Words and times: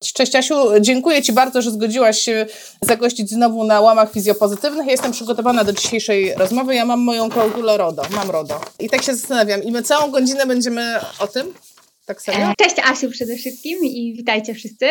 Cześć 0.00 0.34
Asiu, 0.36 0.54
dziękuję 0.80 1.22
Ci 1.22 1.32
bardzo, 1.32 1.62
że 1.62 1.70
zgodziłaś 1.70 2.18
się 2.18 2.46
zagościć 2.82 3.30
znowu 3.30 3.64
na 3.64 3.80
łamach 3.80 4.12
fizjopozytywnych. 4.12 4.86
Jestem 4.86 5.12
przygotowana 5.12 5.64
do 5.64 5.72
dzisiejszej 5.72 6.34
rozmowy. 6.34 6.74
Ja 6.74 6.84
mam 6.84 7.00
moją 7.00 7.30
klauzulę 7.30 7.76
RODO, 7.76 8.02
mam 8.10 8.30
RODO. 8.30 8.60
I 8.78 8.88
tak 8.88 9.02
się 9.02 9.14
zastanawiam, 9.14 9.62
i 9.62 9.72
my 9.72 9.82
całą 9.82 10.10
godzinę 10.10 10.46
będziemy 10.46 11.00
o 11.18 11.26
tym? 11.26 11.54
Tak? 12.08 12.18
E, 12.28 12.54
cześć 12.64 12.76
Asiu 12.84 13.10
przede 13.10 13.36
wszystkim 13.36 13.78
i 13.82 14.14
witajcie 14.16 14.54
wszyscy. 14.54 14.86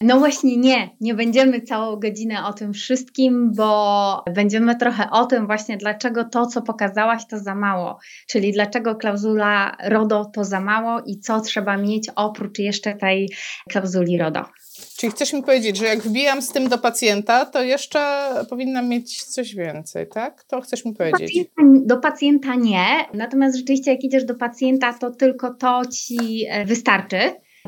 No 0.00 0.18
właśnie 0.18 0.56
nie, 0.56 0.90
nie 1.00 1.14
będziemy 1.14 1.60
całą 1.60 1.96
godzinę 1.96 2.46
o 2.46 2.52
tym 2.52 2.72
wszystkim, 2.72 3.52
bo 3.54 4.24
będziemy 4.34 4.76
trochę 4.76 5.10
o 5.10 5.26
tym 5.26 5.46
właśnie, 5.46 5.76
dlaczego 5.76 6.24
to, 6.24 6.46
co 6.46 6.62
pokazałaś, 6.62 7.22
to 7.30 7.38
za 7.38 7.54
mało. 7.54 7.98
Czyli 8.28 8.52
dlaczego 8.52 8.94
klauzula 8.94 9.76
RODO 9.84 10.24
to 10.24 10.44
za 10.44 10.60
mało 10.60 11.02
i 11.06 11.18
co 11.18 11.40
trzeba 11.40 11.76
mieć 11.76 12.08
oprócz 12.16 12.58
jeszcze 12.58 12.94
tej 12.94 13.30
klauzuli 13.70 14.18
RODO. 14.18 14.44
Czyli 15.02 15.12
chcesz 15.12 15.32
mi 15.32 15.42
powiedzieć, 15.42 15.76
że 15.76 15.86
jak 15.86 15.98
wbijam 15.98 16.42
z 16.42 16.48
tym 16.48 16.68
do 16.68 16.78
pacjenta, 16.78 17.46
to 17.46 17.62
jeszcze 17.62 18.28
powinnam 18.50 18.88
mieć 18.88 19.24
coś 19.24 19.54
więcej, 19.54 20.06
tak? 20.06 20.44
To 20.44 20.60
chcesz 20.60 20.84
mi 20.84 20.94
powiedzieć? 20.94 21.38
Do 21.38 21.44
pacjenta, 21.44 21.94
do 21.94 22.00
pacjenta 22.00 22.54
nie, 22.54 22.86
natomiast 23.14 23.56
rzeczywiście 23.56 23.90
jak 23.90 24.04
idziesz 24.04 24.24
do 24.24 24.34
pacjenta, 24.34 24.92
to 24.92 25.10
tylko 25.10 25.54
to 25.54 25.82
ci 25.86 26.46
e, 26.48 26.64
wystarczy, 26.64 27.18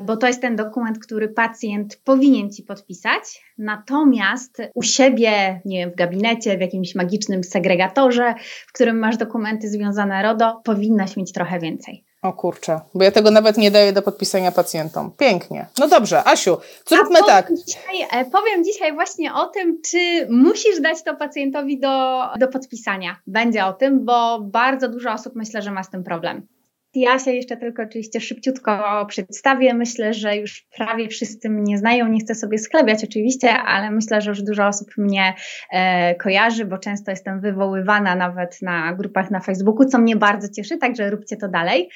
bo 0.03 0.17
to 0.17 0.27
jest 0.27 0.41
ten 0.41 0.57
dokument, 0.57 0.99
który 0.99 1.29
pacjent 1.29 2.01
powinien 2.05 2.51
ci 2.51 2.63
podpisać. 2.63 3.23
Natomiast 3.59 4.63
u 4.75 4.83
siebie, 4.83 5.61
nie 5.65 5.79
wiem, 5.79 5.91
w 5.91 5.97
gabinecie, 5.97 6.59
w 6.59 6.61
jakimś 6.61 6.95
magicznym 6.95 7.45
segregatorze, 7.45 8.35
w 8.67 8.73
którym 8.73 8.99
masz 8.99 9.17
dokumenty 9.17 9.69
związane 9.69 10.23
RODO, 10.23 10.61
powinnaś 10.65 11.17
mieć 11.17 11.33
trochę 11.33 11.61
więcej. 11.61 12.05
O 12.25 12.33
kurczę, 12.33 12.81
bo 12.95 13.05
ja 13.05 13.11
tego 13.11 13.31
nawet 13.31 13.57
nie 13.57 13.71
daję 13.71 13.93
do 13.93 14.03
podpisania 14.03 14.53
pacjentom. 14.53 15.11
Pięknie. 15.19 15.67
No 15.79 15.89
dobrze, 15.89 16.29
Asiu, 16.29 16.59
zróbmy 16.87 17.21
powiem 17.21 17.27
tak. 17.27 17.53
Dzisiaj, 17.67 18.03
e, 18.11 18.25
powiem 18.25 18.65
dzisiaj 18.65 18.93
właśnie 18.93 19.35
o 19.35 19.47
tym, 19.47 19.81
czy 19.83 20.27
musisz 20.31 20.81
dać 20.81 21.03
to 21.05 21.17
pacjentowi 21.17 21.81
do, 21.81 22.23
do 22.39 22.49
podpisania. 22.49 23.17
Będzie 23.27 23.65
o 23.65 23.73
tym, 23.73 24.05
bo 24.05 24.41
bardzo 24.41 24.89
dużo 24.89 25.13
osób 25.13 25.35
myślę, 25.37 25.63
że 25.63 25.71
ma 25.71 25.83
z 25.83 25.91
tym 25.91 26.05
problem. 26.05 26.47
Ja 26.95 27.19
się 27.19 27.33
jeszcze 27.33 27.57
tylko 27.57 27.83
oczywiście 27.83 28.21
szybciutko 28.21 29.07
przedstawię. 29.09 29.75
Myślę, 29.75 30.15
że 30.15 30.37
już 30.37 30.67
prawie 30.77 31.09
wszyscy 31.09 31.51
mnie 31.51 31.79
znają. 31.79 32.09
Nie 32.09 32.21
chcę 32.21 32.35
sobie 32.35 32.59
sklebiać 32.59 33.05
oczywiście, 33.05 33.53
ale 33.53 33.91
myślę, 33.91 34.21
że 34.21 34.31
już 34.31 34.43
dużo 34.43 34.67
osób 34.67 34.89
mnie 34.99 35.35
e, 35.73 36.15
kojarzy, 36.15 36.65
bo 36.65 36.79
często 36.79 37.11
jestem 37.11 37.41
wywoływana 37.41 38.15
nawet 38.15 38.59
na 38.63 38.93
grupach 38.93 39.31
na 39.31 39.41
Facebooku, 39.41 39.85
co 39.85 39.99
mnie 39.99 40.17
bardzo 40.17 40.49
cieszy, 40.49 40.79
także 40.79 41.11
róbcie 41.11 41.37
to 41.37 41.49
dalej. 41.49 41.89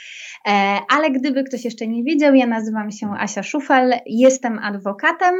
E, 0.49 0.51
ale 0.97 1.11
gdyby 1.11 1.45
ktoś 1.45 1.65
jeszcze 1.65 1.87
nie 1.87 2.05
wiedział, 2.05 2.35
ja 2.35 2.47
nazywam 2.47 2.91
się 2.91 3.11
Asia 3.19 3.43
Szufel, 3.43 3.95
jestem 4.07 4.59
adwokatem. 4.59 5.35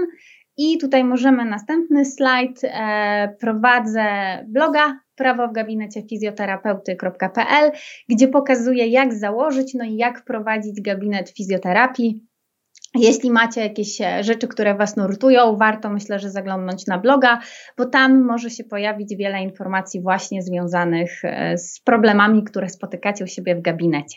I 0.61 0.79
tutaj 0.79 1.05
możemy 1.05 1.45
następny 1.45 2.05
slajd. 2.05 2.61
E, 2.65 3.37
prowadzę 3.41 4.05
bloga 4.49 4.99
prawo 5.19 5.49
w 5.49 5.53
gabinecie 5.53 6.03
fizjoterapeuty.pl, 6.03 7.73
gdzie 8.09 8.29
pokazuję, 8.29 8.87
jak 8.87 9.15
założyć, 9.15 9.75
no 9.75 9.85
i 9.85 9.97
jak 9.97 10.25
prowadzić 10.25 10.81
gabinet 10.81 11.31
fizjoterapii. 11.31 12.29
Jeśli 12.95 13.31
macie 13.31 13.61
jakieś 13.61 14.01
e, 14.01 14.25
rzeczy, 14.25 14.49
które 14.49 14.75
Was 14.75 14.97
nurtują, 14.97 15.57
warto 15.57 15.91
myślę, 15.91 16.19
że 16.19 16.31
zaglądnąć 16.31 16.87
na 16.87 16.99
bloga, 16.99 17.41
bo 17.77 17.87
tam 17.87 18.25
może 18.25 18.51
się 18.51 18.65
pojawić 18.65 19.17
wiele 19.17 19.43
informacji 19.43 20.03
właśnie 20.03 20.43
związanych 20.43 21.25
e, 21.25 21.59
z 21.59 21.81
problemami, 21.81 22.45
które 22.45 22.69
spotykacie 22.69 23.25
u 23.25 23.27
siebie 23.27 23.57
w 23.57 23.63
gabinecie. 23.63 24.17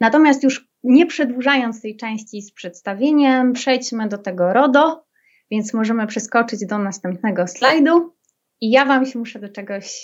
Natomiast 0.00 0.44
już 0.44 0.68
nie 0.84 1.06
przedłużając 1.06 1.82
tej 1.82 1.96
części 1.96 2.42
z 2.42 2.52
przedstawieniem, 2.52 3.52
przejdźmy 3.52 4.08
do 4.08 4.18
tego 4.18 4.52
RODO, 4.52 5.04
więc 5.50 5.74
możemy 5.74 6.06
przeskoczyć 6.06 6.66
do 6.66 6.78
następnego 6.78 7.46
slajdu. 7.46 8.19
I 8.60 8.70
ja 8.70 8.84
Wam 8.84 9.06
się 9.06 9.18
muszę 9.18 9.38
do 9.38 9.48
czegoś 9.48 10.02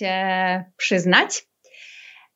przyznać. 0.76 1.46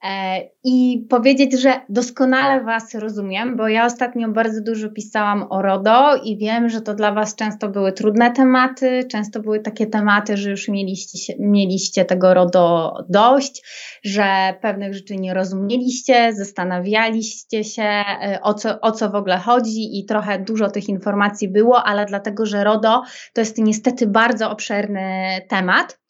E, 0.04 0.40
I 0.64 1.06
powiedzieć, 1.10 1.60
że 1.60 1.80
doskonale 1.88 2.64
Was 2.64 2.94
rozumiem, 2.94 3.56
bo 3.56 3.68
ja 3.68 3.86
ostatnio 3.86 4.28
bardzo 4.28 4.60
dużo 4.60 4.88
pisałam 4.88 5.46
o 5.50 5.62
RODO 5.62 6.16
i 6.24 6.38
wiem, 6.38 6.68
że 6.68 6.80
to 6.80 6.94
dla 6.94 7.12
Was 7.12 7.36
często 7.36 7.68
były 7.68 7.92
trudne 7.92 8.30
tematy, 8.30 9.04
często 9.10 9.40
były 9.40 9.60
takie 9.60 9.86
tematy, 9.86 10.36
że 10.36 10.50
już 10.50 10.68
mieliście, 10.68 11.34
mieliście 11.38 12.04
tego 12.04 12.34
RODO 12.34 12.94
dość, 13.08 13.62
że 14.04 14.54
pewnych 14.62 14.94
rzeczy 14.94 15.16
nie 15.16 15.34
rozumieliście, 15.34 16.32
zastanawialiście 16.32 17.64
się 17.64 17.82
e, 17.82 18.38
o 18.42 18.54
co, 18.54 18.80
o 18.80 18.92
co 18.92 19.10
w 19.10 19.14
ogóle 19.14 19.38
chodzi 19.38 19.98
i 19.98 20.04
trochę 20.04 20.38
dużo 20.38 20.70
tych 20.70 20.88
informacji 20.88 21.48
było, 21.48 21.82
ale 21.82 22.06
dlatego, 22.06 22.46
że 22.46 22.64
RODO 22.64 23.02
to 23.32 23.40
jest 23.40 23.58
niestety 23.58 24.06
bardzo 24.06 24.50
obszerny 24.50 25.00
temat. 25.48 26.00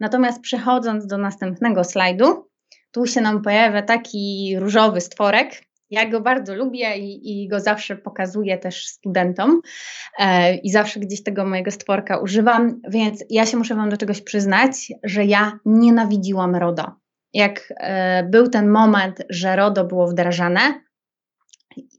Natomiast 0.00 0.40
przechodząc 0.40 1.06
do 1.06 1.18
następnego 1.18 1.84
slajdu, 1.84 2.48
tu 2.92 3.06
się 3.06 3.20
nam 3.20 3.42
pojawia 3.42 3.82
taki 3.82 4.54
różowy 4.58 5.00
stworek. 5.00 5.62
Ja 5.90 6.10
go 6.10 6.20
bardzo 6.20 6.54
lubię 6.54 6.96
i, 6.98 7.42
i 7.42 7.48
go 7.48 7.60
zawsze 7.60 7.96
pokazuję 7.96 8.58
też 8.58 8.86
studentom 8.86 9.60
e, 10.18 10.54
i 10.54 10.70
zawsze 10.70 11.00
gdzieś 11.00 11.22
tego 11.22 11.44
mojego 11.44 11.70
stworka 11.70 12.18
używam, 12.18 12.80
więc 12.88 13.24
ja 13.30 13.46
się 13.46 13.56
muszę 13.56 13.74
Wam 13.74 13.90
do 13.90 13.96
czegoś 13.96 14.22
przyznać, 14.22 14.92
że 15.04 15.24
ja 15.24 15.58
nienawidziłam 15.64 16.56
RODO. 16.56 16.84
Jak 17.32 17.72
e, 17.76 18.24
był 18.24 18.48
ten 18.48 18.68
moment, 18.68 19.22
że 19.30 19.56
RODO 19.56 19.84
było 19.84 20.08
wdrażane, 20.08 20.60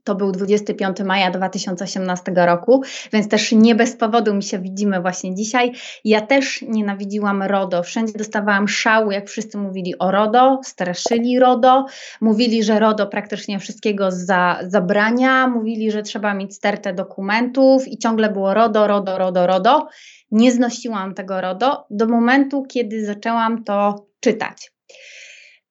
to 0.04 0.16
był 0.16 0.32
25 0.32 1.00
maja 1.00 1.32
2018 1.32 2.32
roku, 2.36 2.82
więc 3.14 3.28
też 3.28 3.52
nie 3.52 3.76
bez 3.76 3.96
powodu 3.96 4.34
mi 4.34 4.44
się 4.44 4.60
widzimy 4.60 5.02
właśnie 5.02 5.36
dzisiaj. 5.36 5.72
Ja 6.04 6.22
też 6.22 6.62
nienawidziłam 6.62 7.44
RODO. 7.44 7.84
Wszędzie 7.84 8.14
dostawałam 8.14 8.68
szału, 8.68 9.12
jak 9.12 9.30
wszyscy 9.30 9.58
mówili 9.58 9.98
o 10.00 10.12
RODO, 10.12 10.60
straszyli 10.64 11.40
RODO, 11.40 11.86
mówili, 12.22 12.64
że 12.64 12.80
RODO 12.80 13.08
praktycznie 13.08 13.60
wszystkiego 13.60 14.12
za, 14.12 14.60
zabrania, 14.68 15.48
mówili, 15.48 15.92
że 15.92 16.04
trzeba 16.04 16.34
mieć 16.34 16.56
stertę 16.56 16.94
dokumentów 16.94 17.88
i 17.88 17.98
ciągle 17.98 18.30
było 18.30 18.54
RODO, 18.54 18.88
RODO, 18.88 19.18
RODO, 19.18 19.48
RODO. 19.48 19.88
Nie 20.32 20.52
znosiłam 20.52 21.14
tego 21.14 21.42
RODO 21.42 21.86
do 21.90 22.08
momentu, 22.08 22.64
kiedy 22.64 23.06
zaczęłam 23.06 23.64
to 23.64 24.08
czytać. 24.20 24.72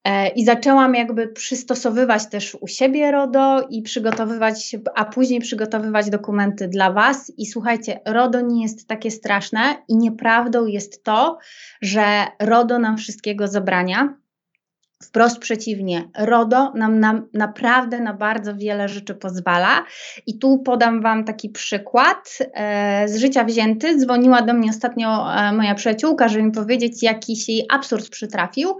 E, 0.06 0.28
I 0.28 0.44
zaczęłam 0.44 0.94
jakby 0.94 1.28
przystosowywać 1.28 2.26
też 2.26 2.56
u 2.60 2.66
siebie 2.66 3.10
RODO 3.10 3.66
i 3.70 3.82
przygotowywać, 3.82 4.76
a 4.94 5.04
później 5.04 5.40
przygotowywać 5.40 6.10
dokumenty 6.10 6.68
dla 6.68 6.92
Was. 6.92 7.32
I 7.36 7.46
słuchajcie, 7.46 8.00
RODO 8.04 8.40
nie 8.40 8.62
jest 8.62 8.88
takie 8.88 9.10
straszne 9.10 9.76
i 9.88 9.96
nieprawdą 9.96 10.66
jest 10.66 11.04
to, 11.04 11.38
że 11.82 12.26
RODO 12.40 12.78
nam 12.78 12.96
wszystkiego 12.96 13.48
zabrania. 13.48 14.16
Wprost 15.02 15.38
przeciwnie, 15.38 16.10
RODO 16.18 16.72
nam, 16.74 17.00
nam 17.00 17.28
naprawdę 17.34 18.00
na 18.00 18.14
bardzo 18.14 18.56
wiele 18.56 18.88
rzeczy 18.88 19.14
pozwala. 19.14 19.84
I 20.26 20.38
tu 20.38 20.58
podam 20.58 21.02
Wam 21.02 21.24
taki 21.24 21.50
przykład 21.50 22.38
e, 22.54 23.08
z 23.08 23.16
życia 23.16 23.44
wzięty. 23.44 23.98
Dzwoniła 23.98 24.42
do 24.42 24.54
mnie 24.54 24.70
ostatnio 24.70 25.34
e, 25.34 25.52
moja 25.52 25.74
przyjaciółka, 25.74 26.28
żeby 26.28 26.42
mi 26.42 26.52
powiedzieć, 26.52 27.02
jakiś 27.02 27.48
jej 27.48 27.66
absurd 27.70 28.08
przytrafił. 28.08 28.78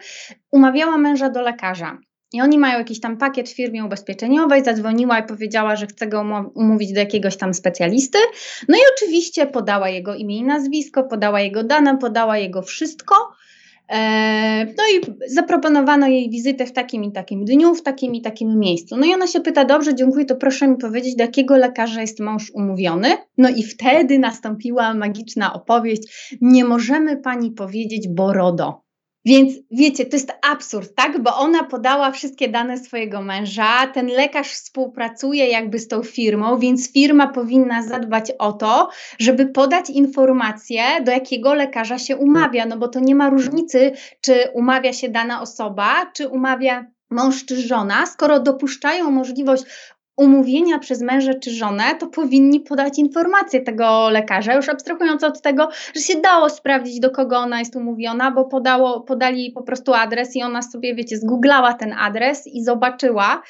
Umawiała 0.51 0.99
męża 0.99 1.31
do 1.31 1.43
lekarza. 1.43 1.99
I 2.33 2.41
oni 2.41 2.59
mają 2.59 2.79
jakiś 2.79 3.01
tam 3.01 3.17
pakiet 3.17 3.49
w 3.49 3.55
firmie 3.55 3.85
ubezpieczeniowej, 3.85 4.65
zadzwoniła 4.65 5.19
i 5.19 5.27
powiedziała, 5.27 5.77
że 5.77 5.87
chce 5.87 6.07
go 6.07 6.25
umówić 6.55 6.93
do 6.93 7.01
jakiegoś 7.01 7.37
tam 7.37 7.55
specjalisty. 7.55 8.19
No 8.69 8.77
i 8.77 8.81
oczywiście 8.95 9.47
podała 9.47 9.89
jego 9.89 10.15
imię 10.15 10.37
i 10.37 10.45
nazwisko, 10.45 11.05
podała 11.05 11.41
jego 11.41 11.65
dane, 11.65 11.99
podała 11.99 12.39
jego 12.39 12.63
wszystko. 12.63 13.15
E, 13.89 14.65
no 14.65 14.85
i 14.95 15.17
zaproponowano 15.27 16.07
jej 16.07 16.31
wizytę 16.31 16.67
w 16.67 16.73
takim 16.73 17.05
i 17.05 17.13
takim 17.13 17.45
dniu, 17.45 17.75
w 17.75 17.83
takim 17.83 18.15
i 18.15 18.23
takim 18.23 18.59
miejscu. 18.59 18.97
No 18.97 19.07
i 19.07 19.15
ona 19.15 19.27
się 19.27 19.41
pyta, 19.41 19.65
dobrze, 19.65 19.95
dziękuję, 19.95 20.25
to 20.25 20.37
proszę 20.37 20.69
mi 20.69 20.77
powiedzieć, 20.77 21.17
do 21.17 21.25
jakiego 21.25 21.57
lekarza 21.57 22.01
jest 22.01 22.21
mąż 22.21 22.51
umówiony. 22.51 23.09
No 23.39 23.49
i 23.49 23.63
wtedy 23.63 24.19
nastąpiła 24.19 24.95
magiczna 24.95 25.53
opowieść, 25.53 26.37
nie 26.41 26.65
możemy 26.65 27.17
pani 27.17 27.51
powiedzieć, 27.51 28.09
bo 28.09 28.33
RODO. 28.33 28.86
Więc 29.27 29.55
wiecie, 29.71 30.07
to 30.07 30.17
jest 30.17 30.33
absurd, 30.43 30.95
tak? 30.95 31.23
Bo 31.23 31.37
ona 31.37 31.65
podała 31.65 32.11
wszystkie 32.11 32.49
dane 32.49 32.79
swojego 32.79 33.23
męża, 33.23 33.87
ten 33.87 34.07
lekarz 34.07 34.53
współpracuje 34.53 35.47
jakby 35.47 35.79
z 35.79 35.89
tą 35.89 36.03
firmą, 36.03 36.59
więc 36.59 36.93
firma 36.93 37.29
powinna 37.29 37.83
zadbać 37.83 38.33
o 38.39 38.53
to, 38.53 38.89
żeby 39.19 39.47
podać 39.47 39.91
informację, 39.91 40.83
do 41.05 41.13
jakiego 41.13 41.55
lekarza 41.55 41.99
się 41.99 42.17
umawia, 42.17 42.67
no 42.67 42.77
bo 42.77 42.89
to 42.89 43.01
nie 43.01 43.15
ma 43.15 43.31
różnicy, 43.31 43.93
czy 44.21 44.49
umawia 44.55 44.93
się 44.93 45.09
dana 45.09 45.41
osoba, 45.41 46.11
czy 46.15 46.29
umawia 46.29 46.87
mąż 47.11 47.45
czy 47.45 47.61
żona, 47.61 48.07
skoro 48.07 48.41
dopuszczają 48.41 49.11
możliwość 49.11 49.65
umówienia 50.17 50.79
przez 50.79 51.03
męża 51.03 51.35
czy 51.35 51.51
żonę, 51.51 51.85
to 52.01 52.07
powinni 52.07 52.61
podać 52.61 52.99
informację 52.99 53.61
tego 53.61 54.11
lekarza, 54.11 54.55
już 54.55 54.69
abstrahując 54.69 55.25
od 55.25 55.41
tego, 55.41 55.69
że 55.95 56.01
się 56.01 56.21
dało 56.21 56.51
sprawdzić, 56.51 57.01
do 57.01 57.11
kogo 57.11 57.39
ona 57.39 57.59
jest 57.59 57.77
umówiona, 57.77 58.31
bo 58.31 58.45
podało, 58.45 59.01
podali 59.01 59.53
po 59.53 59.63
prostu 59.63 59.95
adres 59.95 60.37
i 60.37 60.43
ona 60.43 60.63
sobie, 60.63 60.95
wiecie, 60.95 61.17
zgooglała 61.17 61.75
ten 61.75 61.93
adres 61.93 62.47
i 62.47 62.65
zobaczyła. 62.65 63.43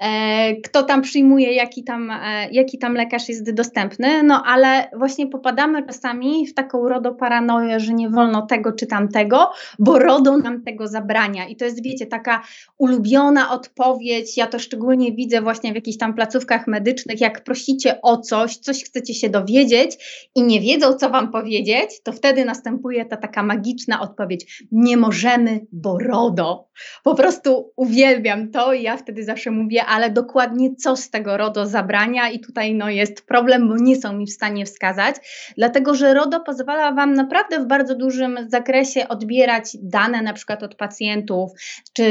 E, 0.00 0.56
kto 0.56 0.82
tam 0.82 1.02
przyjmuje, 1.02 1.52
jaki 1.52 1.84
tam, 1.84 2.10
e, 2.10 2.48
jaki 2.52 2.78
tam 2.78 2.94
lekarz 2.94 3.28
jest 3.28 3.52
dostępny, 3.52 4.22
no 4.22 4.42
ale 4.46 4.90
właśnie 4.96 5.26
popadamy 5.26 5.86
czasami 5.86 6.46
w 6.46 6.54
taką 6.54 6.88
RODO-paranoję, 6.88 7.80
że 7.80 7.94
nie 7.94 8.10
wolno 8.10 8.46
tego 8.46 8.72
czy 8.72 8.86
tamtego, 8.86 9.50
bo 9.78 9.98
RODO 9.98 10.36
nam 10.36 10.62
tego 10.62 10.88
zabrania. 10.88 11.46
I 11.46 11.56
to 11.56 11.64
jest, 11.64 11.82
wiecie, 11.82 12.06
taka 12.06 12.42
ulubiona 12.78 13.50
odpowiedź, 13.50 14.36
ja 14.36 14.46
to 14.46 14.58
szczególnie 14.58 15.12
widzę 15.12 15.40
właśnie 15.40 15.72
w 15.72 15.74
jakichś 15.74 15.98
tam 15.98 16.14
placówkach 16.14 16.66
medycznych, 16.66 17.20
jak 17.20 17.44
prosicie 17.44 18.00
o 18.02 18.16
coś, 18.16 18.56
coś 18.56 18.84
chcecie 18.84 19.14
się 19.14 19.28
dowiedzieć 19.28 19.98
i 20.34 20.42
nie 20.42 20.60
wiedzą, 20.60 20.92
co 20.92 21.10
wam 21.10 21.32
powiedzieć, 21.32 22.02
to 22.02 22.12
wtedy 22.12 22.44
następuje 22.44 23.04
ta 23.04 23.16
taka 23.16 23.42
magiczna 23.42 24.00
odpowiedź, 24.00 24.64
nie 24.72 24.96
możemy, 24.96 25.66
bo 25.72 25.98
RODO. 25.98 26.68
Po 27.04 27.14
prostu 27.14 27.72
uwielbiam 27.76 28.50
to 28.50 28.72
i 28.72 28.82
ja 28.82 28.96
wtedy 28.96 29.24
zawsze 29.24 29.50
mówię, 29.50 29.83
ale 29.86 30.10
dokładnie 30.10 30.76
co 30.76 30.96
z 30.96 31.10
tego 31.10 31.36
RODO 31.36 31.66
zabrania 31.66 32.30
i 32.30 32.40
tutaj 32.40 32.74
no 32.74 32.90
jest 32.90 33.26
problem, 33.26 33.68
bo 33.68 33.76
nie 33.76 33.96
są 33.96 34.12
mi 34.12 34.26
w 34.26 34.32
stanie 34.32 34.66
wskazać, 34.66 35.16
dlatego 35.56 35.94
że 35.94 36.14
RODO 36.14 36.40
pozwala 36.40 36.92
Wam 36.92 37.14
naprawdę 37.14 37.60
w 37.60 37.66
bardzo 37.66 37.94
dużym 37.94 38.38
zakresie 38.48 39.08
odbierać 39.08 39.76
dane 39.82 40.22
na 40.22 40.32
przykład 40.32 40.62
od 40.62 40.74
pacjentów, 40.74 41.50
czy 41.92 42.04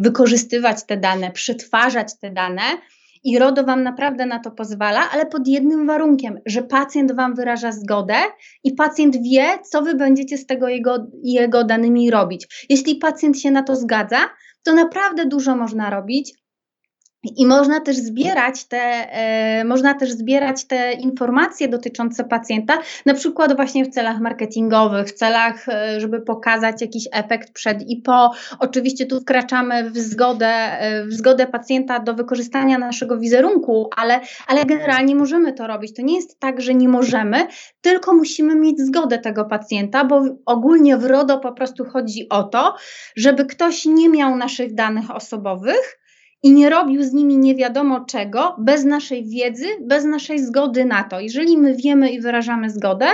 wykorzystywać 0.00 0.86
te 0.86 0.96
dane, 0.96 1.30
przetwarzać 1.30 2.18
te 2.18 2.30
dane, 2.30 2.62
i 3.24 3.38
RODO 3.38 3.64
Wam 3.64 3.82
naprawdę 3.82 4.26
na 4.26 4.38
to 4.38 4.50
pozwala, 4.50 5.10
ale 5.10 5.26
pod 5.26 5.48
jednym 5.48 5.86
warunkiem, 5.86 6.38
że 6.46 6.62
pacjent 6.62 7.12
Wam 7.12 7.34
wyraża 7.34 7.72
zgodę 7.72 8.16
i 8.64 8.72
pacjent 8.72 9.16
wie, 9.22 9.58
co 9.70 9.82
Wy 9.82 9.94
będziecie 9.94 10.38
z 10.38 10.46
tego 10.46 10.68
jego, 10.68 11.06
jego 11.22 11.64
danymi 11.64 12.10
robić. 12.10 12.66
Jeśli 12.68 12.96
pacjent 12.96 13.40
się 13.40 13.50
na 13.50 13.62
to 13.62 13.76
zgadza, 13.76 14.18
to 14.62 14.74
naprawdę 14.74 15.26
dużo 15.26 15.56
można 15.56 15.90
robić. 15.90 16.34
I 17.24 17.46
można 17.46 17.80
też 17.80 17.96
zbierać 17.96 18.64
te, 18.64 18.78
e, 18.78 19.64
można 19.64 19.94
też 19.94 20.12
zbierać 20.12 20.64
te 20.64 20.92
informacje 20.92 21.68
dotyczące 21.68 22.24
pacjenta, 22.24 22.78
na 23.06 23.14
przykład 23.14 23.56
właśnie 23.56 23.84
w 23.84 23.88
celach 23.88 24.20
marketingowych, 24.20 25.06
w 25.06 25.12
celach, 25.12 25.68
e, 25.68 26.00
żeby 26.00 26.20
pokazać 26.20 26.80
jakiś 26.80 27.08
efekt 27.12 27.52
przed 27.52 27.82
i 27.82 27.96
po. 27.96 28.30
Oczywiście 28.58 29.06
tu 29.06 29.20
wkraczamy 29.20 29.90
w 29.90 29.98
zgodę, 29.98 30.46
e, 30.46 31.06
w 31.06 31.12
zgodę 31.12 31.46
pacjenta 31.46 31.98
do 31.98 32.14
wykorzystania 32.14 32.78
naszego 32.78 33.18
wizerunku, 33.18 33.90
ale, 33.96 34.20
ale 34.46 34.64
generalnie 34.64 35.14
możemy 35.14 35.52
to 35.52 35.66
robić. 35.66 35.96
To 35.96 36.02
nie 36.02 36.16
jest 36.16 36.40
tak, 36.40 36.60
że 36.60 36.74
nie 36.74 36.88
możemy, 36.88 37.46
tylko 37.80 38.14
musimy 38.14 38.54
mieć 38.54 38.80
zgodę 38.80 39.18
tego 39.18 39.44
pacjenta, 39.44 40.04
bo 40.04 40.22
ogólnie 40.46 40.96
w 40.96 41.04
RODO 41.04 41.38
po 41.38 41.52
prostu 41.52 41.84
chodzi 41.84 42.28
o 42.28 42.42
to, 42.42 42.74
żeby 43.16 43.44
ktoś 43.46 43.84
nie 43.84 44.08
miał 44.08 44.36
naszych 44.36 44.74
danych 44.74 45.10
osobowych, 45.10 45.99
i 46.42 46.52
nie 46.52 46.70
robił 46.70 47.02
z 47.02 47.12
nimi 47.12 47.38
nie 47.38 47.54
wiadomo 47.54 48.04
czego, 48.04 48.56
bez 48.58 48.84
naszej 48.84 49.24
wiedzy, 49.24 49.66
bez 49.80 50.04
naszej 50.04 50.38
zgody 50.38 50.84
na 50.84 51.04
to. 51.04 51.20
Jeżeli 51.20 51.58
my 51.58 51.74
wiemy 51.74 52.10
i 52.10 52.20
wyrażamy 52.20 52.70
zgodę, 52.70 53.06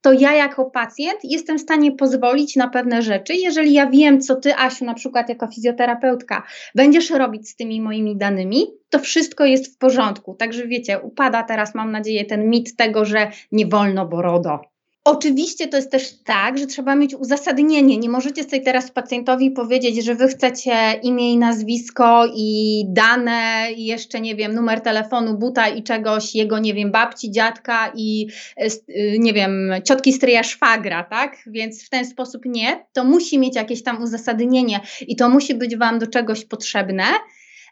to 0.00 0.12
ja 0.12 0.34
jako 0.34 0.64
pacjent 0.64 1.18
jestem 1.24 1.58
w 1.58 1.60
stanie 1.60 1.92
pozwolić 1.92 2.56
na 2.56 2.68
pewne 2.68 3.02
rzeczy. 3.02 3.34
Jeżeli 3.34 3.72
ja 3.72 3.90
wiem, 3.90 4.20
co 4.20 4.36
ty, 4.36 4.56
Asiu, 4.56 4.84
na 4.84 4.94
przykład 4.94 5.28
jako 5.28 5.46
fizjoterapeutka, 5.46 6.42
będziesz 6.74 7.10
robić 7.10 7.48
z 7.48 7.56
tymi 7.56 7.80
moimi 7.80 8.16
danymi, 8.16 8.66
to 8.90 8.98
wszystko 8.98 9.44
jest 9.44 9.74
w 9.74 9.78
porządku. 9.78 10.34
Także 10.34 10.66
wiecie, 10.66 11.00
upada 11.00 11.42
teraz, 11.42 11.74
mam 11.74 11.92
nadzieję, 11.92 12.24
ten 12.24 12.50
mit 12.50 12.76
tego, 12.76 13.04
że 13.04 13.30
nie 13.52 13.66
wolno, 13.66 14.06
bo 14.06 14.22
RODO. 14.22 14.73
Oczywiście 15.06 15.68
to 15.68 15.76
jest 15.76 15.90
też 15.90 16.12
tak, 16.24 16.58
że 16.58 16.66
trzeba 16.66 16.94
mieć 16.94 17.14
uzasadnienie. 17.14 17.98
Nie 17.98 18.08
możecie 18.08 18.44
sobie 18.44 18.60
teraz 18.60 18.90
pacjentowi 18.90 19.50
powiedzieć, 19.50 20.04
że 20.04 20.14
wy 20.14 20.28
chcecie 20.28 20.74
imię 21.02 21.32
i 21.32 21.38
nazwisko 21.38 22.26
i 22.36 22.84
dane, 22.88 23.66
i 23.76 23.84
jeszcze 23.84 24.20
nie 24.20 24.36
wiem, 24.36 24.54
numer 24.54 24.80
telefonu, 24.80 25.38
buta 25.38 25.68
i 25.68 25.82
czegoś, 25.82 26.34
jego, 26.34 26.58
nie 26.58 26.74
wiem, 26.74 26.92
babci, 26.92 27.30
dziadka 27.30 27.92
i 27.96 28.26
e, 28.56 28.66
y, 28.66 29.18
nie 29.18 29.32
wiem, 29.32 29.72
ciotki 29.84 30.12
stryja 30.12 30.42
szwagra, 30.42 31.04
tak? 31.04 31.36
Więc 31.46 31.86
w 31.86 31.90
ten 31.90 32.06
sposób 32.06 32.42
nie. 32.44 32.86
To 32.92 33.04
musi 33.04 33.38
mieć 33.38 33.56
jakieś 33.56 33.82
tam 33.82 34.02
uzasadnienie 34.02 34.80
i 35.08 35.16
to 35.16 35.28
musi 35.28 35.54
być 35.54 35.76
wam 35.76 35.98
do 35.98 36.06
czegoś 36.06 36.44
potrzebne 36.44 37.04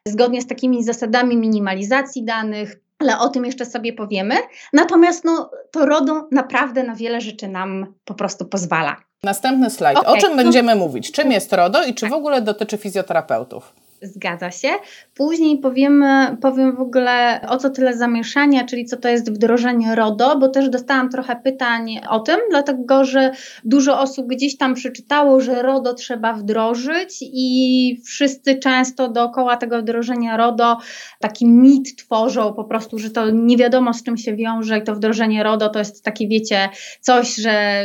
zgodnie 0.09 0.43
z 0.43 0.47
takimi 0.47 0.85
zasadami 0.85 1.37
minimalizacji 1.37 2.25
danych, 2.25 2.82
ale 3.03 3.19
o 3.19 3.29
tym 3.29 3.45
jeszcze 3.45 3.67
sobie 3.67 3.93
powiemy. 3.93 4.35
Natomiast 4.73 5.25
no, 5.25 5.51
to 5.71 5.87
RODO 5.87 6.29
naprawdę 6.33 6.83
na 6.83 6.95
wiele 6.95 7.21
rzeczy 7.21 7.49
nam 7.49 7.95
po 8.05 8.15
prostu 8.15 8.45
pozwala. 8.45 8.97
Następny 9.23 9.71
slajd. 9.71 9.99
Okay. 9.99 10.13
O 10.13 10.17
czym 10.17 10.37
będziemy 10.37 10.75
mówić? 10.75 11.13
Czym 11.13 11.33
jest 11.33 11.53
RODO 11.53 11.85
i 11.85 11.95
czy 11.95 12.09
w 12.09 12.13
ogóle 12.13 12.43
dotyczy 12.43 12.79
fizjoterapeutów? 12.79 13.75
Zgadza 14.03 14.51
się. 14.51 14.69
Później 15.15 15.59
powiemy, 15.59 16.37
powiem 16.41 16.77
w 16.77 16.81
ogóle 16.81 17.41
o 17.49 17.57
co 17.57 17.71
tyle 17.71 17.97
zamieszania, 17.97 18.65
czyli 18.65 18.85
co 18.85 18.97
to 18.97 19.09
jest 19.09 19.33
wdrożenie 19.33 19.95
RODO, 19.95 20.39
bo 20.39 20.49
też 20.49 20.69
dostałam 20.69 21.11
trochę 21.11 21.37
pytań 21.37 22.01
o 22.09 22.21
tym, 22.21 22.37
dlatego 22.51 23.05
że 23.05 23.31
dużo 23.65 24.01
osób 24.01 24.27
gdzieś 24.27 24.57
tam 24.57 24.75
przeczytało, 24.75 25.41
że 25.41 25.63
RODO 25.63 25.95
trzeba 25.95 26.33
wdrożyć 26.33 27.19
i 27.21 28.01
wszyscy 28.05 28.59
często 28.59 29.09
dookoła 29.09 29.57
tego 29.57 29.83
wdrożenia 29.83 30.37
RODO 30.37 30.79
taki 31.21 31.47
mit 31.47 31.97
tworzą 31.97 32.53
po 32.53 32.65
prostu, 32.65 32.99
że 32.99 33.11
to 33.11 33.31
nie 33.31 33.57
wiadomo 33.57 33.95
z 33.95 34.03
czym 34.03 34.17
się 34.17 34.37
wiąże 34.37 34.79
i 34.79 34.83
to 34.83 34.95
wdrożenie 34.95 35.43
RODO 35.43 35.69
to 35.69 35.79
jest 35.79 36.05
taki, 36.05 36.29
wiecie, 36.29 36.69
coś, 37.01 37.35
że 37.35 37.85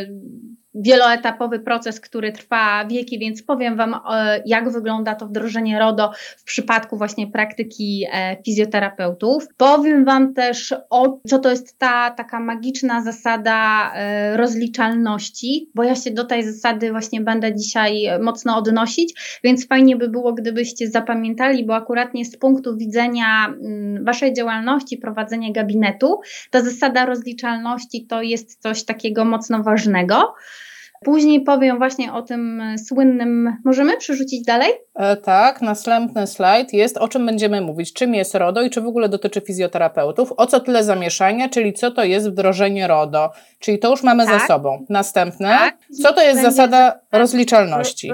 wieloetapowy 0.78 1.60
proces, 1.60 2.00
który 2.00 2.32
trwa 2.32 2.86
wieki, 2.86 3.20
więc 3.20 3.44
powiem 3.44 3.78
Wam, 3.78 3.94
e, 3.94 4.42
jak 4.46 4.72
wygląda 4.72 5.16
to 5.16 5.28
wdrożenie 5.28 5.80
RODO 5.80 6.12
w 6.38 6.44
przypadku 6.44 6.98
właśnie 6.98 7.28
praktyki 7.28 8.06
e, 8.12 8.38
fizjoterapeutów. 8.46 9.48
Powiem 9.58 10.06
Wam 10.06 10.34
też 10.34 10.76
o, 10.90 11.20
co 11.28 11.40
to 11.40 11.50
jest 11.50 11.80
ta 11.80 12.12
taka 12.12 12.40
magiczna 12.40 13.04
zasada 13.04 13.92
e, 13.96 14.38
rozliczalności, 14.38 15.70
bo 15.76 15.84
ja 15.84 15.96
się 15.96 16.12
do 16.12 16.24
tej 16.24 16.44
zasady 16.44 16.92
właśnie 16.92 17.22
będę 17.22 17.56
dzisiaj 17.56 18.08
mocno 18.22 18.58
odnosić, 18.58 19.40
więc 19.44 19.68
fajnie 19.68 19.96
by 19.96 20.10
było, 20.10 20.34
gdybyście 20.34 20.90
zapamiętali, 20.90 21.66
bo 21.66 21.76
akuratnie 21.76 22.26
z 22.26 22.38
punktu 22.38 22.78
widzenia 22.78 23.48
mm, 23.48 24.06
Waszej 24.06 24.34
działalności, 24.34 24.98
prowadzenia 24.98 25.52
gabinetu, 25.52 26.20
ta 26.52 26.62
zasada 26.62 27.06
rozliczalności 27.06 28.06
to 28.06 28.22
jest 28.22 28.62
coś 28.62 28.84
takiego 28.84 29.26
mocno 29.26 29.64
ważnego. 29.64 30.34
Później 31.06 31.42
powiem 31.42 31.78
właśnie 31.78 32.14
o 32.14 32.22
tym 32.22 32.62
słynnym. 32.88 33.58
Możemy 33.66 33.98
przerzucić 33.98 34.46
dalej? 34.46 34.70
E, 34.96 35.18
tak, 35.18 35.62
następny 35.62 36.28
slajd 36.28 36.74
jest 36.74 36.98
o 36.98 37.08
czym 37.08 37.26
będziemy 37.26 37.62
mówić. 37.62 37.94
Czym 37.94 38.14
jest 38.14 38.36
RODO 38.36 38.62
i 38.62 38.70
czy 38.70 38.82
w 38.82 38.88
ogóle 38.88 39.10
dotyczy 39.10 39.42
fizjoterapeutów? 39.42 40.34
O 40.38 40.48
co 40.48 40.60
tyle 40.60 40.84
zamieszania, 40.84 41.50
czyli 41.50 41.74
co 41.74 41.92
to 41.92 42.04
jest 42.04 42.30
wdrożenie 42.30 42.88
RODO? 42.88 43.32
Czyli 43.60 43.80
to 43.80 43.90
już 43.90 44.04
mamy 44.04 44.26
tak. 44.26 44.40
za 44.40 44.48
sobą. 44.48 44.86
Następne. 44.90 45.48
Tak. 45.48 45.78
Co 46.02 46.14
to 46.14 46.22
jest 46.22 46.42
zasada 46.42 47.00
rozliczalności? 47.12 48.12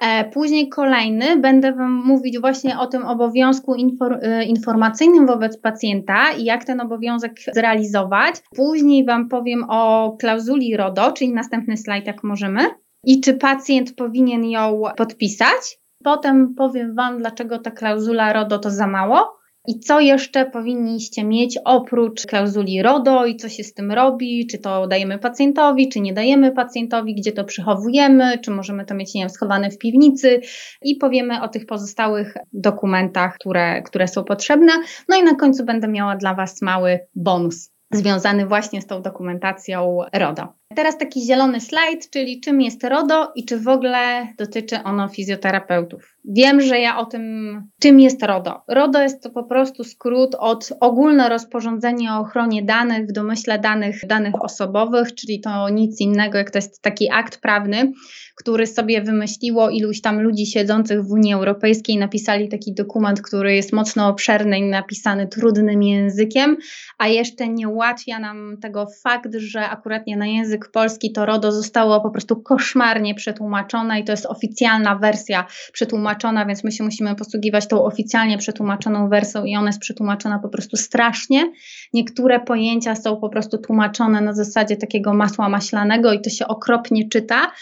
E, 0.00 0.24
później 0.24 0.68
kolejny 0.68 1.36
będę 1.36 1.72
Wam 1.72 1.92
mówić 1.92 2.38
właśnie 2.40 2.78
o 2.78 2.86
tym 2.86 3.04
obowiązku 3.04 3.74
e, 3.74 4.44
informacyjnym 4.44 5.26
wobec 5.26 5.60
pacjenta 5.60 6.30
i 6.30 6.44
jak 6.44 6.64
ten 6.64 6.80
obowiązek 6.80 7.32
zrealizować. 7.54 8.34
Później 8.56 9.04
Wam 9.04 9.28
powiem 9.28 9.64
o 9.68 10.12
klauzuli 10.20 10.76
RODO, 10.76 11.12
czyli 11.12 11.32
następny 11.32 11.76
slajd, 11.76 12.06
jak 12.06 12.24
możemy, 12.24 12.60
i 13.04 13.20
czy 13.20 13.34
pacjent 13.34 13.94
powinien 13.94 14.44
ją 14.44 14.82
podpisać. 14.96 15.78
Potem 16.04 16.54
powiem 16.54 16.94
Wam, 16.94 17.18
dlaczego 17.18 17.58
ta 17.58 17.70
klauzula 17.70 18.32
RODO 18.32 18.58
to 18.58 18.70
za 18.70 18.86
mało. 18.86 19.41
I 19.68 19.80
co 19.80 20.00
jeszcze 20.00 20.50
powinniście 20.50 21.24
mieć 21.24 21.58
oprócz 21.64 22.26
klauzuli 22.26 22.82
RODO 22.82 23.26
i 23.26 23.36
co 23.36 23.48
się 23.48 23.64
z 23.64 23.74
tym 23.74 23.92
robi? 23.92 24.46
Czy 24.46 24.58
to 24.58 24.86
dajemy 24.86 25.18
pacjentowi, 25.18 25.88
czy 25.88 26.00
nie 26.00 26.12
dajemy 26.12 26.52
pacjentowi, 26.52 27.14
gdzie 27.14 27.32
to 27.32 27.44
przechowujemy, 27.44 28.38
czy 28.38 28.50
możemy 28.50 28.84
to 28.84 28.94
mieć, 28.94 29.14
nie 29.14 29.22
wiem, 29.22 29.30
schowane 29.30 29.70
w 29.70 29.78
piwnicy 29.78 30.40
i 30.82 30.96
powiemy 30.96 31.42
o 31.42 31.48
tych 31.48 31.66
pozostałych 31.66 32.34
dokumentach, 32.52 33.34
które, 33.34 33.82
które 33.82 34.08
są 34.08 34.24
potrzebne. 34.24 34.72
No 35.08 35.16
i 35.16 35.22
na 35.22 35.34
końcu 35.34 35.64
będę 35.64 35.88
miała 35.88 36.16
dla 36.16 36.34
Was 36.34 36.62
mały 36.62 36.98
bonus 37.14 37.72
związany 37.92 38.46
właśnie 38.46 38.82
z 38.82 38.86
tą 38.86 39.02
dokumentacją 39.02 39.98
RODO. 40.12 40.48
Teraz 40.76 40.98
taki 40.98 41.26
zielony 41.26 41.60
slajd, 41.60 42.10
czyli 42.10 42.40
czym 42.40 42.60
jest 42.60 42.84
RODO 42.84 43.32
i 43.36 43.44
czy 43.44 43.60
w 43.60 43.68
ogóle 43.68 44.28
dotyczy 44.38 44.76
ono 44.84 45.08
fizjoterapeutów. 45.08 46.11
Wiem, 46.24 46.60
że 46.60 46.78
ja 46.78 46.98
o 46.98 47.06
tym, 47.06 47.22
czym 47.80 48.00
jest 48.00 48.22
RODO. 48.22 48.62
RODO 48.68 49.02
jest 49.02 49.22
to 49.22 49.30
po 49.30 49.44
prostu 49.44 49.84
skrót 49.84 50.36
od 50.38 50.72
ogólne 50.80 51.28
rozporządzenie 51.28 52.12
o 52.12 52.18
ochronie 52.18 52.62
danych 52.62 53.06
w 53.06 53.12
domyśle 53.12 53.58
danych, 53.58 54.06
danych 54.06 54.42
osobowych, 54.42 55.14
czyli 55.14 55.40
to 55.40 55.68
nic 55.68 56.00
innego, 56.00 56.38
jak 56.38 56.50
to 56.50 56.58
jest 56.58 56.82
taki 56.82 57.10
akt 57.12 57.40
prawny, 57.40 57.92
który 58.36 58.66
sobie 58.66 59.02
wymyśliło 59.02 59.70
iluś 59.70 60.00
tam 60.00 60.20
ludzi 60.20 60.46
siedzących 60.46 61.02
w 61.02 61.10
Unii 61.10 61.34
Europejskiej, 61.34 61.96
napisali 61.96 62.48
taki 62.48 62.74
dokument, 62.74 63.22
który 63.22 63.54
jest 63.54 63.72
mocno 63.72 64.08
obszerny 64.08 64.58
i 64.58 64.68
napisany 64.68 65.28
trudnym 65.28 65.82
językiem, 65.82 66.56
a 66.98 67.08
jeszcze 67.08 67.48
nie 67.48 67.68
ułatwia 67.68 68.18
nam 68.18 68.56
tego 68.60 68.86
fakt, 69.04 69.34
że 69.36 69.68
akurat 69.68 70.06
nie 70.06 70.16
na 70.16 70.26
język 70.26 70.70
polski 70.70 71.12
to 71.12 71.26
RODO 71.26 71.52
zostało 71.52 72.00
po 72.00 72.10
prostu 72.10 72.42
koszmarnie 72.42 73.14
przetłumaczone 73.14 74.00
i 74.00 74.04
to 74.04 74.12
jest 74.12 74.26
oficjalna 74.26 74.96
wersja 74.96 75.46
przetłumaczona, 75.72 76.11
więc 76.46 76.64
my 76.64 76.72
się 76.72 76.84
musimy 76.84 77.14
posługiwać 77.14 77.68
tą 77.68 77.84
oficjalnie 77.84 78.38
przetłumaczoną 78.38 79.08
wersją 79.08 79.44
i 79.44 79.56
ona 79.56 79.66
jest 79.66 79.80
przetłumaczona 79.80 80.38
po 80.38 80.48
prostu 80.48 80.76
strasznie. 80.76 81.52
Niektóre 81.92 82.40
pojęcia 82.40 82.96
są 82.96 83.16
po 83.16 83.28
prostu 83.28 83.58
tłumaczone 83.58 84.20
na 84.20 84.32
zasadzie 84.32 84.76
takiego 84.76 85.14
masła 85.14 85.48
maślanego 85.48 86.12
i 86.12 86.20
to 86.20 86.30
się 86.30 86.46
okropnie 86.46 87.08
czyta, 87.08 87.52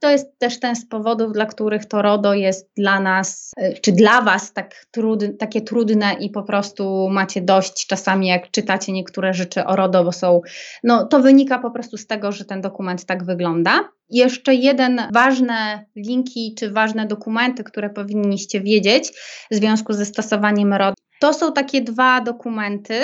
to 0.00 0.10
jest 0.10 0.38
też 0.38 0.60
ten 0.60 0.76
z 0.76 0.86
powodów, 0.86 1.32
dla 1.32 1.46
których 1.46 1.86
to 1.86 2.02
RODO 2.02 2.34
jest 2.34 2.70
dla 2.76 3.00
nas, 3.00 3.50
e, 3.56 3.72
czy 3.72 3.92
dla 3.92 4.22
Was 4.22 4.52
tak 4.52 4.86
trudne, 4.90 5.28
takie 5.28 5.60
trudne 5.60 6.12
i 6.20 6.30
po 6.30 6.42
prostu 6.42 7.08
macie 7.10 7.40
dość 7.40 7.86
czasami, 7.86 8.26
jak 8.26 8.50
czytacie 8.50 8.92
niektóre 8.92 9.34
rzeczy 9.34 9.64
o 9.64 9.76
RODO, 9.76 10.04
bo 10.04 10.12
są, 10.12 10.40
no 10.84 11.06
to 11.06 11.20
wynika 11.20 11.58
po 11.58 11.70
prostu 11.70 11.96
z 11.96 12.06
tego, 12.06 12.32
że 12.32 12.44
ten 12.44 12.60
dokument 12.60 13.04
tak 13.04 13.24
wygląda. 13.24 13.88
Jeszcze 14.10 14.54
jeden 14.54 15.02
ważne 15.12 15.84
linki, 15.96 16.54
czy 16.58 16.70
ważne 16.70 17.06
dokumenty, 17.06 17.64
które 17.64 17.90
powinniście 17.90 18.60
wiedzieć 18.60 19.12
w 19.50 19.54
związku 19.54 19.92
ze 19.92 20.04
stosowaniem 20.04 20.74
RODO. 20.74 20.94
To 21.20 21.34
są 21.34 21.52
takie 21.52 21.80
dwa 21.80 22.20
dokumenty. 22.20 23.00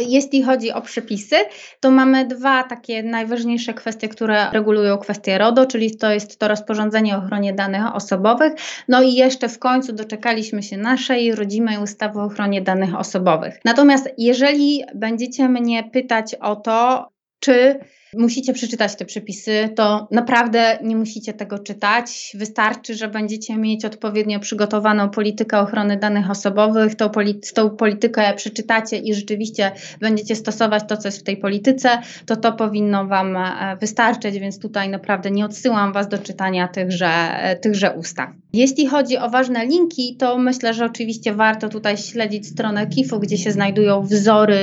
Jeśli 0.00 0.42
chodzi 0.42 0.72
o 0.72 0.82
przepisy, 0.82 1.36
to 1.80 1.90
mamy 1.90 2.26
dwa 2.26 2.64
takie 2.64 3.02
najważniejsze 3.02 3.74
kwestie, 3.74 4.08
które 4.08 4.50
regulują 4.50 4.98
kwestię 4.98 5.38
RODO, 5.38 5.66
czyli 5.66 5.96
to 5.96 6.10
jest 6.12 6.38
to 6.38 6.48
rozporządzenie 6.48 7.16
o 7.16 7.18
ochronie 7.18 7.52
danych 7.52 7.94
osobowych. 7.94 8.52
No 8.88 9.02
i 9.02 9.14
jeszcze 9.14 9.48
w 9.48 9.58
końcu 9.58 9.92
doczekaliśmy 9.92 10.62
się 10.62 10.76
naszej 10.76 11.34
rodzimej 11.34 11.78
ustawy 11.78 12.20
o 12.20 12.24
ochronie 12.24 12.62
danych 12.62 12.94
osobowych. 12.94 13.60
Natomiast 13.64 14.08
jeżeli 14.18 14.84
będziecie 14.94 15.48
mnie 15.48 15.84
pytać 15.92 16.34
o 16.34 16.56
to, 16.56 17.08
czy 17.40 17.78
Musicie 18.16 18.52
przeczytać 18.52 18.96
te 18.96 19.04
przepisy, 19.04 19.68
to 19.76 20.08
naprawdę 20.10 20.78
nie 20.82 20.96
musicie 20.96 21.32
tego 21.32 21.58
czytać. 21.58 22.32
Wystarczy, 22.34 22.94
że 22.94 23.08
będziecie 23.08 23.56
mieć 23.56 23.84
odpowiednio 23.84 24.40
przygotowaną 24.40 25.10
politykę 25.10 25.58
ochrony 25.58 25.96
danych 25.96 26.30
osobowych, 26.30 26.94
tą, 26.94 27.10
polity 27.10 27.52
tą 27.54 27.70
politykę 27.70 28.34
przeczytacie 28.36 28.96
i 28.98 29.14
rzeczywiście 29.14 29.72
będziecie 30.00 30.36
stosować 30.36 30.82
to, 30.88 30.96
co 30.96 31.08
jest 31.08 31.20
w 31.20 31.22
tej 31.22 31.36
polityce, 31.36 31.88
to 32.26 32.36
to 32.36 32.52
powinno 32.52 33.06
Wam 33.06 33.36
e, 33.36 33.76
wystarczyć, 33.80 34.38
więc 34.38 34.58
tutaj 34.58 34.88
naprawdę 34.88 35.30
nie 35.30 35.44
odsyłam 35.44 35.92
Was 35.92 36.08
do 36.08 36.18
czytania 36.18 36.68
tychże, 36.68 37.08
e, 37.08 37.56
tychże 37.56 37.90
ustaw. 37.90 38.30
Jeśli 38.52 38.86
chodzi 38.86 39.18
o 39.18 39.30
ważne 39.30 39.66
linki, 39.66 40.16
to 40.18 40.38
myślę, 40.38 40.74
że 40.74 40.84
oczywiście 40.84 41.34
warto 41.34 41.68
tutaj 41.68 41.96
śledzić 41.96 42.46
stronę 42.46 42.86
KIF-u, 42.86 43.18
gdzie 43.20 43.38
się 43.38 43.52
znajdują 43.52 44.02
wzory, 44.02 44.58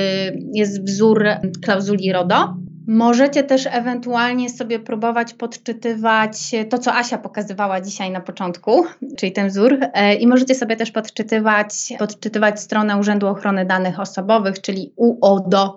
jest 0.54 0.84
wzór 0.84 1.24
klauzuli 1.62 2.12
RODO. 2.12 2.69
Możecie 2.92 3.44
też 3.44 3.68
ewentualnie 3.72 4.50
sobie 4.50 4.78
próbować 4.78 5.34
podczytywać 5.34 6.50
to, 6.70 6.78
co 6.78 6.94
Asia 6.94 7.18
pokazywała 7.18 7.80
dzisiaj 7.80 8.10
na 8.10 8.20
początku, 8.20 8.84
czyli 9.16 9.32
ten 9.32 9.48
wzór, 9.48 9.78
e, 9.92 10.14
i 10.14 10.26
możecie 10.26 10.54
sobie 10.54 10.76
też 10.76 10.90
podczytywać, 10.90 11.74
podczytywać 11.98 12.60
stronę 12.60 12.96
Urzędu 12.96 13.28
Ochrony 13.28 13.64
Danych 13.64 14.00
Osobowych, 14.00 14.60
czyli 14.60 14.92
uodo.gov.pl. 14.96 15.76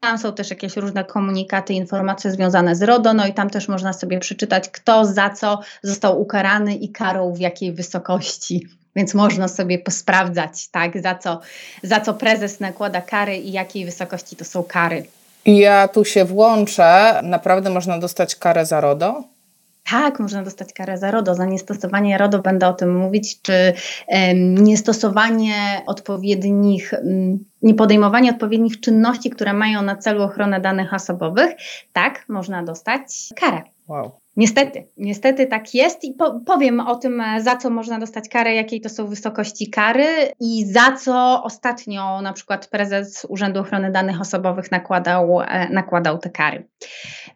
Tam 0.00 0.18
są 0.18 0.32
też 0.32 0.50
jakieś 0.50 0.76
różne 0.76 1.04
komunikaty, 1.04 1.74
informacje 1.74 2.30
związane 2.30 2.76
z 2.76 2.82
RODO, 2.82 3.14
no 3.14 3.26
i 3.26 3.34
tam 3.34 3.50
też 3.50 3.68
można 3.68 3.92
sobie 3.92 4.18
przeczytać, 4.18 4.68
kto 4.68 5.04
za 5.04 5.30
co 5.30 5.60
został 5.82 6.20
ukarany 6.20 6.74
i 6.74 6.92
karą 6.92 7.32
w 7.32 7.40
jakiej 7.40 7.72
wysokości 7.72 8.66
więc 8.96 9.14
można 9.14 9.48
sobie 9.48 9.78
posprawdzać, 9.78 10.68
tak, 10.68 11.02
za 11.02 11.14
co, 11.14 11.40
za 11.82 12.00
co 12.00 12.14
prezes 12.14 12.60
nakłada 12.60 13.00
kary 13.00 13.36
i 13.36 13.52
jakiej 13.52 13.84
wysokości 13.84 14.36
to 14.36 14.44
są 14.44 14.62
kary. 14.62 15.04
Ja 15.46 15.88
tu 15.88 16.04
się 16.04 16.24
włączę. 16.24 17.20
Naprawdę 17.22 17.70
można 17.70 17.98
dostać 17.98 18.36
karę 18.36 18.66
za 18.66 18.80
RODO? 18.80 19.24
Tak, 19.90 20.20
można 20.20 20.42
dostać 20.42 20.72
karę 20.72 20.98
za 20.98 21.10
RODO. 21.10 21.34
Za 21.34 21.44
niestosowanie 21.44 22.18
RODO 22.18 22.38
będę 22.38 22.68
o 22.68 22.72
tym 22.72 22.96
mówić, 22.96 23.42
czy 23.42 23.72
um, 24.06 24.54
niestosowanie 24.54 25.82
odpowiednich, 25.86 26.92
um, 26.92 27.44
niepodejmowanie 27.62 28.30
odpowiednich 28.30 28.80
czynności, 28.80 29.30
które 29.30 29.52
mają 29.52 29.82
na 29.82 29.96
celu 29.96 30.22
ochronę 30.22 30.60
danych 30.60 30.94
osobowych. 30.94 31.52
Tak, 31.92 32.24
można 32.28 32.62
dostać 32.62 33.28
karę. 33.36 33.62
Wow. 33.92 34.20
Niestety, 34.36 34.88
niestety 34.96 35.46
tak 35.46 35.74
jest 35.74 36.04
i 36.04 36.14
po, 36.14 36.40
powiem 36.40 36.80
o 36.80 36.96
tym, 36.96 37.20
e, 37.20 37.42
za 37.42 37.56
co 37.56 37.70
można 37.70 37.98
dostać 37.98 38.28
karę, 38.28 38.54
jakiej 38.54 38.80
to 38.80 38.88
są 38.88 39.06
wysokości 39.06 39.70
kary 39.70 40.06
i 40.40 40.64
za 40.66 40.92
co 40.92 41.42
ostatnio 41.44 42.22
na 42.22 42.32
przykład 42.32 42.66
prezes 42.66 43.26
Urzędu 43.28 43.60
Ochrony 43.60 43.90
Danych 43.90 44.20
Osobowych 44.20 44.70
nakładał, 44.70 45.40
e, 45.40 45.68
nakładał 45.68 46.18
te 46.18 46.30
kary. 46.30 46.68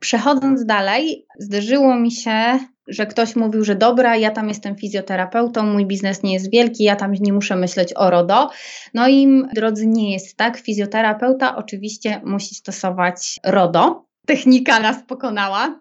Przechodząc 0.01 0.65
dalej, 0.65 1.27
zdarzyło 1.39 1.97
mi 1.97 2.13
się, 2.13 2.59
że 2.89 3.07
ktoś 3.07 3.37
mówił, 3.37 3.65
że 3.65 3.75
dobra, 3.75 4.17
ja 4.17 4.31
tam 4.31 4.49
jestem 4.49 4.77
fizjoterapeutą, 4.77 5.63
mój 5.63 5.87
biznes 5.87 6.23
nie 6.23 6.33
jest 6.33 6.51
wielki, 6.53 6.85
ja 6.85 6.97
tam 6.97 7.13
nie 7.13 7.33
muszę 7.33 7.57
myśleć 7.57 7.93
o 7.97 8.11
RODO. 8.11 8.51
No 8.95 9.09
i 9.09 9.43
drodzy, 9.55 9.87
nie 9.87 10.13
jest 10.13 10.37
tak. 10.37 10.59
Fizjoterapeuta 10.59 11.57
oczywiście 11.57 12.21
musi 12.25 12.55
stosować 12.55 13.39
RODO. 13.45 14.07
Technika 14.27 14.81
nas 14.81 14.97
pokonała. 15.07 15.81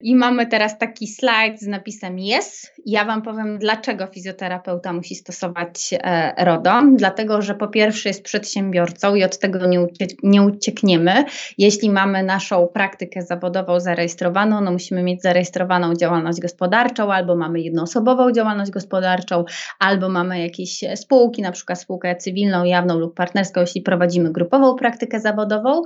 I 0.00 0.16
mamy 0.16 0.46
teraz 0.46 0.78
taki 0.78 1.06
slajd 1.06 1.60
z 1.60 1.66
napisem 1.66 2.18
yes. 2.18 2.72
Ja 2.86 3.04
Wam 3.04 3.22
powiem, 3.22 3.58
dlaczego 3.58 4.06
fizjoterapeuta 4.06 4.92
musi 4.92 5.14
stosować 5.14 5.90
e, 5.92 6.44
RODO. 6.44 6.82
Dlatego, 6.96 7.42
że 7.42 7.54
po 7.54 7.68
pierwsze 7.68 8.08
jest 8.08 8.22
przedsiębiorcą 8.22 9.14
i 9.14 9.24
od 9.24 9.38
tego 9.38 9.66
nie, 9.66 9.86
nie 10.22 10.42
uciekniemy. 10.42 11.24
Jeśli 11.58 11.90
mamy 11.90 12.22
naszą 12.22 12.66
praktykę 12.66 13.22
zawodową 13.22 13.80
zarejestrowaną, 13.80 14.60
no 14.60 14.72
musimy 14.72 15.02
mieć 15.02 15.22
zarejestrowaną 15.22 15.94
działalność 15.94 16.40
gospodarczą, 16.40 17.12
albo 17.12 17.36
mamy 17.36 17.60
jednoosobową 17.60 18.32
działalność 18.32 18.70
gospodarczą, 18.70 19.44
albo 19.78 20.08
mamy 20.08 20.40
jakieś 20.40 20.80
spółki, 20.94 21.42
na 21.42 21.52
przykład 21.52 21.80
spółkę 21.80 22.16
cywilną, 22.16 22.64
jawną 22.64 22.98
lub 22.98 23.14
partnerską, 23.14 23.60
jeśli 23.60 23.82
prowadzimy 23.82 24.32
grupową 24.32 24.74
praktykę 24.74 25.20
zawodową. 25.20 25.82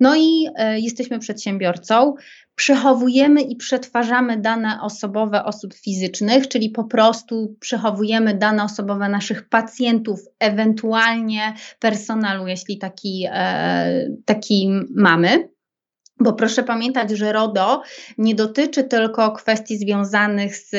No 0.00 0.16
i 0.16 0.46
e, 0.56 0.80
jesteśmy 0.80 1.18
przedsiębiorcą 1.18 2.14
przechowujemy 2.54 3.42
i 3.42 3.56
przetwarzamy 3.56 4.40
dane 4.40 4.78
osobowe 4.82 5.44
osób 5.44 5.74
fizycznych, 5.74 6.48
czyli 6.48 6.70
po 6.70 6.84
prostu 6.84 7.56
przechowujemy 7.60 8.34
dane 8.34 8.64
osobowe 8.64 9.08
naszych 9.08 9.48
pacjentów, 9.48 10.20
ewentualnie 10.38 11.54
personelu, 11.78 12.46
jeśli 12.46 12.78
taki, 12.78 13.26
e, 13.32 14.08
taki 14.24 14.68
mamy. 14.94 15.51
Bo 16.20 16.32
proszę 16.32 16.62
pamiętać, 16.62 17.10
że 17.10 17.32
RODO 17.32 17.82
nie 18.18 18.34
dotyczy 18.34 18.84
tylko 18.84 19.32
kwestii 19.32 19.78
związanych 19.78 20.56
z, 20.56 20.70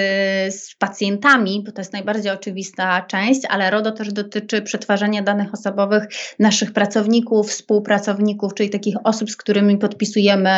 z, 0.55 0.75
pacjentami, 0.75 1.63
bo 1.65 1.71
to 1.71 1.81
jest 1.81 1.93
najbardziej 1.93 2.31
oczywista 2.31 3.01
część, 3.01 3.41
ale 3.49 3.71
RODO 3.71 3.91
też 3.91 4.13
dotyczy 4.13 4.61
przetwarzania 4.61 5.21
danych 5.21 5.53
osobowych 5.53 6.03
naszych 6.39 6.73
pracowników, 6.73 7.49
współpracowników, 7.49 8.53
czyli 8.53 8.69
takich 8.69 8.95
osób, 9.03 9.29
z 9.29 9.37
którymi 9.37 9.77
podpisujemy 9.77 10.49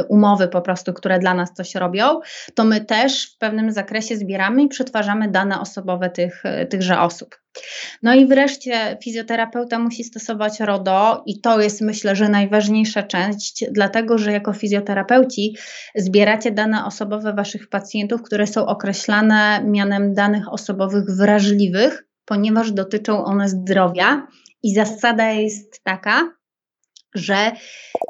y, 0.00 0.04
umowy 0.04 0.48
po 0.48 0.62
prostu, 0.62 0.92
które 0.92 1.18
dla 1.18 1.34
nas 1.34 1.52
coś 1.52 1.74
robią. 1.74 2.20
To 2.54 2.64
my 2.64 2.84
też 2.84 3.34
w 3.34 3.38
pewnym 3.38 3.72
zakresie 3.72 4.16
zbieramy 4.16 4.62
i 4.62 4.68
przetwarzamy 4.68 5.30
dane 5.30 5.60
osobowe 5.60 6.10
tych, 6.10 6.42
tychże 6.70 7.00
osób. 7.00 7.36
No 8.02 8.14
i 8.14 8.26
wreszcie 8.26 8.98
fizjoterapeuta 9.04 9.78
musi 9.78 10.04
stosować 10.04 10.60
RODO 10.60 11.22
i 11.26 11.40
to 11.40 11.60
jest 11.60 11.80
myślę, 11.80 12.16
że 12.16 12.28
najważniejsza 12.28 13.02
część, 13.02 13.64
dlatego 13.72 14.18
że 14.18 14.32
jako 14.32 14.52
fizjoterapeuci 14.52 15.56
zbieracie 15.96 16.50
dane 16.50 16.84
osobowe 16.84 17.32
waszych 17.32 17.68
pacjentów, 17.68 18.22
które 18.22 18.46
są 18.46 18.66
określane 18.66 19.64
mianem 19.64 20.14
danych 20.14 20.52
osobowych 20.52 21.04
wrażliwych, 21.04 22.04
ponieważ 22.24 22.72
dotyczą 22.72 23.24
one 23.24 23.48
zdrowia. 23.48 24.26
I 24.62 24.74
zasada 24.74 25.30
jest 25.30 25.84
taka, 25.84 26.32
że 27.14 27.52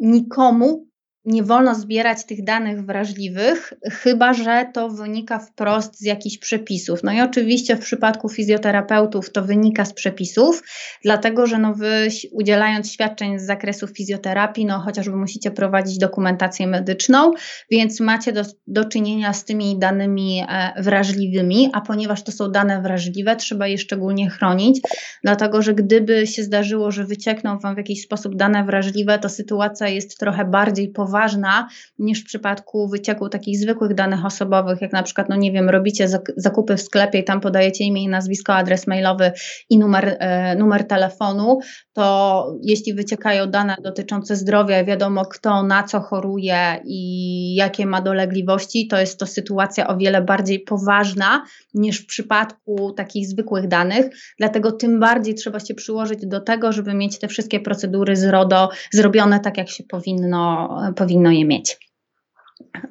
nikomu 0.00 0.87
nie 1.28 1.42
wolno 1.42 1.74
zbierać 1.74 2.24
tych 2.24 2.44
danych 2.44 2.86
wrażliwych, 2.86 3.72
chyba 3.90 4.32
że 4.32 4.66
to 4.74 4.88
wynika 4.88 5.38
wprost 5.38 6.00
z 6.00 6.02
jakichś 6.02 6.38
przepisów. 6.38 7.04
No 7.04 7.12
i 7.12 7.20
oczywiście 7.20 7.76
w 7.76 7.80
przypadku 7.80 8.28
fizjoterapeutów 8.28 9.32
to 9.32 9.42
wynika 9.42 9.84
z 9.84 9.92
przepisów, 9.92 10.62
dlatego 11.04 11.46
że 11.46 11.58
no 11.58 11.74
wy 11.74 12.08
udzielając 12.32 12.92
świadczeń 12.92 13.38
z 13.38 13.46
zakresu 13.46 13.86
fizjoterapii, 13.86 14.66
no 14.66 14.78
chociażby 14.78 15.16
musicie 15.16 15.50
prowadzić 15.50 15.98
dokumentację 15.98 16.66
medyczną, 16.66 17.32
więc 17.70 18.00
macie 18.00 18.32
do, 18.32 18.42
do 18.66 18.84
czynienia 18.84 19.32
z 19.32 19.44
tymi 19.44 19.78
danymi 19.78 20.44
e, 20.48 20.82
wrażliwymi, 20.82 21.70
a 21.72 21.80
ponieważ 21.80 22.22
to 22.22 22.32
są 22.32 22.50
dane 22.50 22.82
wrażliwe, 22.82 23.36
trzeba 23.36 23.66
je 23.66 23.78
szczególnie 23.78 24.30
chronić, 24.30 24.80
dlatego 25.22 25.62
że 25.62 25.74
gdyby 25.74 26.26
się 26.26 26.42
zdarzyło, 26.42 26.90
że 26.90 27.04
wyciekną 27.04 27.58
wam 27.58 27.74
w 27.74 27.78
jakiś 27.78 28.02
sposób 28.02 28.36
dane 28.36 28.64
wrażliwe, 28.64 29.18
to 29.18 29.28
sytuacja 29.28 29.88
jest 29.88 30.18
trochę 30.18 30.44
bardziej 30.44 30.88
poważna 30.88 31.17
poważna 31.18 31.68
niż 31.98 32.22
w 32.22 32.24
przypadku 32.24 32.88
wycieku 32.88 33.28
takich 33.28 33.58
zwykłych 33.58 33.94
danych 33.94 34.24
osobowych, 34.24 34.80
jak 34.80 34.92
na 34.92 35.02
przykład, 35.02 35.28
no 35.28 35.36
nie 35.36 35.52
wiem, 35.52 35.68
robicie 35.68 36.08
zakupy 36.36 36.76
w 36.76 36.82
sklepie 36.82 37.18
i 37.18 37.24
tam 37.24 37.40
podajecie 37.40 37.84
imię 37.84 38.02
i 38.02 38.08
nazwisko, 38.08 38.54
adres 38.54 38.86
mailowy 38.86 39.32
i 39.70 39.78
numer, 39.78 40.16
e, 40.18 40.54
numer 40.56 40.86
telefonu, 40.86 41.58
to 41.92 42.46
jeśli 42.62 42.94
wyciekają 42.94 43.46
dane 43.46 43.76
dotyczące 43.84 44.36
zdrowia, 44.36 44.84
wiadomo 44.84 45.24
kto 45.24 45.62
na 45.62 45.82
co 45.82 46.00
choruje 46.00 46.80
i 46.84 47.54
jakie 47.54 47.86
ma 47.86 48.00
dolegliwości, 48.00 48.88
to 48.88 49.00
jest 49.00 49.18
to 49.18 49.26
sytuacja 49.26 49.88
o 49.88 49.96
wiele 49.96 50.22
bardziej 50.22 50.60
poważna 50.60 51.44
niż 51.74 52.02
w 52.02 52.06
przypadku 52.06 52.92
takich 52.92 53.26
zwykłych 53.26 53.68
danych, 53.68 54.06
dlatego 54.38 54.72
tym 54.72 55.00
bardziej 55.00 55.34
trzeba 55.34 55.60
się 55.60 55.74
przyłożyć 55.74 56.26
do 56.26 56.40
tego, 56.40 56.72
żeby 56.72 56.94
mieć 56.94 57.18
te 57.18 57.28
wszystkie 57.28 57.60
procedury 57.60 58.16
z 58.16 58.24
RODO 58.24 58.68
zrobione 58.92 59.40
tak, 59.40 59.58
jak 59.58 59.68
się 59.68 59.84
powinno, 59.84 60.28
powinno 60.28 61.07
je 61.10 61.44
mieć. 61.44 61.78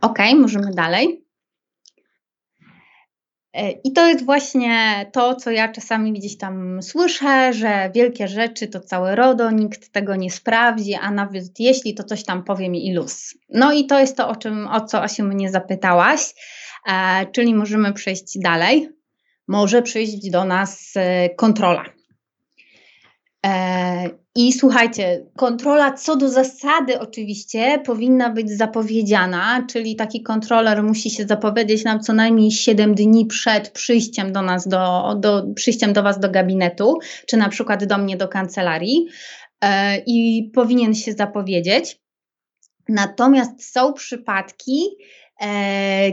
Ok, 0.01 0.19
możemy 0.35 0.71
dalej. 0.71 1.27
E, 3.53 3.71
I 3.71 3.91
to 3.93 4.07
jest 4.07 4.25
właśnie 4.25 5.05
to, 5.13 5.35
co 5.35 5.51
ja 5.51 5.71
czasami 5.71 6.13
gdzieś 6.13 6.37
tam 6.37 6.81
słyszę, 6.81 7.53
że 7.53 7.91
wielkie 7.95 8.27
rzeczy 8.27 8.67
to 8.67 8.79
całe 8.79 9.15
RODO, 9.15 9.51
nikt 9.51 9.91
tego 9.91 10.15
nie 10.15 10.31
sprawdzi, 10.31 10.95
a 10.95 11.11
nawet 11.11 11.59
jeśli, 11.59 11.95
to 11.95 12.03
coś 12.03 12.23
tam 12.23 12.43
powie 12.43 12.69
mi 12.69 12.87
i 12.87 12.93
luz. 12.93 13.37
No 13.49 13.73
i 13.73 13.85
to 13.85 13.99
jest 13.99 14.17
to, 14.17 14.29
o, 14.29 14.35
czym, 14.35 14.67
o 14.67 14.81
co 14.81 15.03
Asiu 15.03 15.23
mnie 15.23 15.51
zapytałaś, 15.51 16.21
e, 16.87 17.25
czyli 17.31 17.55
możemy 17.55 17.93
przejść 17.93 18.39
dalej. 18.39 18.89
Może 19.47 19.81
przyjść 19.81 20.29
do 20.29 20.45
nas 20.45 20.91
e, 20.95 21.29
kontrola. 21.29 21.85
E, 23.45 24.09
I 24.39 24.53
słuchajcie, 24.53 25.25
kontrola 25.35 25.93
co 25.93 26.15
do 26.15 26.29
zasady 26.29 26.99
oczywiście 26.99 27.79
powinna 27.85 28.29
być 28.29 28.51
zapowiedziana, 28.51 29.67
czyli 29.69 29.95
taki 29.95 30.23
kontroler 30.23 30.83
musi 30.83 31.09
się 31.09 31.25
zapowiedzieć 31.25 31.83
nam 31.83 31.99
co 31.99 32.13
najmniej 32.13 32.51
7 32.51 32.95
dni 32.95 33.25
przed 33.25 33.69
przyjściem 33.69 34.33
do 34.33 34.41
nas, 34.41 34.67
do, 34.67 35.15
do, 35.19 35.43
przyjściem 35.55 35.93
do 35.93 36.03
Was 36.03 36.19
do 36.19 36.29
gabinetu, 36.29 36.99
czy 37.25 37.37
na 37.37 37.49
przykład 37.49 37.85
do 37.85 37.97
mnie 37.97 38.17
do 38.17 38.27
kancelarii 38.27 39.07
e, 39.61 39.97
i 40.05 40.49
powinien 40.53 40.95
się 40.95 41.13
zapowiedzieć. 41.13 41.99
Natomiast 42.89 43.71
są 43.71 43.93
przypadki, 43.93 44.81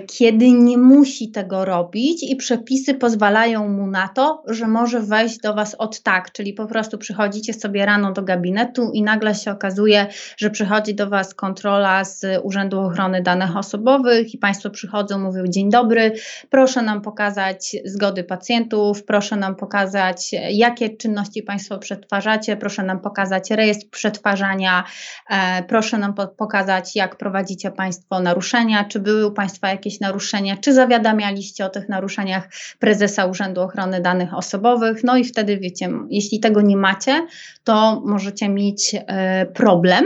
kiedy 0.07 0.53
nie 0.53 0.79
musi 0.79 1.31
tego 1.31 1.65
robić 1.65 2.23
i 2.23 2.37
przepisy 2.37 2.95
pozwalają 2.95 3.69
mu 3.69 3.87
na 3.87 4.09
to, 4.09 4.43
że 4.49 4.69
może 4.69 5.01
wejść 5.01 5.39
do 5.39 5.55
Was 5.55 5.75
od 5.75 6.03
tak, 6.03 6.33
czyli 6.33 6.53
po 6.53 6.67
prostu 6.67 6.99
przychodzicie 6.99 7.55
sobie 7.55 7.87
rano 7.87 8.13
do 8.13 8.23
gabinetu 8.23 8.91
i 8.93 9.03
nagle 9.03 9.35
się 9.35 9.51
okazuje, 9.51 10.07
że 10.37 10.51
przychodzi 10.51 10.95
do 10.95 11.09
Was 11.09 11.35
kontrola 11.35 12.05
z 12.05 12.27
Urzędu 12.43 12.81
Ochrony 12.81 13.23
Danych 13.23 13.57
Osobowych 13.57 14.35
i 14.35 14.39
Państwo 14.39 14.71
przychodzą, 14.71 15.19
mówią 15.19 15.47
dzień 15.47 15.71
dobry, 15.71 16.13
proszę 16.51 16.83
nam 16.83 17.01
pokazać 17.01 17.77
zgody 17.85 18.25
pacjentów, 18.25 19.05
proszę 19.05 19.37
nam 19.37 19.57
pokazać 19.57 20.31
jakie 20.51 20.97
czynności 20.97 21.43
Państwo 21.43 21.79
przetwarzacie, 21.79 22.57
proszę 22.57 22.83
nam 22.83 23.01
pokazać 23.01 23.51
rejestr 23.51 23.91
przetwarzania, 23.91 24.85
e, 25.31 25.63
proszę 25.63 25.99
nam 25.99 26.15
pokazać 26.39 26.97
jak 26.97 27.17
prowadzicie 27.17 27.71
Państwo 27.71 28.21
naruszenia, 28.21 28.85
czy 28.85 29.01
były 29.01 29.14
były 29.15 29.27
u 29.27 29.33
Państwa 29.33 29.69
jakieś 29.69 30.01
naruszenia, 30.01 30.57
czy 30.57 30.73
zawiadamialiście 30.73 31.67
o 31.67 31.71
tych 31.71 31.89
naruszeniach 31.89 32.49
prezesa 32.79 33.27
Urzędu 33.27 33.61
Ochrony 33.61 34.01
Danych 34.01 34.35
Osobowych. 34.35 35.05
No 35.05 35.17
i 35.17 35.25
wtedy 35.25 35.59
wiecie, 35.59 35.89
jeśli 36.11 36.41
tego 36.41 36.61
nie 36.61 36.77
macie, 36.77 37.27
to 37.65 38.03
możecie 38.05 38.49
mieć 38.49 38.95
e, 38.95 39.47
problem. 39.47 40.05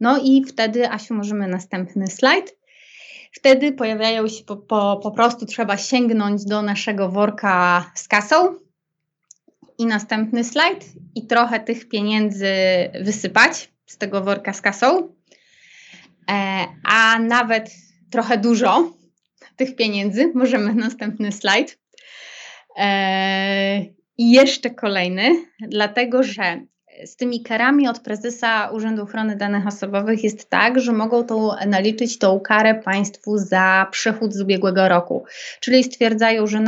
No 0.00 0.18
i 0.22 0.44
wtedy, 0.44 0.90
Asiu, 0.90 1.14
możemy 1.14 1.48
następny 1.48 2.06
slajd. 2.06 2.56
Wtedy 3.32 3.72
pojawiają 3.72 4.28
się 4.28 4.44
po, 4.44 4.56
po, 4.56 5.00
po 5.02 5.10
prostu 5.10 5.46
trzeba 5.46 5.76
sięgnąć 5.76 6.44
do 6.44 6.62
naszego 6.62 7.08
worka 7.08 7.84
z 7.94 8.08
kasą. 8.08 8.54
I 9.78 9.86
następny 9.86 10.44
slajd, 10.44 10.84
i 11.14 11.26
trochę 11.26 11.60
tych 11.60 11.88
pieniędzy 11.88 12.54
wysypać 13.00 13.70
z 13.86 13.98
tego 13.98 14.20
worka 14.20 14.52
z 14.52 14.60
kasą. 14.60 15.08
E, 16.30 16.66
a 16.84 17.18
nawet 17.18 17.85
trochę 18.10 18.38
dużo 18.38 18.92
tych 19.56 19.76
pieniędzy. 19.76 20.32
Możemy 20.34 20.74
następny 20.74 21.32
slajd. 21.32 21.78
Eee, 22.76 23.94
I 24.18 24.30
jeszcze 24.30 24.70
kolejny, 24.70 25.44
dlatego 25.60 26.22
że 26.22 26.66
z 27.04 27.16
tymi 27.16 27.42
karami 27.42 27.88
od 27.88 28.00
prezesa 28.00 28.70
Urzędu 28.70 29.02
Ochrony 29.02 29.36
Danych 29.36 29.66
Osobowych 29.66 30.24
jest 30.24 30.50
tak, 30.50 30.80
że 30.80 30.92
mogą 30.92 31.24
tą, 31.24 31.50
naliczyć 31.66 32.18
tą 32.18 32.40
karę 32.40 32.74
państwu 32.74 33.38
za 33.38 33.86
przechód 33.90 34.34
z 34.34 34.40
ubiegłego 34.40 34.88
roku. 34.88 35.24
Czyli 35.60 35.84
stwierdzają, 35.84 36.46
że 36.46 36.60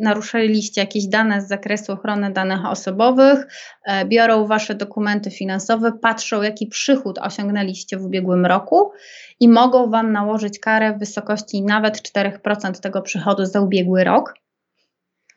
naruszyliście 0.00 0.80
jakieś 0.80 1.06
dane 1.06 1.40
z 1.40 1.48
zakresu 1.48 1.92
ochrony 1.92 2.32
danych 2.32 2.66
osobowych, 2.66 3.46
e, 3.84 4.04
biorą 4.04 4.46
wasze 4.46 4.74
dokumenty 4.74 5.30
finansowe, 5.30 5.92
patrzą, 5.92 6.42
jaki 6.42 6.66
przychód 6.66 7.18
osiągnęliście 7.18 7.96
w 7.96 8.04
ubiegłym 8.04 8.46
roku 8.46 8.92
i 9.40 9.48
mogą 9.48 9.90
wam 9.90 10.12
nałożyć 10.12 10.58
karę 10.58 10.92
w 10.92 10.98
wysokości 10.98 11.62
nawet 11.62 12.02
4% 12.02 12.80
tego 12.80 13.02
przychodu 13.02 13.46
za 13.46 13.60
ubiegły 13.60 14.04
rok. 14.04 14.43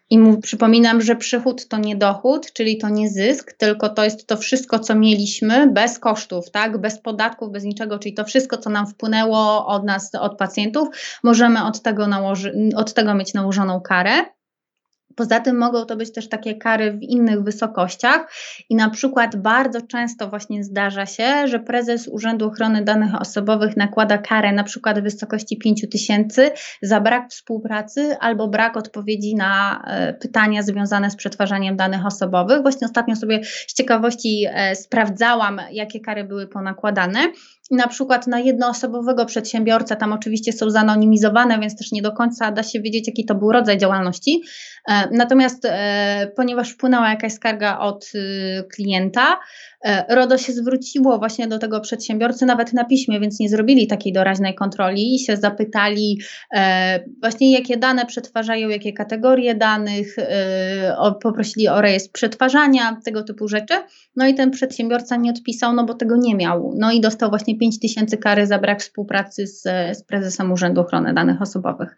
I 0.10 0.20
mu 0.20 0.42
przypominam, 0.42 1.02
że 1.02 1.16
przychód 1.16 1.68
to 1.68 1.78
nie 1.78 1.96
dochód, 1.96 2.54
czyli 2.54 2.78
to 2.78 2.90
nie 2.90 3.10
zysk, 3.10 3.54
tylko 3.54 3.90
to 3.90 4.04
jest 4.04 4.28
to 4.28 4.38
wszystko, 4.38 4.80
co 4.80 4.96
mieliśmy 4.96 5.72
bez 5.72 6.00
kosztów, 6.00 6.52
tak? 6.52 6.78
bez 6.78 7.00
podatków, 7.00 7.52
bez 7.52 7.64
niczego, 7.64 8.00
czyli 8.00 8.14
to 8.14 8.26
wszystko, 8.26 8.58
co 8.58 8.70
nam 8.70 8.88
wpłynęło 8.88 9.68
od 9.68 9.84
nas, 9.84 10.16
od 10.16 10.38
pacjentów, 10.38 10.88
możemy 11.24 11.66
od 11.66 11.82
tego, 11.82 12.08
nałoży, 12.08 12.54
od 12.76 12.94
tego 12.94 13.14
mieć 13.14 13.34
nałożoną 13.34 13.82
karę. 13.82 14.37
Poza 15.18 15.40
tym 15.40 15.58
mogą 15.58 15.86
to 15.86 15.96
być 15.96 16.14
też 16.14 16.30
takie 16.30 16.56
kary 16.56 16.92
w 16.92 17.02
innych 17.02 17.44
wysokościach 17.44 18.32
i 18.70 18.76
na 18.76 18.90
przykład 18.90 19.36
bardzo 19.36 19.82
często 19.82 20.30
właśnie 20.30 20.64
zdarza 20.64 21.06
się, 21.06 21.48
że 21.48 21.60
prezes 21.60 22.08
Urzędu 22.08 22.48
Ochrony 22.48 22.84
Danych 22.84 23.22
Osobowych 23.22 23.78
nakłada 23.78 24.18
karę 24.18 24.52
na 24.54 24.64
przykład 24.64 25.00
w 25.00 25.04
wysokości 25.04 25.58
5 25.58 25.86
tysięcy 25.92 26.52
za 26.82 27.02
brak 27.02 27.30
współpracy 27.30 28.18
albo 28.20 28.48
brak 28.48 28.78
odpowiedzi 28.78 29.36
na 29.36 29.84
e, 29.88 30.14
pytania 30.14 30.64
związane 30.64 31.12
z 31.12 31.16
przetwarzaniem 31.16 31.78
danych 31.78 32.06
osobowych. 32.06 32.62
Właśnie 32.62 32.88
ostatnio 32.88 33.16
sobie 33.16 33.44
z 33.44 33.74
ciekawości 33.74 34.46
e, 34.50 34.76
sprawdzałam, 34.76 35.62
jakie 35.72 36.00
kary 36.00 36.24
były 36.24 36.48
ponakładane 36.48 37.20
na 37.72 37.88
przykład 37.88 38.28
na 38.28 38.40
jednoosobowego 38.40 39.26
przedsiębiorcę, 39.26 39.96
tam 39.96 40.14
oczywiście 40.14 40.54
są 40.54 40.70
zanonimizowane, 40.70 41.60
więc 41.60 41.78
też 41.78 41.92
nie 41.92 42.02
do 42.02 42.12
końca 42.12 42.52
da 42.52 42.64
się 42.64 42.82
wiedzieć, 42.82 43.08
jaki 43.08 43.26
to 43.26 43.36
był 43.36 43.52
rodzaj 43.52 43.78
działalności. 43.78 44.42
E, 44.88 45.10
natomiast 45.12 45.66
e, 45.66 46.32
ponieważ 46.36 46.72
wpłynęła 46.72 47.10
jakaś 47.10 47.34
skarga 47.34 47.80
od 47.80 48.12
y, 48.16 48.64
klienta, 48.74 49.40
e, 49.86 50.16
RODO 50.16 50.38
się 50.38 50.54
zwróciło 50.54 51.18
właśnie 51.18 51.48
do 51.48 51.60
tego 51.60 51.82
przedsiębiorcy 51.82 52.46
nawet 52.46 52.74
na 52.74 52.86
piśmie, 52.86 53.20
więc 53.20 53.40
nie 53.40 53.50
zrobili 53.50 53.88
takiej 53.88 54.14
doraźnej 54.14 54.56
kontroli 54.56 55.16
i 55.16 55.20
się 55.20 55.38
zapytali 55.38 56.20
właśnie 57.22 57.52
jakie 57.52 57.78
dane 57.78 58.06
przetwarzają, 58.06 58.70
jakie 58.70 58.94
kategorie 58.94 59.56
danych, 59.56 60.16
poprosili 61.24 61.68
o 61.68 61.82
rejestr 61.82 62.12
przetwarzania, 62.12 62.98
tego 63.06 63.24
typu 63.24 63.48
rzeczy. 63.48 63.74
No 64.16 64.28
i 64.28 64.34
ten 64.34 64.52
przedsiębiorca 64.52 65.16
nie 65.16 65.32
odpisał, 65.32 65.74
no 65.74 65.86
bo 65.86 65.94
tego 65.94 66.16
nie 66.18 66.36
miał. 66.36 66.74
No 66.78 66.92
i 66.92 67.02
dostał 67.02 67.30
właśnie 67.30 67.57
5 67.58 67.80
tysięcy 67.80 68.18
kary 68.18 68.48
za 68.48 68.60
brak 68.60 68.82
współpracy 68.82 69.48
z, 69.48 69.62
z 69.98 70.04
prezesem 70.04 70.52
Urzędu 70.52 70.82
Ochrony 70.82 71.14
Danych 71.14 71.42
Osobowych. 71.42 71.98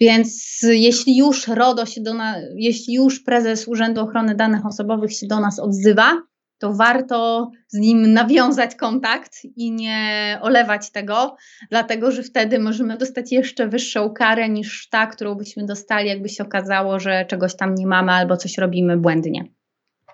Więc 0.00 0.60
jeśli 0.62 1.16
już 1.16 1.48
RODO 1.48 1.86
się 1.86 2.00
do 2.00 2.14
nas, 2.14 2.36
jeśli 2.56 2.94
już 2.94 3.20
prezes 3.20 3.68
Urzędu 3.68 4.00
Ochrony 4.00 4.34
Danych 4.34 4.66
Osobowych 4.66 5.12
się 5.12 5.26
do 5.26 5.40
nas 5.40 5.58
odzywa, 5.58 6.22
to 6.58 6.72
warto 6.72 7.50
z 7.68 7.78
nim 7.78 8.12
nawiązać 8.12 8.74
kontakt 8.74 9.44
i 9.56 9.72
nie 9.72 10.38
olewać 10.42 10.90
tego, 10.90 11.36
dlatego 11.70 12.10
że 12.10 12.22
wtedy 12.22 12.58
możemy 12.58 12.96
dostać 12.96 13.32
jeszcze 13.32 13.68
wyższą 13.68 14.10
karę 14.10 14.48
niż 14.48 14.88
ta, 14.88 15.06
którą 15.06 15.34
byśmy 15.34 15.66
dostali, 15.66 16.08
jakby 16.08 16.28
się 16.28 16.44
okazało, 16.44 17.00
że 17.00 17.24
czegoś 17.28 17.56
tam 17.56 17.74
nie 17.74 17.86
mamy 17.86 18.12
albo 18.12 18.36
coś 18.36 18.58
robimy 18.58 18.96
błędnie. 18.96 19.44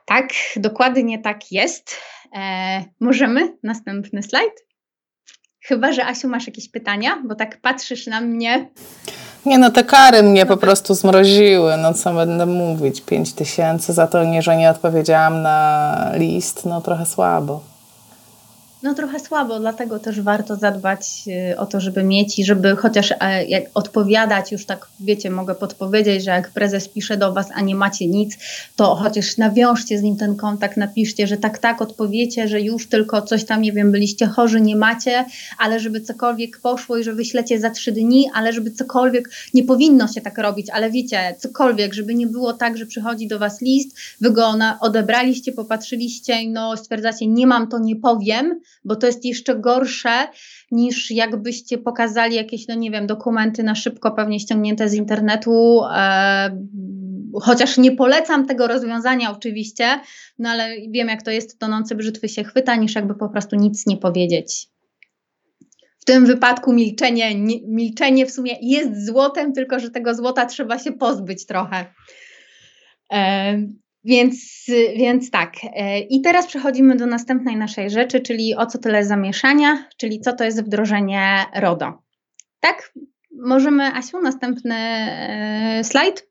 Tak, 0.06 0.28
dokładnie 0.56 1.18
tak 1.18 1.52
jest. 1.52 2.00
E, 2.34 2.84
możemy? 3.00 3.56
Następny 3.62 4.22
slajd. 4.22 4.52
Chyba, 5.66 5.92
że 5.92 6.06
Asiu, 6.06 6.28
masz 6.28 6.46
jakieś 6.46 6.70
pytania, 6.70 7.22
bo 7.28 7.34
tak 7.34 7.60
patrzysz 7.60 8.06
na 8.06 8.20
mnie. 8.20 8.70
Nie 9.46 9.58
no, 9.58 9.70
te 9.70 9.84
kary 9.84 10.22
mnie 10.22 10.46
po 10.46 10.56
prostu 10.56 10.94
zmroziły, 10.94 11.76
no 11.76 11.94
co 11.94 12.14
będę 12.14 12.46
mówić, 12.46 13.00
5 13.00 13.32
tysięcy 13.32 13.92
za 13.92 14.06
to, 14.06 14.24
nie, 14.24 14.42
że 14.42 14.56
nie 14.56 14.70
odpowiedziałam 14.70 15.42
na 15.42 16.10
list, 16.14 16.64
no 16.64 16.80
trochę 16.80 17.06
słabo. 17.06 17.73
No 18.84 18.94
trochę 18.94 19.20
słabo, 19.20 19.60
dlatego 19.60 19.98
też 19.98 20.20
warto 20.20 20.56
zadbać 20.56 21.06
y, 21.52 21.58
o 21.58 21.66
to, 21.66 21.80
żeby 21.80 22.02
mieć 22.02 22.38
i 22.38 22.44
żeby 22.44 22.76
chociaż 22.76 23.12
e, 23.12 23.16
odpowiadać, 23.74 24.52
już 24.52 24.66
tak 24.66 24.86
wiecie, 25.00 25.30
mogę 25.30 25.54
podpowiedzieć, 25.54 26.24
że 26.24 26.30
jak 26.30 26.50
prezes 26.50 26.88
pisze 26.88 27.16
do 27.16 27.32
Was, 27.32 27.46
a 27.54 27.60
nie 27.60 27.74
macie 27.74 28.06
nic, 28.06 28.36
to 28.76 28.94
chociaż 28.94 29.36
nawiążcie 29.36 29.98
z 29.98 30.02
nim 30.02 30.16
ten 30.16 30.36
kontakt, 30.36 30.76
napiszcie, 30.76 31.26
że 31.26 31.36
tak, 31.36 31.58
tak, 31.58 31.82
odpowiecie, 31.82 32.48
że 32.48 32.60
już 32.60 32.88
tylko 32.88 33.22
coś 33.22 33.44
tam, 33.44 33.62
nie 33.62 33.72
wiem, 33.72 33.92
byliście 33.92 34.26
chorzy, 34.26 34.60
nie 34.60 34.76
macie, 34.76 35.24
ale 35.58 35.80
żeby 35.80 36.00
cokolwiek 36.00 36.60
poszło 36.60 36.96
i 36.96 37.04
że 37.04 37.12
wyślecie 37.12 37.60
za 37.60 37.70
trzy 37.70 37.92
dni, 37.92 38.30
ale 38.34 38.52
żeby 38.52 38.70
cokolwiek, 38.70 39.30
nie 39.54 39.62
powinno 39.62 40.08
się 40.08 40.20
tak 40.20 40.38
robić, 40.38 40.70
ale 40.70 40.90
wiecie, 40.90 41.34
cokolwiek, 41.38 41.94
żeby 41.94 42.14
nie 42.14 42.26
było 42.26 42.52
tak, 42.52 42.76
że 42.78 42.86
przychodzi 42.86 43.28
do 43.28 43.38
Was 43.38 43.60
list, 43.60 43.96
Wy 44.20 44.30
go 44.30 44.54
odebraliście, 44.80 45.52
popatrzyliście 45.52 46.50
no 46.50 46.76
stwierdzacie, 46.76 47.26
nie 47.26 47.46
mam 47.46 47.68
to, 47.68 47.78
nie 47.78 47.96
powiem, 47.96 48.60
bo 48.84 48.96
to 48.96 49.06
jest 49.06 49.24
jeszcze 49.24 49.56
gorsze 49.56 50.28
niż 50.70 51.10
jakbyście 51.10 51.78
pokazali 51.78 52.36
jakieś, 52.36 52.68
no 52.68 52.74
nie 52.74 52.90
wiem, 52.90 53.06
dokumenty 53.06 53.62
na 53.62 53.74
szybko, 53.74 54.10
pewnie 54.10 54.40
ściągnięte 54.40 54.88
z 54.88 54.94
internetu. 54.94 55.80
E, 55.94 56.58
chociaż 57.42 57.78
nie 57.78 57.92
polecam 57.92 58.46
tego 58.46 58.66
rozwiązania 58.66 59.32
oczywiście, 59.32 60.00
no 60.38 60.48
ale 60.48 60.76
wiem 60.90 61.08
jak 61.08 61.22
to 61.22 61.30
jest, 61.30 61.58
tonący 61.58 61.94
brzytwy 61.94 62.28
się 62.28 62.44
chwyta, 62.44 62.76
niż 62.76 62.94
jakby 62.94 63.14
po 63.14 63.28
prostu 63.28 63.56
nic 63.56 63.86
nie 63.86 63.96
powiedzieć. 63.96 64.68
W 65.98 66.04
tym 66.04 66.26
wypadku 66.26 66.72
milczenie, 66.72 67.34
nie, 67.34 67.56
milczenie 67.68 68.26
w 68.26 68.30
sumie 68.30 68.52
jest 68.60 69.06
złotem, 69.06 69.52
tylko 69.52 69.78
że 69.78 69.90
tego 69.90 70.14
złota 70.14 70.46
trzeba 70.46 70.78
się 70.78 70.92
pozbyć 70.92 71.46
trochę. 71.46 71.86
E, 73.12 73.56
więc, 74.04 74.64
więc 74.96 75.30
tak. 75.30 75.52
E, 75.64 76.00
I 76.00 76.20
teraz 76.20 76.46
przechodzimy 76.46 76.96
do 76.96 77.06
następnej 77.06 77.56
naszej 77.56 77.90
rzeczy, 77.90 78.20
czyli 78.20 78.54
o 78.54 78.66
co 78.66 78.78
tyle 78.78 79.04
zamieszania, 79.04 79.88
czyli 79.96 80.20
co 80.20 80.32
to 80.32 80.44
jest 80.44 80.64
wdrożenie 80.64 81.44
RODO. 81.54 82.02
Tak? 82.60 82.92
Możemy, 83.42 83.84
Asiu, 83.84 84.20
następny 84.20 84.74
e, 84.74 85.80
slajd. 85.84 86.28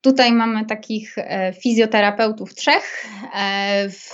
Tutaj 0.00 0.32
mamy 0.32 0.66
takich 0.66 1.18
e, 1.18 1.52
fizjoterapeutów 1.62 2.54
trzech. 2.54 3.06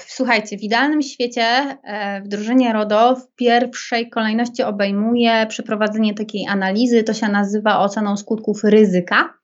Słuchajcie, 0.07 0.59
w 0.59 0.63
idealnym 0.63 1.03
świecie 1.03 1.79
wdrożenie 2.25 2.73
RODO 2.73 3.17
w 3.17 3.35
pierwszej 3.35 4.11
kolejności 4.11 4.63
obejmuje 4.63 5.47
przeprowadzenie 5.49 6.15
takiej 6.15 6.47
analizy, 6.49 7.03
to 7.03 7.15
się 7.15 7.29
nazywa 7.29 7.79
oceną 7.79 8.17
skutków 8.17 8.65
ryzyka 8.65 9.35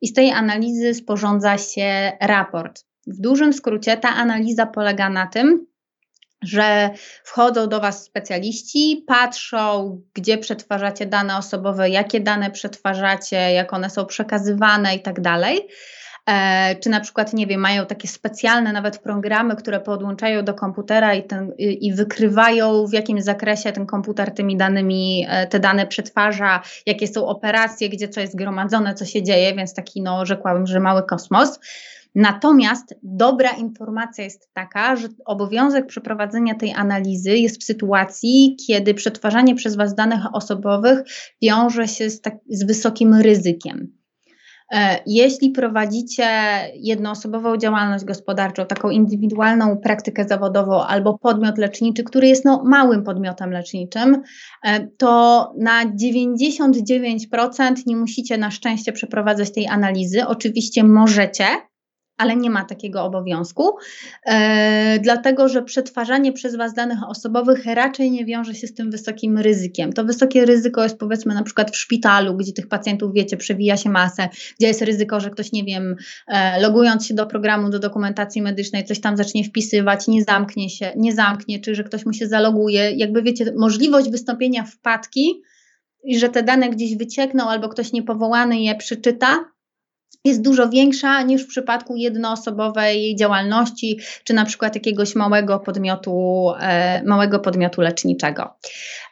i 0.00 0.08
z 0.08 0.12
tej 0.12 0.30
analizy 0.30 0.94
sporządza 0.94 1.58
się 1.58 2.12
raport. 2.20 2.84
W 3.06 3.20
dużym 3.20 3.52
skrócie 3.52 3.96
ta 3.96 4.08
analiza 4.08 4.66
polega 4.66 5.10
na 5.10 5.26
tym, 5.26 5.66
że 6.42 6.90
wchodzą 7.24 7.68
do 7.68 7.80
Was 7.80 8.04
specjaliści, 8.04 9.04
patrzą, 9.06 10.00
gdzie 10.14 10.38
przetwarzacie 10.38 11.06
dane 11.06 11.36
osobowe, 11.36 11.90
jakie 11.90 12.20
dane 12.20 12.50
przetwarzacie, 12.50 13.36
jak 13.36 13.72
one 13.72 13.90
są 13.90 14.06
przekazywane 14.06 14.94
i 14.94 15.02
tak 15.02 15.20
dalej. 15.20 15.68
E, 16.30 16.76
czy 16.76 16.90
na 16.90 17.00
przykład, 17.00 17.32
nie 17.32 17.46
wiem, 17.46 17.60
mają 17.60 17.86
takie 17.86 18.08
specjalne 18.08 18.72
nawet 18.72 18.98
programy, 18.98 19.56
które 19.56 19.80
podłączają 19.80 20.44
do 20.44 20.54
komputera 20.54 21.14
i, 21.14 21.22
ten, 21.22 21.52
i 21.58 21.94
wykrywają, 21.94 22.86
w 22.86 22.92
jakim 22.92 23.22
zakresie 23.22 23.72
ten 23.72 23.86
komputer 23.86 24.34
tymi 24.34 24.56
danymi, 24.56 25.26
e, 25.28 25.46
te 25.46 25.60
dane 25.60 25.86
przetwarza, 25.86 26.62
jakie 26.86 27.08
są 27.08 27.26
operacje, 27.26 27.88
gdzie 27.88 28.08
co 28.08 28.20
jest 28.20 28.36
gromadzone, 28.36 28.94
co 28.94 29.04
się 29.04 29.22
dzieje, 29.22 29.54
więc 29.54 29.74
taki, 29.74 30.02
no, 30.02 30.26
rzekłabym, 30.26 30.66
że 30.66 30.80
mały 30.80 31.02
kosmos. 31.02 31.60
Natomiast 32.14 32.94
dobra 33.02 33.50
informacja 33.50 34.24
jest 34.24 34.54
taka, 34.54 34.96
że 34.96 35.08
obowiązek 35.24 35.86
przeprowadzenia 35.86 36.54
tej 36.54 36.72
analizy 36.72 37.36
jest 37.36 37.60
w 37.60 37.64
sytuacji, 37.64 38.56
kiedy 38.66 38.94
przetwarzanie 38.94 39.54
przez 39.54 39.76
Was 39.76 39.94
danych 39.94 40.20
osobowych 40.32 40.98
wiąże 41.42 41.88
się 41.88 42.10
z, 42.10 42.20
tak, 42.20 42.34
z 42.48 42.64
wysokim 42.64 43.14
ryzykiem. 43.14 43.99
E, 44.70 45.02
jeśli 45.06 45.50
prowadzicie 45.50 46.26
jednoosobową 46.74 47.56
działalność 47.56 48.04
gospodarczą, 48.04 48.66
taką 48.66 48.90
indywidualną 48.90 49.76
praktykę 49.76 50.24
zawodową 50.24 50.84
albo 50.84 51.18
podmiot 51.18 51.58
leczniczy, 51.58 52.04
który 52.04 52.28
jest 52.28 52.44
no, 52.44 52.62
małym 52.64 53.04
podmiotem 53.04 53.50
leczniczym, 53.50 54.22
e, 54.64 54.86
to 54.86 55.52
na 55.58 55.84
99% 55.84 57.86
nie 57.86 57.96
musicie 57.96 58.38
na 58.38 58.50
szczęście 58.50 58.92
przeprowadzać 58.92 59.52
tej 59.52 59.68
analizy. 59.68 60.26
Oczywiście 60.26 60.84
możecie, 60.84 61.44
ale 62.20 62.36
nie 62.36 62.50
ma 62.50 62.64
takiego 62.64 63.04
obowiązku, 63.04 63.76
e, 64.26 64.98
dlatego 64.98 65.48
że 65.48 65.62
przetwarzanie 65.62 66.32
przez 66.32 66.56
Was 66.56 66.74
danych 66.74 66.98
osobowych 67.08 67.64
raczej 67.66 68.10
nie 68.10 68.24
wiąże 68.24 68.54
się 68.54 68.66
z 68.66 68.74
tym 68.74 68.90
wysokim 68.90 69.38
ryzykiem. 69.38 69.92
To 69.92 70.04
wysokie 70.04 70.46
ryzyko 70.46 70.82
jest 70.82 70.98
powiedzmy 70.98 71.34
na 71.34 71.42
przykład 71.42 71.70
w 71.70 71.76
szpitalu, 71.76 72.36
gdzie 72.36 72.52
tych 72.52 72.68
pacjentów, 72.68 73.12
wiecie, 73.14 73.36
przewija 73.36 73.76
się 73.76 73.90
masę, 73.90 74.28
gdzie 74.58 74.66
jest 74.66 74.82
ryzyko, 74.82 75.20
że 75.20 75.30
ktoś, 75.30 75.52
nie 75.52 75.64
wiem, 75.64 75.96
e, 76.28 76.60
logując 76.60 77.06
się 77.06 77.14
do 77.14 77.26
programu, 77.26 77.70
do 77.70 77.78
dokumentacji 77.78 78.42
medycznej, 78.42 78.84
coś 78.84 79.00
tam 79.00 79.16
zacznie 79.16 79.44
wpisywać, 79.44 80.08
nie 80.08 80.24
zamknie 80.24 80.70
się, 80.70 80.92
nie 80.96 81.12
zamknie, 81.12 81.60
czy 81.60 81.74
że 81.74 81.84
ktoś 81.84 82.06
mu 82.06 82.12
się 82.12 82.26
zaloguje. 82.26 82.92
Jakby 82.92 83.22
wiecie, 83.22 83.52
możliwość 83.56 84.10
wystąpienia 84.10 84.64
wpadki 84.64 85.42
i 86.04 86.18
że 86.18 86.28
te 86.28 86.42
dane 86.42 86.70
gdzieś 86.70 86.96
wyciekną 86.96 87.48
albo 87.48 87.68
ktoś 87.68 87.92
niepowołany 87.92 88.60
je 88.60 88.74
przeczyta, 88.74 89.44
jest 90.24 90.42
dużo 90.42 90.68
większa 90.68 91.22
niż 91.22 91.44
w 91.44 91.48
przypadku 91.48 91.96
jednoosobowej 91.96 93.16
działalności, 93.16 93.98
czy 94.24 94.34
na 94.34 94.44
przykład 94.44 94.74
jakiegoś 94.74 95.14
małego 95.14 95.60
podmiotu, 95.60 96.46
e, 96.60 97.02
małego 97.04 97.38
podmiotu 97.38 97.80
leczniczego. 97.80 98.54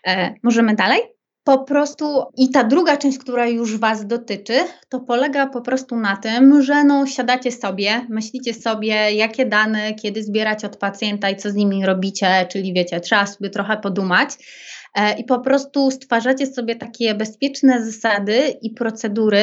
E, 0.06 0.34
możemy 0.42 0.74
dalej? 0.74 1.00
Po 1.44 1.58
prostu 1.58 2.24
i 2.36 2.50
ta 2.50 2.64
druga 2.64 2.96
część, 2.96 3.18
która 3.18 3.46
już 3.46 3.78
Was 3.78 4.06
dotyczy, 4.06 4.54
to 4.88 5.00
polega 5.00 5.46
po 5.46 5.60
prostu 5.60 5.96
na 5.96 6.16
tym, 6.16 6.62
że 6.62 6.84
no, 6.84 7.06
siadacie 7.06 7.52
sobie, 7.52 8.06
myślicie 8.08 8.54
sobie, 8.54 9.12
jakie 9.12 9.46
dane, 9.46 9.94
kiedy 9.94 10.22
zbierać 10.22 10.64
od 10.64 10.76
pacjenta 10.76 11.30
i 11.30 11.36
co 11.36 11.50
z 11.50 11.54
nimi 11.54 11.86
robicie, 11.86 12.46
czyli 12.50 12.74
wiecie, 12.74 13.00
trzeba 13.00 13.26
sobie 13.26 13.50
trochę 13.50 13.76
podumać 13.76 14.30
e, 14.94 15.18
i 15.18 15.24
po 15.24 15.40
prostu 15.40 15.90
stwarzacie 15.90 16.46
sobie 16.46 16.76
takie 16.76 17.14
bezpieczne 17.14 17.84
zasady 17.84 18.38
i 18.62 18.70
procedury 18.70 19.42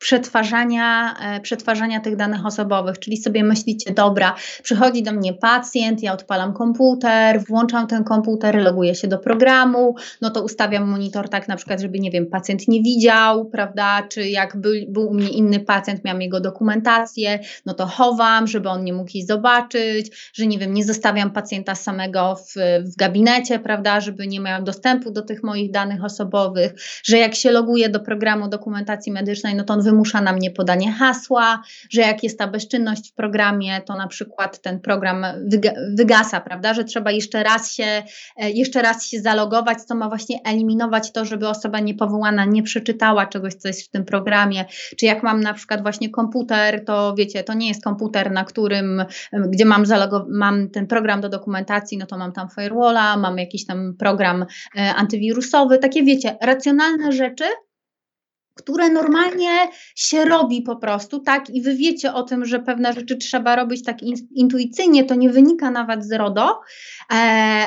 przetwarzania, 0.00 1.14
e, 1.20 1.40
przetwarzania 1.40 2.00
tych 2.00 2.16
danych 2.16 2.46
osobowych, 2.46 2.98
czyli 2.98 3.16
sobie 3.16 3.44
myślicie, 3.44 3.94
dobra, 3.94 4.34
przychodzi 4.62 5.02
do 5.02 5.12
mnie 5.12 5.34
pacjent, 5.34 6.02
ja 6.02 6.12
odpalam 6.12 6.52
komputer, 6.52 7.44
włączam 7.48 7.86
ten 7.86 8.04
komputer, 8.04 8.62
loguję 8.62 8.94
się 8.94 9.08
do 9.08 9.18
programu, 9.18 9.94
no 10.20 10.30
to 10.30 10.42
ustawiam 10.42 10.88
monitor 10.88 11.28
tak 11.28 11.48
na 11.48 11.56
przykład, 11.56 11.80
żeby, 11.80 12.00
nie 12.00 12.10
wiem, 12.10 12.26
pacjent 12.26 12.68
nie 12.68 12.82
widział, 12.82 13.44
prawda, 13.44 14.02
czy 14.08 14.28
jak 14.28 14.56
był, 14.56 14.72
był 14.88 15.10
u 15.10 15.14
mnie 15.14 15.28
inny 15.28 15.60
pacjent, 15.60 16.04
miałam 16.04 16.22
jego 16.22 16.40
dokumentację, 16.40 17.38
no 17.66 17.74
to 17.74 17.86
chowam, 17.86 18.46
żeby 18.46 18.68
on 18.68 18.84
nie 18.84 18.92
mógł 18.92 19.10
jej 19.14 19.26
zobaczyć, 19.26 20.30
że, 20.34 20.46
nie 20.46 20.58
wiem, 20.58 20.74
nie 20.74 20.84
zostawiam 20.84 21.30
pacjenta 21.30 21.74
samego 21.74 22.36
w, 22.36 22.54
w 22.84 22.96
gabinecie, 22.96 23.58
prawda, 23.58 24.00
żeby 24.00 24.26
nie 24.26 24.40
miał 24.40 24.62
dostępu 24.62 25.10
do 25.10 25.22
tych 25.22 25.42
moich 25.42 25.70
danych 25.70 26.04
osobowych, 26.04 26.72
że 27.04 27.18
jak 27.18 27.34
się 27.34 27.50
loguje 27.50 27.88
do 27.88 28.00
programu 28.00 28.48
dokumentacji 28.48 29.12
medycznej, 29.12 29.54
no 29.54 29.64
to 29.64 29.74
on 29.74 29.82
wymusza 29.90 30.20
na 30.20 30.32
mnie 30.32 30.50
podanie 30.50 30.92
hasła, 30.92 31.62
że 31.90 32.00
jak 32.00 32.22
jest 32.22 32.38
ta 32.38 32.46
bezczynność 32.46 33.10
w 33.10 33.14
programie, 33.14 33.80
to 33.86 33.96
na 33.96 34.06
przykład 34.08 34.60
ten 34.60 34.80
program 34.80 35.24
wygasa, 35.98 36.40
prawda, 36.40 36.74
że 36.74 36.84
trzeba 36.84 37.10
jeszcze 37.10 37.42
raz 37.42 37.72
się, 37.72 38.02
e, 38.36 38.50
jeszcze 38.50 38.82
raz 38.82 39.06
się 39.06 39.20
zalogować, 39.20 39.82
co 39.82 39.94
ma 39.94 40.08
właśnie 40.08 40.36
eliminować 40.44 41.12
to, 41.12 41.24
żeby 41.24 41.48
osoba 41.48 41.80
niepowołana 41.80 42.44
nie 42.44 42.62
przeczytała 42.62 43.26
czegoś, 43.26 43.54
co 43.54 43.68
jest 43.68 43.82
w 43.82 43.90
tym 43.90 44.04
programie, 44.04 44.64
czy 44.98 45.06
jak 45.06 45.22
mam 45.22 45.40
na 45.40 45.54
przykład 45.54 45.82
właśnie 45.82 46.10
komputer, 46.10 46.84
to 46.84 47.14
wiecie, 47.18 47.44
to 47.44 47.54
nie 47.54 47.68
jest 47.68 47.84
komputer, 47.84 48.32
na 48.32 48.44
którym, 48.44 49.04
gdzie 49.32 49.64
mam, 49.64 49.84
mam 50.28 50.70
ten 50.70 50.86
program 50.86 51.20
do 51.20 51.28
dokumentacji, 51.28 51.98
no 51.98 52.06
to 52.06 52.18
mam 52.18 52.32
tam 52.32 52.48
firewalla, 52.50 53.16
mam 53.16 53.38
jakiś 53.38 53.66
tam 53.66 53.94
program 53.98 54.46
e, 54.76 54.94
antywirusowy, 54.94 55.78
takie 55.78 56.02
wiecie, 56.02 56.36
racjonalne 56.40 57.12
rzeczy, 57.12 57.44
które 58.54 58.90
normalnie 58.90 59.68
się 59.94 60.24
robi 60.24 60.62
po 60.62 60.76
prostu, 60.76 61.20
tak? 61.20 61.50
I 61.50 61.62
wy 61.62 61.74
wiecie 61.74 62.12
o 62.12 62.22
tym, 62.22 62.44
że 62.44 62.58
pewne 62.58 62.92
rzeczy 62.92 63.16
trzeba 63.16 63.56
robić 63.56 63.84
tak 63.84 63.96
intuicyjnie, 64.34 65.04
to 65.04 65.14
nie 65.14 65.30
wynika 65.30 65.70
nawet 65.70 66.04
z 66.04 66.12
RODO, 66.12 66.60
e, 67.12 67.14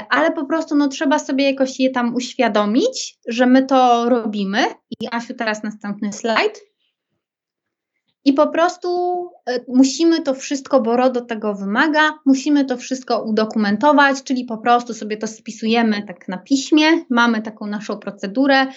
ale 0.09 0.31
po 0.31 0.45
prostu 0.45 0.75
no, 0.75 0.87
trzeba 0.87 1.19
sobie 1.19 1.51
jakoś 1.51 1.79
je 1.79 1.89
tam 1.89 2.15
uświadomić, 2.15 3.17
że 3.27 3.45
my 3.45 3.65
to 3.65 4.09
robimy. 4.09 4.65
I 4.99 5.07
Asiu, 5.11 5.33
teraz 5.33 5.63
następny 5.63 6.13
slajd. 6.13 6.61
I 8.25 8.33
po 8.33 8.47
prostu 8.47 8.89
e, 9.49 9.59
musimy 9.67 10.21
to 10.21 10.33
wszystko, 10.33 10.81
bo 10.81 10.95
RODO 10.95 11.21
tego 11.21 11.55
wymaga, 11.55 12.19
musimy 12.25 12.65
to 12.65 12.77
wszystko 12.77 13.23
udokumentować, 13.23 14.23
czyli 14.23 14.45
po 14.45 14.57
prostu 14.57 14.93
sobie 14.93 15.17
to 15.17 15.27
spisujemy 15.27 16.03
tak 16.07 16.27
na 16.27 16.37
piśmie, 16.37 16.85
mamy 17.09 17.41
taką 17.41 17.67
naszą 17.67 17.97
procedurę, 17.97 18.67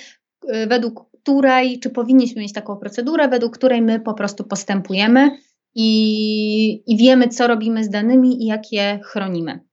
e, 0.49 0.67
według 0.67 1.16
której, 1.27 1.81
czy 1.81 1.91
powinniśmy 1.91 2.43
mieć 2.43 2.53
taką 2.53 2.77
procedurę, 2.77 3.29
według 3.29 3.59
której 3.59 3.83
my 3.83 4.01
po 4.01 4.15
prostu 4.15 4.45
postępujemy 4.45 5.31
i, 5.75 6.93
i 6.93 6.97
wiemy, 6.97 7.29
co 7.29 7.47
robimy 7.47 7.85
z 7.85 7.91
danymi 7.91 8.43
i 8.43 8.47
jak 8.47 8.73
je 8.73 9.01
chronimy. 9.05 9.66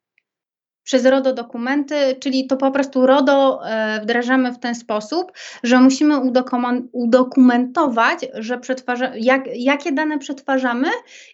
Przez 0.83 1.05
RODO 1.05 1.33
dokumenty, 1.33 1.95
czyli 2.19 2.47
to 2.47 2.57
po 2.57 2.71
prostu 2.71 3.05
RODO 3.05 3.59
e, 3.65 4.01
wdrażamy 4.01 4.51
w 4.51 4.59
ten 4.59 4.75
sposób, 4.75 5.31
że 5.63 5.79
musimy 5.79 6.15
udokumentować, 6.91 8.19
że 8.33 8.57
przetwarza, 8.57 9.11
jak, 9.15 9.43
jakie 9.55 9.91
dane 9.91 10.19
przetwarzamy 10.19 10.87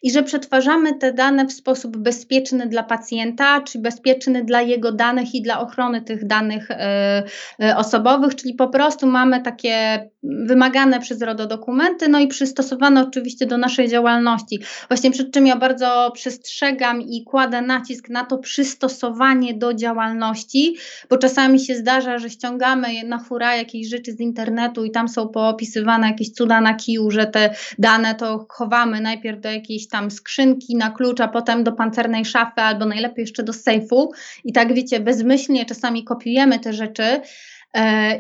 i 0.04 0.12
że 0.12 0.24
przetwarzamy 0.24 0.94
te 0.94 1.14
dane 1.14 1.46
w 1.46 1.54
sposób 1.54 1.98
bezpieczny 1.98 2.68
dla 2.68 2.84
pacjenta, 2.84 3.62
czy 3.62 3.80
bezpieczny 3.80 4.44
dla 4.44 4.62
jego 4.62 4.92
danych 4.92 5.36
i 5.36 5.42
dla 5.42 5.60
ochrony 5.60 6.02
tych 6.02 6.28
danych 6.28 6.72
e, 6.72 7.24
e, 7.62 7.78
osobowych, 7.78 8.36
czyli 8.36 8.54
po 8.54 8.68
prostu 8.68 9.08
mamy 9.08 9.42
takie 9.42 10.10
wymagane 10.24 11.00
przez 11.00 11.22
RODO 11.22 11.46
dokumenty, 11.46 12.08
no 12.08 12.20
i 12.20 12.28
przystosowane 12.28 13.08
oczywiście 13.08 13.46
do 13.46 13.58
naszej 13.58 13.90
działalności. 13.90 14.60
Właśnie 14.88 15.12
przed 15.12 15.32
czym 15.32 15.48
ja 15.48 15.56
bardzo 15.56 16.12
przestrzegam 16.14 17.02
i 17.02 17.24
kładę 17.24 17.62
nacisk 17.62 18.10
na 18.10 18.26
to 18.26 18.38
przystosowanie 18.38 19.39
do 19.54 19.74
działalności, 19.74 20.76
bo 21.10 21.18
czasami 21.18 21.60
się 21.60 21.76
zdarza, 21.76 22.20
że 22.20 22.30
ściągamy 22.30 23.04
na 23.04 23.20
hura 23.20 23.56
jakieś 23.56 23.88
rzeczy 23.88 24.12
z 24.12 24.20
internetu 24.20 24.86
i 24.86 24.92
tam 24.92 25.10
są 25.10 25.28
poopisywane 25.28 26.08
jakieś 26.08 26.32
cuda 26.32 26.62
na 26.62 26.74
kiju, 26.74 27.12
że 27.12 27.26
te 27.26 27.56
dane 27.80 28.16
to 28.16 28.46
chowamy 28.50 29.02
najpierw 29.02 29.42
do 29.42 29.52
jakiejś 29.52 29.88
tam 29.88 30.12
skrzynki 30.12 30.76
na 30.76 30.90
klucz, 30.90 31.22
a 31.22 31.28
potem 31.28 31.64
do 31.64 31.72
pancernej 31.72 32.26
szafy 32.26 32.62
albo 32.62 32.86
najlepiej 32.86 33.24
jeszcze 33.24 33.44
do 33.44 33.54
sejfu. 33.54 34.12
I 34.44 34.54
tak 34.54 34.74
wiecie, 34.74 35.00
bezmyślnie 35.00 35.66
czasami 35.66 36.04
kopiujemy 36.04 36.60
te 36.60 36.74
rzeczy, 36.74 37.22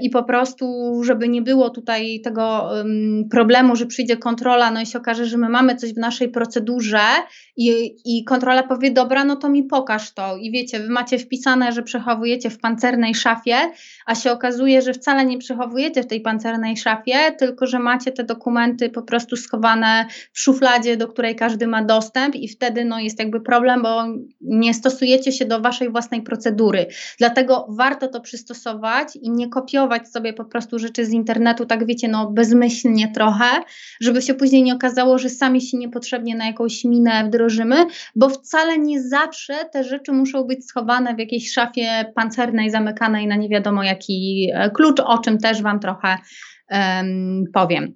i 0.01 0.09
po 0.09 0.23
prostu, 0.23 0.93
żeby 1.03 1.29
nie 1.29 1.41
było 1.41 1.69
tutaj 1.69 2.21
tego 2.21 2.69
problemu, 3.31 3.75
że 3.75 3.85
przyjdzie 3.85 4.17
kontrola, 4.17 4.71
no 4.71 4.81
i 4.81 4.85
się 4.85 4.97
okaże, 4.99 5.25
że 5.25 5.37
my 5.37 5.49
mamy 5.49 5.75
coś 5.75 5.93
w 5.93 5.97
naszej 5.97 6.29
procedurze 6.29 6.99
i, 7.57 7.95
i 8.05 8.23
kontrola 8.23 8.63
powie, 8.63 8.91
dobra, 8.91 9.23
no 9.23 9.35
to 9.35 9.49
mi 9.49 9.63
pokaż 9.63 10.13
to. 10.13 10.37
I 10.37 10.51
wiecie, 10.51 10.79
wy 10.79 10.89
macie 10.89 11.19
wpisane, 11.19 11.71
że 11.71 11.83
przechowujecie 11.83 12.49
w 12.49 12.59
pancernej 12.59 13.15
szafie, 13.15 13.55
a 14.05 14.15
się 14.15 14.31
okazuje, 14.31 14.81
że 14.81 14.93
wcale 14.93 15.25
nie 15.25 15.37
przechowujecie 15.37 16.03
w 16.03 16.07
tej 16.07 16.21
pancernej 16.21 16.77
szafie, 16.77 17.15
tylko 17.37 17.67
że 17.67 17.79
macie 17.79 18.11
te 18.11 18.23
dokumenty 18.23 18.89
po 18.89 19.01
prostu 19.01 19.35
schowane 19.35 20.05
w 20.33 20.39
szufladzie, 20.39 20.97
do 20.97 21.07
której 21.07 21.35
każdy 21.35 21.67
ma 21.67 21.83
dostęp 21.83 22.35
i 22.35 22.47
wtedy 22.47 22.85
no, 22.85 22.99
jest 22.99 23.19
jakby 23.19 23.41
problem, 23.41 23.81
bo 23.81 24.03
nie 24.41 24.73
stosujecie 24.73 25.31
się 25.31 25.45
do 25.45 25.61
waszej 25.61 25.89
własnej 25.89 26.21
procedury. 26.21 26.85
Dlatego 27.17 27.67
warto 27.69 28.07
to 28.07 28.21
przystosować 28.21 29.15
i 29.15 29.29
nie 29.38 29.38
kopiować 29.47 30.09
sobie 30.09 30.33
po 30.33 30.45
prostu 30.45 30.79
rzeczy 30.79 31.05
z 31.05 31.13
internetu, 31.13 31.65
tak 31.65 31.85
wiecie, 31.85 32.07
no 32.07 32.31
bezmyślnie 32.31 33.11
trochę, 33.11 33.45
żeby 34.01 34.21
się 34.21 34.33
później 34.33 34.63
nie 34.63 34.75
okazało, 34.75 35.17
że 35.17 35.29
sami 35.29 35.61
się 35.61 35.77
niepotrzebnie 35.77 36.35
na 36.35 36.45
jakąś 36.45 36.83
minę 36.85 37.23
wdrożymy, 37.25 37.75
bo 38.15 38.29
wcale 38.29 38.77
nie 38.77 39.03
zawsze 39.03 39.53
te 39.73 39.83
rzeczy 39.83 40.11
muszą 40.11 40.43
być 40.43 40.65
schowane 40.65 41.15
w 41.15 41.19
jakiejś 41.19 41.51
szafie 41.51 42.05
pancernej, 42.15 42.71
zamykanej 42.71 43.27
na 43.27 43.35
nie 43.35 43.49
wiadomo 43.49 43.83
jaki 43.83 44.49
e, 44.53 44.69
klucz, 44.69 44.99
o 44.99 45.17
czym 45.17 45.37
też 45.37 45.61
Wam 45.61 45.79
trochę 45.79 46.17
um, 46.71 47.43
powiem. 47.53 47.93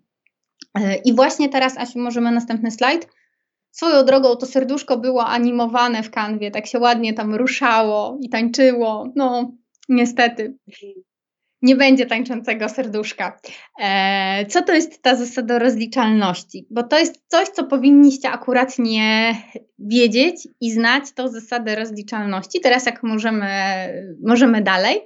E, 0.79 0.95
I 0.95 1.13
właśnie 1.13 1.49
teraz, 1.49 1.77
Asiu, 1.77 1.99
możemy 1.99 2.31
następny 2.31 2.71
slajd. 2.71 3.07
Swoją 3.71 4.05
drogą 4.05 4.35
to 4.35 4.45
serduszko 4.45 4.97
było 4.97 5.25
animowane 5.25 6.03
w 6.03 6.11
kanwie, 6.11 6.51
tak 6.51 6.67
się 6.67 6.79
ładnie 6.79 7.13
tam 7.13 7.35
ruszało 7.35 8.17
i 8.21 8.29
tańczyło. 8.29 9.11
No, 9.15 9.51
niestety 9.89 10.57
nie 11.63 11.75
będzie 11.75 12.05
tańczącego 12.05 12.69
serduszka. 12.69 13.39
E, 13.79 14.45
co 14.45 14.61
to 14.61 14.73
jest 14.73 15.01
ta 15.01 15.15
zasada 15.15 15.59
rozliczalności? 15.59 16.67
Bo 16.69 16.83
to 16.83 16.99
jest 16.99 17.23
coś, 17.27 17.47
co 17.47 17.63
powinniście 17.63 18.29
akuratnie 18.29 19.35
wiedzieć 19.79 20.47
i 20.61 20.71
znać 20.71 21.11
tą 21.11 21.27
zasadę 21.27 21.75
rozliczalności. 21.75 22.61
Teraz 22.61 22.85
jak 22.85 23.03
możemy, 23.03 23.47
możemy 24.23 24.61
dalej. 24.61 25.01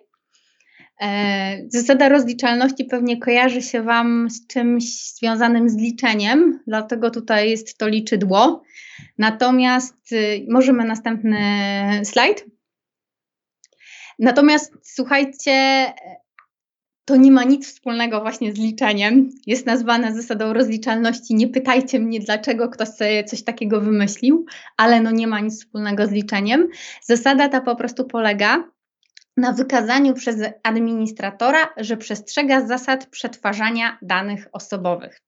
E, 1.02 1.58
zasada 1.68 2.10
rozliczalności 2.10 2.86
pewnie 2.86 3.20
kojarzy 3.20 3.62
się 3.62 3.82
Wam 3.82 4.30
z 4.30 4.48
czymś 4.48 5.14
związanym 5.14 5.70
z 5.70 5.78
liczeniem, 5.78 6.60
dlatego 6.68 7.12
tutaj 7.12 7.50
jest 7.50 7.78
to 7.78 7.88
liczydło. 7.88 8.64
Natomiast 9.18 10.12
y, 10.12 10.46
możemy 10.50 10.86
następny 10.86 11.40
slajd. 12.04 12.46
Natomiast 14.20 14.74
słuchajcie, 14.84 15.86
to 17.08 17.16
nie 17.16 17.32
ma 17.32 17.44
nic 17.44 17.68
wspólnego 17.68 18.22
właśnie 18.22 18.54
z 18.54 18.58
liczeniem. 18.58 19.30
Jest 19.46 19.66
nazwane 19.66 20.16
zasadą 20.16 20.54
rozliczalności. 20.54 21.36
Nie 21.36 21.48
pytajcie 21.48 22.00
mnie, 22.00 22.20
dlaczego 22.20 22.70
ktoś 22.70 22.88
sobie 22.88 23.24
coś 23.24 23.44
takiego 23.44 23.82
wymyślił, 23.82 24.46
ale 24.78 25.02
no 25.02 25.12
nie 25.12 25.28
ma 25.28 25.40
nic 25.40 25.60
wspólnego 25.60 26.08
z 26.08 26.12
liczeniem. 26.12 26.68
Zasada 27.04 27.50
ta 27.50 27.62
po 27.62 27.76
prostu 27.76 28.06
polega 28.06 28.64
na 29.38 29.54
wykazaniu 29.54 30.14
przez 30.14 30.36
administratora, 30.64 31.70
że 31.78 31.98
przestrzega 31.98 32.68
zasad 32.68 33.06
przetwarzania 33.06 33.98
danych 34.02 34.48
osobowych. 34.52 35.22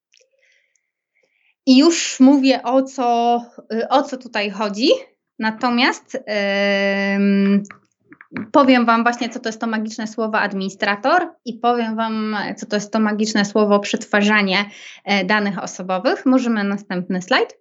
I 1.65 1.77
już 1.77 2.19
mówię 2.19 2.63
o 2.63 2.83
co, 2.83 3.41
o 3.89 4.03
co 4.03 4.17
tutaj 4.17 4.49
chodzi. 4.49 4.89
Natomiast 5.39 6.13
yy, 6.13 7.63
powiem 8.51 8.85
Wam 8.85 9.03
właśnie, 9.03 9.29
co 9.29 9.39
to 9.39 9.49
jest 9.49 9.61
to 9.61 9.67
magiczne 9.67 10.07
słowo 10.07 10.39
administrator 10.39 11.29
i 11.45 11.53
powiem 11.53 11.95
Wam, 11.95 12.37
co 12.57 12.65
to 12.65 12.75
jest 12.75 12.93
to 12.93 12.99
magiczne 12.99 13.45
słowo 13.45 13.79
przetwarzanie 13.79 14.65
e, 15.05 15.25
danych 15.25 15.63
osobowych. 15.63 16.25
Możemy 16.25 16.63
następny 16.63 17.21
slajd. 17.21 17.57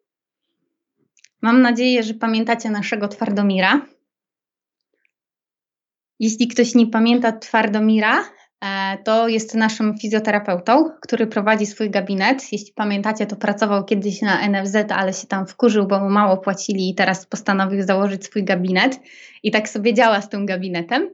Mam 1.43 1.63
nadzieję, 1.63 2.03
że 2.03 2.15
pamiętacie 2.15 2.71
naszego 2.71 3.09
Twardomira. 3.09 3.81
Jeśli 6.21 6.49
ktoś 6.49 6.75
nie 6.75 6.87
pamięta 6.87 7.33
Twardomira, 7.33 8.25
to 9.05 9.29
jest 9.29 9.55
naszym 9.55 9.99
fizjoterapeutą, 9.99 10.91
który 11.01 11.27
prowadzi 11.27 11.67
swój 11.67 11.91
gabinet. 11.91 12.53
Jeśli 12.53 12.73
pamiętacie, 12.73 13.27
to 13.27 13.37
pracował 13.37 13.85
kiedyś 13.85 14.23
na 14.23 14.49
NFZ, 14.49 14.77
ale 14.91 15.13
się 15.13 15.27
tam 15.27 15.47
wkurzył, 15.47 15.87
bo 15.87 16.01
mu 16.01 16.11
mało 16.11 16.37
płacili 16.37 16.91
i 16.91 16.95
teraz 16.95 17.27
postanowił 17.27 17.83
założyć 17.83 18.25
swój 18.25 18.45
gabinet. 18.45 19.01
I 19.43 19.51
tak 19.51 19.69
sobie 19.69 19.95
działa 19.95 20.21
z 20.21 20.29
tym 20.29 20.47
gabinetem. 20.47 21.11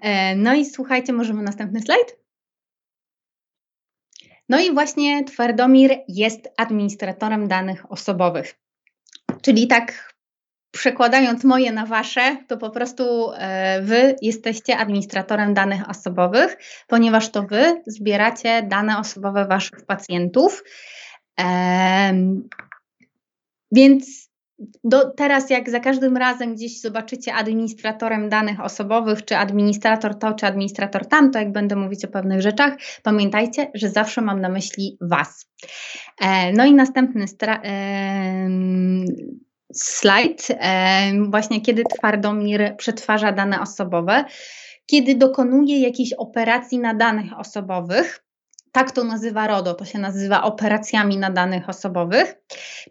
E, 0.00 0.36
no 0.36 0.54
i 0.54 0.64
słuchajcie, 0.64 1.12
możemy 1.12 1.42
następny 1.42 1.80
slajd? 1.80 2.16
No 4.48 4.60
i 4.60 4.74
właśnie 4.74 5.24
Twardomir 5.24 5.90
jest 6.08 6.52
administratorem 6.56 7.48
danych 7.48 7.92
osobowych. 7.92 8.54
Czyli 9.42 9.66
tak 9.66 10.13
przekładając 10.74 11.44
moje 11.44 11.72
na 11.72 11.86
wasze, 11.86 12.36
to 12.48 12.56
po 12.56 12.70
prostu 12.70 13.04
e, 13.32 13.82
wy 13.82 14.16
jesteście 14.22 14.76
administratorem 14.76 15.54
danych 15.54 15.90
osobowych, 15.90 16.56
ponieważ 16.88 17.30
to 17.30 17.42
wy 17.42 17.82
zbieracie 17.86 18.62
dane 18.62 18.98
osobowe 18.98 19.46
waszych 19.46 19.86
pacjentów. 19.86 20.64
Więc 23.72 24.30
do, 24.84 25.10
teraz, 25.10 25.50
jak 25.50 25.70
za 25.70 25.80
każdym 25.80 26.16
razem 26.16 26.54
gdzieś 26.54 26.80
zobaczycie 26.80 27.34
administratorem 27.34 28.28
danych 28.28 28.60
osobowych, 28.60 29.24
czy 29.24 29.36
administrator 29.36 30.18
to, 30.18 30.34
czy 30.34 30.46
administrator 30.46 31.08
tamto, 31.08 31.38
jak 31.38 31.52
będę 31.52 31.76
mówić 31.76 32.04
o 32.04 32.08
pewnych 32.08 32.42
rzeczach, 32.42 32.76
pamiętajcie, 33.02 33.70
że 33.74 33.90
zawsze 33.90 34.20
mam 34.20 34.40
na 34.40 34.48
myśli 34.48 34.98
Was. 35.00 35.50
E, 36.20 36.52
no 36.52 36.64
i 36.64 36.74
następny 36.74 37.24
stra- 37.24 37.60
slajd, 39.74 40.48
właśnie 41.28 41.60
kiedy 41.60 41.84
Twardomir 41.98 42.76
przetwarza 42.76 43.32
dane 43.32 43.60
osobowe, 43.60 44.24
kiedy 44.86 45.14
dokonuje 45.14 45.80
jakiejś 45.80 46.12
operacji 46.12 46.78
na 46.78 46.94
danych 46.94 47.38
osobowych, 47.38 48.23
tak 48.74 48.92
to 48.92 49.04
nazywa 49.04 49.46
RODO, 49.46 49.74
to 49.74 49.84
się 49.84 49.98
nazywa 49.98 50.42
operacjami 50.42 51.18
na 51.18 51.30
danych 51.30 51.68
osobowych, 51.68 52.34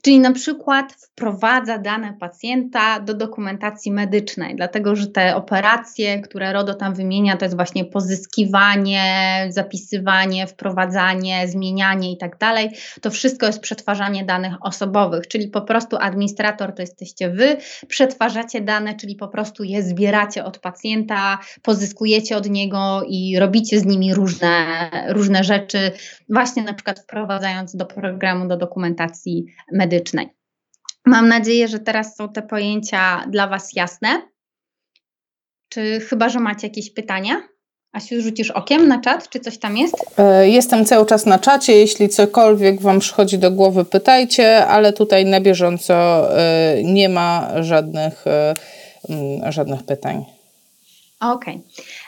czyli 0.01 0.19
na 0.19 0.31
przykład 0.31 0.93
wprowadza 0.93 1.77
dane 1.77 2.13
pacjenta 2.19 2.99
do 2.99 3.13
dokumentacji 3.13 3.91
medycznej, 3.91 4.55
dlatego 4.55 4.95
że 4.95 5.07
te 5.07 5.35
operacje, 5.35 6.21
które 6.21 6.53
RODO 6.53 6.73
tam 6.73 6.93
wymienia, 6.93 7.37
to 7.37 7.45
jest 7.45 7.55
właśnie 7.55 7.85
pozyskiwanie, 7.85 9.03
zapisywanie, 9.49 10.47
wprowadzanie, 10.47 11.47
zmienianie 11.47 12.11
i 12.11 12.17
tak 12.17 12.37
dalej. 12.37 12.69
To 13.01 13.11
wszystko 13.11 13.45
jest 13.45 13.59
przetwarzanie 13.59 14.25
danych 14.25 14.53
osobowych, 14.61 15.27
czyli 15.27 15.47
po 15.47 15.61
prostu 15.61 15.97
administrator 15.99 16.75
to 16.75 16.81
jesteście 16.81 17.29
wy, 17.29 17.57
przetwarzacie 17.87 18.61
dane, 18.61 18.95
czyli 18.95 19.15
po 19.15 19.27
prostu 19.27 19.63
je 19.63 19.83
zbieracie 19.83 20.45
od 20.45 20.59
pacjenta, 20.59 21.39
pozyskujecie 21.61 22.37
od 22.37 22.49
niego 22.49 23.03
i 23.07 23.39
robicie 23.39 23.79
z 23.79 23.85
nimi 23.85 24.13
różne, 24.13 24.65
różne 25.07 25.43
rzeczy 25.43 25.72
czy 25.73 25.91
właśnie 26.29 26.63
na 26.63 26.73
przykład 26.73 26.99
wprowadzając 26.99 27.75
do 27.75 27.85
programu, 27.85 28.47
do 28.47 28.57
dokumentacji 28.57 29.45
medycznej. 29.71 30.29
Mam 31.05 31.27
nadzieję, 31.27 31.67
że 31.67 31.79
teraz 31.79 32.15
są 32.15 32.29
te 32.29 32.41
pojęcia 32.41 33.25
dla 33.29 33.47
Was 33.47 33.75
jasne. 33.75 34.21
Czy 35.69 35.99
chyba, 35.99 36.29
że 36.29 36.39
macie 36.39 36.67
jakieś 36.67 36.93
pytania? 36.93 37.41
Asiu, 37.93 38.21
rzucisz 38.21 38.51
okiem 38.51 38.87
na 38.87 39.01
czat, 39.01 39.29
czy 39.29 39.39
coś 39.39 39.57
tam 39.59 39.77
jest? 39.77 39.95
E, 40.17 40.49
jestem 40.49 40.85
cały 40.85 41.05
czas 41.05 41.25
na 41.25 41.39
czacie. 41.39 41.73
Jeśli 41.73 42.09
cokolwiek 42.09 42.81
Wam 42.81 42.99
przychodzi 42.99 43.37
do 43.37 43.51
głowy, 43.51 43.85
pytajcie, 43.85 44.65
ale 44.65 44.93
tutaj 44.93 45.25
na 45.25 45.41
bieżąco 45.41 45.93
e, 46.39 46.83
nie 46.83 47.09
ma 47.09 47.49
żadnych, 47.63 48.27
e, 48.27 48.53
żadnych 49.49 49.83
pytań. 49.83 50.25
Okej, 51.31 51.63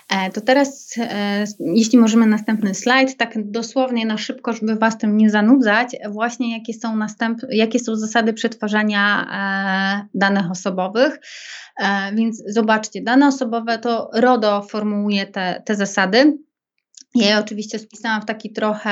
okay. 0.09 0.31
to 0.31 0.41
teraz 0.41 0.95
e, 0.97 1.45
jeśli 1.59 1.99
możemy 1.99 2.27
następny 2.27 2.73
slajd, 2.73 3.17
tak 3.17 3.51
dosłownie 3.51 4.05
na 4.05 4.17
szybko, 4.17 4.53
żeby 4.53 4.75
Was 4.75 4.97
tym 4.97 5.17
nie 5.17 5.29
zanudzać, 5.29 5.95
właśnie 6.09 6.57
jakie 6.57 6.73
są, 6.73 6.95
następ, 6.95 7.39
jakie 7.49 7.79
są 7.79 7.95
zasady 7.95 8.33
przetwarzania 8.33 9.27
e, 10.03 10.07
danych 10.13 10.51
osobowych. 10.51 11.19
Więc 12.13 12.43
zobaczcie, 12.47 13.01
dane 13.01 13.27
osobowe 13.27 13.79
to 13.79 14.09
RODO 14.13 14.61
formułuje 14.61 15.25
te, 15.25 15.61
te 15.65 15.75
zasady. 15.75 16.37
Ja 17.15 17.29
je 17.29 17.39
oczywiście 17.39 17.79
spisałam 17.79 18.21
w 18.21 18.25
taki 18.25 18.51
trochę 18.53 18.91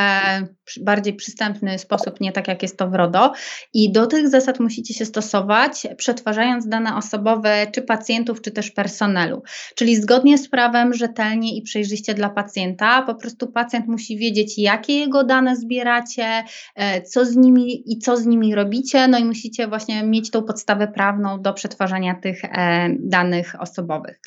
bardziej 0.82 1.14
przystępny 1.14 1.80
sposób, 1.80 2.22
nie 2.22 2.32
tak 2.32 2.48
jak 2.48 2.62
jest 2.62 2.78
to 2.78 2.90
w 2.90 2.94
RODO. 2.94 3.34
I 3.74 3.92
do 3.92 4.08
tych 4.08 4.30
zasad 4.30 4.60
musicie 4.60 4.94
się 4.94 5.06
stosować, 5.06 5.88
przetwarzając 5.98 6.68
dane 6.68 6.96
osobowe 6.96 7.68
czy 7.72 7.82
pacjentów, 7.82 8.42
czy 8.42 8.52
też 8.52 8.72
personelu. 8.72 9.44
Czyli 9.76 9.96
zgodnie 9.96 10.38
z 10.38 10.50
prawem, 10.50 10.94
rzetelnie 10.94 11.58
i 11.58 11.62
przejrzyście 11.62 12.14
dla 12.14 12.30
pacjenta. 12.30 13.02
Po 13.02 13.16
prostu 13.16 13.48
pacjent 13.48 13.88
musi 13.88 14.18
wiedzieć, 14.18 14.58
jakie 14.58 15.00
jego 15.00 15.24
dane 15.24 15.56
zbieracie, 15.56 16.44
e, 16.76 17.02
co 17.02 17.26
z 17.26 17.36
nimi 17.36 17.94
i 17.94 18.00
co 18.00 18.18
z 18.18 18.26
nimi 18.26 18.56
robicie. 18.56 19.08
No 19.08 19.18
i 19.20 19.26
musicie 19.26 19.68
właśnie 19.68 20.04
mieć 20.04 20.32
tą 20.32 20.44
podstawę 20.44 20.88
prawną 20.88 21.42
do 21.42 21.54
przetwarzania 21.54 22.16
tych 22.16 22.46
e, 22.46 22.90
danych 23.00 23.56
osobowych. 23.60 24.20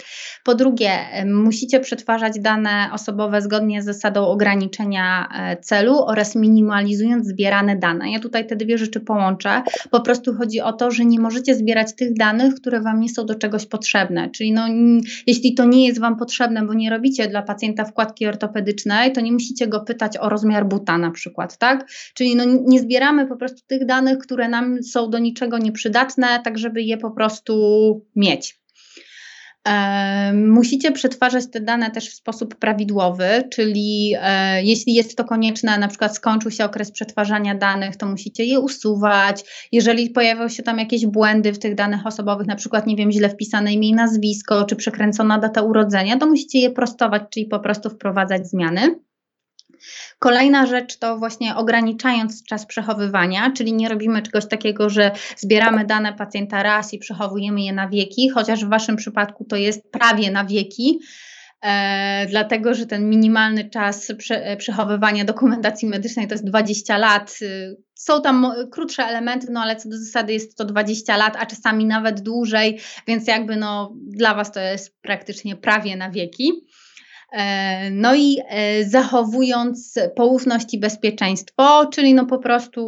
Po 0.45 0.55
drugie, 0.55 0.91
e, 0.91 1.25
musicie 1.25 1.81
przetwarzać 1.81 2.41
dane 2.41 2.91
osobowe 2.93 3.43
zgodnie 3.43 3.83
z 3.83 3.86
zasadą 3.87 4.27
ograniczenia 4.27 5.29
celu 5.63 6.05
oraz 6.05 6.27
oraz 6.27 6.37
minimalizując 6.37 7.27
zbierane 7.27 7.77
dane. 7.77 8.11
Ja 8.11 8.21
tutaj 8.21 8.47
te 8.47 8.57
dwie 8.57 8.79
rzeczy 8.79 9.01
połączę. 9.01 9.63
Po 9.91 10.01
prostu 10.01 10.35
chodzi 10.35 10.61
o 10.61 10.73
to, 10.73 10.91
że 10.91 11.05
nie 11.05 11.21
możecie 11.21 11.55
zbierać 11.55 11.95
tych 11.97 12.15
danych, 12.15 12.55
które 12.55 12.81
Wam 12.81 13.01
nie 13.01 13.09
są 13.09 13.27
do 13.27 13.35
czegoś 13.35 13.67
potrzebne. 13.67 14.31
Czyli 14.31 14.53
no, 14.53 14.63
jeśli 15.27 15.55
to 15.55 15.65
nie 15.65 15.87
jest 15.87 16.01
Wam 16.01 16.17
potrzebne, 16.17 16.67
bo 16.67 16.75
nie 16.75 16.91
robicie 16.91 17.29
dla 17.29 17.43
pacjenta 17.43 17.85
wkładki 17.85 18.27
ortopedycznej, 18.27 19.13
to 19.13 19.21
nie 19.21 19.33
musicie 19.33 19.67
go 19.67 19.81
pytać 19.81 20.17
o 20.17 20.29
rozmiar 20.29 20.67
buta 20.67 20.99
na 20.99 21.11
przykład, 21.11 21.59
tak? 21.59 21.91
Czyli 22.15 22.37
no, 22.37 22.45
nie 22.67 22.81
zbieramy 22.81 23.27
po 23.27 23.37
prostu 23.37 23.61
tych 23.67 23.87
danych, 23.87 24.19
które 24.19 24.49
nam 24.49 24.83
są 24.83 25.11
do 25.11 25.19
niczego 25.19 25.59
nieprzydatne, 25.59 26.27
tak 26.45 26.59
żeby 26.59 26.83
je 26.83 26.97
po 26.97 27.11
prostu 27.11 27.55
mieć. 28.17 28.66
Musicie 30.35 30.93
przetwarzać 30.93 31.45
te 31.51 31.61
dane 31.61 31.91
też 31.91 32.11
w 32.11 32.15
sposób 32.15 32.55
prawidłowy, 32.55 33.29
czyli 33.51 34.15
e, 34.21 34.63
jeśli 34.63 34.95
jest 34.95 35.17
to 35.17 35.25
konieczne, 35.25 35.79
na 35.79 35.89
przykład 35.89 36.15
skończył 36.17 36.51
się 36.51 36.65
okres 36.65 36.91
przetwarzania 36.91 37.55
danych, 37.55 37.97
to 37.97 38.07
musicie 38.07 38.45
je 38.45 38.61
usuwać. 38.61 39.45
Jeżeli 39.73 40.11
pojawią 40.11 40.49
się 40.49 40.63
tam 40.63 40.79
jakieś 40.79 41.07
błędy 41.07 41.53
w 41.53 41.59
tych 41.59 41.75
danych 41.75 42.07
osobowych, 42.07 42.47
na 42.47 42.57
przykład, 42.57 42.87
nie 42.87 42.97
wiem, 42.97 43.13
źle 43.13 43.29
wpisane 43.29 43.73
imię 43.73 43.89
i 43.89 43.95
nazwisko, 43.95 44.65
czy 44.65 44.77
przekręcona 44.77 45.39
data 45.39 45.63
urodzenia, 45.63 46.19
to 46.19 46.27
musicie 46.27 46.59
je 46.59 46.71
prostować, 46.71 47.23
czyli 47.31 47.47
po 47.47 47.61
prostu 47.61 47.91
wprowadzać 47.91 48.49
zmiany. 48.49 49.07
Kolejna 50.19 50.67
rzecz 50.67 50.99
to 50.99 51.19
właśnie 51.19 51.57
ograniczając 51.57 52.45
czas 52.45 52.67
przechowywania, 52.67 53.51
czyli 53.57 53.73
nie 53.73 53.89
robimy 53.89 54.23
czegoś 54.23 54.49
takiego, 54.49 54.91
że 54.91 55.11
zbieramy 55.37 55.85
dane 55.85 56.13
pacjenta 56.13 56.63
raz 56.63 56.95
i 56.95 56.99
przechowujemy 56.99 57.61
je 57.61 57.73
na 57.73 57.89
wieki, 57.89 58.31
chociaż 58.31 58.65
w 58.65 58.69
Waszym 58.69 58.97
przypadku 58.97 59.45
to 59.45 59.57
jest 59.57 59.91
prawie 59.91 60.31
na 60.31 60.45
wieki. 60.45 61.01
E, 61.65 62.27
dlatego, 62.31 62.75
że 62.75 62.87
ten 62.87 63.09
minimalny 63.09 63.71
czas 63.71 64.13
prze, 64.19 64.57
przechowywania 64.57 65.25
dokumentacji 65.25 65.89
medycznej 65.89 66.29
to 66.29 66.35
jest 66.35 66.47
20 66.47 66.99
lat. 66.99 67.39
Są 67.95 68.23
tam 68.23 68.53
krótsze 68.71 69.03
elementy, 69.05 69.47
no 69.51 69.61
ale 69.61 69.77
co 69.77 69.89
do 69.89 69.99
zasady 69.99 70.33
jest 70.33 70.57
to 70.57 70.65
20 70.65 71.17
lat, 71.17 71.37
a 71.39 71.47
czasami 71.47 71.85
nawet 71.85 72.21
dłużej, 72.21 72.79
więc 73.07 73.27
jakby 73.27 73.57
no 73.57 73.95
dla 73.97 74.35
Was 74.35 74.53
to 74.53 74.61
jest 74.61 75.01
praktycznie 75.01 75.57
prawie 75.57 75.97
na 75.97 76.11
wieki. 76.11 76.53
E, 77.37 77.91
no 77.91 78.15
i 78.15 78.37
e, 78.49 78.85
zachowując 78.85 79.99
poufność 80.17 80.75
i 80.75 80.81
bezpieczeństwo, 80.81 81.87
czyli 81.93 82.15
no 82.15 82.27
po 82.27 82.39
prostu 82.39 82.83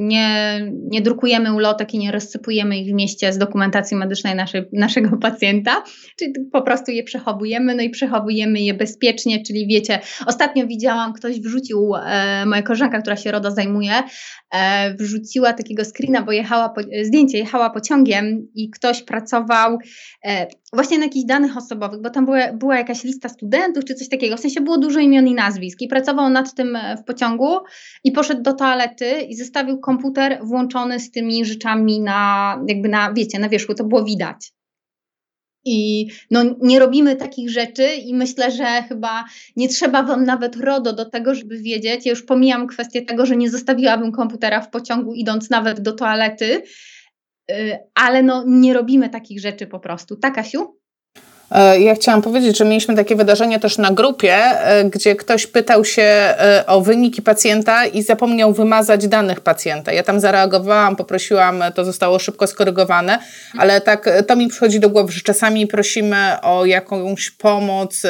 nie, 0.00 0.60
nie 0.90 1.02
drukujemy 1.02 1.54
ulotek 1.54 1.94
i 1.94 1.98
nie 1.98 2.12
rozsypujemy 2.12 2.78
ich 2.78 2.92
w 2.92 2.94
mieście 2.94 3.32
z 3.32 3.38
dokumentacji 3.38 3.96
medycznej 3.96 4.34
naszej, 4.34 4.62
naszego 4.72 5.16
pacjenta, 5.16 5.82
czyli 6.18 6.32
po 6.52 6.62
prostu 6.62 6.90
je 6.90 7.02
przechowujemy, 7.02 7.74
no 7.74 7.82
i 7.82 7.90
przechowujemy 7.90 8.60
je 8.60 8.74
bezpiecznie, 8.74 9.42
czyli 9.42 9.66
wiecie, 9.66 10.00
ostatnio 10.26 10.66
widziałam, 10.66 11.12
ktoś 11.12 11.40
wrzucił, 11.40 11.94
e, 11.96 12.46
moja 12.46 12.62
koleżanka, 12.62 13.00
która 13.00 13.16
się 13.16 13.30
RODO 13.30 13.50
zajmuje, 13.50 13.92
e, 14.50 14.94
wrzuciła 14.94 15.52
takiego 15.52 15.84
screena, 15.84 16.22
bo 16.22 16.32
jechała, 16.32 16.68
po, 16.68 16.80
zdjęcie, 17.02 17.38
jechała 17.38 17.70
pociągiem 17.70 18.48
i 18.54 18.70
ktoś 18.70 19.02
pracował 19.02 19.78
e, 20.24 20.46
właśnie 20.72 20.98
na 20.98 21.04
jakichś 21.04 21.26
danych 21.26 21.56
osobowych, 21.56 22.02
bo 22.02 22.10
tam 22.10 22.24
była, 22.24 22.52
była 22.52 22.78
jakaś 22.78 23.04
lista 23.04 23.28
studentów 23.28 23.87
czy 23.88 23.94
coś 23.94 24.08
takiego, 24.08 24.36
w 24.36 24.40
sensie 24.40 24.60
było 24.60 24.78
dużo 24.78 25.00
imion 25.00 25.26
i 25.26 25.34
nazwisk 25.34 25.80
i 25.80 25.88
pracował 25.88 26.30
nad 26.30 26.54
tym 26.54 26.76
e, 26.76 26.96
w 26.96 27.04
pociągu 27.04 27.58
i 28.04 28.12
poszedł 28.12 28.42
do 28.42 28.52
toalety 28.52 29.20
i 29.20 29.36
zostawił 29.36 29.78
komputer 29.80 30.38
włączony 30.42 31.00
z 31.00 31.10
tymi 31.10 31.44
rzeczami 31.44 32.00
na, 32.00 32.60
jakby 32.68 32.88
na, 32.88 33.12
wiecie, 33.12 33.38
na 33.38 33.48
wierzchu, 33.48 33.74
to 33.74 33.84
było 33.84 34.04
widać. 34.04 34.52
I 35.64 36.06
no, 36.30 36.44
nie 36.62 36.78
robimy 36.78 37.16
takich 37.16 37.50
rzeczy, 37.50 37.94
i 37.94 38.14
myślę, 38.14 38.50
że 38.50 38.82
chyba 38.88 39.24
nie 39.56 39.68
trzeba 39.68 40.02
Wam 40.02 40.24
nawet 40.24 40.56
RODO 40.56 40.92
do 40.92 41.10
tego, 41.10 41.34
żeby 41.34 41.58
wiedzieć. 41.58 42.06
Ja 42.06 42.10
już 42.10 42.22
pomijam 42.22 42.66
kwestię 42.66 43.02
tego, 43.02 43.26
że 43.26 43.36
nie 43.36 43.50
zostawiłabym 43.50 44.12
komputera 44.12 44.60
w 44.60 44.70
pociągu, 44.70 45.14
idąc 45.14 45.50
nawet 45.50 45.80
do 45.80 45.92
toalety, 45.92 46.62
y, 47.50 47.78
ale 47.94 48.22
no, 48.22 48.44
nie 48.46 48.74
robimy 48.74 49.08
takich 49.08 49.40
rzeczy 49.40 49.66
po 49.66 49.80
prostu. 49.80 50.16
Tak, 50.16 50.38
Asiu? 50.38 50.78
E, 51.50 51.80
ja 51.80 51.94
chciałam 51.94 52.22
powiedzieć, 52.22 52.58
że 52.58 52.64
mieliśmy 52.64 52.96
takie 52.96 53.16
wydarzenie 53.16 53.60
też 53.60 53.78
na 53.78 53.90
grupie, 53.90 54.34
e, 54.34 54.84
gdzie 54.84 55.16
ktoś 55.16 55.46
pytał 55.46 55.84
się 55.84 56.02
e, 56.02 56.64
o 56.66 56.80
wyniki 56.80 57.22
pacjenta 57.22 57.86
i 57.86 58.02
zapomniał 58.02 58.52
wymazać 58.52 59.08
danych 59.08 59.40
pacjenta. 59.40 59.92
Ja 59.92 60.02
tam 60.02 60.20
zareagowałam, 60.20 60.96
poprosiłam, 60.96 61.62
to 61.74 61.84
zostało 61.84 62.18
szybko 62.18 62.46
skorygowane, 62.46 63.18
ale 63.58 63.80
tak 63.80 64.10
to 64.26 64.36
mi 64.36 64.48
przychodzi 64.48 64.80
do 64.80 64.90
głowy, 64.90 65.12
że 65.12 65.20
czasami 65.20 65.66
prosimy 65.66 66.40
o 66.42 66.64
jakąś 66.64 67.30
pomoc 67.30 68.02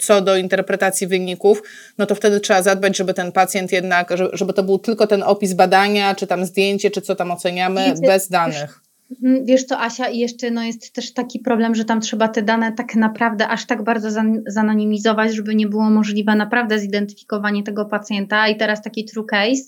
co 0.00 0.20
do 0.20 0.36
interpretacji 0.36 1.06
wyników, 1.06 1.62
no 1.98 2.06
to 2.06 2.14
wtedy 2.14 2.40
trzeba 2.40 2.62
zadbać, 2.62 2.96
żeby 2.96 3.14
ten 3.14 3.32
pacjent 3.32 3.72
jednak, 3.72 4.10
żeby 4.32 4.52
to 4.52 4.62
był 4.62 4.78
tylko 4.78 5.06
ten 5.06 5.22
opis 5.22 5.52
badania, 5.52 6.14
czy 6.14 6.26
tam 6.26 6.44
zdjęcie, 6.44 6.90
czy 6.90 7.00
co 7.00 7.14
tam 7.16 7.30
oceniamy, 7.30 7.94
bez 8.06 8.28
danych. 8.28 8.87
Mhm, 9.10 9.44
wiesz 9.44 9.64
co, 9.64 9.80
Asia, 9.80 10.08
i 10.08 10.18
jeszcze 10.18 10.50
no, 10.50 10.62
jest 10.62 10.94
też 10.94 11.12
taki 11.12 11.40
problem, 11.40 11.74
że 11.74 11.84
tam 11.84 12.00
trzeba 12.00 12.28
te 12.28 12.42
dane 12.42 12.72
tak 12.72 12.94
naprawdę 12.94 13.48
aż 13.48 13.66
tak 13.66 13.84
bardzo 13.84 14.08
zanonimizować, 14.46 15.34
żeby 15.34 15.54
nie 15.54 15.66
było 15.66 15.90
możliwe 15.90 16.34
naprawdę 16.34 16.78
zidentyfikowanie 16.78 17.62
tego 17.62 17.84
pacjenta. 17.84 18.48
I 18.48 18.56
teraz 18.56 18.82
taki 18.82 19.04
true 19.04 19.24
case. 19.26 19.62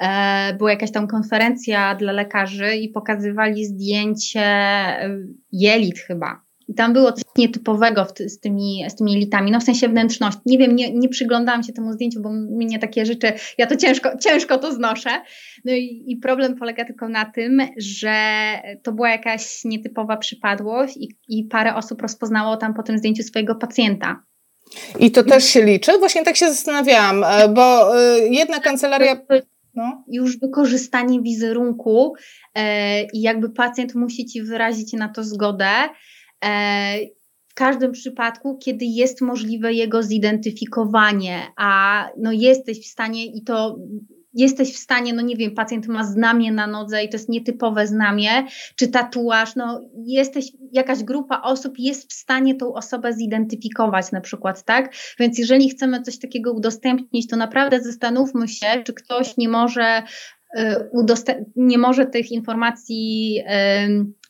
E, 0.00 0.54
była 0.54 0.70
jakaś 0.70 0.92
tam 0.92 1.08
konferencja 1.08 1.94
dla 1.94 2.12
lekarzy 2.12 2.76
i 2.76 2.88
pokazywali 2.88 3.64
zdjęcie 3.64 4.40
e, 4.40 5.18
jelit 5.52 5.98
chyba 5.98 6.49
i 6.70 6.74
tam 6.74 6.92
było 6.92 7.12
coś 7.12 7.24
nietypowego 7.38 8.04
ty, 8.04 8.28
z, 8.28 8.40
tymi, 8.40 8.84
z 8.88 8.94
tymi 8.94 9.12
elitami, 9.16 9.50
no 9.50 9.60
w 9.60 9.62
sensie 9.62 9.88
wnętrzności. 9.88 10.40
Nie 10.46 10.58
wiem, 10.58 10.76
nie, 10.76 10.94
nie 10.94 11.08
przyglądałam 11.08 11.62
się 11.62 11.72
temu 11.72 11.92
zdjęciu, 11.92 12.20
bo 12.20 12.30
mnie 12.32 12.78
takie 12.78 13.06
rzeczy, 13.06 13.32
ja 13.58 13.66
to 13.66 13.76
ciężko, 13.76 14.18
ciężko 14.18 14.58
to 14.58 14.72
znoszę. 14.72 15.10
No 15.64 15.72
i, 15.72 16.04
i 16.06 16.16
problem 16.16 16.56
polega 16.56 16.84
tylko 16.84 17.08
na 17.08 17.24
tym, 17.24 17.60
że 17.76 18.14
to 18.82 18.92
była 18.92 19.10
jakaś 19.10 19.64
nietypowa 19.64 20.16
przypadłość 20.16 20.96
i, 20.96 21.08
i 21.28 21.44
parę 21.44 21.74
osób 21.74 22.02
rozpoznało 22.02 22.56
tam 22.56 22.74
po 22.74 22.82
tym 22.82 22.98
zdjęciu 22.98 23.22
swojego 23.22 23.54
pacjenta. 23.54 24.22
I 24.98 25.10
to 25.10 25.24
też 25.24 25.44
się 25.44 25.64
liczy? 25.64 25.98
Właśnie 25.98 26.24
tak 26.24 26.36
się 26.36 26.48
zastanawiałam, 26.48 27.24
e, 27.24 27.48
bo 27.48 27.98
e, 28.00 28.18
jedna 28.18 28.60
kancelaria. 28.60 29.16
No. 29.74 30.04
Już 30.08 30.38
wykorzystanie 30.38 31.22
wizerunku 31.22 32.14
e, 32.54 33.02
i 33.02 33.20
jakby 33.20 33.50
pacjent 33.50 33.94
musi 33.94 34.26
ci 34.26 34.42
wyrazić 34.42 34.92
na 34.92 35.08
to 35.08 35.24
zgodę. 35.24 35.68
E, 36.44 36.98
w 37.48 37.54
każdym 37.54 37.92
przypadku, 37.92 38.58
kiedy 38.58 38.84
jest 38.84 39.20
możliwe 39.20 39.72
jego 39.72 40.02
zidentyfikowanie, 40.02 41.42
a 41.56 42.08
no 42.18 42.32
jesteś 42.32 42.80
w 42.80 42.90
stanie 42.90 43.26
i 43.26 43.42
to 43.44 43.76
jesteś 44.34 44.74
w 44.74 44.78
stanie, 44.78 45.12
no 45.12 45.22
nie 45.22 45.36
wiem, 45.36 45.54
pacjent 45.54 45.86
ma 45.86 46.04
znamie 46.04 46.52
na 46.52 46.66
nodze 46.66 47.04
i 47.04 47.08
to 47.08 47.16
jest 47.16 47.28
nietypowe 47.28 47.86
znamie, 47.86 48.30
czy 48.76 48.88
tatuaż, 48.88 49.56
no 49.56 49.80
jesteś, 50.06 50.52
jakaś 50.72 51.02
grupa 51.02 51.42
osób 51.42 51.78
jest 51.78 52.10
w 52.10 52.12
stanie 52.12 52.54
tą 52.54 52.74
osobę 52.74 53.12
zidentyfikować 53.12 54.12
na 54.12 54.20
przykład, 54.20 54.64
tak? 54.64 54.94
Więc 55.18 55.38
jeżeli 55.38 55.70
chcemy 55.70 56.02
coś 56.02 56.18
takiego 56.18 56.52
udostępnić, 56.52 57.28
to 57.28 57.36
naprawdę 57.36 57.82
zastanówmy 57.82 58.48
się, 58.48 58.66
czy 58.84 58.92
ktoś 58.92 59.36
nie 59.36 59.48
może 59.48 60.02
Y, 60.58 60.90
nie 61.56 61.78
może 61.78 62.06
tych 62.06 62.32
informacji 62.32 63.40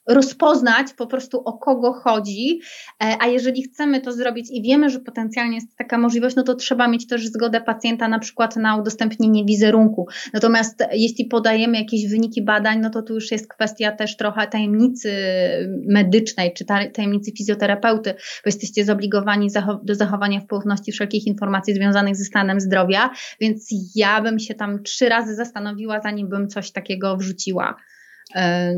rozpoznać 0.08 0.92
po 0.96 1.06
prostu 1.06 1.42
o 1.44 1.58
kogo 1.58 1.92
chodzi, 1.92 2.60
e, 3.02 3.16
a 3.20 3.26
jeżeli 3.26 3.62
chcemy 3.62 4.00
to 4.00 4.12
zrobić 4.12 4.50
i 4.50 4.62
wiemy, 4.62 4.90
że 4.90 5.00
potencjalnie 5.00 5.54
jest 5.54 5.76
taka 5.76 5.98
możliwość, 5.98 6.36
no 6.36 6.42
to 6.42 6.54
trzeba 6.54 6.88
mieć 6.88 7.06
też 7.06 7.26
zgodę 7.26 7.60
pacjenta 7.60 8.08
na 8.08 8.18
przykład 8.18 8.56
na 8.56 8.76
udostępnienie 8.76 9.44
wizerunku. 9.44 10.06
Natomiast 10.32 10.84
jeśli 10.92 11.24
podajemy 11.24 11.78
jakieś 11.78 12.10
wyniki 12.10 12.42
badań, 12.42 12.80
no 12.80 12.90
to 12.90 13.02
tu 13.02 13.14
już 13.14 13.30
jest 13.30 13.48
kwestia 13.48 13.92
też 13.92 14.16
trochę 14.16 14.46
tajemnicy 14.46 15.12
medycznej 15.88 16.54
czy 16.54 16.64
tajemnicy 16.64 17.32
fizjoterapeuty, 17.32 18.10
bo 18.12 18.46
jesteście 18.46 18.84
zobligowani 18.84 19.48
do 19.82 19.94
zachowania 19.94 20.40
w 20.40 20.46
poufności 20.46 20.92
wszelkich 20.92 21.26
informacji 21.26 21.74
związanych 21.74 22.16
ze 22.16 22.24
stanem 22.24 22.60
zdrowia, 22.60 23.10
więc 23.40 23.68
ja 23.94 24.20
bym 24.20 24.38
się 24.38 24.54
tam 24.54 24.82
trzy 24.82 25.08
razy 25.08 25.34
zastanowiła, 25.34 26.00
zanim 26.00 26.28
bym 26.28 26.48
coś 26.48 26.72
takiego 26.72 27.16
wrzuciła. 27.16 27.76
E, 28.34 28.74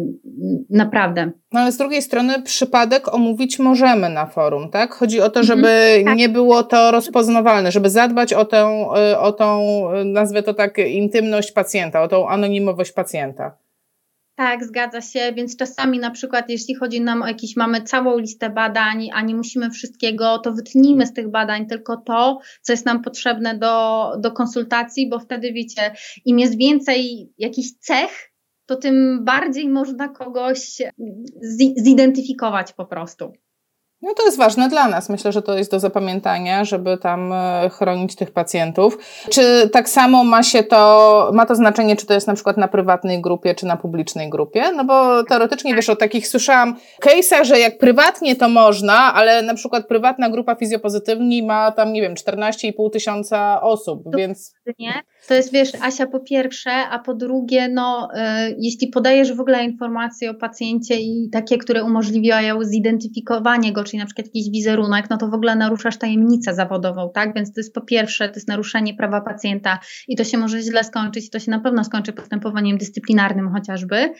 naprawdę. 0.70 1.30
No 1.52 1.60
ale 1.60 1.72
z 1.72 1.76
drugiej 1.76 2.02
strony 2.02 2.42
przypadek 2.42 3.14
omówić 3.14 3.58
możemy 3.58 4.08
na 4.08 4.26
forum, 4.26 4.70
tak? 4.70 4.94
Chodzi 4.94 5.20
o 5.20 5.30
to, 5.30 5.40
mhm. 5.40 5.46
żeby 5.46 6.02
tak. 6.04 6.16
nie 6.16 6.28
było 6.28 6.62
to 6.62 6.90
rozpoznawalne, 6.90 7.72
żeby 7.72 7.90
zadbać 7.90 8.32
o 8.32 8.44
tę, 8.44 8.66
o 9.18 9.32
tą, 9.32 9.64
nazwę 10.04 10.42
to 10.42 10.54
tak, 10.54 10.78
intymność 10.78 11.52
pacjenta, 11.52 12.02
o 12.02 12.08
tą 12.08 12.28
anonimowość 12.28 12.92
pacjenta. 12.92 13.56
Tak, 14.36 14.64
zgadza 14.64 15.00
się, 15.00 15.32
więc 15.36 15.56
czasami 15.56 15.98
na 15.98 16.10
przykład 16.10 16.50
jeśli 16.50 16.74
chodzi 16.74 17.00
nam 17.00 17.22
o 17.22 17.26
jakieś, 17.26 17.56
mamy 17.56 17.82
całą 17.82 18.18
listę 18.18 18.50
badań, 18.50 19.08
a 19.12 19.22
nie 19.22 19.34
musimy 19.34 19.70
wszystkiego, 19.70 20.38
to 20.38 20.52
wytnijmy 20.52 21.06
z 21.06 21.12
tych 21.12 21.30
badań 21.30 21.66
tylko 21.66 21.96
to, 21.96 22.38
co 22.62 22.72
jest 22.72 22.86
nam 22.86 23.02
potrzebne 23.02 23.58
do, 23.58 24.06
do 24.18 24.32
konsultacji, 24.32 25.08
bo 25.08 25.18
wtedy 25.18 25.52
wiecie, 25.52 25.94
im 26.24 26.38
jest 26.38 26.58
więcej 26.58 27.28
jakichś 27.38 27.68
cech, 27.80 28.31
to 28.72 28.80
tym 28.80 29.24
bardziej 29.24 29.68
można 29.68 30.08
kogoś 30.08 30.82
zidentyfikować 31.76 32.72
po 32.72 32.86
prostu. 32.86 33.32
No 34.02 34.14
to 34.14 34.24
jest 34.24 34.38
ważne 34.38 34.68
dla 34.68 34.88
nas. 34.88 35.08
Myślę, 35.08 35.32
że 35.32 35.42
to 35.42 35.58
jest 35.58 35.70
do 35.70 35.80
zapamiętania, 35.80 36.64
żeby 36.64 36.98
tam 36.98 37.32
e, 37.32 37.70
chronić 37.72 38.16
tych 38.16 38.30
pacjentów. 38.30 38.98
Czy 39.30 39.68
tak 39.72 39.88
samo 39.88 40.24
ma 40.24 40.42
się 40.42 40.62
to, 40.62 41.30
ma 41.34 41.46
to 41.46 41.54
znaczenie, 41.54 41.96
czy 41.96 42.06
to 42.06 42.14
jest 42.14 42.26
na 42.26 42.34
przykład 42.34 42.56
na 42.56 42.68
prywatnej 42.68 43.20
grupie, 43.20 43.54
czy 43.54 43.66
na 43.66 43.76
publicznej 43.76 44.30
grupie? 44.30 44.72
No 44.72 44.84
bo 44.84 45.24
teoretycznie, 45.24 45.74
wiesz, 45.74 45.90
o 45.90 45.96
takich 45.96 46.28
słyszałam 46.28 46.76
case'ach, 47.02 47.44
że 47.44 47.58
jak 47.58 47.78
prywatnie 47.78 48.36
to 48.36 48.48
można, 48.48 49.14
ale 49.14 49.42
na 49.42 49.54
przykład 49.54 49.86
prywatna 49.86 50.30
grupa 50.30 50.54
fizjopozytywni 50.54 51.42
ma 51.42 51.72
tam, 51.72 51.92
nie 51.92 52.02
wiem, 52.02 52.14
14,5 52.14 52.90
tysiąca 52.92 53.60
osób, 53.60 54.16
więc... 54.16 54.54
Nie? 54.78 54.92
To 55.28 55.34
jest, 55.34 55.52
wiesz, 55.52 55.72
Asia, 55.80 56.06
po 56.06 56.20
pierwsze, 56.20 56.70
a 56.70 56.98
po 56.98 57.14
drugie, 57.14 57.68
no, 57.68 58.08
y, 58.14 58.56
jeśli 58.58 58.88
podajesz 58.88 59.32
w 59.32 59.40
ogóle 59.40 59.64
informacje 59.64 60.30
o 60.30 60.34
pacjencie 60.34 61.00
i 61.00 61.28
takie, 61.32 61.58
które 61.58 61.84
umożliwiają 61.84 62.64
zidentyfikowanie 62.64 63.72
go, 63.72 63.84
czyli 63.84 63.98
na 63.98 64.06
przykład 64.06 64.26
jakiś 64.26 64.50
wizerunek, 64.50 65.10
no 65.10 65.16
to 65.16 65.28
w 65.28 65.34
ogóle 65.34 65.56
naruszasz 65.56 65.98
tajemnicę 65.98 66.54
zawodową, 66.54 67.10
tak? 67.14 67.34
Więc 67.34 67.52
to 67.52 67.60
jest 67.60 67.74
po 67.74 67.80
pierwsze, 67.80 68.28
to 68.28 68.34
jest 68.34 68.48
naruszenie 68.48 68.94
prawa 68.94 69.20
pacjenta 69.20 69.78
i 70.08 70.16
to 70.16 70.24
się 70.24 70.38
może 70.38 70.62
źle 70.62 70.84
skończyć, 70.84 71.30
to 71.30 71.38
się 71.38 71.50
na 71.50 71.60
pewno 71.60 71.84
skończy 71.84 72.12
postępowaniem 72.12 72.78
dyscyplinarnym 72.78 73.52
chociażby. 73.52 74.12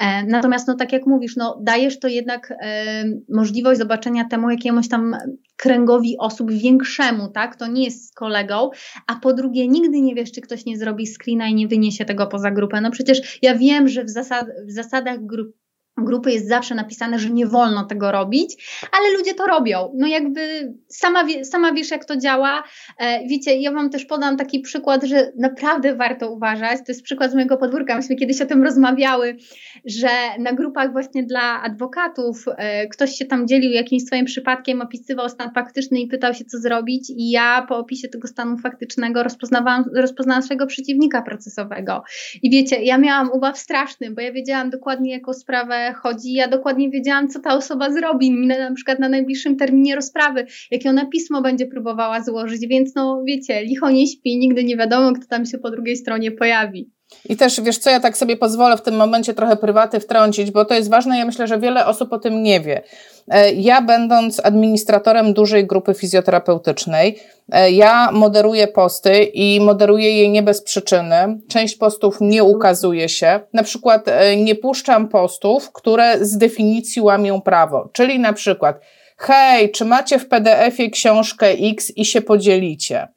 E, 0.00 0.26
natomiast, 0.26 0.68
no 0.68 0.74
tak 0.74 0.92
jak 0.92 1.06
mówisz, 1.06 1.36
no 1.36 1.60
dajesz 1.62 2.00
to 2.00 2.08
jednak 2.08 2.54
e, 2.62 3.04
możliwość 3.28 3.78
zobaczenia 3.78 4.24
temu 4.24 4.50
jakiemuś 4.50 4.88
tam 4.88 5.16
kręgowi 5.56 6.16
osób 6.18 6.52
większemu, 6.52 7.28
tak? 7.28 7.56
To 7.56 7.66
nie 7.66 7.84
jest 7.84 8.08
z 8.08 8.12
kolegą, 8.14 8.70
a 9.06 9.16
po 9.16 9.32
drugie, 9.32 9.68
nigdy 9.82 10.00
nie 10.00 10.14
wiesz, 10.14 10.32
czy 10.32 10.40
ktoś 10.40 10.64
nie 10.64 10.78
zrobi 10.78 11.06
screena 11.06 11.48
i 11.48 11.54
nie 11.54 11.68
wyniesie 11.68 12.04
tego 12.04 12.26
poza 12.26 12.50
grupę. 12.50 12.80
No 12.80 12.90
przecież 12.90 13.38
ja 13.42 13.54
wiem, 13.58 13.88
że 13.88 14.04
w, 14.04 14.10
zasad, 14.10 14.46
w 14.66 14.70
zasadach 14.70 15.26
grup, 15.26 15.56
grupy 15.98 16.32
jest 16.32 16.48
zawsze 16.48 16.74
napisane, 16.74 17.18
że 17.18 17.30
nie 17.30 17.46
wolno 17.46 17.84
tego 17.84 18.12
robić, 18.12 18.78
ale 18.92 19.18
ludzie 19.18 19.34
to 19.34 19.46
robią. 19.46 19.92
No 19.96 20.06
jakby 20.06 20.72
sama, 20.88 21.24
sama 21.44 21.72
wiesz, 21.72 21.90
jak 21.90 22.04
to 22.04 22.16
działa. 22.16 22.62
E, 22.98 23.26
wiecie, 23.26 23.56
ja 23.56 23.72
Wam 23.72 23.90
też 23.90 24.04
podam 24.04 24.36
taki 24.36 24.60
przykład, 24.60 25.04
że 25.04 25.32
naprawdę 25.38 25.96
warto 25.96 26.30
uważać. 26.30 26.78
To 26.78 26.84
jest 26.88 27.02
przykład 27.02 27.30
z 27.30 27.34
mojego 27.34 27.56
podwórka. 27.56 27.96
Myśmy 27.96 28.16
kiedyś 28.16 28.40
o 28.40 28.46
tym 28.46 28.62
rozmawiały, 28.62 29.36
że 29.84 30.08
na 30.38 30.52
grupach 30.52 30.92
właśnie 30.92 31.24
dla 31.24 31.62
adwokatów 31.62 32.44
e, 32.56 32.88
ktoś 32.88 33.12
się 33.12 33.24
tam 33.24 33.48
dzielił 33.48 33.70
jakimś 33.70 34.02
swoim 34.02 34.24
przypadkiem, 34.24 34.80
opisywał 34.80 35.28
stan 35.28 35.50
faktyczny 35.54 36.00
i 36.00 36.06
pytał 36.08 36.34
się, 36.34 36.44
co 36.44 36.58
zrobić 36.58 37.10
i 37.10 37.30
ja 37.30 37.66
po 37.68 37.76
opisie 37.76 38.08
tego 38.08 38.28
stanu 38.28 38.58
faktycznego 38.58 39.22
rozpoznawałam, 39.22 39.84
rozpoznałam 39.94 40.42
swojego 40.42 40.66
przeciwnika 40.66 41.22
procesowego. 41.22 42.02
I 42.42 42.50
wiecie, 42.50 42.82
ja 42.82 42.98
miałam 42.98 43.30
ubaw 43.32 43.58
straszny, 43.58 44.10
bo 44.10 44.20
ja 44.20 44.32
wiedziałam 44.32 44.70
dokładnie, 44.70 45.12
jaką 45.12 45.32
sprawę 45.32 45.81
chodzi. 46.02 46.32
Ja 46.32 46.48
dokładnie 46.48 46.90
wiedziałam, 46.90 47.28
co 47.28 47.40
ta 47.40 47.54
osoba 47.54 47.92
zrobi, 47.92 48.30
na 48.46 48.74
przykład 48.74 48.98
na 48.98 49.08
najbliższym 49.08 49.56
terminie 49.56 49.94
rozprawy, 49.94 50.46
jakie 50.70 50.90
ona 50.90 51.06
pismo 51.06 51.42
będzie 51.42 51.66
próbowała 51.66 52.22
złożyć, 52.22 52.66
więc 52.68 52.94
no 52.94 53.22
wiecie, 53.26 53.64
licho 53.64 53.90
nie 53.90 54.06
śpi, 54.06 54.38
nigdy 54.38 54.64
nie 54.64 54.76
wiadomo, 54.76 55.12
kto 55.12 55.26
tam 55.26 55.46
się 55.46 55.58
po 55.58 55.70
drugiej 55.70 55.96
stronie 55.96 56.30
pojawi. 56.30 56.90
I 57.28 57.36
też 57.36 57.60
wiesz 57.60 57.78
co, 57.78 57.90
ja 57.90 58.00
tak 58.00 58.16
sobie 58.16 58.36
pozwolę 58.36 58.76
w 58.76 58.82
tym 58.82 58.96
momencie 58.96 59.34
trochę 59.34 59.56
prywaty 59.56 60.00
wtrącić, 60.00 60.50
bo 60.50 60.64
to 60.64 60.74
jest 60.74 60.90
ważne, 60.90 61.18
ja 61.18 61.26
myślę, 61.26 61.46
że 61.46 61.58
wiele 61.58 61.86
osób 61.86 62.12
o 62.12 62.18
tym 62.18 62.42
nie 62.42 62.60
wie. 62.60 62.82
E, 63.28 63.52
ja 63.52 63.82
będąc 63.82 64.40
administratorem 64.44 65.32
dużej 65.32 65.66
grupy 65.66 65.94
fizjoterapeutycznej, 65.94 67.18
e, 67.52 67.70
ja 67.70 68.10
moderuję 68.12 68.68
posty 68.68 69.24
i 69.24 69.60
moderuję 69.60 70.18
je 70.18 70.28
nie 70.28 70.42
bez 70.42 70.62
przyczyny. 70.62 71.40
Część 71.48 71.76
postów 71.76 72.16
nie 72.20 72.44
ukazuje 72.44 73.08
się. 73.08 73.40
Na 73.52 73.62
przykład 73.62 74.08
e, 74.08 74.36
nie 74.36 74.54
puszczam 74.54 75.08
postów, 75.08 75.72
które 75.72 76.24
z 76.24 76.38
definicji 76.38 77.02
łamią 77.02 77.40
prawo. 77.40 77.90
Czyli 77.92 78.18
na 78.18 78.32
przykład, 78.32 78.80
hej, 79.16 79.70
czy 79.70 79.84
macie 79.84 80.18
w 80.18 80.28
PDF-ie 80.28 80.90
książkę 80.90 81.46
X 81.50 81.92
i 81.96 82.04
się 82.04 82.20
podzielicie? 82.20 83.08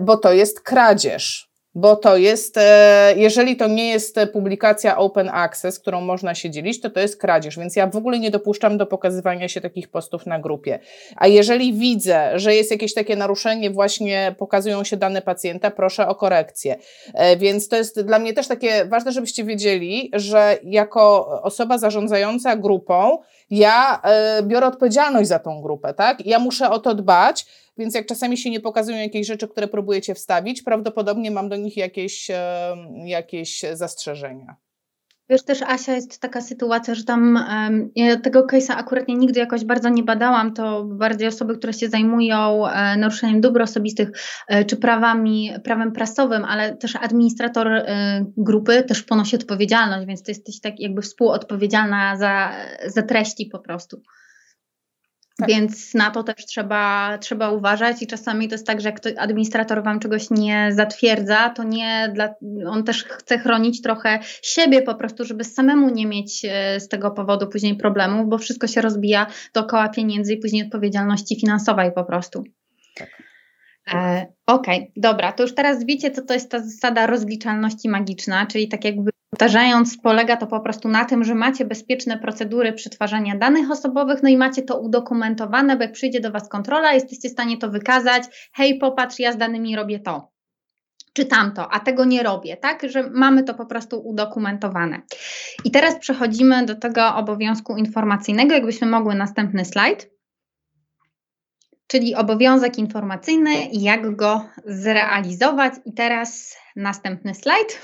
Bo 0.00 0.16
to 0.16 0.32
jest 0.32 0.60
kradzież 0.60 1.53
bo 1.74 1.96
to 1.96 2.16
jest, 2.16 2.56
e, 2.56 3.14
jeżeli 3.16 3.56
to 3.56 3.66
nie 3.66 3.88
jest 3.88 4.18
publikacja 4.32 4.96
open 4.98 5.30
access, 5.32 5.78
którą 5.78 6.00
można 6.00 6.34
się 6.34 6.50
dzielić, 6.50 6.80
to 6.80 6.90
to 6.90 7.00
jest 7.00 7.20
kradzież, 7.20 7.58
więc 7.58 7.76
ja 7.76 7.86
w 7.86 7.96
ogóle 7.96 8.18
nie 8.18 8.30
dopuszczam 8.30 8.78
do 8.78 8.86
pokazywania 8.86 9.48
się 9.48 9.60
takich 9.60 9.88
postów 9.88 10.26
na 10.26 10.38
grupie. 10.38 10.78
A 11.16 11.26
jeżeli 11.26 11.72
widzę, 11.72 12.38
że 12.38 12.54
jest 12.54 12.70
jakieś 12.70 12.94
takie 12.94 13.16
naruszenie, 13.16 13.70
właśnie 13.70 14.34
pokazują 14.38 14.84
się 14.84 14.96
dane 14.96 15.22
pacjenta, 15.22 15.70
proszę 15.70 16.08
o 16.08 16.14
korekcję. 16.14 16.76
E, 17.14 17.36
więc 17.36 17.68
to 17.68 17.76
jest 17.76 18.00
dla 18.00 18.18
mnie 18.18 18.32
też 18.32 18.48
takie 18.48 18.84
ważne, 18.84 19.12
żebyście 19.12 19.44
wiedzieli, 19.44 20.10
że 20.12 20.58
jako 20.62 21.26
osoba 21.42 21.78
zarządzająca 21.78 22.56
grupą, 22.56 23.18
ja 23.50 24.00
e, 24.04 24.42
biorę 24.42 24.66
odpowiedzialność 24.66 25.28
za 25.28 25.38
tą 25.38 25.62
grupę, 25.62 25.94
tak? 25.94 26.26
Ja 26.26 26.38
muszę 26.38 26.70
o 26.70 26.78
to 26.78 26.94
dbać, 26.94 27.46
więc 27.76 27.94
jak 27.94 28.06
czasami 28.06 28.38
się 28.38 28.50
nie 28.50 28.60
pokazują 28.60 28.98
jakieś 28.98 29.26
rzeczy, 29.26 29.48
które 29.48 29.68
próbujecie 29.68 30.14
wstawić, 30.14 30.62
prawdopodobnie 30.62 31.30
mam 31.30 31.48
do 31.48 31.56
nich 31.56 31.76
jakieś, 31.76 32.30
jakieś 33.04 33.62
zastrzeżenia. 33.72 34.56
Wiesz, 35.28 35.44
też 35.44 35.62
Asia 35.62 35.94
jest 35.94 36.20
taka 36.20 36.40
sytuacja, 36.40 36.94
że 36.94 37.04
tam 37.04 37.38
ja 37.96 38.16
tego 38.20 38.46
case'a 38.46 38.72
akurat 38.72 39.08
nie 39.08 39.14
nigdy 39.14 39.40
jakoś 39.40 39.64
bardzo 39.64 39.88
nie 39.88 40.02
badałam, 40.02 40.54
to 40.54 40.84
bardziej 40.84 41.28
osoby, 41.28 41.58
które 41.58 41.72
się 41.72 41.88
zajmują 41.88 42.68
e, 42.68 42.96
naruszeniem 42.96 43.40
dóbr 43.40 43.62
osobistych 43.62 44.10
e, 44.48 44.64
czy 44.64 44.76
prawami, 44.76 45.50
prawem 45.64 45.92
prasowym, 45.92 46.44
ale 46.44 46.76
też 46.76 46.96
administrator 46.96 47.68
e, 47.68 48.24
grupy 48.36 48.82
też 48.82 49.02
ponosi 49.02 49.36
odpowiedzialność, 49.36 50.06
więc 50.06 50.22
to 50.22 50.30
jesteś 50.30 50.60
tak 50.60 50.80
jakby 50.80 51.02
współodpowiedzialna 51.02 52.16
za, 52.16 52.52
za 52.86 53.02
treści 53.02 53.46
po 53.52 53.58
prostu. 53.58 54.02
Tak. 55.36 55.48
Więc 55.48 55.94
na 55.94 56.10
to 56.10 56.22
też 56.22 56.46
trzeba, 56.46 57.18
trzeba 57.18 57.50
uważać 57.50 58.02
i 58.02 58.06
czasami 58.06 58.48
to 58.48 58.54
jest 58.54 58.66
tak, 58.66 58.80
że 58.80 58.88
jak 58.88 59.00
administrator 59.18 59.82
wam 59.82 60.00
czegoś 60.00 60.30
nie 60.30 60.68
zatwierdza, 60.72 61.50
to 61.50 61.64
nie 61.64 62.12
dla, 62.14 62.34
on 62.66 62.84
też 62.84 63.04
chce 63.04 63.38
chronić 63.38 63.82
trochę 63.82 64.18
siebie 64.42 64.82
po 64.82 64.94
prostu, 64.94 65.24
żeby 65.24 65.44
samemu 65.44 65.90
nie 65.90 66.06
mieć 66.06 66.44
e, 66.44 66.80
z 66.80 66.88
tego 66.88 67.10
powodu 67.10 67.46
później 67.46 67.76
problemów, 67.76 68.28
bo 68.28 68.38
wszystko 68.38 68.66
się 68.66 68.80
rozbija 68.80 69.26
dookoła 69.54 69.88
pieniędzy 69.88 70.32
i 70.32 70.38
później 70.40 70.64
odpowiedzialności 70.64 71.40
finansowej 71.40 71.92
po 71.92 72.04
prostu. 72.04 72.44
Tak. 72.96 73.08
E, 73.92 74.26
Okej, 74.46 74.78
okay, 74.78 74.92
dobra, 74.96 75.32
to 75.32 75.42
już 75.42 75.54
teraz 75.54 75.84
wiecie, 75.84 76.10
co 76.10 76.22
to 76.22 76.34
jest 76.34 76.50
ta 76.50 76.60
zasada 76.60 77.06
rozliczalności 77.06 77.88
magiczna, 77.88 78.46
czyli 78.46 78.68
tak 78.68 78.84
jakby 78.84 79.10
Powtarzając, 79.34 79.98
polega 79.98 80.36
to 80.36 80.46
po 80.46 80.60
prostu 80.60 80.88
na 80.88 81.04
tym, 81.04 81.24
że 81.24 81.34
macie 81.34 81.64
bezpieczne 81.64 82.18
procedury 82.18 82.72
przetwarzania 82.72 83.36
danych 83.36 83.70
osobowych, 83.70 84.22
no 84.22 84.28
i 84.28 84.36
macie 84.36 84.62
to 84.62 84.80
udokumentowane, 84.80 85.76
bo 85.76 85.82
jak 85.82 85.92
przyjdzie 85.92 86.20
do 86.20 86.30
Was 86.30 86.48
kontrola, 86.48 86.92
jesteście 86.92 87.28
w 87.28 87.32
stanie 87.32 87.58
to 87.58 87.70
wykazać. 87.70 88.50
Hej, 88.52 88.78
popatrz, 88.78 89.18
ja 89.18 89.32
z 89.32 89.36
danymi 89.36 89.76
robię 89.76 90.00
to 90.00 90.32
czy 91.12 91.24
tamto, 91.24 91.72
a 91.72 91.80
tego 91.80 92.04
nie 92.04 92.22
robię, 92.22 92.56
tak? 92.56 92.90
Że 92.90 93.10
mamy 93.10 93.44
to 93.44 93.54
po 93.54 93.66
prostu 93.66 94.08
udokumentowane. 94.08 95.02
I 95.64 95.70
teraz 95.70 95.98
przechodzimy 95.98 96.66
do 96.66 96.74
tego 96.74 97.14
obowiązku 97.14 97.76
informacyjnego. 97.76 98.54
Jakbyśmy 98.54 98.86
mogły 98.86 99.14
następny 99.14 99.64
slajd. 99.64 100.10
Czyli 101.86 102.14
obowiązek 102.14 102.78
informacyjny 102.78 103.50
jak 103.72 104.16
go 104.16 104.48
zrealizować. 104.66 105.74
I 105.84 105.92
teraz 105.92 106.56
następny 106.76 107.34
slajd. 107.34 107.80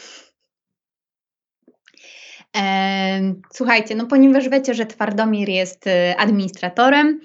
Słuchajcie, 3.53 3.95
no 3.95 4.07
ponieważ 4.07 4.49
wiecie, 4.49 4.75
że 4.75 4.87
Twardomir 4.87 5.49
jest 5.49 5.87
y, 5.87 6.17
administratorem, 6.19 7.21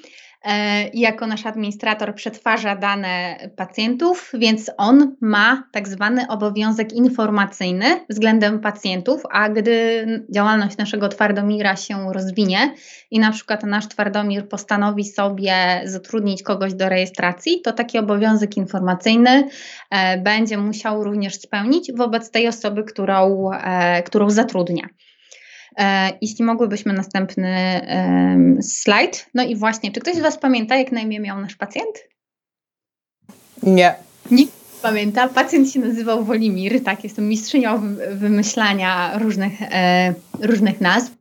E, 0.46 0.88
i 0.88 1.00
jako 1.00 1.28
nasz 1.28 1.46
administrator 1.46 2.16
przetwarza 2.16 2.76
dane 2.76 3.38
pacjentów, 3.56 4.32
więc 4.34 4.72
on 4.78 5.16
ma 5.22 5.64
tak 5.72 5.88
zwany 5.88 6.28
obowiązek 6.28 6.94
informacyjny 6.94 7.86
względem 8.10 8.60
pacjentów, 8.60 9.22
a 9.32 9.50
gdy 9.50 10.06
działalność 10.30 10.78
naszego 10.78 11.10
twardomira 11.10 11.76
się 11.76 12.14
rozwinie 12.14 12.74
i 13.12 13.20
na 13.20 13.32
przykład 13.32 13.64
nasz 13.64 13.88
twardomir 13.88 14.48
postanowi 14.48 15.06
sobie 15.06 15.82
zatrudnić 15.86 16.44
kogoś 16.44 16.74
do 16.74 16.90
rejestracji, 16.90 17.62
to 17.62 17.74
taki 17.74 17.98
obowiązek 17.98 18.58
informacyjny 18.58 19.50
e, 19.92 20.18
będzie 20.18 20.58
musiał 20.58 21.04
również 21.04 21.36
spełnić 21.36 21.92
wobec 21.96 22.32
tej 22.32 22.48
osoby, 22.48 22.84
którą, 22.84 23.52
e, 23.52 24.04
którą 24.04 24.30
zatrudnia. 24.30 24.88
E, 25.78 26.10
jeśli 26.22 26.46
mogłybyśmy 26.46 26.94
następny 26.94 27.82
slajd. 28.62 29.26
No 29.34 29.44
i 29.44 29.56
właśnie, 29.56 29.92
czy 29.92 30.00
ktoś 30.00 30.16
z 30.16 30.20
Was 30.20 30.38
pamięta, 30.38 30.76
jak 30.76 30.92
na 30.92 31.02
imię 31.02 31.20
miał 31.20 31.42
nasz 31.42 31.56
pacjent? 31.56 32.08
Nie. 33.64 33.96
Nikt 34.32 34.66
pamięta. 34.82 35.28
Pacjent 35.28 35.72
się 35.72 35.80
nazywał 35.80 36.24
Wolimir, 36.24 36.84
tak, 36.84 37.04
jestem 37.04 37.30
mistrzynią 37.30 37.82
wymyślania 38.12 39.18
różnych, 39.18 39.62
e, 39.62 40.14
różnych 40.42 40.82
nazw. 40.82 41.12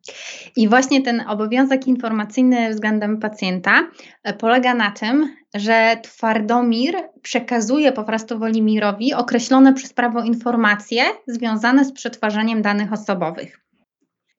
I 0.56 0.68
właśnie 0.68 1.02
ten 1.02 1.24
obowiązek 1.28 1.86
informacyjny 1.86 2.70
względem 2.70 3.20
pacjenta 3.20 3.88
e, 4.22 4.32
polega 4.32 4.74
na 4.74 4.90
tym, 4.90 5.36
że 5.54 5.96
Twardomir 6.02 6.94
przekazuje 7.22 7.92
po 7.92 8.04
prostu 8.04 8.38
Wolimirowi 8.38 9.14
określone 9.14 9.74
przez 9.74 9.92
prawo 9.92 10.22
informacje 10.22 11.02
związane 11.26 11.84
z 11.84 11.92
przetwarzaniem 11.92 12.62
danych 12.62 12.92
osobowych. 12.92 13.63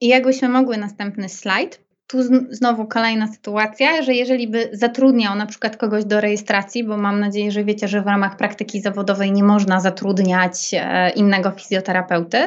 I 0.01 0.07
jakbyśmy 0.07 0.49
mogły 0.49 0.77
następny 0.77 1.29
slajd. 1.29 1.85
Tu 2.07 2.17
znowu 2.49 2.87
kolejna 2.87 3.27
sytuacja, 3.27 4.01
że 4.01 4.13
jeżeli 4.13 4.47
by 4.47 4.69
zatrudniał 4.73 5.35
na 5.35 5.45
przykład 5.45 5.77
kogoś 5.77 6.05
do 6.05 6.21
rejestracji, 6.21 6.83
bo 6.83 6.97
mam 6.97 7.19
nadzieję, 7.19 7.51
że 7.51 7.63
wiecie, 7.63 7.87
że 7.87 8.01
w 8.01 8.07
ramach 8.07 8.37
praktyki 8.37 8.81
zawodowej 8.81 9.31
nie 9.31 9.43
można 9.43 9.79
zatrudniać 9.79 10.71
e, 10.73 11.09
innego 11.09 11.51
fizjoterapeuty, 11.51 12.37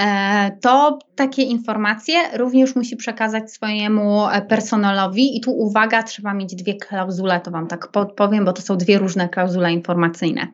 e, 0.00 0.50
to 0.60 0.98
takie 1.14 1.42
informacje 1.42 2.14
również 2.36 2.76
musi 2.76 2.96
przekazać 2.96 3.52
swojemu 3.52 4.28
e, 4.28 4.42
personelowi. 4.42 5.36
I 5.36 5.40
tu 5.40 5.52
uwaga, 5.52 6.02
trzeba 6.02 6.34
mieć 6.34 6.54
dwie 6.54 6.74
klauzule, 6.74 7.40
to 7.40 7.50
Wam 7.50 7.66
tak 7.66 7.88
podpowiem, 7.88 8.44
bo 8.44 8.52
to 8.52 8.62
są 8.62 8.76
dwie 8.76 8.98
różne 8.98 9.28
klauzule 9.28 9.72
informacyjne. 9.72 10.46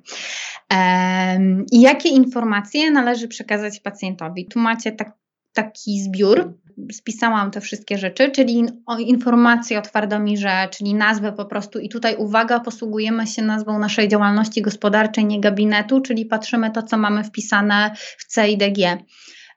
I 1.73 1.81
jakie 1.81 2.09
informacje 2.09 2.91
należy 2.91 3.29
przekazać 3.29 3.81
pacjentowi? 3.81 4.47
Tu 4.47 4.59
macie 4.59 4.93
tak 4.93 5.13
taki 5.53 6.01
zbiór. 6.01 6.55
Spisałam 6.93 7.51
te 7.51 7.61
wszystkie 7.61 7.99
rzeczy, 7.99 8.31
czyli 8.31 8.65
informacje 8.99 9.79
o 9.79 9.83
Twardomirze, 9.83 10.69
czyli 10.71 10.95
nazwę 10.95 11.33
po 11.33 11.45
prostu. 11.45 11.79
I 11.79 11.89
tutaj 11.89 12.17
uwaga, 12.17 12.61
posługujemy 12.61 13.27
się 13.27 13.43
nazwą 13.43 13.79
naszej 13.79 14.09
działalności 14.09 14.63
gospodarczej, 14.63 15.25
nie 15.25 15.41
gabinetu, 15.41 16.01
czyli 16.01 16.27
patrzymy 16.27 16.71
to, 16.71 16.83
co 16.83 16.99
mamy 16.99 17.25
wpisane 17.25 17.95
w 18.19 18.35
CIDG. 18.35 19.05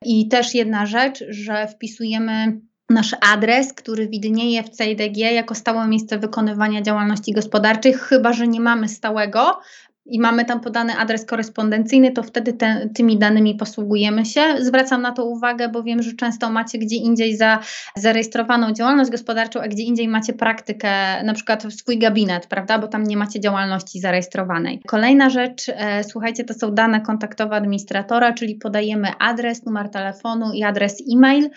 I 0.06 0.28
też 0.28 0.56
jedna 0.56 0.86
rzecz, 0.86 1.24
że 1.30 1.68
wpisujemy 1.68 2.62
nasz 2.90 3.16
adres, 3.22 3.74
który 3.74 4.08
widnieje 4.08 4.64
w 4.64 4.70
CIDG 4.70 5.18
jako 5.18 5.56
stałe 5.56 5.88
miejsce 5.88 6.20
wykonywania 6.20 6.82
działalności 6.82 7.34
gospodarczej, 7.34 7.94
chyba 7.94 8.34
że 8.34 8.48
nie 8.48 8.60
mamy 8.60 8.90
stałego, 8.90 9.60
i 10.06 10.20
mamy 10.20 10.46
tam 10.46 10.60
podany 10.60 10.98
adres 10.98 11.26
korespondencyjny, 11.26 12.12
to 12.12 12.24
wtedy 12.24 12.54
te, 12.54 12.90
tymi 12.96 13.18
danymi 13.18 13.56
posługujemy 13.56 14.26
się. 14.26 14.42
Zwracam 14.60 15.02
na 15.02 15.12
to 15.12 15.26
uwagę, 15.26 15.70
bo 15.70 15.84
wiem, 15.84 16.04
że 16.04 16.14
często 16.14 16.50
macie 16.50 16.78
gdzie 16.78 16.96
indziej 16.96 17.38
za, 17.38 17.60
zarejestrowaną 17.96 18.74
działalność 18.74 19.12
gospodarczą, 19.12 19.62
a 19.62 19.68
gdzie 19.68 19.84
indziej 19.84 20.08
macie 20.08 20.34
praktykę, 20.34 21.24
na 21.24 21.34
przykład 21.34 21.64
w 21.64 21.74
swój 21.74 21.98
gabinet, 21.98 22.48
prawda, 22.48 22.80
bo 22.80 22.88
tam 22.88 23.04
nie 23.04 23.18
macie 23.18 23.40
działalności 23.40 24.00
zarejestrowanej. 24.00 24.82
Kolejna 24.88 25.30
rzecz, 25.30 25.70
e, 25.70 26.04
słuchajcie, 26.04 26.44
to 26.44 26.54
są 26.54 26.72
dane 26.72 27.02
kontaktowe 27.02 27.56
administratora, 27.56 28.34
czyli 28.34 28.56
podajemy 28.56 29.08
adres, 29.20 29.66
numer 29.66 29.90
telefonu 29.90 30.54
i 30.54 30.64
adres 30.64 31.04
e-mail 31.14 31.50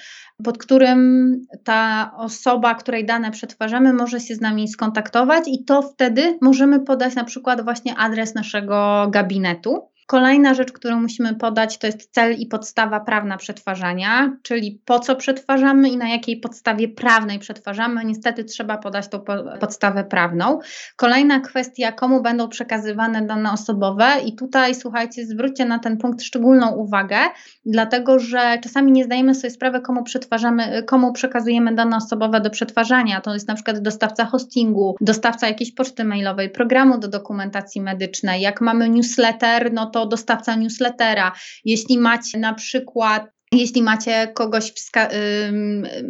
pod 0.45 0.59
którym 0.59 1.41
ta 1.65 2.13
osoba, 2.17 2.75
której 2.75 3.07
dane 3.07 3.31
przetwarzamy, 3.31 3.93
może 3.93 4.21
się 4.21 4.35
z 4.35 4.41
nami 4.41 4.69
skontaktować 4.69 5.45
i 5.47 5.65
to 5.65 5.83
wtedy 5.83 6.39
możemy 6.43 6.81
podać 6.81 7.15
na 7.15 7.25
przykład 7.25 7.65
właśnie 7.65 7.97
adres 7.97 8.35
naszego 8.37 9.07
gabinetu. 9.11 9.89
Kolejna 10.07 10.55
rzecz, 10.55 10.73
którą 10.73 11.01
musimy 11.01 11.35
podać, 11.35 11.79
to 11.79 11.87
jest 11.87 12.11
cel 12.13 12.35
i 12.39 12.47
podstawa 12.47 13.01
prawna 13.01 13.37
przetwarzania, 13.37 14.37
czyli 14.43 14.81
po 14.85 15.01
co 15.01 15.17
przetwarzamy 15.17 15.89
i 15.89 15.97
na 15.97 16.09
jakiej 16.09 16.41
podstawie 16.41 16.89
prawnej 16.89 17.39
przetwarzamy. 17.39 18.05
Niestety 18.05 18.45
trzeba 18.45 18.79
podać 18.79 19.09
tą 19.09 19.21
podstawę 19.61 20.05
prawną. 20.05 20.59
Kolejna 20.97 21.41
kwestia, 21.41 21.93
komu 21.93 22.23
będą 22.23 22.49
przekazywane 22.49 23.23
dane 23.23 23.53
osobowe, 23.53 24.07
i 24.25 24.37
tutaj 24.37 24.75
słuchajcie, 24.75 25.27
zwróćcie 25.27 25.65
na 25.65 25.79
ten 25.79 25.97
punkt 25.97 26.23
szczególną 26.23 26.73
uwagę, 26.73 27.19
dlatego 27.65 28.19
że 28.19 28.59
czasami 28.63 28.93
nie 28.93 29.05
zdajemy 29.05 29.35
sobie 29.35 29.51
sprawy, 29.51 29.81
komu 29.81 30.03
przetwarzamy, 30.03 30.83
komu 30.83 31.13
przekazujemy 31.13 31.75
dane 31.75 31.97
osobowe 31.97 32.41
do 32.41 32.51
przetwarzania. 32.51 33.21
To 33.21 33.35
jest 33.35 33.49
na 33.49 33.55
przykład 33.55 33.79
dostawca 33.79 34.25
hostingu, 34.25 34.97
dostawca 35.01 35.49
jakiejś 35.49 35.75
poczty 35.75 36.05
mailowej, 36.05 36.51
programu 36.51 36.99
do 36.99 37.09
dokumentacji 37.09 37.81
medycznej. 37.81 38.41
Jak 38.41 38.61
mamy 38.61 38.89
newsletter, 38.89 39.73
no 39.73 39.87
to 39.87 39.96
to 39.97 40.07
dostawca 40.07 40.57
newslettera. 40.57 41.33
Jeśli 41.65 41.99
macie 41.99 42.39
na 42.39 42.55
przykład 42.55 43.36
jeśli 43.53 43.83
macie 43.83 44.29
kogoś, 44.35 44.73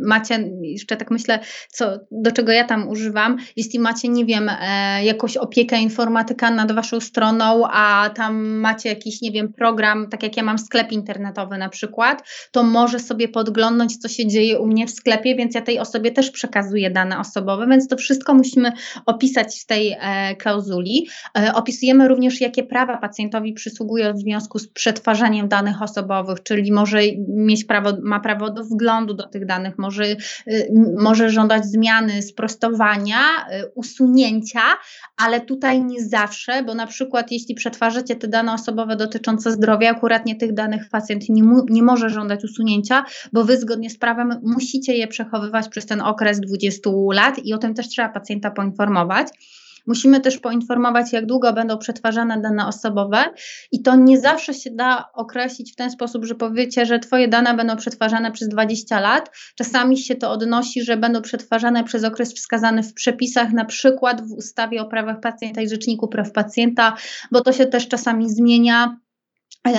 macie, 0.04 0.50
jeszcze 0.62 0.96
tak 0.96 1.10
myślę, 1.10 1.38
co, 1.68 1.98
do 2.10 2.32
czego 2.32 2.52
ja 2.52 2.64
tam 2.64 2.88
używam, 2.88 3.36
jeśli 3.56 3.78
macie, 3.78 4.08
nie 4.08 4.24
wiem, 4.24 4.50
e, 4.60 5.04
jakąś 5.04 5.36
opiekę 5.36 5.78
informatyka 5.78 6.50
nad 6.50 6.72
waszą 6.72 7.00
stroną, 7.00 7.62
a 7.66 8.10
tam 8.14 8.46
macie 8.46 8.88
jakiś, 8.88 9.22
nie 9.22 9.32
wiem, 9.32 9.52
program, 9.52 10.08
tak 10.08 10.22
jak 10.22 10.36
ja 10.36 10.42
mam 10.42 10.58
sklep 10.58 10.92
internetowy 10.92 11.58
na 11.58 11.68
przykład, 11.68 12.28
to 12.50 12.62
może 12.62 12.98
sobie 12.98 13.28
podglądnąć, 13.28 13.96
co 13.96 14.08
się 14.08 14.26
dzieje 14.26 14.58
u 14.58 14.66
mnie 14.66 14.86
w 14.86 14.90
sklepie, 14.90 15.34
więc 15.34 15.54
ja 15.54 15.62
tej 15.62 15.78
osobie 15.78 16.10
też 16.10 16.30
przekazuję 16.30 16.90
dane 16.90 17.18
osobowe, 17.18 17.66
więc 17.66 17.88
to 17.88 17.96
wszystko 17.96 18.34
musimy 18.34 18.72
opisać 19.06 19.60
w 19.62 19.66
tej 19.66 19.96
e, 20.00 20.36
klauzuli. 20.36 21.08
E, 21.38 21.54
opisujemy 21.54 22.08
również, 22.08 22.40
jakie 22.40 22.62
prawa 22.62 22.96
pacjentowi 22.96 23.52
przysługują 23.52 24.12
w 24.12 24.18
związku 24.18 24.58
z 24.58 24.68
przetwarzaniem 24.68 25.48
danych 25.48 25.82
osobowych, 25.82 26.42
czyli 26.42 26.72
może 26.72 27.00
mieć 27.28 27.64
prawo, 27.64 27.92
ma 28.02 28.20
prawo 28.20 28.50
do 28.50 28.64
wglądu 28.64 29.14
do 29.14 29.28
tych 29.28 29.46
danych, 29.46 29.78
może, 29.78 30.04
y, 30.04 30.16
może 30.98 31.30
żądać 31.30 31.64
zmiany, 31.64 32.22
sprostowania, 32.22 33.18
y, 33.18 33.72
usunięcia, 33.74 34.60
ale 35.16 35.40
tutaj 35.40 35.84
nie 35.84 36.04
zawsze, 36.04 36.62
bo 36.62 36.74
na 36.74 36.86
przykład 36.86 37.32
jeśli 37.32 37.54
przetwarzacie 37.54 38.16
te 38.16 38.28
dane 38.28 38.52
osobowe 38.52 38.96
dotyczące 38.96 39.52
zdrowia, 39.52 39.90
akurat 39.90 40.26
nie 40.26 40.36
tych 40.36 40.54
danych 40.54 40.88
pacjent 40.90 41.28
nie, 41.28 41.42
mu, 41.42 41.64
nie 41.70 41.82
może 41.82 42.10
żądać 42.10 42.44
usunięcia, 42.44 43.04
bo 43.32 43.44
wy 43.44 43.58
zgodnie 43.58 43.90
z 43.90 43.98
prawem 43.98 44.40
musicie 44.42 44.94
je 44.94 45.06
przechowywać 45.08 45.68
przez 45.68 45.86
ten 45.86 46.00
okres 46.00 46.40
20 46.40 46.90
lat 47.12 47.38
i 47.38 47.54
o 47.54 47.58
tym 47.58 47.74
też 47.74 47.88
trzeba 47.88 48.08
pacjenta 48.08 48.50
poinformować. 48.50 49.28
Musimy 49.86 50.20
też 50.20 50.38
poinformować, 50.38 51.12
jak 51.12 51.26
długo 51.26 51.52
będą 51.52 51.78
przetwarzane 51.78 52.40
dane 52.40 52.66
osobowe 52.66 53.24
i 53.72 53.82
to 53.82 53.96
nie 53.96 54.20
zawsze 54.20 54.54
się 54.54 54.70
da 54.70 55.04
określić 55.14 55.72
w 55.72 55.76
ten 55.76 55.90
sposób, 55.90 56.24
że 56.24 56.34
powiecie, 56.34 56.86
że 56.86 56.98
Twoje 56.98 57.28
dane 57.28 57.54
będą 57.54 57.76
przetwarzane 57.76 58.32
przez 58.32 58.48
20 58.48 59.00
lat. 59.00 59.30
Czasami 59.54 59.98
się 59.98 60.14
to 60.14 60.30
odnosi, 60.30 60.82
że 60.82 60.96
będą 60.96 61.22
przetwarzane 61.22 61.84
przez 61.84 62.04
okres 62.04 62.34
wskazany 62.34 62.82
w 62.82 62.94
przepisach, 62.94 63.52
na 63.52 63.64
przykład 63.64 64.28
w 64.28 64.32
ustawie 64.32 64.82
o 64.82 64.84
prawach 64.84 65.20
pacjenta 65.20 65.62
i 65.62 65.68
Rzeczniku 65.68 66.08
Praw 66.08 66.32
Pacjenta, 66.32 66.96
bo 67.32 67.40
to 67.40 67.52
się 67.52 67.66
też 67.66 67.88
czasami 67.88 68.30
zmienia 68.30 68.96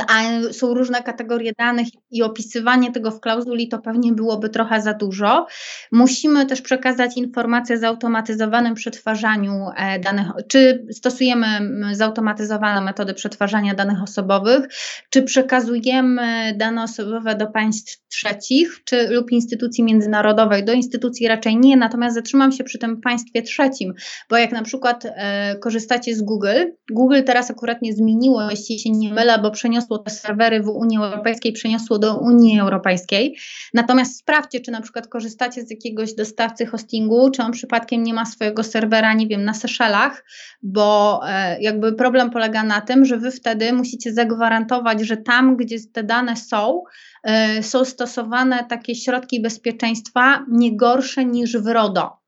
a 0.07 0.23
są 0.53 0.73
różne 0.73 1.03
kategorie 1.03 1.51
danych 1.57 1.87
i 2.11 2.23
opisywanie 2.23 2.91
tego 2.91 3.11
w 3.11 3.19
klauzuli 3.19 3.67
to 3.67 3.79
pewnie 3.79 4.13
byłoby 4.13 4.49
trochę 4.49 4.81
za 4.81 4.93
dużo. 4.93 5.47
Musimy 5.91 6.45
też 6.45 6.61
przekazać 6.61 7.17
informacje 7.17 7.75
o 7.75 7.79
zautomatyzowanym 7.79 8.75
przetwarzaniu 8.75 9.53
e, 9.77 9.99
danych, 9.99 10.27
czy 10.47 10.87
stosujemy 10.91 11.47
zautomatyzowane 11.91 12.81
metody 12.81 13.13
przetwarzania 13.13 13.73
danych 13.75 14.03
osobowych, 14.03 14.67
czy 15.09 15.23
przekazujemy 15.23 16.53
dane 16.57 16.83
osobowe 16.83 17.35
do 17.35 17.47
państw 17.47 18.07
trzecich, 18.07 18.81
czy 18.85 19.07
lub 19.09 19.31
instytucji 19.31 19.83
międzynarodowej. 19.83 20.65
Do 20.65 20.73
instytucji 20.73 21.27
raczej 21.27 21.57
nie, 21.57 21.77
natomiast 21.77 22.15
zatrzymam 22.15 22.51
się 22.51 22.63
przy 22.63 22.77
tym 22.77 23.01
państwie 23.01 23.41
trzecim, 23.41 23.93
bo 24.29 24.37
jak 24.37 24.51
na 24.51 24.61
przykład 24.61 25.05
e, 25.05 25.55
korzystacie 25.55 26.15
z 26.15 26.21
Google, 26.21 26.65
Google 26.91 27.23
teraz 27.25 27.51
akurat 27.51 27.81
nie 27.81 27.93
zmieniło, 27.93 28.49
jeśli 28.49 28.79
się 28.79 28.89
nie 28.89 29.13
mylę, 29.13 29.39
bo 29.39 29.51
przeniosło 29.51 29.76
przeniosło 29.77 29.97
te 29.97 30.11
serwery 30.11 30.61
w 30.61 30.67
Unii 30.67 30.97
Europejskiej, 30.97 31.53
przeniosło 31.53 31.99
do 31.99 32.17
Unii 32.17 32.59
Europejskiej. 32.59 33.37
Natomiast 33.73 34.17
sprawdźcie, 34.17 34.59
czy 34.59 34.71
na 34.71 34.81
przykład 34.81 35.07
korzystacie 35.07 35.61
z 35.65 35.71
jakiegoś 35.71 36.13
dostawcy 36.13 36.65
hostingu, 36.65 37.31
czy 37.31 37.43
on 37.43 37.51
przypadkiem 37.51 38.03
nie 38.03 38.13
ma 38.13 38.25
swojego 38.25 38.63
serwera, 38.63 39.13
nie 39.13 39.27
wiem, 39.27 39.45
na 39.45 39.53
Seszelach, 39.53 40.25
bo 40.61 41.21
e, 41.27 41.61
jakby 41.61 41.93
problem 41.93 42.29
polega 42.29 42.63
na 42.63 42.81
tym, 42.81 43.05
że 43.05 43.17
wy 43.17 43.31
wtedy 43.31 43.73
musicie 43.73 44.13
zagwarantować, 44.13 45.01
że 45.01 45.17
tam, 45.17 45.57
gdzie 45.57 45.77
te 45.93 46.03
dane 46.03 46.35
są, 46.35 46.83
e, 47.23 47.63
są 47.63 47.85
stosowane 47.85 48.65
takie 48.69 48.95
środki 48.95 49.41
bezpieczeństwa 49.41 50.45
nie 50.51 50.77
gorsze 50.77 51.25
niż 51.25 51.57
w 51.57 51.67
RODO. 51.67 52.26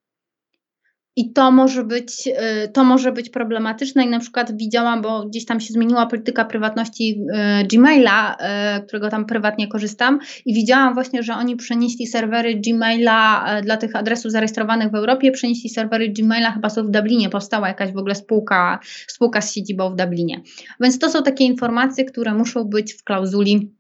I 1.20 1.34
to 1.34 1.52
może, 1.52 1.84
być, 1.84 2.28
y, 2.28 2.68
to 2.74 2.84
może 2.84 3.12
być 3.12 3.30
problematyczne. 3.30 4.04
I 4.04 4.10
na 4.10 4.20
przykład 4.20 4.58
widziałam, 4.58 5.02
bo 5.02 5.26
gdzieś 5.26 5.46
tam 5.46 5.60
się 5.60 5.74
zmieniła 5.74 6.06
polityka 6.06 6.46
prywatności 6.46 7.22
y, 7.64 7.68
Gmaila, 7.68 8.38
y, 8.78 8.82
którego 8.88 9.10
tam 9.10 9.26
prywatnie 9.26 9.68
korzystam, 9.68 10.20
i 10.46 10.54
widziałam 10.54 10.94
właśnie, 10.94 11.24
że 11.24 11.34
oni 11.34 11.56
przenieśli 11.56 12.08
serwery 12.08 12.56
Gmaila 12.56 13.46
dla 13.64 13.78
tych 13.78 13.96
adresów 13.96 14.32
zarejestrowanych 14.32 14.92
w 14.92 14.96
Europie, 14.96 15.32
przenieśli 15.32 15.70
serwery 15.70 16.10
Gmaila, 16.10 16.52
chyba 16.52 16.70
są 16.70 16.84
w 16.84 16.92
Dublinie, 16.92 17.30
powstała 17.30 17.68
jakaś 17.68 17.92
w 17.94 17.98
ogóle 17.98 18.16
spółka, 18.16 18.80
spółka 19.08 19.42
z 19.42 19.54
siedzibą 19.54 19.90
w 19.90 19.96
Dublinie. 19.96 20.42
Więc 20.82 21.00
to 21.00 21.10
są 21.10 21.24
takie 21.24 21.44
informacje, 21.44 22.06
które 22.06 22.34
muszą 22.34 22.64
być 22.64 22.94
w 22.94 23.04
klauzuli 23.04 23.72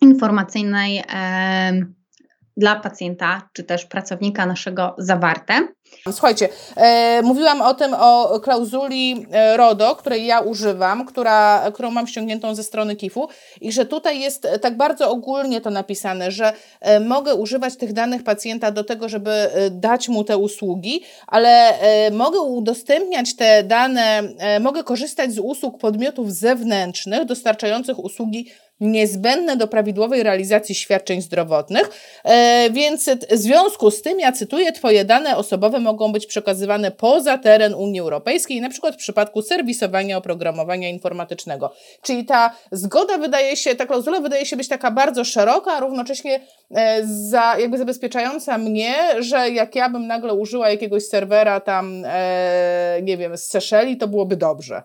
informacyjnej 0.00 1.02
dla 2.56 2.76
pacjenta 2.76 3.48
czy 3.52 3.64
też 3.64 3.86
pracownika 3.86 4.46
naszego 4.46 4.94
zawarte. 4.98 5.68
Słuchajcie, 6.12 6.48
e, 6.76 7.22
mówiłam 7.22 7.62
o 7.62 7.74
tym, 7.74 7.94
o 7.98 8.40
klauzuli 8.40 9.26
e, 9.32 9.56
RODO, 9.56 9.96
której 9.96 10.26
ja 10.26 10.40
używam, 10.40 11.06
która, 11.06 11.70
którą 11.74 11.90
mam 11.90 12.06
ściągniętą 12.06 12.54
ze 12.54 12.62
strony 12.62 12.96
KIF-u 12.96 13.28
i 13.60 13.72
że 13.72 13.86
tutaj 13.86 14.20
jest 14.20 14.48
tak 14.60 14.76
bardzo 14.76 15.10
ogólnie 15.10 15.60
to 15.60 15.70
napisane, 15.70 16.30
że 16.30 16.52
e, 16.80 17.00
mogę 17.00 17.34
używać 17.34 17.76
tych 17.76 17.92
danych 17.92 18.24
pacjenta 18.24 18.70
do 18.70 18.84
tego, 18.84 19.08
żeby 19.08 19.30
e, 19.30 19.70
dać 19.70 20.08
mu 20.08 20.24
te 20.24 20.36
usługi, 20.36 21.02
ale 21.26 21.78
e, 21.78 22.10
mogę 22.10 22.40
udostępniać 22.40 23.36
te 23.36 23.62
dane, 23.62 24.22
e, 24.38 24.60
mogę 24.60 24.84
korzystać 24.84 25.32
z 25.32 25.38
usług 25.38 25.78
podmiotów 25.78 26.32
zewnętrznych 26.32 27.24
dostarczających 27.24 27.98
usługi 27.98 28.50
niezbędne 28.82 29.56
do 29.56 29.68
prawidłowej 29.68 30.22
realizacji 30.22 30.74
świadczeń 30.74 31.22
zdrowotnych, 31.22 31.90
e, 32.24 32.70
więc 32.70 33.10
w 33.30 33.36
związku 33.36 33.90
z 33.90 34.02
tym, 34.02 34.20
ja 34.20 34.32
cytuję, 34.32 34.72
Twoje 34.72 35.04
dane 35.04 35.36
osobowe 35.36 35.80
mogą 35.80 36.12
być 36.12 36.26
przekazywane 36.26 36.90
poza 36.90 37.38
teren 37.38 37.74
Unii 37.74 38.00
Europejskiej, 38.00 38.60
na 38.60 38.70
przykład 38.70 38.94
w 38.94 38.98
przypadku 38.98 39.42
serwisowania 39.42 40.16
oprogramowania 40.16 40.88
informatycznego. 40.88 41.72
Czyli 42.02 42.24
ta 42.24 42.56
zgoda 42.72 43.18
wydaje 43.18 43.56
się, 43.56 43.74
ta 43.74 43.86
klauzula 43.86 44.20
wydaje 44.20 44.46
się 44.46 44.56
być 44.56 44.68
taka 44.68 44.90
bardzo 44.90 45.24
szeroka, 45.24 45.72
a 45.72 45.80
równocześnie 45.80 46.40
e, 46.70 47.00
za, 47.04 47.56
jakby 47.58 47.78
zabezpieczająca 47.78 48.58
mnie, 48.58 48.94
że 49.18 49.50
jak 49.50 49.74
ja 49.74 49.88
bym 49.88 50.06
nagle 50.06 50.34
użyła 50.34 50.70
jakiegoś 50.70 51.06
serwera 51.06 51.60
tam, 51.60 52.02
e, 52.06 53.00
nie 53.02 53.16
wiem, 53.16 53.36
z 53.36 53.44
Seszeli, 53.44 53.96
to 53.96 54.08
byłoby 54.08 54.36
dobrze. 54.36 54.82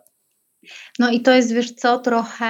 No 1.00 1.10
i 1.10 1.22
to 1.22 1.32
jest, 1.32 1.54
wiesz 1.54 1.72
co, 1.72 2.00
trochę, 2.00 2.48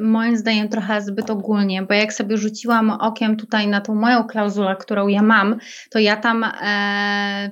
moim 0.00 0.36
zdaniem, 0.36 0.68
trochę 0.68 1.02
zbyt 1.02 1.30
ogólnie, 1.30 1.82
bo 1.82 1.94
jak 1.94 2.12
sobie 2.12 2.36
rzuciłam 2.36 2.90
okiem 2.90 3.36
tutaj 3.36 3.68
na 3.68 3.80
tą 3.80 3.94
moją 3.94 4.24
klauzulę, 4.24 4.76
którą 4.76 5.08
ja 5.08 5.22
mam, 5.22 5.58
to 5.90 5.98
ja 5.98 6.16
tam 6.16 6.44
e, 6.44 7.50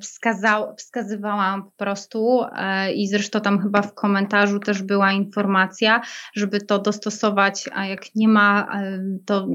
wskazywałam 0.77 1.65
po 1.65 1.71
prostu 1.71 2.45
e, 2.57 2.93
i 2.93 3.09
zresztą 3.09 3.41
tam 3.41 3.63
chyba 3.63 3.83
w 3.83 3.95
komentarzu 3.95 4.59
też 4.59 4.83
była 4.83 5.13
informacja, 5.13 6.01
żeby 6.35 6.61
to 6.61 6.79
dostosować, 6.79 7.71
a 7.75 7.87
jak 7.87 8.15
nie 8.15 8.29
ma, 8.29 8.69
e, 8.75 8.99
to 9.27 9.47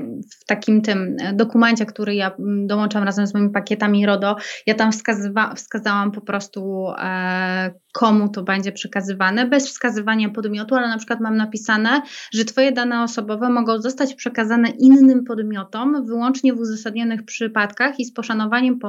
w 0.42 0.46
takim 0.46 0.82
tym 0.82 1.18
dokumencie, 1.34 1.86
który 1.86 2.16
ja 2.16 2.32
dołączam 2.66 3.04
razem 3.04 3.28
z 3.28 3.34
moimi 3.34 3.50
pakietami 3.50 4.06
RODO, 4.06 4.36
ja 4.66 4.74
tam 4.74 4.92
wskazywa, 4.92 5.54
wskazałam 5.56 6.12
po 6.12 6.22
prostu 6.22 6.88
e, 6.98 7.74
komu 7.94 8.30
to 8.30 8.44
będzie 8.44 8.72
przekazywane, 8.72 9.48
bez 9.48 9.68
wskazywania 9.70 10.30
podmiotu, 10.46 10.76
ale 10.76 10.88
na 10.88 10.98
przykład 10.98 11.20
mam 11.20 11.38
napisane, 11.38 12.02
że 12.34 12.46
Twoje 12.46 12.72
dane 12.72 13.04
osobowe 13.04 13.50
mogą 13.50 13.82
zostać 13.82 14.14
przekazane 14.14 14.70
innym 14.70 15.24
podmiotom 15.24 16.06
wyłącznie 16.06 16.54
w 16.54 16.60
uzasadnionych 16.60 17.26
przypadkach 17.26 18.00
i 18.00 18.06
z 18.06 18.14
poszanowaniem 18.14 18.80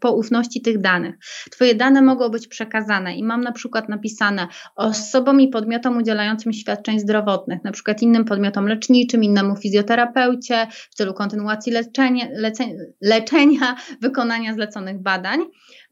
poufności 0.00 0.62
tych 0.62 0.80
danych. 0.80 1.14
Twoje 1.50 1.74
dane 1.74 2.02
mogą 2.02 2.28
być 2.28 2.48
przekazane 2.48 3.16
i 3.16 3.24
mam 3.24 3.40
na 3.40 3.52
przykład 3.52 3.88
napisane 3.88 4.46
osobom 4.76 5.40
i 5.40 5.48
podmiotom 5.48 5.96
udzielającym 5.96 6.52
świadczeń 6.52 7.00
zdrowotnych, 7.00 7.64
na 7.64 7.72
przykład 7.72 8.02
innym 8.02 8.24
podmiotom 8.24 8.66
leczniczym, 8.66 9.24
innemu 9.24 9.56
fizjoterapeucie 9.56 10.66
w 10.90 10.94
celu 10.94 11.14
kontynuacji 11.14 11.72
leczenia, 11.72 12.26
leczenia 13.00 13.76
wykonania 14.00 14.54
zleconych 14.54 15.02
badań. 15.02 15.40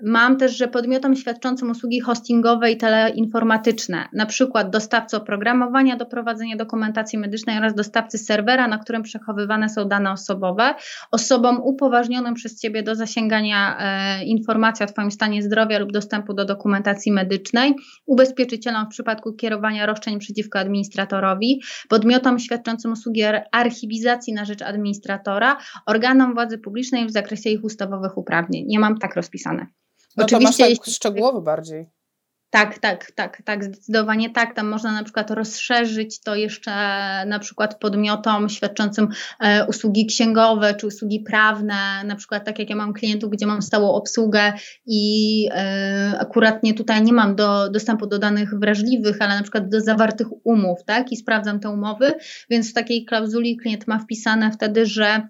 Mam 0.03 0.37
też, 0.37 0.57
że 0.57 0.69
podmiotom 0.69 1.17
świadczącym 1.17 1.71
usługi 1.71 2.01
hostingowe 2.01 2.71
i 2.71 2.77
teleinformatyczne, 2.77 4.09
na 4.13 4.27
przykład 4.27 4.71
dostawcy 4.71 4.98
oprogramowania 5.15 5.97
do 5.97 6.07
prowadzenia 6.07 6.57
dokumentacji 6.57 7.19
medycznej 7.19 7.59
oraz 7.59 7.75
dostawcy 7.75 8.19
serwera, 8.19 8.69
na 8.69 8.79
którym 8.79 9.03
przechowywane 9.03 9.69
są 9.69 9.85
dane 9.85 10.13
osobowe, 10.13 10.75
osobom 11.11 11.61
upoważnionym 11.63 12.35
przez 12.35 12.61
Ciebie 12.61 12.83
do 12.83 12.95
zasięgania 12.95 13.79
e, 13.81 14.25
informacji 14.25 14.85
o 14.85 14.89
Twoim 14.89 15.11
stanie 15.11 15.43
zdrowia 15.43 15.79
lub 15.79 15.93
dostępu 15.93 16.35
do 16.35 16.45
dokumentacji 16.45 17.13
medycznej, 17.13 17.75
ubezpieczycielom 18.07 18.87
w 18.87 18.89
przypadku 18.89 19.33
kierowania 19.33 19.87
roszczeń 19.87 20.19
przeciwko 20.19 20.59
administratorowi, 20.59 21.63
podmiotom 21.89 22.39
świadczącym 22.39 22.93
usługi 22.93 23.23
archiwizacji 23.53 24.33
na 24.35 24.45
rzecz 24.45 24.63
administratora, 24.63 25.57
organom 25.87 26.35
władzy 26.35 26.59
publicznej 26.59 27.07
w 27.07 27.11
zakresie 27.11 27.51
ich 27.51 27.65
ustawowych 27.65 28.19
uprawnień. 28.19 28.65
Nie 28.67 28.79
mam 28.79 28.99
tak 28.99 29.17
rozpisane. 29.17 29.67
No 30.17 30.25
Oczywiście, 30.25 30.65
to 30.65 30.71
masz 30.71 30.79
tak 30.79 30.95
szczegółowo 30.95 31.41
bardziej. 31.41 31.87
Tak, 32.51 32.79
tak, 32.79 33.13
tak, 33.13 33.43
tak, 33.45 33.65
zdecydowanie 33.65 34.31
tak. 34.31 34.55
Tam 34.55 34.69
można 34.69 34.93
na 34.93 35.05
przykład 35.05 35.31
rozszerzyć 35.31 36.21
to 36.21 36.35
jeszcze 36.35 36.71
na 37.27 37.39
przykład 37.39 37.79
podmiotom 37.79 38.49
świadczącym 38.49 39.09
e, 39.41 39.67
usługi 39.67 40.07
księgowe 40.07 40.75
czy 40.75 40.87
usługi 40.87 41.21
prawne, 41.21 42.05
na 42.05 42.17
przykład 42.17 42.45
tak 42.45 42.59
jak 42.59 42.71
ja 42.71 42.77
mam 42.77 42.93
klientów, 42.93 43.31
gdzie 43.31 43.47
mam 43.47 43.63
stałą 43.63 43.93
obsługę 43.93 44.53
i 44.87 45.49
e, 45.53 46.17
akurat 46.21 46.63
nie 46.63 46.75
tutaj 46.75 47.03
nie 47.03 47.13
mam 47.13 47.37
do, 47.37 47.71
dostępu 47.71 48.07
do 48.07 48.19
danych 48.19 48.59
wrażliwych, 48.59 49.17
ale 49.21 49.37
na 49.37 49.43
przykład 49.43 49.69
do 49.69 49.81
zawartych 49.81 50.27
umów, 50.45 50.85
tak, 50.87 51.13
i 51.13 51.17
sprawdzam 51.17 51.61
te 51.61 51.71
umowy, 51.71 52.15
więc 52.51 52.71
w 52.71 52.75
takiej 52.75 53.05
klauzuli 53.05 53.57
klient 53.57 53.87
ma 53.87 53.99
wpisane 53.99 54.53
wtedy, 54.53 54.87
że 54.87 55.29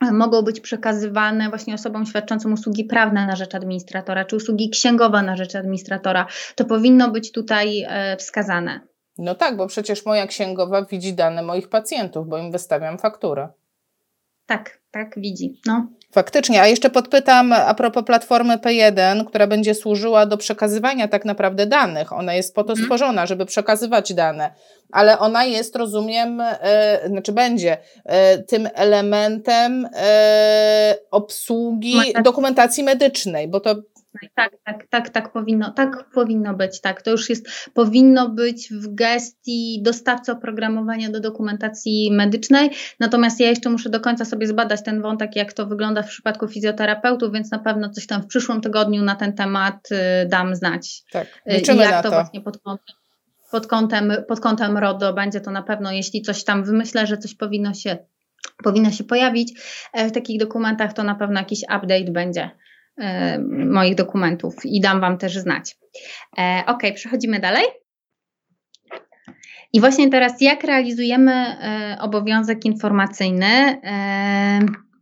mogą 0.00 0.42
być 0.42 0.60
przekazywane 0.60 1.48
właśnie 1.48 1.74
osobom 1.74 2.06
świadczącym 2.06 2.52
usługi 2.52 2.84
prawne 2.84 3.26
na 3.26 3.36
rzecz 3.36 3.54
administratora, 3.54 4.24
czy 4.24 4.36
usługi 4.36 4.70
księgowe 4.70 5.22
na 5.22 5.36
rzecz 5.36 5.54
administratora. 5.54 6.26
To 6.54 6.64
powinno 6.64 7.10
być 7.10 7.32
tutaj 7.32 7.86
e, 7.88 8.16
wskazane. 8.16 8.80
No 9.18 9.34
tak, 9.34 9.56
bo 9.56 9.66
przecież 9.66 10.06
moja 10.06 10.26
księgowa 10.26 10.84
widzi 10.84 11.14
dane 11.14 11.42
moich 11.42 11.68
pacjentów, 11.68 12.28
bo 12.28 12.38
im 12.38 12.52
wystawiam 12.52 12.98
fakturę. 12.98 13.48
Tak, 14.46 14.80
tak, 14.90 15.14
widzi. 15.16 15.60
No. 15.66 15.86
Faktycznie, 16.12 16.62
a 16.62 16.66
jeszcze 16.66 16.90
podpytam 16.90 17.52
a 17.52 17.74
propos 17.74 18.04
platformy 18.04 18.56
P1, 18.56 19.24
która 19.24 19.46
będzie 19.46 19.74
służyła 19.74 20.26
do 20.26 20.36
przekazywania 20.36 21.08
tak 21.08 21.24
naprawdę 21.24 21.66
danych. 21.66 22.12
Ona 22.12 22.34
jest 22.34 22.54
po 22.54 22.64
to 22.64 22.70
mhm. 22.70 22.84
stworzona, 22.84 23.26
żeby 23.26 23.46
przekazywać 23.46 24.14
dane, 24.14 24.50
ale 24.92 25.18
ona 25.18 25.44
jest, 25.44 25.76
rozumiem, 25.76 26.40
e, 26.40 27.00
znaczy 27.08 27.32
będzie 27.32 27.78
e, 28.04 28.38
tym 28.38 28.68
elementem 28.74 29.88
e, 29.94 30.96
obsługi 31.10 31.94
dokumentacji 32.24 32.84
medycznej, 32.84 33.48
bo 33.48 33.60
to 33.60 33.74
tak, 34.34 34.52
tak, 34.64 34.86
tak, 34.90 35.10
tak 35.10 35.32
powinno, 35.32 35.70
tak 35.70 36.10
powinno 36.10 36.54
być, 36.54 36.80
tak. 36.80 37.02
To 37.02 37.10
już 37.10 37.30
jest, 37.30 37.70
powinno 37.74 38.28
być 38.28 38.68
w 38.72 38.94
gestii 38.94 39.82
dostawcy 39.82 40.32
oprogramowania 40.32 41.10
do 41.10 41.20
dokumentacji 41.20 42.12
medycznej. 42.12 42.70
Natomiast 43.00 43.40
ja 43.40 43.48
jeszcze 43.48 43.70
muszę 43.70 43.90
do 43.90 44.00
końca 44.00 44.24
sobie 44.24 44.46
zbadać 44.46 44.82
ten 44.82 45.02
wątek, 45.02 45.36
jak 45.36 45.52
to 45.52 45.66
wygląda 45.66 46.02
w 46.02 46.08
przypadku 46.08 46.48
fizjoterapeutów, 46.48 47.32
więc 47.32 47.50
na 47.50 47.58
pewno 47.58 47.90
coś 47.90 48.06
tam 48.06 48.22
w 48.22 48.26
przyszłym 48.26 48.60
tygodniu 48.60 49.02
na 49.02 49.14
ten 49.14 49.32
temat 49.32 49.88
y, 49.92 50.28
dam 50.28 50.54
znać. 50.54 51.02
Tak, 51.12 51.26
y, 51.52 51.54
liczymy 51.54 51.82
jak 51.82 51.90
na 51.90 52.02
to, 52.02 52.10
to 52.10 52.14
właśnie 52.14 52.40
pod 52.40 52.58
kątem 52.58 52.96
pod 53.50 53.66
kątem, 53.66 54.12
pod 54.28 54.40
kątem 54.40 54.78
RODO 54.78 55.12
będzie 55.12 55.40
to 55.40 55.50
na 55.50 55.62
pewno, 55.62 55.92
jeśli 55.92 56.22
coś 56.22 56.44
tam 56.44 56.64
wymyślę, 56.64 57.06
że 57.06 57.18
coś 57.18 57.34
powinno 57.34 57.74
się, 57.74 57.96
powinno 58.64 58.90
się 58.90 59.04
pojawić 59.04 59.60
e, 59.92 60.08
w 60.08 60.12
takich 60.12 60.40
dokumentach, 60.40 60.92
to 60.92 61.04
na 61.04 61.14
pewno 61.14 61.40
jakiś 61.40 61.62
update 61.62 62.10
będzie. 62.10 62.50
E, 62.98 63.38
moich 63.70 63.94
dokumentów 63.94 64.54
i 64.64 64.80
dam 64.80 65.00
Wam 65.00 65.18
też 65.18 65.38
znać. 65.38 65.76
E, 66.38 66.62
ok, 66.66 66.82
przechodzimy 66.94 67.40
dalej. 67.40 67.64
I 69.72 69.80
właśnie 69.80 70.10
teraz, 70.10 70.40
jak 70.40 70.64
realizujemy 70.64 71.32
e, 71.32 71.96
obowiązek 72.00 72.64
informacyjny? 72.64 73.80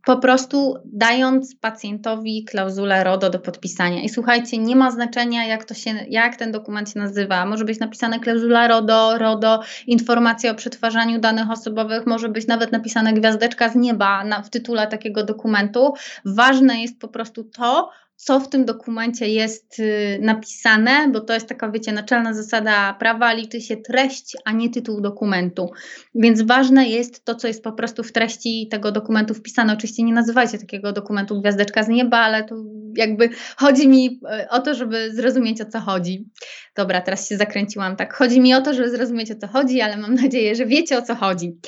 Po 0.07 0.17
prostu 0.17 0.75
dając 0.85 1.55
pacjentowi 1.55 2.43
klauzulę 2.43 3.03
RODO 3.03 3.29
do 3.29 3.39
podpisania. 3.39 4.01
I 4.01 4.09
słuchajcie, 4.09 4.57
nie 4.57 4.75
ma 4.75 4.91
znaczenia, 4.91 5.45
jak, 5.45 5.65
to 5.65 5.73
się, 5.73 5.89
jak 6.09 6.35
ten 6.35 6.51
dokument 6.51 6.89
się 6.89 6.99
nazywa. 6.99 7.45
Może 7.45 7.65
być 7.65 7.79
napisane 7.79 8.19
klauzula 8.19 8.67
RODO, 8.67 9.17
RODO, 9.17 9.59
informacja 9.87 10.51
o 10.51 10.55
przetwarzaniu 10.55 11.19
danych 11.19 11.51
osobowych, 11.51 12.05
może 12.05 12.29
być 12.29 12.47
nawet 12.47 12.71
napisane 12.71 13.13
gwiazdeczka 13.13 13.69
z 13.69 13.75
nieba 13.75 14.23
na, 14.23 14.41
w 14.41 14.49
tytule 14.49 14.87
takiego 14.87 15.23
dokumentu. 15.23 15.93
Ważne 16.25 16.81
jest 16.81 16.99
po 16.99 17.07
prostu 17.07 17.43
to, 17.43 17.89
co 18.17 18.39
w 18.39 18.49
tym 18.49 18.65
dokumencie 18.65 19.27
jest 19.27 19.79
y, 19.79 20.19
napisane, 20.21 21.09
bo 21.13 21.21
to 21.21 21.33
jest 21.33 21.47
taka, 21.47 21.71
wiecie, 21.71 21.91
naczelna 21.91 22.33
zasada 22.33 22.93
prawa, 22.93 23.33
liczy 23.33 23.61
się 23.61 23.77
treść, 23.77 24.37
a 24.45 24.51
nie 24.51 24.69
tytuł 24.69 25.01
dokumentu. 25.01 25.71
Więc 26.15 26.41
ważne 26.41 26.89
jest 26.89 27.25
to, 27.25 27.35
co 27.35 27.47
jest 27.47 27.63
po 27.63 27.71
prostu 27.71 28.03
w 28.03 28.11
treści 28.11 28.67
tego 28.71 28.91
dokumentu 28.91 29.33
wpisane. 29.33 29.73
Oczywiście 29.73 30.03
nie 30.03 30.13
nazywajcie 30.13 30.57
takiego 30.57 30.91
dokumentu 30.93 31.41
gwiazdeczka 31.41 31.83
z 31.83 31.87
nieba, 31.87 32.17
ale 32.17 32.43
to 32.43 32.55
jakby 32.95 33.29
chodzi 33.57 33.87
mi 33.87 34.19
y, 34.43 34.49
o 34.49 34.59
to, 34.59 34.75
żeby 34.75 35.13
zrozumieć 35.13 35.61
o 35.61 35.65
co 35.65 35.79
chodzi. 35.79 36.29
Dobra, 36.75 37.01
teraz 37.01 37.29
się 37.29 37.37
zakręciłam. 37.37 37.95
Tak, 37.95 38.13
chodzi 38.13 38.41
mi 38.41 38.53
o 38.53 38.61
to, 38.61 38.73
żeby 38.73 38.89
zrozumieć 38.89 39.31
o 39.31 39.35
co 39.35 39.47
chodzi, 39.47 39.81
ale 39.81 39.97
mam 39.97 40.15
nadzieję, 40.15 40.55
że 40.55 40.65
wiecie 40.65 40.97
o 40.97 41.01
co 41.01 41.15
chodzi. 41.15 41.59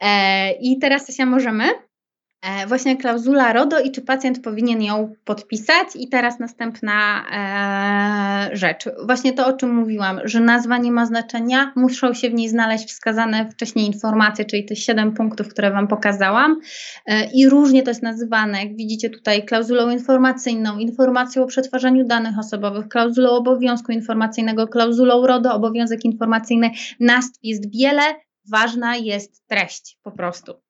E, 0.00 0.52
I 0.52 0.78
teraz, 0.78 1.06
Sasia, 1.06 1.26
możemy? 1.26 1.89
E, 2.42 2.66
właśnie 2.66 2.96
klauzula 2.96 3.52
RODO 3.52 3.80
i 3.80 3.90
czy 3.90 4.02
pacjent 4.02 4.42
powinien 4.42 4.82
ją 4.82 5.12
podpisać. 5.24 5.88
I 5.94 6.08
teraz 6.08 6.38
następna 6.38 7.24
e, 7.32 8.56
rzecz. 8.56 8.84
Właśnie 9.06 9.32
to, 9.32 9.46
o 9.46 9.52
czym 9.52 9.74
mówiłam, 9.74 10.20
że 10.24 10.40
nazwa 10.40 10.78
nie 10.78 10.92
ma 10.92 11.06
znaczenia, 11.06 11.72
muszą 11.76 12.14
się 12.14 12.30
w 12.30 12.34
niej 12.34 12.48
znaleźć 12.48 12.88
wskazane 12.88 13.50
wcześniej 13.50 13.86
informacje, 13.86 14.44
czyli 14.44 14.64
te 14.64 14.76
siedem 14.76 15.14
punktów, 15.14 15.48
które 15.48 15.70
Wam 15.70 15.88
pokazałam. 15.88 16.60
E, 17.06 17.30
I 17.34 17.48
różnie 17.48 17.82
to 17.82 17.90
jest 17.90 18.02
nazywane, 18.02 18.64
jak 18.64 18.76
widzicie 18.76 19.10
tutaj, 19.10 19.44
klauzulą 19.44 19.90
informacyjną, 19.90 20.78
informacją 20.78 21.42
o 21.42 21.46
przetwarzaniu 21.46 22.06
danych 22.06 22.38
osobowych, 22.38 22.88
klauzulą 22.88 23.30
obowiązku 23.30 23.92
informacyjnego, 23.92 24.68
klauzulą 24.68 25.26
RODO, 25.26 25.54
obowiązek 25.54 26.04
informacyjny. 26.04 26.70
Nazw 27.00 27.32
jest 27.42 27.72
wiele, 27.76 28.02
ważna 28.50 28.96
jest 28.96 29.46
treść 29.46 29.98
po 30.02 30.12
prostu. 30.12 30.69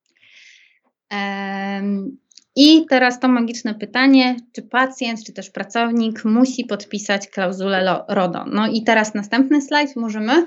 I 2.56 2.86
teraz 2.86 3.20
to 3.20 3.28
magiczne 3.28 3.74
pytanie, 3.74 4.36
czy 4.52 4.62
pacjent, 4.62 5.24
czy 5.24 5.32
też 5.32 5.50
pracownik 5.50 6.24
musi 6.24 6.64
podpisać 6.64 7.28
klauzulę 7.28 8.04
RODO. 8.08 8.44
No 8.44 8.66
i 8.66 8.82
teraz 8.82 9.14
następny 9.14 9.62
slajd 9.62 9.96
możemy. 9.96 10.46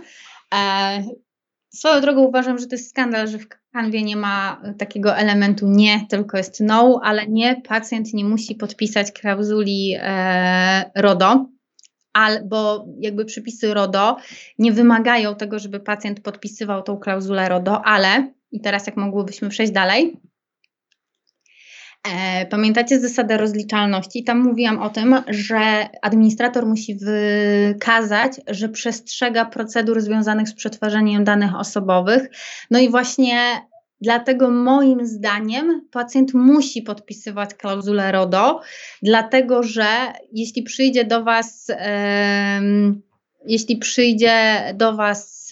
E, 0.55 1.03
swoją 1.75 2.01
drogą 2.01 2.21
uważam, 2.21 2.57
że 2.57 2.67
to 2.67 2.75
jest 2.75 2.89
skandal, 2.89 3.27
że 3.27 3.39
w 3.39 3.47
Canwie 3.73 4.03
nie 4.03 4.15
ma 4.15 4.61
takiego 4.77 5.17
elementu 5.17 5.67
nie, 5.67 6.05
tylko 6.09 6.37
jest 6.37 6.59
no, 6.59 6.99
ale 7.03 7.27
nie, 7.27 7.61
pacjent 7.67 8.13
nie 8.13 8.25
musi 8.25 8.55
podpisać 8.55 9.11
klauzuli 9.11 9.95
e, 9.99 10.91
RODO, 10.95 11.45
albo 12.13 12.85
jakby 12.99 13.25
przepisy 13.25 13.73
RODO 13.73 14.17
nie 14.59 14.71
wymagają 14.71 15.35
tego, 15.35 15.59
żeby 15.59 15.79
pacjent 15.79 16.19
podpisywał 16.19 16.83
tą 16.83 16.97
klauzulę 16.97 17.49
RODO, 17.49 17.85
ale 17.85 18.33
i 18.51 18.61
teraz 18.61 18.87
jak 18.87 18.97
mogłybyśmy 18.97 19.49
przejść 19.49 19.73
dalej, 19.73 20.17
pamiętacie 22.49 22.99
zasadę 22.99 23.37
rozliczalności? 23.37 24.23
Tam 24.23 24.39
mówiłam 24.39 24.79
o 24.79 24.89
tym, 24.89 25.15
że 25.27 25.59
administrator 26.01 26.65
musi 26.65 26.97
wykazać, 26.97 28.31
że 28.47 28.69
przestrzega 28.69 29.45
procedur 29.45 30.01
związanych 30.01 30.49
z 30.49 30.53
przetwarzaniem 30.53 31.23
danych 31.23 31.55
osobowych. 31.55 32.29
No 32.71 32.79
i 32.79 32.89
właśnie 32.89 33.39
dlatego 34.01 34.49
moim 34.49 35.05
zdaniem 35.05 35.87
pacjent 35.91 36.33
musi 36.33 36.81
podpisywać 36.81 37.53
klauzulę 37.53 38.11
RODO, 38.11 38.61
dlatego 39.03 39.63
że 39.63 39.85
jeśli 40.31 40.63
przyjdzie 40.63 41.05
do 41.05 41.23
Was, 41.23 41.67
jeśli 43.45 43.77
przyjdzie 43.77 44.63
do 44.75 44.95
Was 44.95 45.49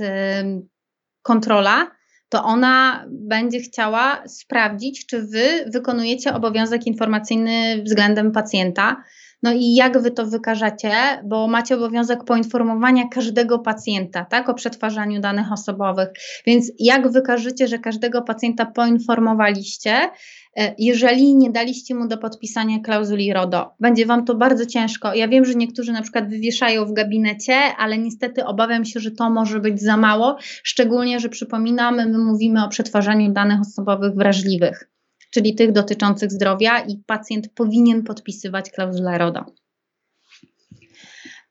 kontrola, 1.22 1.92
to 2.32 2.44
ona 2.44 3.06
będzie 3.10 3.60
chciała 3.60 4.24
sprawdzić, 4.28 5.06
czy 5.06 5.22
wy 5.22 5.66
wykonujecie 5.68 6.34
obowiązek 6.34 6.88
informacyjny 6.88 7.84
względem 7.84 8.32
pacjenta. 8.32 9.04
No 9.44 9.54
i 9.54 9.76
jak 9.76 10.02
wy 10.02 10.12
to 10.12 10.26
wykażecie, 10.26 10.92
bo 11.24 11.48
macie 11.48 11.76
obowiązek 11.76 12.24
poinformowania 12.24 13.08
każdego 13.08 13.60
pacjenta, 13.60 14.26
tak, 14.26 14.50
o 14.50 14.54
przetwarzaniu 14.54 15.22
danych 15.22 15.52
osobowych. 15.52 16.08
Więc 16.46 16.72
jak 16.80 17.12
wykażecie, 17.12 17.68
że 17.68 17.80
każdego 17.80 18.22
pacjenta 18.22 18.66
poinformowaliście, 18.66 20.10
E, 20.58 20.76
jeżeli 20.78 21.36
nie 21.36 21.52
daliście 21.52 21.96
mu 21.96 22.08
do 22.08 22.18
podpisania 22.18 22.80
klauzuli 22.80 23.34
RODO. 23.34 23.74
Będzie 23.80 24.06
Wam 24.06 24.26
to 24.26 24.36
bardzo 24.36 24.66
ciężko. 24.66 25.14
Ja 25.14 25.28
wiem, 25.28 25.46
że 25.46 25.56
niektórzy 25.56 25.92
na 25.92 26.02
przykład 26.02 26.30
wywieszają 26.30 26.86
w 26.86 26.94
gabinecie, 26.94 27.56
ale 27.78 27.98
niestety 27.98 28.46
obawiam 28.46 28.86
się, 28.86 29.00
że 29.00 29.12
to 29.12 29.30
może 29.30 29.60
być 29.60 29.82
za 29.82 29.98
mało, 29.98 30.38
szczególnie, 30.64 31.20
że 31.20 31.30
przypominamy, 31.30 32.06
my 32.06 32.18
mówimy 32.18 32.66
o 32.66 32.70
przetwarzaniu 32.70 33.32
danych 33.32 33.62
osobowych 33.62 34.14
wrażliwych, 34.16 34.90
czyli 35.32 35.56
tych 35.56 35.72
dotyczących 35.72 36.32
zdrowia 36.32 36.80
i 36.80 36.98
pacjent 37.06 37.54
powinien 37.56 38.04
podpisywać 38.04 38.72
klauzulę 38.72 39.18
RODO. 39.18 39.46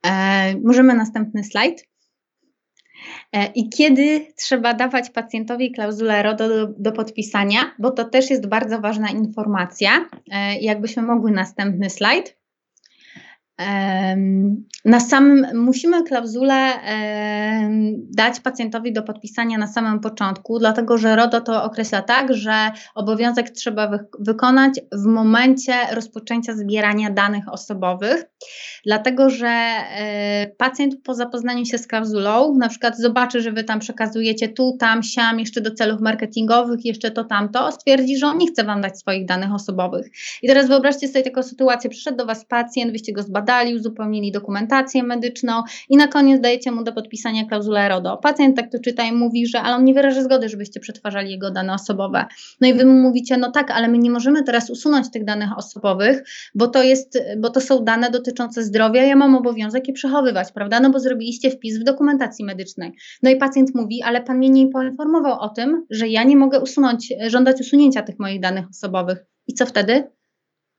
E, 0.07 0.55
możemy 0.64 0.95
następny 0.95 1.45
slajd. 1.45 1.89
E, 3.33 3.47
I 3.55 3.68
kiedy 3.68 4.26
trzeba 4.37 4.74
dawać 4.74 5.11
pacjentowi 5.11 5.72
klauzulę 5.72 6.22
RODO 6.22 6.49
do, 6.49 6.66
do, 6.78 6.93
podpisania, 6.93 7.74
bo 7.78 7.91
to 7.91 8.05
też 8.05 8.31
jest 8.31 8.49
bardzo 8.49 8.81
ważna 8.81 9.11
informacja. 9.11 10.09
E, 10.33 10.61
jakbyśmy 10.61 11.03
mogły 11.03 11.31
następny 11.31 11.91
slajd. 11.91 12.39
Na 14.85 15.01
samym, 15.01 15.47
musimy 15.55 16.03
klauzulę 16.03 16.73
dać 18.11 18.41
pacjentowi 18.41 18.93
do 18.93 19.03
podpisania 19.03 19.59
na 19.59 19.67
samym 19.67 20.01
początku, 20.01 20.59
dlatego 20.59 20.99
że 20.99 21.17
RODO 21.17 21.41
to 21.41 21.65
określa 21.65 22.03
tak, 22.03 22.35
że 22.35 22.71
obowiązek 22.95 23.51
trzeba 23.51 23.89
wy, 23.89 23.99
wykonać 24.19 24.81
w 24.93 25.07
momencie 25.07 25.73
rozpoczęcia 25.93 26.53
zbierania 26.53 27.11
danych 27.11 27.49
osobowych, 27.49 28.25
dlatego 28.87 29.31
że 29.31 29.49
e, 29.49 30.47
pacjent 30.59 30.95
po 31.05 31.15
zapoznaniu 31.15 31.65
się 31.65 31.79
z 31.79 31.87
klauzulą, 31.87 32.55
na 32.55 32.69
przykład 32.69 32.99
zobaczy, 32.99 33.41
że 33.41 33.53
wy 33.53 33.65
tam 33.65 33.79
przekazujecie 33.79 34.49
tu, 34.49 34.77
tam, 34.79 35.03
siam, 35.03 35.41
jeszcze 35.41 35.61
do 35.61 35.71
celów 35.71 36.01
marketingowych, 36.01 36.85
jeszcze 36.85 37.11
to, 37.11 37.25
tamto, 37.25 37.73
stwierdzi, 37.73 38.17
że 38.17 38.27
on 38.27 38.39
nie 38.39 38.47
chce 38.47 38.65
wam 38.65 38.81
dać 38.81 38.99
swoich 38.99 39.27
danych 39.27 39.55
osobowych. 39.55 40.07
I 40.43 40.49
teraz 40.49 40.69
wyobraźcie 40.69 41.09
sobie 41.09 41.25
taką 41.25 41.43
sytuację, 41.43 41.91
przyszedł 41.91 42.17
do 42.17 42.27
was 42.27 42.45
pacjent, 42.45 42.93
wyście 42.93 43.13
go 43.13 43.23
zbadali, 43.23 43.49
badali, 43.51 43.76
uzupełnili 43.76 44.32
dokumentację 44.32 45.03
medyczną 45.03 45.62
i 45.88 45.96
na 45.96 46.09
koniec 46.09 46.40
dajecie 46.40 46.72
mu 46.72 46.84
do 46.84 46.92
podpisania 46.92 47.44
klauzulę 47.44 47.88
RODO. 47.88 48.16
Pacjent 48.16 48.57
tak 48.57 48.72
to 48.72 48.78
czyta 48.78 49.05
i 49.05 49.12
mówi, 49.12 49.46
że 49.46 49.61
ale 49.61 49.76
on 49.76 49.84
nie 49.84 49.94
wyraży 49.94 50.22
zgody, 50.22 50.48
żebyście 50.48 50.80
przetwarzali 50.80 51.30
jego 51.30 51.51
dane 51.51 51.74
osobowe. 51.74 52.24
No 52.61 52.68
i 52.68 52.74
wy 52.74 52.84
mu 52.84 52.92
mówicie, 52.92 53.36
no 53.36 53.51
tak, 53.51 53.70
ale 53.70 53.88
my 53.88 53.98
nie 53.98 54.11
możemy 54.11 54.42
teraz 54.42 54.70
usunąć 54.70 55.11
tych 55.11 55.24
danych 55.24 55.59
osobowych, 55.59 56.22
bo 56.55 56.66
to 56.66 56.82
jest, 56.82 57.18
bo 57.38 57.51
to 57.51 57.61
są 57.61 57.84
dane 57.84 58.11
dotyczące 58.11 58.62
zdrowia, 58.62 59.03
ja 59.03 59.16
mam 59.16 59.34
obowiązek 59.34 59.88
je 59.88 59.94
przechowywać, 59.94 60.53
prawda? 60.53 60.80
No 60.80 60.90
bo 60.90 61.01
zrobiliście 61.01 61.51
wpis 61.51 61.78
w 61.78 61.84
dokumentacji 61.84 62.44
medycznej. 62.44 62.92
No 63.22 63.30
i 63.30 63.36
pacjent 63.36 63.74
mówi, 63.74 64.03
ale 64.03 64.22
pan 64.22 64.38
mnie 64.38 64.51
nie 64.51 64.68
poinformował 64.68 65.40
o 65.40 65.48
tym, 65.48 65.86
że 65.90 66.09
ja 66.09 66.24
nie 66.24 66.36
mogę 66.36 66.61
usunąć, 66.61 67.14
żądać 67.26 67.61
usunięcia 67.61 68.03
tych 68.03 68.18
moich 68.18 68.40
danych 68.40 68.68
osobowych. 68.70 69.18
I 69.46 69.55
co 69.55 69.66
wtedy? 69.66 70.11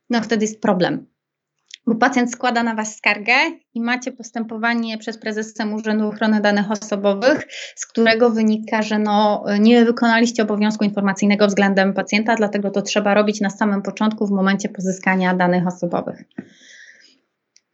No 0.09 0.21
wtedy 0.21 0.45
jest 0.45 0.61
problem 0.61 1.10
bo 1.87 1.95
pacjent 1.95 2.31
składa 2.31 2.63
na 2.63 2.75
Was 2.75 2.95
skargę 2.95 3.33
i 3.73 3.81
macie 3.81 4.11
postępowanie 4.11 4.97
przez 4.97 5.17
prezesem 5.17 5.73
Urzędu 5.73 6.07
Ochrony 6.07 6.41
Danych 6.41 6.71
Osobowych, 6.71 7.47
z 7.75 7.85
którego 7.85 8.29
wynika, 8.29 8.81
że 8.81 8.99
no, 8.99 9.43
nie 9.59 9.85
wykonaliście 9.85 10.43
obowiązku 10.43 10.83
informacyjnego 10.83 11.47
względem 11.47 11.93
pacjenta, 11.93 12.35
dlatego 12.35 12.71
to 12.71 12.81
trzeba 12.81 13.13
robić 13.13 13.41
na 13.41 13.49
samym 13.49 13.81
początku, 13.81 14.27
w 14.27 14.31
momencie 14.31 14.69
pozyskania 14.69 15.33
danych 15.33 15.67
osobowych. 15.67 16.23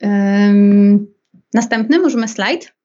Um, 0.02 1.08
następny, 1.54 2.00
możemy 2.00 2.28
slajd. 2.28 2.77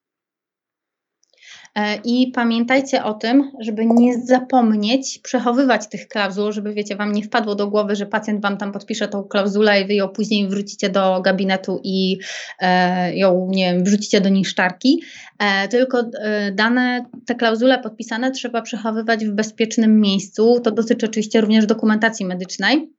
E, 1.74 1.96
I 2.04 2.32
pamiętajcie 2.34 3.04
o 3.04 3.14
tym, 3.14 3.50
żeby 3.60 3.86
nie 3.86 4.18
zapomnieć 4.18 5.18
przechowywać 5.18 5.88
tych 5.88 6.08
klauzul, 6.08 6.52
żeby 6.52 6.74
wiecie, 6.74 6.96
wam 6.96 7.12
nie 7.12 7.22
wpadło 7.22 7.54
do 7.54 7.68
głowy, 7.68 7.96
że 7.96 8.06
pacjent 8.06 8.42
wam 8.42 8.56
tam 8.56 8.72
podpisze 8.72 9.08
tą 9.08 9.24
klauzulę 9.24 9.80
i 9.80 9.86
wy 9.86 9.94
ją 9.94 10.08
później 10.08 10.48
wrócicie 10.48 10.90
do 10.90 11.20
gabinetu 11.20 11.80
i 11.84 12.18
e, 12.60 13.16
ją, 13.16 13.48
nie 13.50 13.72
wiem, 13.72 13.84
wrzucicie 13.84 14.20
do 14.20 14.28
niszczarki. 14.28 15.02
E, 15.38 15.68
tylko 15.68 16.00
e, 16.00 16.52
dane, 16.52 17.04
te 17.26 17.34
klauzule 17.34 17.78
podpisane 17.78 18.30
trzeba 18.30 18.62
przechowywać 18.62 19.24
w 19.24 19.32
bezpiecznym 19.32 20.00
miejscu. 20.00 20.60
To 20.64 20.70
dotyczy 20.70 21.06
oczywiście 21.06 21.40
również 21.40 21.66
dokumentacji 21.66 22.26
medycznej. 22.26 22.92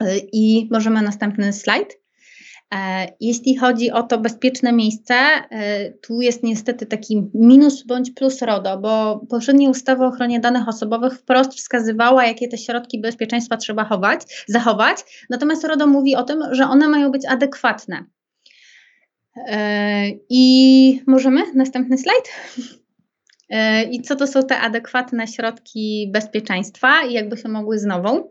E, 0.00 0.18
I 0.32 0.68
możemy 0.70 1.02
następny 1.02 1.52
slajd. 1.52 2.03
E, 2.74 3.08
jeśli 3.20 3.56
chodzi 3.56 3.90
o 3.90 4.02
to 4.02 4.18
bezpieczne 4.18 4.72
miejsce, 4.72 5.14
e, 5.14 5.90
tu 5.90 6.20
jest 6.20 6.42
niestety 6.42 6.86
taki 6.86 7.30
minus 7.34 7.82
bądź 7.82 8.10
plus 8.10 8.42
RODO, 8.42 8.78
bo 8.78 9.20
poprzednia 9.30 9.70
ustawa 9.70 10.04
o 10.04 10.08
ochronie 10.08 10.40
danych 10.40 10.68
osobowych 10.68 11.18
wprost 11.18 11.54
wskazywała, 11.54 12.26
jakie 12.26 12.48
te 12.48 12.58
środki 12.58 13.00
bezpieczeństwa 13.00 13.56
trzeba 13.56 13.84
chować, 13.84 14.44
zachować, 14.46 15.26
natomiast 15.30 15.64
RODO 15.64 15.86
mówi 15.86 16.16
o 16.16 16.22
tym, 16.22 16.42
że 16.50 16.64
one 16.64 16.88
mają 16.88 17.10
być 17.10 17.26
adekwatne. 17.26 18.04
E, 19.36 20.06
I 20.30 21.02
możemy? 21.06 21.54
Następny 21.54 21.98
slajd. 21.98 22.28
I 23.90 24.02
co 24.02 24.16
to 24.16 24.26
są 24.26 24.42
te 24.42 24.60
adekwatne 24.60 25.28
środki 25.28 26.10
bezpieczeństwa 26.12 27.02
i 27.02 27.12
jakby 27.12 27.36
się 27.36 27.48
mogły 27.48 27.78
z 27.78 27.84
nową? 27.84 28.28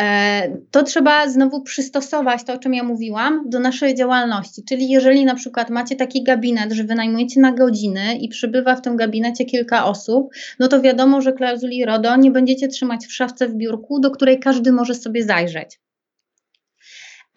E, 0.00 0.56
to 0.70 0.82
trzeba 0.82 1.28
znowu 1.28 1.62
przystosować 1.62 2.44
to, 2.44 2.52
o 2.52 2.58
czym 2.58 2.74
ja 2.74 2.82
mówiłam, 2.82 3.50
do 3.50 3.60
naszej 3.60 3.94
działalności. 3.94 4.62
Czyli 4.68 4.88
jeżeli 4.88 5.24
na 5.24 5.34
przykład 5.34 5.70
macie 5.70 5.96
taki 5.96 6.22
gabinet, 6.22 6.72
że 6.72 6.84
wynajmujecie 6.84 7.40
na 7.40 7.52
godziny 7.52 8.16
i 8.16 8.28
przybywa 8.28 8.76
w 8.76 8.82
tym 8.82 8.96
gabinecie 8.96 9.44
kilka 9.44 9.84
osób, 9.84 10.30
no 10.58 10.68
to 10.68 10.80
wiadomo, 10.80 11.20
że 11.20 11.32
klauzuli 11.32 11.84
RODO 11.84 12.16
nie 12.16 12.30
będziecie 12.30 12.68
trzymać 12.68 13.06
w 13.06 13.12
szafce 13.12 13.48
w 13.48 13.54
biurku, 13.54 14.00
do 14.00 14.10
której 14.10 14.40
każdy 14.40 14.72
może 14.72 14.94
sobie 14.94 15.24
zajrzeć. 15.24 15.80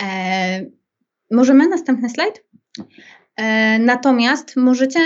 E, 0.02 0.66
możemy 1.32 1.68
następny 1.68 2.10
slajd? 2.10 2.44
E, 3.38 3.80
natomiast 3.80 4.56
możecie, 4.56 5.00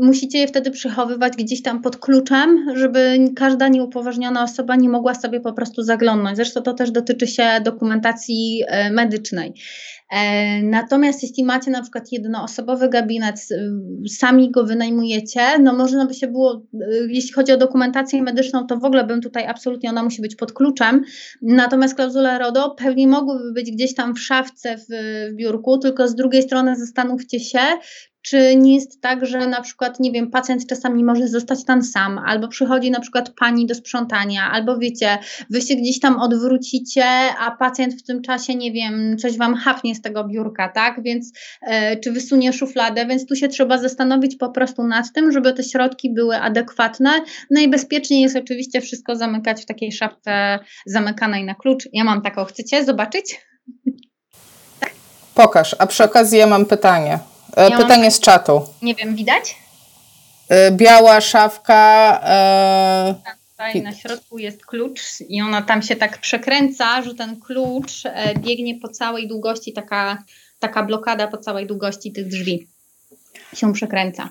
musicie 0.00 0.38
je 0.38 0.48
wtedy 0.48 0.70
przechowywać 0.70 1.32
gdzieś 1.36 1.62
tam 1.62 1.82
pod 1.82 1.96
kluczem, 1.96 2.66
żeby 2.74 3.18
każda 3.36 3.68
nieupoważniona 3.68 4.42
osoba 4.42 4.76
nie 4.76 4.88
mogła 4.88 5.14
sobie 5.14 5.40
po 5.40 5.52
prostu 5.52 5.82
zaglądnąć. 5.82 6.36
Zresztą 6.36 6.62
to 6.62 6.74
też 6.74 6.90
dotyczy 6.90 7.26
się 7.26 7.60
dokumentacji 7.64 8.62
e, 8.66 8.90
medycznej. 8.90 9.54
E, 10.10 10.62
natomiast 10.62 11.22
jeśli 11.22 11.44
macie 11.44 11.70
na 11.70 11.82
przykład 11.82 12.12
jednoosobowy 12.12 12.88
gabinet, 12.88 13.48
sami 14.08 14.50
go 14.50 14.64
wynajmujecie, 14.64 15.58
no 15.58 15.76
można 15.76 16.06
by 16.06 16.14
się 16.14 16.26
było, 16.26 16.66
jeśli 17.08 17.32
chodzi 17.32 17.52
o 17.52 17.56
dokumentację 17.56 18.22
medyczną, 18.22 18.66
to 18.66 18.76
w 18.76 18.84
ogóle 18.84 19.04
bym 19.04 19.20
tutaj 19.20 19.46
absolutnie, 19.46 19.90
ona 19.90 20.02
musi 20.02 20.22
być 20.22 20.36
pod 20.36 20.52
kluczem. 20.52 21.04
Natomiast 21.42 21.94
klauzule 21.94 22.38
RODO 22.38 22.74
pewnie 22.78 23.08
mogłyby 23.08 23.52
być 23.52 23.70
gdzieś 23.70 23.94
tam 23.94 24.14
w 24.14 24.20
szafce 24.20 24.76
w, 24.78 24.86
w 25.32 25.34
biurku, 25.34 25.78
tylko 25.78 26.08
z 26.08 26.14
drugiej 26.14 26.42
strony 26.42 26.76
zastanówcie 26.76 27.40
się, 27.40 27.60
czy 28.26 28.56
nie 28.56 28.74
jest 28.74 29.00
tak, 29.00 29.26
że 29.26 29.46
na 29.46 29.60
przykład, 29.60 30.00
nie 30.00 30.12
wiem, 30.12 30.30
pacjent 30.30 30.66
czasami 30.66 31.04
może 31.04 31.28
zostać 31.28 31.64
tam 31.64 31.82
sam, 31.82 32.18
albo 32.18 32.48
przychodzi 32.48 32.90
na 32.90 33.00
przykład 33.00 33.30
pani 33.30 33.66
do 33.66 33.74
sprzątania, 33.74 34.50
albo 34.52 34.78
wiecie, 34.78 35.18
wy 35.50 35.60
się 35.60 35.76
gdzieś 35.76 36.00
tam 36.00 36.20
odwrócicie, 36.20 37.04
a 37.40 37.50
pacjent 37.50 37.94
w 37.94 38.02
tym 38.02 38.22
czasie, 38.22 38.54
nie 38.54 38.72
wiem, 38.72 39.18
coś 39.18 39.38
wam 39.38 39.54
hafnie 39.54 39.94
z 39.94 40.02
tego 40.02 40.24
biurka, 40.24 40.68
tak? 40.68 41.02
Więc 41.02 41.32
e, 41.62 41.96
czy 41.96 42.12
wysunie 42.12 42.52
szufladę, 42.52 43.06
więc 43.06 43.26
tu 43.26 43.36
się 43.36 43.48
trzeba 43.48 43.78
zastanowić 43.78 44.36
po 44.36 44.50
prostu 44.50 44.86
nad 44.86 45.12
tym, 45.12 45.32
żeby 45.32 45.52
te 45.52 45.62
środki 45.62 46.14
były 46.14 46.36
adekwatne. 46.36 47.10
Najbezpieczniej 47.50 48.20
jest 48.20 48.36
oczywiście 48.36 48.80
wszystko 48.80 49.16
zamykać 49.16 49.62
w 49.62 49.66
takiej 49.66 49.92
szafce 49.92 50.58
zamykanej 50.86 51.44
na 51.44 51.54
klucz. 51.54 51.88
Ja 51.92 52.04
mam 52.04 52.22
taką, 52.22 52.44
chcecie 52.44 52.84
zobaczyć? 52.84 53.40
Pokaż, 55.34 55.76
a 55.78 55.86
przy 55.86 56.04
okazji 56.04 56.38
ja 56.38 56.46
mam 56.46 56.66
pytanie. 56.66 57.18
E, 57.56 57.76
Pytanie 57.76 58.10
z 58.10 58.20
czatu. 58.20 58.62
Nie 58.82 58.94
wiem, 58.94 59.16
widać? 59.16 59.56
E, 60.48 60.70
biała 60.70 61.20
szafka. 61.20 62.20
E... 62.24 63.14
Tutaj 63.50 63.82
na 63.82 63.94
środku 63.94 64.38
jest 64.38 64.66
klucz 64.66 65.00
i 65.28 65.42
ona 65.42 65.62
tam 65.62 65.82
się 65.82 65.96
tak 65.96 66.18
przekręca, 66.18 67.02
że 67.02 67.14
ten 67.14 67.40
klucz 67.40 68.06
e, 68.06 68.34
biegnie 68.34 68.74
po 68.74 68.88
całej 68.88 69.28
długości, 69.28 69.72
taka, 69.72 70.22
taka 70.58 70.82
blokada 70.82 71.28
po 71.28 71.38
całej 71.38 71.66
długości 71.66 72.12
tych 72.12 72.28
drzwi 72.28 72.68
się 73.54 73.72
przekręca. 73.72 74.28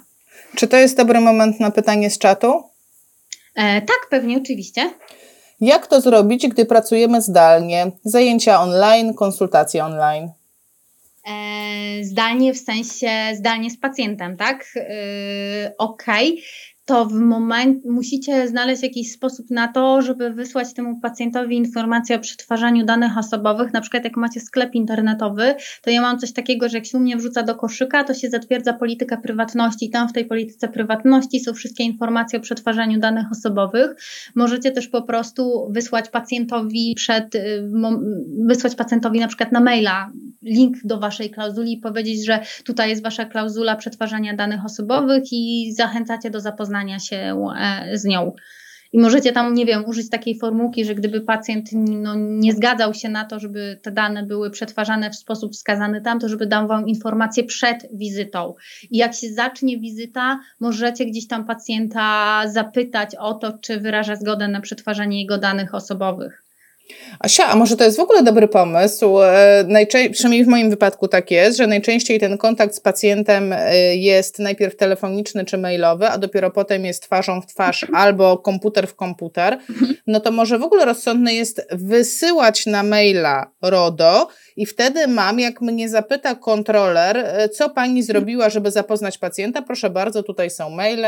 Czy 0.55 0.67
to 0.67 0.77
jest 0.77 0.97
dobry 0.97 1.19
moment 1.19 1.59
na 1.59 1.71
pytanie 1.71 2.09
z 2.09 2.17
czatu? 2.17 2.63
E, 3.55 3.81
tak, 3.81 4.07
pewnie, 4.09 4.37
oczywiście. 4.37 4.93
Jak 5.61 5.87
to 5.87 6.01
zrobić, 6.01 6.47
gdy 6.47 6.65
pracujemy 6.65 7.21
zdalnie? 7.21 7.91
Zajęcia 8.03 8.61
online, 8.61 9.13
konsultacje 9.13 9.85
online. 9.85 10.29
E, 11.25 12.03
zdalnie 12.03 12.53
w 12.53 12.57
sensie 12.57 13.09
zdalnie 13.33 13.71
z 13.71 13.77
pacjentem, 13.77 14.37
tak? 14.37 14.65
E, 14.75 15.73
okej. 15.77 16.31
Okay 16.31 16.43
to 16.85 17.05
w 17.05 17.13
moment 17.13 17.85
musicie 17.85 18.47
znaleźć 18.47 18.83
jakiś 18.83 19.11
sposób 19.11 19.49
na 19.49 19.67
to, 19.67 20.01
żeby 20.01 20.29
wysłać 20.29 20.73
temu 20.73 20.99
pacjentowi 20.99 21.55
informację 21.55 22.15
o 22.15 22.19
przetwarzaniu 22.19 22.85
danych 22.85 23.17
osobowych. 23.17 23.73
Na 23.73 23.81
przykład, 23.81 24.03
jak 24.03 24.17
macie 24.17 24.39
sklep 24.39 24.75
internetowy, 24.75 25.55
to 25.81 25.89
ja 25.89 26.01
mam 26.01 26.19
coś 26.19 26.33
takiego, 26.33 26.69
że 26.69 26.77
jak 26.77 26.85
się 26.85 26.97
u 26.97 27.01
mnie 27.01 27.17
wrzuca 27.17 27.43
do 27.43 27.55
koszyka, 27.55 28.03
to 28.03 28.13
się 28.13 28.29
zatwierdza 28.29 28.73
polityka 28.73 29.17
prywatności. 29.17 29.89
Tam 29.89 30.09
w 30.09 30.13
tej 30.13 30.25
polityce 30.25 30.67
prywatności 30.67 31.39
są 31.39 31.53
wszystkie 31.53 31.83
informacje 31.83 32.39
o 32.39 32.41
przetwarzaniu 32.41 32.99
danych 32.99 33.25
osobowych. 33.31 33.91
Możecie 34.35 34.71
też 34.71 34.87
po 34.87 35.01
prostu 35.01 35.67
wysłać 35.71 36.09
pacjentowi 36.09 36.93
przed, 36.95 37.35
y, 37.35 37.69
wysłać 38.47 38.75
pacjentowi 38.75 39.19
na 39.19 39.27
przykład 39.27 39.51
na 39.51 39.59
maila 39.59 40.11
link 40.45 40.77
do 40.83 40.99
waszej 40.99 41.29
klauzuli 41.29 41.73
i 41.73 41.77
powiedzieć, 41.77 42.25
że 42.25 42.39
tutaj 42.65 42.89
jest 42.89 43.03
wasza 43.03 43.25
klauzula 43.25 43.75
przetwarzania 43.75 44.35
danych 44.35 44.65
osobowych 44.65 45.23
i 45.31 45.73
zachęcacie 45.73 46.29
do 46.29 46.39
zapoznania 46.39 46.99
się 46.99 47.17
e, 47.59 47.97
z 47.97 48.05
nią. 48.05 48.31
I 48.95 48.99
możecie 48.99 49.31
tam, 49.31 49.53
nie 49.53 49.65
wiem, 49.65 49.85
użyć 49.85 50.09
takiej 50.09 50.39
formułki, 50.39 50.85
że 50.85 50.95
gdyby 50.95 51.21
pacjent 51.21 51.69
no, 51.73 52.15
nie 52.15 52.53
zgadzał 52.53 52.93
się 52.93 53.09
na 53.09 53.25
to, 53.25 53.39
żeby 53.39 53.79
te 53.81 53.91
dane 53.91 54.23
były 54.23 54.51
przetwarzane 54.51 55.09
w 55.09 55.15
sposób 55.15 55.53
wskazany 55.53 56.01
tam, 56.01 56.19
to 56.19 56.29
żeby 56.29 56.45
dał 56.45 56.67
Wam 56.67 56.87
informację 56.87 57.43
przed 57.43 57.87
wizytą. 57.93 58.53
I 58.91 58.97
jak 58.97 59.13
się 59.15 59.33
zacznie 59.33 59.79
wizyta, 59.79 60.39
możecie 60.59 61.05
gdzieś 61.05 61.27
tam 61.27 61.45
pacjenta 61.45 62.43
zapytać 62.47 63.15
o 63.15 63.33
to, 63.33 63.57
czy 63.61 63.79
wyraża 63.79 64.15
zgodę 64.15 64.47
na 64.47 64.61
przetwarzanie 64.61 65.21
jego 65.21 65.37
danych 65.37 65.75
osobowych. 65.75 66.44
Asia, 67.19 67.45
a 67.45 67.55
może 67.55 67.77
to 67.77 67.83
jest 67.83 67.97
w 67.97 67.99
ogóle 67.99 68.23
dobry 68.23 68.47
pomysł? 68.47 69.21
E, 69.21 69.63
najczę- 69.67 70.09
przynajmniej 70.09 70.45
w 70.45 70.47
moim 70.47 70.69
wypadku 70.69 71.07
tak 71.07 71.31
jest, 71.31 71.57
że 71.57 71.67
najczęściej 71.67 72.19
ten 72.19 72.37
kontakt 72.37 72.75
z 72.75 72.79
pacjentem 72.79 73.53
e, 73.53 73.95
jest 73.95 74.39
najpierw 74.39 74.75
telefoniczny 74.75 75.45
czy 75.45 75.57
mailowy, 75.57 76.07
a 76.07 76.17
dopiero 76.17 76.51
potem 76.51 76.85
jest 76.85 77.03
twarzą 77.03 77.41
w 77.41 77.45
twarz 77.45 77.83
mhm. 77.83 78.03
albo 78.03 78.37
komputer 78.37 78.87
w 78.87 78.95
komputer. 78.95 79.53
Mhm. 79.69 79.95
No 80.07 80.19
to 80.19 80.31
może 80.31 80.59
w 80.59 80.63
ogóle 80.63 80.85
rozsądne 80.85 81.33
jest 81.33 81.67
wysyłać 81.71 82.65
na 82.65 82.83
maila 82.83 83.51
RODO 83.61 84.27
i 84.55 84.65
wtedy 84.65 85.07
mam, 85.07 85.39
jak 85.39 85.61
mnie 85.61 85.89
zapyta 85.89 86.35
kontroler, 86.35 87.17
e, 87.17 87.49
co 87.49 87.69
pani 87.69 88.03
zrobiła, 88.03 88.49
żeby 88.49 88.71
zapoznać 88.71 89.17
pacjenta, 89.17 89.61
proszę 89.61 89.89
bardzo, 89.89 90.23
tutaj 90.23 90.49
są 90.49 90.69
maile, 90.69 91.05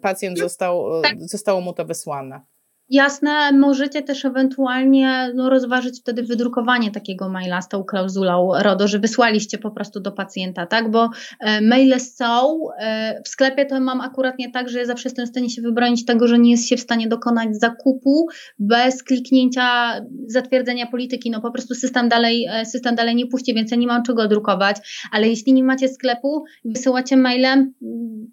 pacjent 0.00 0.32
mhm. 0.32 0.48
został, 0.48 1.02
tak. 1.02 1.14
zostało 1.20 1.60
mu 1.60 1.72
to 1.72 1.84
wysłane. 1.84 2.51
Jasne, 2.92 3.52
możecie 3.52 4.02
też 4.02 4.24
ewentualnie 4.24 5.32
no, 5.34 5.50
rozważyć 5.50 6.00
wtedy 6.00 6.22
wydrukowanie 6.22 6.90
takiego 6.90 7.28
maila 7.28 7.62
z 7.62 7.68
tą 7.68 7.84
klauzulą 7.84 8.50
RODO, 8.58 8.88
że 8.88 8.98
wysłaliście 8.98 9.58
po 9.58 9.70
prostu 9.70 10.00
do 10.00 10.12
pacjenta, 10.12 10.66
tak? 10.66 10.90
Bo 10.90 11.10
e, 11.40 11.60
maile 11.60 12.00
są, 12.00 12.58
e, 12.78 13.22
w 13.24 13.28
sklepie 13.28 13.66
to 13.66 13.80
mam 13.80 14.00
akurat 14.00 14.38
nie 14.38 14.50
tak, 14.50 14.68
że 14.68 14.78
ja 14.78 14.86
zawsze 14.86 15.08
jestem 15.08 15.26
w 15.26 15.28
stanie 15.28 15.50
się 15.50 15.62
wybronić 15.62 16.04
tego, 16.04 16.28
że 16.28 16.38
nie 16.38 16.50
jest 16.50 16.68
się 16.68 16.76
w 16.76 16.80
stanie 16.80 17.08
dokonać 17.08 17.56
zakupu 17.56 18.26
bez 18.58 19.02
kliknięcia 19.02 19.94
zatwierdzenia 20.26 20.86
polityki. 20.86 21.30
No 21.30 21.40
po 21.40 21.50
prostu 21.50 21.74
system 21.74 22.08
dalej, 22.08 22.46
e, 22.50 22.66
system 22.66 22.94
dalej 22.94 23.14
nie 23.14 23.26
puści, 23.26 23.54
więc 23.54 23.70
ja 23.70 23.76
nie 23.76 23.86
mam 23.86 24.02
czego 24.02 24.28
drukować. 24.28 24.76
Ale 25.12 25.28
jeśli 25.28 25.52
nie 25.52 25.64
macie 25.64 25.88
sklepu, 25.88 26.44
wysyłacie 26.64 27.16
mailem, 27.16 27.74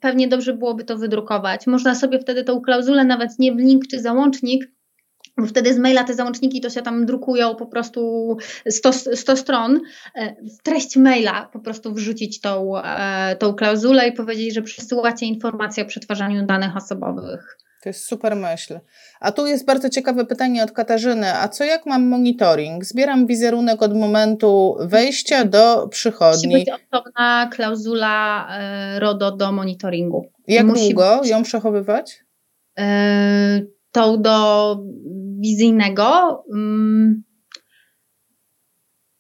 pewnie 0.02 0.28
dobrze 0.28 0.54
byłoby 0.54 0.84
to 0.84 0.98
wydrukować. 0.98 1.68
Można 1.68 1.96
sobie 1.96 2.20
wtedy 2.20 2.44
tą 2.44 2.62
klauzulę 2.62 3.06
nawet 3.06 3.40
nie 3.40 3.54
w 3.54 3.58
link 3.58 3.88
czy 3.88 4.00
załącznik, 4.00 4.49
załącznik, 4.50 4.80
bo 5.38 5.46
wtedy 5.46 5.74
z 5.74 5.78
maila 5.78 6.04
te 6.04 6.14
załączniki 6.14 6.62
to 6.62 6.70
się 6.70 6.82
tam 6.82 7.06
drukują 7.06 7.56
po 7.56 7.66
prostu 7.66 8.38
100, 8.70 8.94
100 8.94 9.36
stron. 9.36 9.80
E, 10.16 10.36
w 10.60 10.64
treść 10.64 10.98
maila 10.98 11.50
po 11.54 11.60
prostu 11.60 11.94
wrzucić 11.94 12.42
tą, 12.42 12.78
e, 12.78 13.36
tą 13.36 13.54
klauzulę 13.54 14.08
i 14.08 14.12
powiedzieć, 14.12 14.54
że 14.54 14.62
przesyłacie 14.62 15.26
informacje 15.26 15.84
o 15.84 15.88
przetwarzaniu 15.88 16.46
danych 16.46 16.78
osobowych. 16.78 17.58
To 17.84 17.90
jest 17.90 18.06
super 18.06 18.36
myśl. 18.36 18.80
A 19.20 19.32
tu 19.32 19.48
jest 19.48 19.66
bardzo 19.66 19.90
ciekawe 19.90 20.26
pytanie 20.26 20.64
od 20.64 20.72
Katarzyny. 20.72 21.34
A 21.34 21.48
co 21.48 21.64
jak 21.64 21.86
mam 21.86 22.08
monitoring? 22.08 22.86
Zbieram 22.86 23.28
wizerunek 23.28 23.82
od 23.82 23.96
momentu 23.96 24.76
wejścia 24.80 25.46
do 25.46 25.88
przychodni. 25.88 26.48
Musi 26.48 26.66
być 26.66 26.70
osobna 26.70 27.50
klauzula 27.54 28.48
e, 28.52 29.00
RODO 29.00 29.32
do 29.32 29.52
monitoringu. 29.52 30.26
Jak 30.48 30.66
Musi 30.66 30.86
długo 30.94 31.20
być... 31.22 31.30
ją 31.30 31.44
przechowywać? 31.44 32.24
tą 32.80 33.79
do 34.18 34.78
wizyjnego. 35.40 36.44
Mm, 36.54 37.24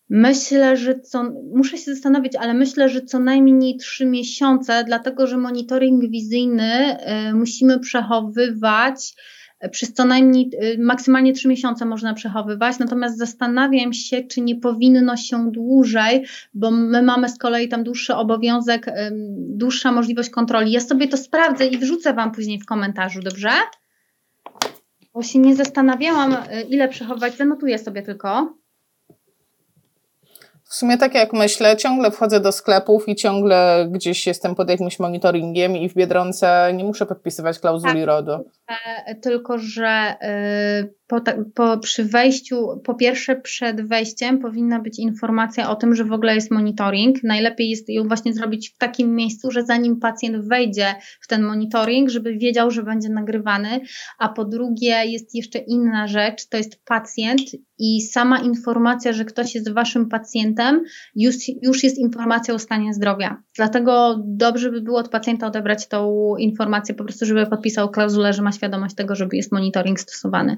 myślę, 0.09 0.77
że 0.77 0.99
co, 0.99 1.23
muszę 1.53 1.77
się 1.77 1.93
zastanowić, 1.93 2.35
ale 2.35 2.53
myślę, 2.53 2.89
że 2.89 3.01
co 3.01 3.19
najmniej 3.19 3.77
trzy 3.77 4.05
miesiące, 4.05 4.83
dlatego 4.83 5.27
że 5.27 5.37
monitoring 5.37 6.11
wizyjny 6.11 6.97
y, 7.29 7.33
musimy 7.33 7.79
przechowywać 7.79 9.13
przez 9.71 9.93
co 9.93 10.05
najmniej 10.05 10.49
y, 10.63 10.77
maksymalnie 10.79 11.33
3 11.33 11.47
miesiące 11.47 11.85
można 11.85 12.13
przechowywać, 12.13 12.79
natomiast 12.79 13.17
zastanawiam 13.17 13.93
się, 13.93 14.23
czy 14.23 14.41
nie 14.41 14.55
powinno 14.55 15.17
się 15.17 15.51
dłużej, 15.51 16.25
bo 16.53 16.71
my 16.71 17.01
mamy 17.01 17.29
z 17.29 17.37
kolei 17.37 17.67
tam 17.67 17.83
dłuższy 17.83 18.15
obowiązek, 18.15 18.85
dłuższa 19.37 19.91
możliwość 19.91 20.29
kontroli. 20.29 20.71
Ja 20.71 20.79
sobie 20.79 21.07
to 21.07 21.17
sprawdzę 21.17 21.67
i 21.67 21.77
wrzucę 21.77 22.13
Wam 22.13 22.31
później 22.31 22.59
w 22.59 22.65
komentarzu, 22.65 23.21
dobrze? 23.21 23.49
Bo 25.13 25.23
się 25.23 25.39
nie 25.39 25.55
zastanawiałam, 25.55 26.33
y, 26.33 26.61
ile 26.61 26.87
przechowywać, 26.87 27.37
zanotuję 27.37 27.79
sobie 27.79 28.01
tylko. 28.01 28.53
W 30.69 30.75
sumie 30.75 30.97
tak 30.97 31.15
jak 31.15 31.33
myślę, 31.33 31.77
ciągle 31.77 32.11
wchodzę 32.11 32.39
do 32.39 32.51
sklepów 32.51 33.07
i 33.07 33.15
ciągle 33.15 33.87
gdzieś 33.91 34.27
jestem 34.27 34.55
pod 34.55 34.69
jakimś 34.69 34.99
monitoringiem 34.99 35.77
i 35.77 35.89
w 35.89 35.93
Biedronce 35.93 36.71
nie 36.73 36.83
muszę 36.83 37.05
podpisywać 37.05 37.59
klauzuli 37.59 37.99
tak, 37.99 38.05
RODO. 38.05 38.43
Tylko, 39.21 39.57
że 39.57 40.15
y, 40.85 40.99
po, 41.09 41.21
po, 41.55 41.77
przy 41.77 42.05
wejściu, 42.05 42.81
po 42.83 42.95
pierwsze 42.95 43.35
przed 43.35 43.87
wejściem 43.87 44.39
powinna 44.39 44.79
być 44.79 44.99
informacja 44.99 45.69
o 45.69 45.75
tym, 45.75 45.95
że 45.95 46.03
w 46.03 46.11
ogóle 46.11 46.35
jest 46.35 46.51
monitoring. 46.51 47.23
Najlepiej 47.23 47.69
jest 47.69 47.89
ją 47.89 48.07
właśnie 48.07 48.33
zrobić 48.33 48.69
w 48.69 48.77
takim 48.77 49.15
miejscu, 49.15 49.51
że 49.51 49.65
zanim 49.65 49.99
pacjent 49.99 50.47
wejdzie 50.47 50.95
w 51.21 51.27
ten 51.27 51.43
monitoring, 51.43 52.09
żeby 52.09 52.37
wiedział, 52.37 52.71
że 52.71 52.83
będzie 52.83 53.09
nagrywany. 53.09 53.79
A 54.19 54.29
po 54.29 54.45
drugie 54.45 55.05
jest 55.05 55.35
jeszcze 55.35 55.59
inna 55.59 56.07
rzecz, 56.07 56.47
to 56.47 56.57
jest 56.57 56.85
pacjent 56.85 57.41
i 57.79 58.01
sama 58.01 58.39
informacja, 58.39 59.13
że 59.13 59.25
ktoś 59.25 59.55
jest 59.55 59.73
waszym 59.73 60.09
pacjentem, 60.09 60.83
już, 61.15 61.35
już 61.61 61.83
jest 61.83 61.97
informacja 61.97 62.53
o 62.53 62.59
stanie 62.59 62.93
zdrowia. 62.93 63.43
Dlatego 63.55 64.23
dobrze 64.25 64.71
by 64.71 64.81
było 64.81 64.99
od 64.99 65.09
pacjenta 65.09 65.47
odebrać 65.47 65.87
tą 65.87 66.33
informację, 66.37 66.95
po 66.95 67.03
prostu, 67.03 67.25
żeby 67.25 67.45
podpisał 67.45 67.89
klauzulę, 67.89 68.33
że 68.33 68.41
ma 68.41 68.51
świadomość 68.59 68.95
tego, 68.95 69.15
żeby 69.15 69.37
jest 69.37 69.51
monitoring 69.51 69.99
stosowany. 69.99 70.57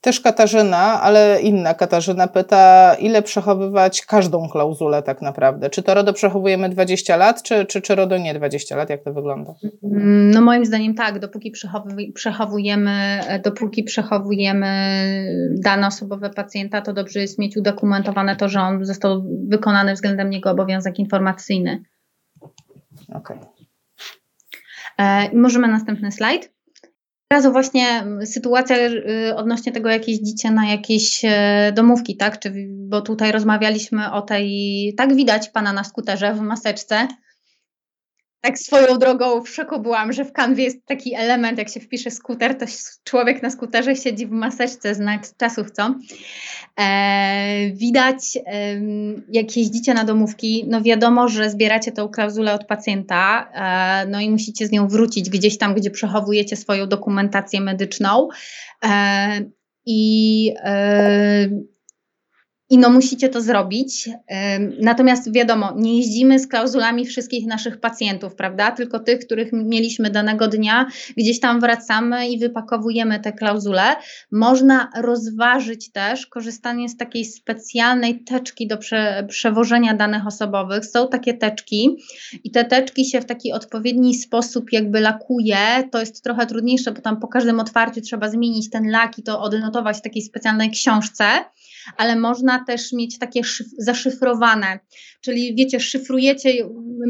Też 0.00 0.20
Katarzyna, 0.20 1.02
ale 1.02 1.40
inna 1.42 1.74
Katarzyna 1.74 2.28
pyta, 2.28 2.94
ile 2.94 3.22
przechowywać 3.22 4.06
każdą 4.06 4.48
klauzulę 4.48 5.02
tak 5.02 5.22
naprawdę? 5.22 5.70
Czy 5.70 5.82
to 5.82 5.94
RODO 5.94 6.12
przechowujemy 6.12 6.68
20 6.68 7.16
lat, 7.16 7.42
czy, 7.42 7.66
czy, 7.66 7.82
czy 7.82 7.94
RODO 7.94 8.18
nie 8.18 8.34
20 8.34 8.76
lat? 8.76 8.90
Jak 8.90 9.04
to 9.04 9.12
wygląda? 9.12 9.54
Mm, 9.84 10.30
no 10.30 10.40
moim 10.40 10.64
zdaniem 10.64 10.94
tak, 10.94 11.18
dopóki 11.18 11.52
przechowujemy, 12.14 13.20
dopóki 13.44 13.84
przechowujemy 13.84 14.68
dane 15.58 15.86
osobowe 15.86 16.30
pacjenta, 16.30 16.80
to 16.80 16.92
dobrze 16.92 17.20
jest 17.20 17.38
mieć 17.38 17.56
udokumentowane 17.56 18.36
to, 18.36 18.48
że 18.48 18.60
on 18.60 18.84
został 18.84 19.24
wykonany 19.48 19.94
względem 19.94 20.30
niego 20.30 20.50
obowiązek 20.50 20.98
informacyjny. 20.98 21.82
Okej. 23.08 23.36
Okay. 23.36 23.36
E, 24.98 25.30
możemy 25.34 25.68
następny 25.68 26.12
slajd 26.12 26.59
razu 27.32 27.52
właśnie 27.52 28.04
sytuacja 28.24 28.76
y, 28.76 29.34
odnośnie 29.36 29.72
tego, 29.72 29.88
jak 29.88 30.08
jeździcie 30.08 30.50
na 30.50 30.66
jakieś 30.70 31.24
e, 31.24 31.72
domówki, 31.74 32.16
tak? 32.16 32.38
Czy, 32.38 32.52
bo 32.68 33.00
tutaj 33.00 33.32
rozmawialiśmy 33.32 34.12
o 34.12 34.22
tej, 34.22 34.94
tak 34.96 35.14
widać 35.14 35.48
pana 35.48 35.72
na 35.72 35.84
skuterze 35.84 36.34
w 36.34 36.40
maseczce, 36.40 37.08
tak 38.40 38.58
swoją 38.58 38.98
drogą 38.98 39.42
w 39.42 39.48
szoku 39.48 39.80
byłam, 39.80 40.12
że 40.12 40.24
w 40.24 40.32
kanwie 40.32 40.64
jest 40.64 40.86
taki 40.86 41.14
element, 41.14 41.58
jak 41.58 41.68
się 41.68 41.80
wpisze 41.80 42.10
skuter, 42.10 42.58
to 42.58 42.66
człowiek 43.04 43.42
na 43.42 43.50
skuterze 43.50 43.96
siedzi 43.96 44.26
w 44.26 44.30
maseczce, 44.30 44.94
znak 44.94 45.22
czasów, 45.36 45.70
co? 45.70 45.94
E, 46.80 47.70
widać, 47.70 48.38
e, 48.46 48.80
jak 49.32 49.56
jeździcie 49.56 49.94
na 49.94 50.04
domówki, 50.04 50.64
no 50.68 50.82
wiadomo, 50.82 51.28
że 51.28 51.50
zbieracie 51.50 51.92
tą 51.92 52.08
klauzulę 52.08 52.54
od 52.54 52.66
pacjenta, 52.66 53.50
e, 53.54 54.06
no 54.06 54.20
i 54.20 54.30
musicie 54.30 54.66
z 54.66 54.70
nią 54.70 54.88
wrócić 54.88 55.30
gdzieś 55.30 55.58
tam, 55.58 55.74
gdzie 55.74 55.90
przechowujecie 55.90 56.56
swoją 56.56 56.86
dokumentację 56.86 57.60
medyczną. 57.60 58.28
E, 58.84 59.50
I 59.86 60.52
e, 60.64 61.48
i 62.70 62.78
no 62.78 62.90
musicie 62.90 63.28
to 63.28 63.40
zrobić. 63.40 64.10
Natomiast 64.80 65.32
wiadomo, 65.32 65.72
nie 65.76 65.96
jeździmy 65.96 66.38
z 66.38 66.48
klauzulami 66.48 67.06
wszystkich 67.06 67.46
naszych 67.46 67.80
pacjentów, 67.80 68.34
prawda? 68.34 68.70
Tylko 68.70 68.98
tych, 68.98 69.20
których 69.26 69.52
mieliśmy 69.52 70.10
danego 70.10 70.48
dnia, 70.48 70.86
gdzieś 71.16 71.40
tam 71.40 71.60
wracamy 71.60 72.28
i 72.28 72.38
wypakowujemy 72.38 73.20
te 73.20 73.32
klauzule. 73.32 73.82
Można 74.32 74.90
rozważyć 74.96 75.92
też 75.92 76.26
korzystanie 76.26 76.88
z 76.88 76.96
takiej 76.96 77.24
specjalnej 77.24 78.24
teczki 78.24 78.66
do 78.66 78.76
prze, 78.76 79.26
przewożenia 79.28 79.94
danych 79.94 80.26
osobowych. 80.26 80.86
Są 80.86 81.08
takie 81.08 81.34
teczki 81.34 81.96
i 82.44 82.50
te 82.50 82.64
teczki 82.64 83.04
się 83.04 83.20
w 83.20 83.24
taki 83.24 83.52
odpowiedni 83.52 84.14
sposób 84.14 84.72
jakby 84.72 85.00
lakuje. 85.00 85.88
To 85.92 86.00
jest 86.00 86.24
trochę 86.24 86.46
trudniejsze, 86.46 86.92
bo 86.92 87.00
tam 87.00 87.20
po 87.20 87.28
każdym 87.28 87.60
otwarciu 87.60 88.00
trzeba 88.00 88.28
zmienić 88.28 88.70
ten 88.70 88.90
lak 88.90 89.18
i 89.18 89.22
to 89.22 89.40
odnotować 89.40 89.96
w 89.96 90.02
takiej 90.02 90.22
specjalnej 90.22 90.70
książce 90.70 91.24
ale 91.96 92.16
można 92.16 92.64
też 92.64 92.92
mieć 92.92 93.18
takie 93.18 93.40
zaszyfrowane, 93.78 94.78
czyli 95.20 95.54
wiecie, 95.54 95.80
szyfrujecie, 95.80 96.68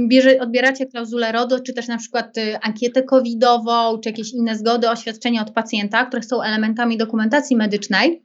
bierze, 0.09 0.41
odbieracie 0.41 0.87
klauzulę 0.87 1.33
RODO, 1.33 1.61
czy 1.61 1.73
też 1.73 1.89
na 1.89 1.99
przykład 1.99 2.39
y, 2.39 2.59
ankietę 2.61 3.03
covidową, 3.03 3.99
czy 3.99 4.09
jakieś 4.09 4.33
inne 4.33 4.57
zgody, 4.57 4.91
oświadczenia 4.91 5.43
od 5.43 5.51
pacjenta, 5.51 6.07
które 6.07 6.23
są 6.23 6.43
elementami 6.43 6.97
dokumentacji 6.97 7.57
medycznej. 7.57 8.23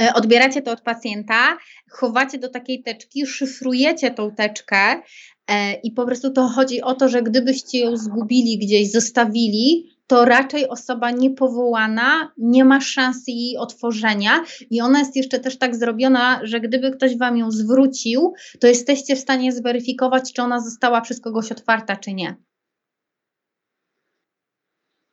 E, 0.00 0.14
odbieracie 0.14 0.62
to 0.62 0.70
od 0.72 0.80
pacjenta, 0.80 1.58
chowacie 1.90 2.38
do 2.38 2.48
takiej 2.48 2.82
teczki, 2.82 3.26
szyfrujecie 3.26 4.10
tą 4.10 4.30
teczkę 4.34 5.02
e, 5.46 5.74
i 5.74 5.92
po 5.92 6.06
prostu 6.06 6.30
to 6.30 6.48
chodzi 6.48 6.82
o 6.82 6.94
to, 6.94 7.08
że 7.08 7.22
gdybyście 7.22 7.78
ją 7.78 7.96
zgubili 7.96 8.58
gdzieś, 8.58 8.92
zostawili, 8.92 9.90
to 10.10 10.24
raczej 10.24 10.68
osoba 10.68 11.10
niepowołana 11.10 12.32
nie 12.38 12.64
ma 12.64 12.80
szansy 12.80 13.30
jej 13.30 13.56
otworzenia 13.56 14.44
i 14.70 14.80
ona 14.80 14.98
jest 14.98 15.16
jeszcze 15.16 15.38
też 15.38 15.58
tak 15.58 15.76
zrobiona, 15.76 16.40
że 16.42 16.60
gdyby 16.60 16.90
ktoś 16.90 17.18
Wam 17.18 17.36
ją 17.36 17.50
zwrócił, 17.50 18.32
to 18.60 18.66
jesteście 18.66 19.16
w 19.16 19.20
stanie 19.20 19.52
zweryfikować, 19.52 20.32
czy 20.32 20.42
ona 20.42 20.60
została 20.60 21.00
przez 21.00 21.20
kogoś 21.20 21.52
otwarta, 21.52 21.96
czy 21.96 22.14
nie. 22.14 22.36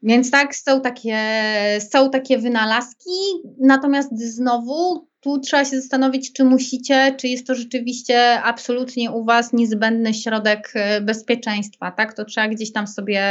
Więc 0.02 0.32
tak, 0.32 0.56
są 0.56 0.82
takie, 0.82 1.20
są 1.92 2.10
takie 2.10 2.38
wynalazki, 2.38 3.20
natomiast 3.60 4.10
znowu 4.20 5.08
tu 5.28 5.40
trzeba 5.40 5.66
się 5.66 5.82
zastanowić, 5.82 6.34
czy 6.34 6.44
musicie, 6.44 7.16
czy 7.18 7.28
jest 7.28 7.48
to 7.48 7.56
rzeczywiście 7.56 8.42
absolutnie 8.42 9.12
u 9.12 9.26
Was 9.26 9.54
niezbędny 9.54 10.14
środek 10.14 10.72
e, 10.76 11.02
bezpieczeństwa, 11.02 11.92
tak? 11.92 12.14
To 12.14 12.26
trzeba 12.26 12.48
gdzieś 12.48 12.72
tam 12.72 12.88
sobie 12.88 13.22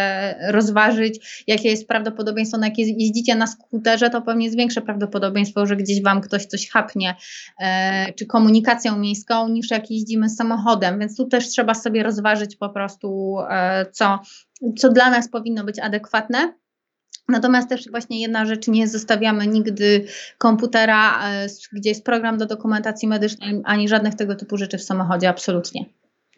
rozważyć, 0.49 1.45
jakie 1.47 1.69
jest 1.69 1.89
prawdopodobieństwo, 1.89 2.59
na 2.59 2.67
jakie 2.67 2.83
jeździcie 2.83 3.35
na 3.35 3.47
skuterze, 3.47 4.11
to 4.11 4.23
pewnie 4.23 4.45
jest 4.45 4.57
większe 4.57 4.81
prawdopodobieństwo, 4.81 5.67
że 5.67 5.77
gdzieś 5.77 6.03
Wam 6.03 6.21
ktoś 6.21 6.47
coś 6.47 6.71
chapnie, 6.71 7.17
e, 7.61 8.13
czy 8.13 8.27
komunikacją 8.27 8.99
miejską, 8.99 9.49
niż 9.49 9.71
jak 9.71 9.91
jeździmy 9.91 10.31
samochodem, 10.31 10.99
więc 10.99 11.17
tu 11.17 11.27
też 11.27 11.49
trzeba 11.49 11.75
sobie 11.75 12.03
rozważyć 12.03 12.57
po 12.57 12.69
prostu, 12.69 13.37
e, 13.51 13.87
co, 13.93 14.19
co 14.79 14.89
dla 14.89 15.11
nas 15.11 15.29
powinno 15.29 15.65
być 15.65 15.79
adekwatne. 15.79 16.53
Natomiast 17.29 17.69
też 17.69 17.91
właśnie 17.91 18.21
jedna 18.21 18.47
rzecz, 18.47 18.69
nie 18.69 18.89
zostawiamy 18.89 19.47
nigdy 19.47 20.05
komputera, 20.39 21.31
e, 21.31 21.47
gdzie 21.73 21.89
jest 21.89 22.05
program 22.05 22.39
do 22.39 22.47
dokumentacji 22.47 23.09
medycznej, 23.09 23.63
ani 23.65 23.89
żadnych 23.89 24.15
tego 24.15 24.35
typu 24.35 24.57
rzeczy 24.57 24.79
w 24.79 24.83
samochodzie, 24.83 25.29
absolutnie. 25.29 25.85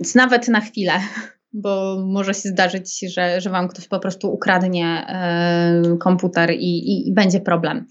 Więc 0.01 0.14
nawet 0.14 0.49
na 0.49 0.61
chwilę, 0.61 0.93
bo 1.53 2.05
może 2.07 2.34
się 2.34 2.49
zdarzyć, 2.49 3.01
że, 3.14 3.41
że 3.41 3.51
Wam 3.51 3.68
ktoś 3.68 3.89
po 3.89 3.99
prostu 3.99 4.32
ukradnie 4.32 5.07
e, 5.09 5.97
komputer 6.01 6.51
i, 6.51 6.78
i, 6.78 7.09
i, 7.09 7.14
będzie 7.14 7.41
problem. 7.41 7.86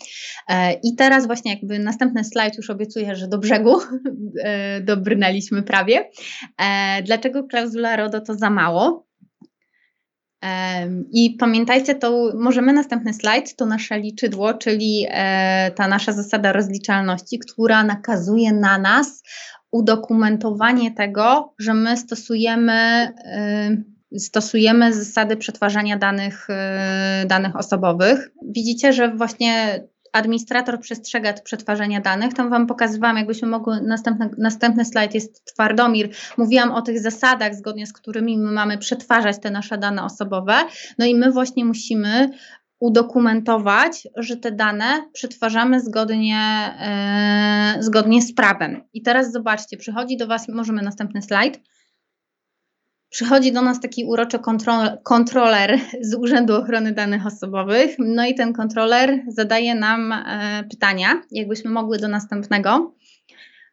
E, 0.49 0.73
I 0.73 0.95
teraz 0.95 1.27
właśnie 1.27 1.53
jakby 1.53 1.79
następny 1.79 2.23
slajd 2.23 2.57
już 2.57 2.69
obiecuję, 2.69 3.15
że 3.15 3.27
do 3.27 3.37
brzegu 3.37 3.79
dobrnęliśmy 4.81 5.63
prawie. 5.63 6.09
Dlaczego 7.03 7.43
klauzula 7.43 7.95
RODO 7.95 8.21
to 8.21 8.33
za 8.35 8.49
mało? 8.49 9.06
I 11.11 11.35
pamiętajcie, 11.39 11.95
to 11.95 12.31
możemy 12.35 12.73
następny 12.73 13.13
slajd, 13.13 13.55
to 13.55 13.65
nasze 13.65 13.99
liczydło, 13.99 14.53
czyli 14.53 15.05
e, 15.09 15.71
ta 15.75 15.87
nasza 15.87 16.11
zasada 16.11 16.53
rozliczalności, 16.53 17.39
która 17.39 17.83
nakazuje 17.83 18.53
na 18.53 18.77
nas 18.77 19.23
udokumentowanie 19.71 20.91
tego, 20.91 21.53
że 21.59 21.73
my 21.73 21.97
stosujemy, 21.97 23.11
stosujemy 24.17 24.93
zasady 24.93 25.37
przetwarzania 25.37 25.97
danych, 25.97 26.47
e, 26.49 27.25
danych 27.27 27.55
osobowych. 27.55 28.29
Widzicie, 28.49 28.93
że 28.93 29.15
właśnie 29.15 29.83
administrator 30.13 30.79
przestrzega 30.79 31.33
przetwarzania 31.33 32.01
danych. 32.01 32.33
Tam 32.33 32.49
Wam 32.49 32.67
pokazywałam, 32.67 33.17
jakbyśmy 33.17 33.47
mogły, 33.47 33.81
następny, 33.81 34.29
następny 34.37 34.85
slajd 34.85 35.13
jest 35.13 35.45
Twardomir. 35.45 36.09
Mówiłam 36.37 36.71
o 36.71 36.81
tych 36.81 36.99
zasadach, 36.99 37.55
zgodnie 37.55 37.87
z 37.87 37.93
którymi 37.93 38.37
my 38.37 38.51
mamy 38.51 38.77
przetwarzać 38.77 39.39
te 39.39 39.51
nasze 39.51 39.77
dane 39.77 40.03
osobowe. 40.03 40.55
No 40.97 41.05
i 41.05 41.15
my 41.15 41.31
właśnie 41.31 41.65
musimy 41.65 42.29
udokumentować, 42.79 44.07
że 44.15 44.37
te 44.37 44.51
dane 44.51 44.85
przetwarzamy 45.13 45.81
zgodnie, 45.81 46.73
yy, 47.75 47.83
zgodnie 47.83 48.21
z 48.21 48.33
prawem. 48.33 48.83
I 48.93 49.01
teraz 49.01 49.31
zobaczcie, 49.31 49.77
przychodzi 49.77 50.17
do 50.17 50.27
Was, 50.27 50.47
możemy 50.47 50.81
następny 50.81 51.21
slajd. 51.21 51.59
Przychodzi 53.09 53.51
do 53.51 53.61
nas 53.61 53.79
taki 53.81 54.05
uroczy 54.05 54.39
kontrol, 54.39 54.87
kontroler 55.03 55.79
z 56.01 56.15
Urzędu 56.15 56.55
Ochrony 56.55 56.91
Danych 56.91 57.25
Osobowych. 57.25 57.95
No 57.99 58.25
i 58.25 58.35
ten 58.35 58.53
kontroler 58.53 59.19
zadaje 59.27 59.75
nam 59.75 60.11
e, 60.11 60.63
pytania, 60.69 61.21
jakbyśmy 61.31 61.71
mogły 61.71 61.97
do 61.97 62.07
następnego. 62.07 62.93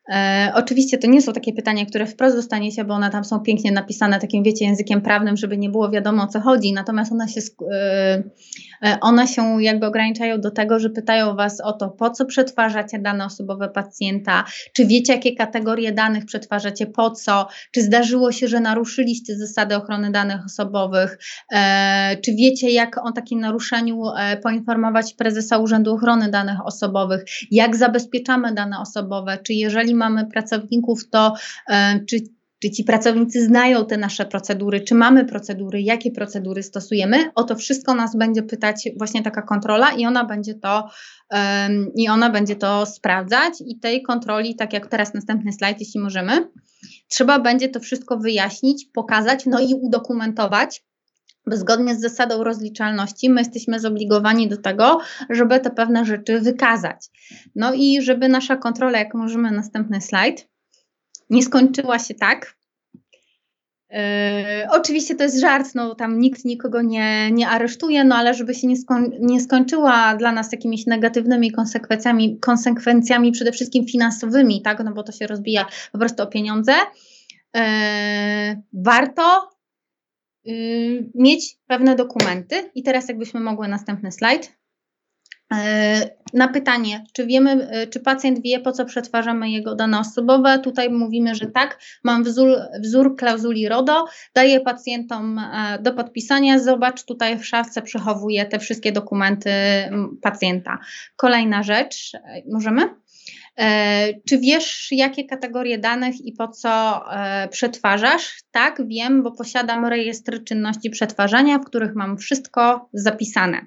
E, 0.09 0.53
oczywiście 0.55 0.99
to 0.99 1.07
nie 1.07 1.23
są 1.23 1.33
takie 1.33 1.53
pytania, 1.53 1.87
które 1.87 2.07
wprost 2.07 2.37
dostaniecie, 2.37 2.85
bo 2.85 2.95
one 2.95 3.11
tam 3.11 3.25
są 3.25 3.41
pięknie 3.41 3.73
napisane 3.73 4.19
takim, 4.21 4.43
wiecie, 4.43 4.65
językiem 4.65 5.03
prawnym, 5.03 5.37
żeby 5.37 5.59
nie 5.59 5.71
było 5.71 5.91
wiadomo 5.91 6.23
o 6.23 6.27
co 6.27 6.41
chodzi, 6.41 6.73
natomiast 6.73 7.13
one 7.13 7.29
się, 7.29 7.41
e, 7.73 8.23
one 9.01 9.27
się 9.27 9.63
jakby 9.63 9.87
ograniczają 9.87 10.41
do 10.41 10.51
tego, 10.51 10.79
że 10.79 10.91
pytają 10.91 11.37
Was 11.37 11.61
o 11.61 11.73
to, 11.73 11.89
po 11.89 12.11
co 12.11 12.25
przetwarzacie 12.25 12.99
dane 12.99 13.25
osobowe 13.25 13.69
pacjenta, 13.69 14.45
czy 14.73 14.87
wiecie, 14.87 15.13
jakie 15.13 15.35
kategorie 15.35 15.93
danych 15.93 16.25
przetwarzacie, 16.25 16.87
po 16.87 17.11
co, 17.11 17.49
czy 17.73 17.83
zdarzyło 17.83 18.33
się, 18.33 18.49
że 18.49 18.61
naruszyliście 18.61 19.37
zasady 19.37 19.77
ochrony 19.77 20.11
danych 20.11 20.45
osobowych, 20.45 21.19
e, 21.53 22.17
czy 22.25 22.35
wiecie, 22.35 22.71
jak 22.71 23.07
o 23.07 23.13
takim 23.13 23.41
naruszeniu 23.41 24.03
e, 24.19 24.37
poinformować 24.37 25.15
prezesa 25.15 25.59
Urzędu 25.59 25.95
Ochrony 25.95 26.31
Danych 26.31 26.67
Osobowych, 26.67 27.25
jak 27.51 27.77
zabezpieczamy 27.77 28.55
dane 28.55 28.81
osobowe, 28.81 29.39
czy 29.43 29.55
jeżeli 29.55 29.95
mamy 29.95 30.27
pracowników, 30.27 31.11
to 31.11 31.35
e, 31.71 32.01
czy 32.09 32.17
czy 32.65 32.71
ci 32.71 32.85
pracownicy 32.85 33.45
znają 33.45 33.87
te 33.87 33.97
nasze 33.97 34.27
procedury, 34.27 34.81
czy 34.81 34.95
mamy 34.95 35.25
procedury, 35.25 35.83
jakie 35.83 36.11
procedury 36.11 36.63
stosujemy? 36.63 37.31
O 37.35 37.45
to 37.45 37.57
wszystko 37.57 37.95
nas 37.95 38.17
będzie 38.17 38.43
pytać 38.43 38.89
właśnie 38.99 39.23
taka 39.23 39.43
kontrola 39.43 39.91
i 39.91 40.07
ona 40.07 40.25
będzie 40.25 40.55
to 40.55 40.89
um, 41.31 41.91
i 41.97 42.09
ona 42.09 42.31
będzie 42.31 42.57
to 42.57 42.87
sprawdzać 42.87 43.55
i 43.67 43.79
tej 43.79 44.03
kontroli, 44.03 44.57
tak 44.57 44.73
jak 44.73 44.87
teraz 44.87 45.15
następny 45.15 45.53
slajd, 45.53 45.81
jeśli 45.81 46.01
możemy, 46.01 46.49
trzeba 47.09 47.39
będzie 47.39 47.69
to 47.69 47.81
wszystko 47.81 48.19
wyjaśnić, 48.19 48.87
pokazać, 48.95 49.47
no 49.47 49.61
i 49.61 49.75
udokumentować, 49.75 50.83
zgodnie 51.47 51.95
z 51.95 52.01
zasadą 52.01 52.45
rozliczalności 52.45 53.31
my 53.31 53.41
jesteśmy 53.41 53.81
zobligowani 53.81 54.49
do 54.49 54.57
tego, 54.57 55.01
żeby 55.31 55.61
te 55.61 55.71
pewne 55.71 56.05
rzeczy 56.05 56.41
wykazać. 56.41 57.07
No 57.55 57.73
i 57.75 58.03
żeby 58.03 58.29
nasza 58.29 58.57
kontrola, 58.57 58.99
jak 58.99 59.15
możemy 59.15 59.51
następny 59.51 60.01
slajd, 60.01 60.54
nie 61.35 61.43
skończyła 61.43 61.99
się 61.99 62.15
tak. 62.15 62.57
Yy, 63.91 63.99
oczywiście 64.71 65.15
to 65.15 65.23
jest 65.23 65.41
żart, 65.41 65.75
no 65.75 65.95
tam 65.95 66.19
nikt 66.19 66.45
nikogo 66.45 66.83
nie, 66.83 67.31
nie 67.33 67.49
aresztuje, 67.49 68.05
no 68.05 68.17
ale 68.17 68.35
żeby 68.35 68.55
się 68.55 68.67
nie, 68.67 68.77
skoń, 68.77 69.11
nie 69.21 69.41
skończyła 69.41 70.17
dla 70.17 70.33
nas 70.33 70.53
jakimiś 70.53 70.87
negatywnymi 70.87 71.53
konsekwencjami, 71.53 72.39
konsekwencjami 72.39 73.33
przede 73.33 73.53
wszystkim 73.53 73.87
finansowymi, 73.87 74.63
tak, 74.63 74.85
no 74.85 74.93
bo 74.93 75.03
to 75.03 75.13
się 75.13 75.27
rozbija 75.27 75.67
po 75.93 75.99
prostu 75.99 76.23
o 76.23 76.27
pieniądze, 76.27 76.73
yy, 77.55 77.61
warto 78.73 79.55
Y, 80.49 81.11
mieć 81.15 81.57
pewne 81.67 81.97
dokumenty. 81.97 82.71
I 82.75 82.83
teraz 82.83 83.09
jakbyśmy 83.09 83.41
mogły 83.41 83.69
następny 83.69 84.13
slajd. 84.13 84.53
Y, 85.53 85.57
na 86.33 86.49
pytanie, 86.49 87.05
czy 87.13 87.27
wiemy, 87.27 87.83
y, 87.83 87.87
czy 87.87 88.01
pacjent 88.01 88.43
wie, 88.43 88.61
po 88.61 88.73
co 88.73 88.85
przetwarzamy 88.85 89.51
jego 89.51 89.75
dane 89.75 89.99
osobowe, 89.99 90.59
tutaj 90.59 90.91
mówimy, 90.91 91.35
że 91.35 91.47
tak, 91.47 91.79
mam 92.05 92.25
wzór, 92.25 92.59
wzór 92.83 93.17
klauzuli 93.17 93.69
RODO, 93.69 94.05
daję 94.35 94.61
pacjentom 94.61 95.39
e, 95.39 95.79
do 95.83 95.93
podpisania, 95.93 96.59
zobacz, 96.59 97.05
tutaj 97.05 97.39
w 97.39 97.47
szafce 97.47 97.83
przechowuję 97.83 98.47
te 98.47 98.59
wszystkie 98.59 98.93
dokumenty 98.93 99.51
pacjenta. 100.23 100.79
Kolejna 101.17 101.63
rzecz, 101.63 102.13
e, 102.15 102.21
możemy? 102.53 102.89
E, 103.59 104.09
czy 104.29 104.39
wiesz, 104.39 104.89
jakie 104.91 105.25
kategorie 105.25 105.79
danych 105.79 106.21
i 106.25 106.33
po 106.33 106.49
co 106.49 107.03
e, 107.13 107.49
przetwarzasz? 107.49 108.43
Tak, 108.51 108.83
wiem, 108.89 109.23
bo 109.23 109.33
posiadam 109.33 109.85
rejestr 109.85 110.45
czynności 110.45 110.91
przetwarzania, 110.91 111.59
w 111.59 111.65
których 111.65 111.95
mam 111.95 112.19
wszystko 112.19 112.89
zapisane. 112.93 113.61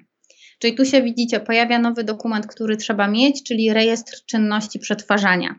Czyli 0.58 0.74
tu 0.74 0.84
się 0.84 1.02
widzicie, 1.02 1.40
pojawia 1.40 1.78
nowy 1.78 2.04
dokument, 2.04 2.46
który 2.46 2.76
trzeba 2.76 3.08
mieć, 3.08 3.42
czyli 3.42 3.72
rejestr 3.72 4.24
czynności 4.26 4.78
przetwarzania. 4.78 5.54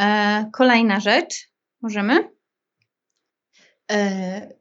E, 0.00 0.50
kolejna 0.52 1.00
rzecz, 1.00 1.34
możemy? 1.82 2.28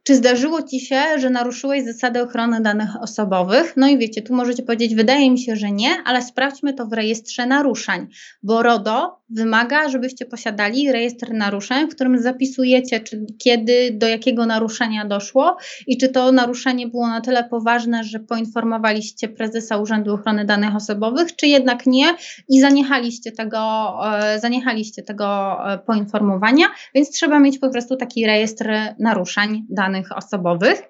Czy 0.10 0.16
zdarzyło 0.16 0.64
Ci 0.64 0.80
się, 0.80 1.02
że 1.18 1.30
naruszyłeś 1.30 1.84
zasady 1.84 2.22
ochrony 2.22 2.62
danych 2.62 2.90
osobowych? 3.02 3.74
No 3.78 3.88
i 3.88 3.98
wiecie, 3.98 4.22
tu 4.22 4.36
możecie 4.36 4.64
powiedzieć, 4.64 4.96
wydaje 4.96 5.32
mi 5.32 5.40
się, 5.40 5.56
że 5.56 5.72
nie, 5.72 5.90
ale 6.06 6.22
sprawdźmy 6.22 6.74
to 6.74 6.86
w 6.86 6.94
rejestrze 6.94 7.46
naruszeń, 7.46 8.08
bo 8.44 8.64
RODO 8.64 9.20
wymaga, 9.30 9.90
żebyście 9.90 10.26
posiadali 10.26 10.92
rejestr 10.92 11.34
naruszeń, 11.34 11.88
w 11.88 11.96
którym 11.96 12.22
zapisujecie, 12.22 13.00
czy, 13.00 13.26
kiedy, 13.38 13.92
do 13.94 14.08
jakiego 14.08 14.46
naruszenia 14.46 15.06
doszło 15.06 15.58
i 15.88 15.98
czy 15.98 16.10
to 16.10 16.32
naruszenie 16.32 16.88
było 16.88 17.08
na 17.08 17.22
tyle 17.22 17.44
poważne, 17.44 18.04
że 18.04 18.20
poinformowaliście 18.20 19.28
prezesa 19.28 19.78
Urzędu 19.78 20.14
Ochrony 20.14 20.46
Danych 20.46 20.76
Osobowych, 20.76 21.36
czy 21.36 21.48
jednak 21.48 21.86
nie 21.86 22.16
i 22.50 22.60
zaniechaliście 22.60 23.32
tego, 23.32 23.92
e, 24.24 24.40
zaniechaliście 24.40 25.04
tego 25.04 25.58
e, 25.74 25.78
poinformowania, 25.78 26.66
więc 26.96 27.10
trzeba 27.10 27.40
mieć 27.40 27.60
po 27.60 27.70
prostu 27.70 27.96
taki 27.96 28.26
rejestr 28.26 28.70
naruszeń 29.00 29.66
danych 29.70 29.99
osobowych. 30.12 30.82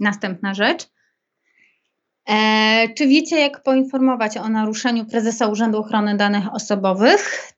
Następna 0.00 0.54
rzecz. 0.54 0.88
E, 2.28 2.88
czy 2.94 3.06
wiecie, 3.06 3.40
jak 3.40 3.62
poinformować 3.62 4.36
o 4.36 4.48
naruszeniu 4.48 5.04
prezesa 5.04 5.46
Urzędu 5.46 5.78
Ochrony 5.78 6.16
Danych 6.16 6.54
Osobowych? 6.54 7.52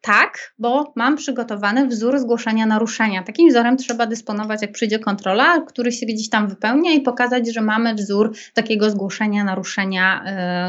Tak, 0.00 0.54
bo 0.58 0.92
mam 0.96 1.16
przygotowany 1.16 1.86
wzór 1.86 2.18
zgłoszenia 2.18 2.66
naruszenia. 2.66 3.22
Takim 3.22 3.48
wzorem 3.48 3.76
trzeba 3.76 4.06
dysponować, 4.06 4.62
jak 4.62 4.72
przyjdzie 4.72 4.98
kontrola, 4.98 5.60
który 5.60 5.92
się 5.92 6.06
gdzieś 6.06 6.28
tam 6.28 6.48
wypełnia 6.48 6.92
i 6.92 7.00
pokazać, 7.00 7.54
że 7.54 7.60
mamy 7.60 7.94
wzór 7.94 8.32
takiego 8.54 8.90
zgłoszenia 8.90 9.44
naruszenia 9.44 10.24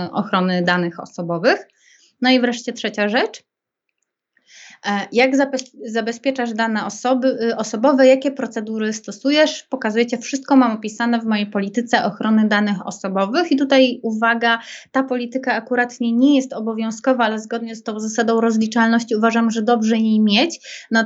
y, 0.08 0.12
ochrony 0.12 0.64
danych 0.64 1.00
osobowych. 1.00 1.68
No 2.22 2.30
i 2.30 2.40
wreszcie 2.40 2.74
trzecia 2.74 3.10
rzecz. 3.10 3.44
E, 4.86 5.08
jak 5.12 5.32
zabezpieczasz 5.86 6.54
dane 6.54 6.86
osoby, 6.86 7.28
y, 7.28 7.56
osobowe, 7.56 8.08
jakie 8.08 8.32
procedury 8.32 8.94
stosujesz? 8.94 9.64
Pokazujecie, 9.64 10.18
wszystko 10.18 10.56
mam 10.56 10.72
opisane 10.72 11.20
w 11.20 11.26
mojej 11.26 11.48
polityce 11.48 12.04
ochrony 12.06 12.48
danych 12.48 12.88
osobowych. 12.88 13.52
I 13.52 13.56
tutaj 13.56 14.00
uwaga, 14.04 14.60
ta 14.92 15.04
polityka 15.04 15.54
akurat 15.54 16.00
nie, 16.00 16.12
nie 16.12 16.36
jest 16.36 16.54
obowiązkowa, 16.54 17.24
ale 17.24 17.40
zgodnie 17.40 17.76
z 17.76 17.84
tą 17.84 18.00
zasadą 18.00 18.42
rozliczalności 18.42 19.16
uważam, 19.16 19.52
że 19.52 19.62
dobrze 19.62 19.98
jej 19.98 20.22
mieć, 20.22 20.60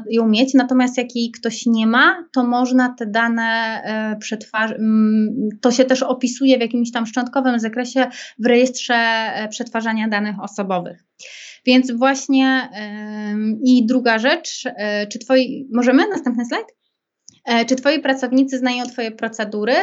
ją 0.09 0.27
mieć. 0.27 0.53
Natomiast 0.53 0.97
jak 0.97 1.15
jej 1.15 1.31
ktoś 1.31 1.65
nie 1.65 1.87
ma, 1.87 2.23
to 2.33 2.43
można 2.43 2.95
te 2.97 3.05
dane 3.05 3.81
e, 3.83 4.15
przetwarzać. 4.19 4.77
To 5.61 5.71
się 5.71 5.85
też 5.85 6.03
opisuje 6.03 6.57
w 6.57 6.61
jakimś 6.61 6.91
tam 6.91 7.05
szczątkowym 7.05 7.59
zakresie 7.59 8.07
w 8.39 8.45
rejestrze 8.45 8.95
e, 8.95 9.47
przetwarzania 9.49 10.07
danych 10.07 10.35
osobowych. 10.43 11.03
Więc 11.65 11.91
właśnie 11.91 12.69
i 13.65 13.85
druga 13.85 14.19
rzecz, 14.19 14.63
e, 14.65 15.07
czy 15.07 15.19
twoi, 15.19 15.67
możemy 15.73 16.07
następny 16.07 16.45
slajd? 16.45 16.79
E, 17.45 17.65
czy 17.65 17.75
Twoi 17.75 17.99
pracownicy 17.99 18.57
znają 18.57 18.85
Twoje 18.85 19.11
procedury? 19.11 19.73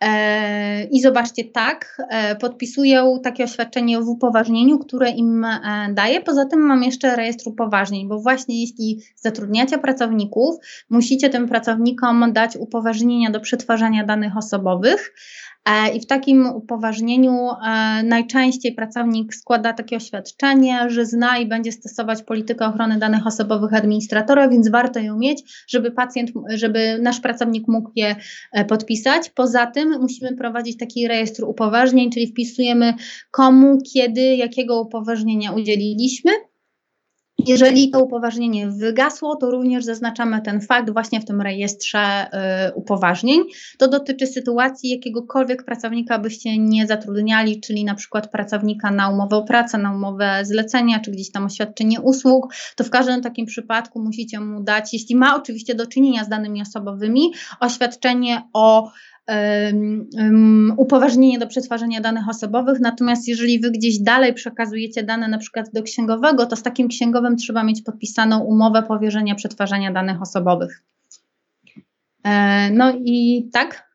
E, 0.00 0.84
I 0.84 1.00
zobaczcie, 1.00 1.44
tak, 1.44 2.02
podpisują 2.40 3.20
takie 3.24 3.44
oświadczenie 3.44 4.00
w 4.00 4.08
upoważnieniu, 4.08 4.78
które 4.78 5.10
im 5.10 5.46
daję. 5.90 6.20
Poza 6.20 6.44
tym 6.46 6.60
mam 6.60 6.82
jeszcze 6.82 7.16
rejestr 7.16 7.48
upoważnień, 7.48 8.08
bo 8.08 8.20
właśnie 8.20 8.60
jeśli 8.60 9.00
zatrudniacie 9.16 9.78
pracowników, 9.78 10.56
musicie 10.90 11.30
tym 11.30 11.48
pracownikom 11.48 12.32
dać 12.32 12.56
upoważnienia 12.56 13.30
do 13.30 13.40
przetwarzania 13.40 14.04
danych 14.04 14.36
osobowych. 14.36 15.14
E, 15.68 15.96
I 15.96 16.00
w 16.00 16.06
takim 16.06 16.46
upoważnieniu 16.46 17.32
e, 17.32 18.02
najczęściej 18.02 18.74
pracownik 18.74 19.34
składa 19.34 19.72
takie 19.72 19.96
oświadczenie, 19.96 20.90
że 20.90 21.06
zna 21.06 21.38
i 21.38 21.46
będzie 21.46 21.72
stosować 21.72 22.22
politykę 22.22 22.66
ochrony 22.66 22.98
danych 22.98 23.26
osobowych 23.26 23.74
administratora, 23.74 24.48
więc 24.48 24.70
warto 24.70 25.00
ją 25.00 25.18
mieć, 25.18 25.64
żeby 25.68 25.90
pacjent, 25.90 26.30
żeby 26.54 26.98
nasz 27.02 27.20
pracownik 27.20 27.68
mógł 27.68 27.90
je 27.96 28.16
e, 28.52 28.64
podpisać. 28.64 29.30
Poza 29.30 29.66
tym 29.66 30.00
musimy 30.00 30.36
prowadzić 30.36 30.76
taki 30.76 31.08
rejestr 31.08 31.44
upoważnień, 31.44 32.10
czyli 32.10 32.26
wpisujemy 32.26 32.94
komu, 33.30 33.78
kiedy, 33.94 34.20
jakiego 34.20 34.80
upoważnienia 34.80 35.52
udzieliliśmy 35.52 36.30
jeżeli 37.46 37.90
to 37.90 38.04
upoważnienie 38.04 38.68
wygasło, 38.68 39.36
to 39.36 39.50
również 39.50 39.84
zaznaczamy 39.84 40.42
ten 40.42 40.60
fakt 40.60 40.90
właśnie 40.90 41.20
w 41.20 41.24
tym 41.24 41.40
rejestrze 41.40 42.26
y, 42.68 42.74
upoważnień. 42.74 43.40
To 43.78 43.88
dotyczy 43.88 44.26
sytuacji 44.26 44.90
jakiegokolwiek 44.90 45.64
pracownika 45.64 46.18
byście 46.18 46.58
nie 46.58 46.86
zatrudniali, 46.86 47.60
czyli 47.60 47.84
na 47.84 47.94
przykład 47.94 48.30
pracownika 48.30 48.90
na 48.90 49.08
umowę 49.08 49.36
o 49.36 49.42
pracę, 49.42 49.78
na 49.78 49.94
umowę 49.94 50.40
zlecenia, 50.42 51.00
czy 51.00 51.10
gdzieś 51.10 51.30
tam 51.30 51.46
oświadczenie 51.46 52.00
usług, 52.00 52.54
to 52.76 52.84
w 52.84 52.90
każdym 52.90 53.22
takim 53.22 53.46
przypadku 53.46 54.00
musicie 54.00 54.40
mu 54.40 54.62
dać, 54.62 54.92
jeśli 54.92 55.16
ma 55.16 55.36
oczywiście 55.36 55.74
do 55.74 55.86
czynienia 55.86 56.24
z 56.24 56.28
danymi 56.28 56.62
osobowymi, 56.62 57.32
oświadczenie 57.60 58.42
o 58.52 58.90
upoważnienie 60.76 61.38
do 61.38 61.46
przetwarzania 61.46 62.00
danych 62.00 62.28
osobowych, 62.28 62.80
natomiast 62.80 63.28
jeżeli 63.28 63.60
Wy 63.60 63.70
gdzieś 63.70 63.98
dalej 63.98 64.34
przekazujecie 64.34 65.02
dane 65.02 65.28
na 65.28 65.38
przykład 65.38 65.66
do 65.72 65.82
księgowego, 65.82 66.46
to 66.46 66.56
z 66.56 66.62
takim 66.62 66.88
księgowym 66.88 67.36
trzeba 67.36 67.64
mieć 67.64 67.82
podpisaną 67.82 68.40
umowę 68.40 68.82
powierzenia 68.82 69.34
przetwarzania 69.34 69.92
danych 69.92 70.22
osobowych. 70.22 70.82
No 72.72 72.92
i 73.04 73.48
tak, 73.52 73.88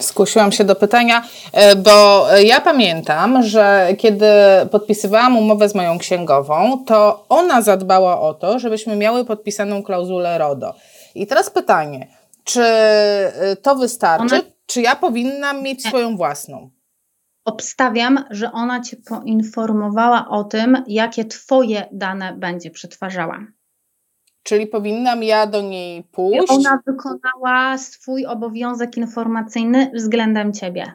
Skusiłam 0.00 0.52
się 0.52 0.64
do 0.64 0.74
pytania, 0.76 1.22
e, 1.52 1.76
bo 1.76 2.26
ja 2.38 2.60
pamiętam, 2.60 3.42
że 3.42 3.88
kiedy 3.98 4.26
podpisywałam 4.70 5.36
umowę 5.36 5.68
z 5.68 5.74
moją 5.74 5.98
księgową, 5.98 6.84
to 6.86 7.24
ona 7.28 7.62
zadbała 7.62 8.20
o 8.20 8.34
to, 8.34 8.58
żebyśmy 8.58 8.96
miały 8.96 9.24
podpisaną 9.24 9.82
klauzulę 9.82 10.38
RODO. 10.38 10.74
I 11.14 11.26
teraz 11.26 11.50
pytanie, 11.50 12.08
czy 12.44 12.62
e, 12.62 13.56
to 13.62 13.74
wystarczy, 13.74 14.34
ona... 14.34 14.44
czy 14.66 14.82
ja 14.82 14.96
powinnam 14.96 15.62
mieć 15.62 15.82
swoją 15.82 16.16
własną? 16.16 16.70
Obstawiam, 17.44 18.24
że 18.30 18.52
ona 18.52 18.80
cię 18.80 18.96
poinformowała 18.96 20.28
o 20.28 20.44
tym, 20.44 20.84
jakie 20.86 21.24
twoje 21.24 21.88
dane 21.92 22.36
będzie 22.36 22.70
przetwarzała. 22.70 23.46
Czyli 24.42 24.66
powinnam 24.66 25.22
ja 25.22 25.46
do 25.46 25.62
niej 25.62 26.02
pójść? 26.02 26.50
Ona 26.50 26.82
wykonała 26.86 27.78
swój 27.78 28.26
obowiązek 28.26 28.96
informacyjny 28.96 29.90
względem 29.94 30.52
ciebie. 30.52 30.94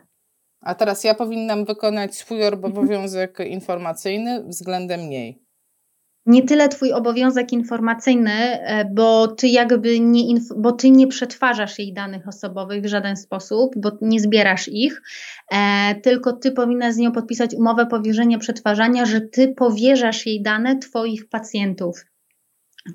A 0.62 0.76
teraz 0.76 1.04
ja 1.04 1.16
powinnam 1.16 1.66
wykonać 1.66 2.16
swój 2.16 2.44
obowiązek 2.48 3.40
informacyjny 3.40 4.44
względem 4.44 5.10
niej. 5.10 5.49
Nie 6.30 6.44
tyle 6.44 6.70
twój 6.70 6.94
obowiązek 6.94 7.52
informacyjny, 7.54 8.32
e, 8.32 8.86
bo 8.86 9.28
ty 9.28 9.48
jakby 9.48 10.00
nie, 10.00 10.24
bo 10.58 10.72
ty 10.72 10.92
nie 10.92 11.08
przetwarzasz 11.08 11.80
jej 11.80 11.94
danych 11.94 12.28
osobowych 12.28 12.84
w 12.84 12.88
żaden 12.88 13.18
sposób, 13.18 13.74
bo 13.78 13.92
nie 14.02 14.20
zbierasz 14.20 14.68
ich, 14.68 15.02
e, 15.52 15.96
tylko 15.96 16.34
ty 16.34 16.52
powinnaś 16.52 16.94
z 16.94 16.98
nią 16.98 17.12
podpisać 17.12 17.54
umowę 17.54 17.86
powierzenia 17.86 18.38
przetwarzania, 18.38 19.06
że 19.06 19.22
ty 19.22 19.48
powierzasz 19.48 20.26
jej 20.26 20.42
dane 20.42 20.80
twoich 20.80 21.30
pacjentów. 21.30 22.06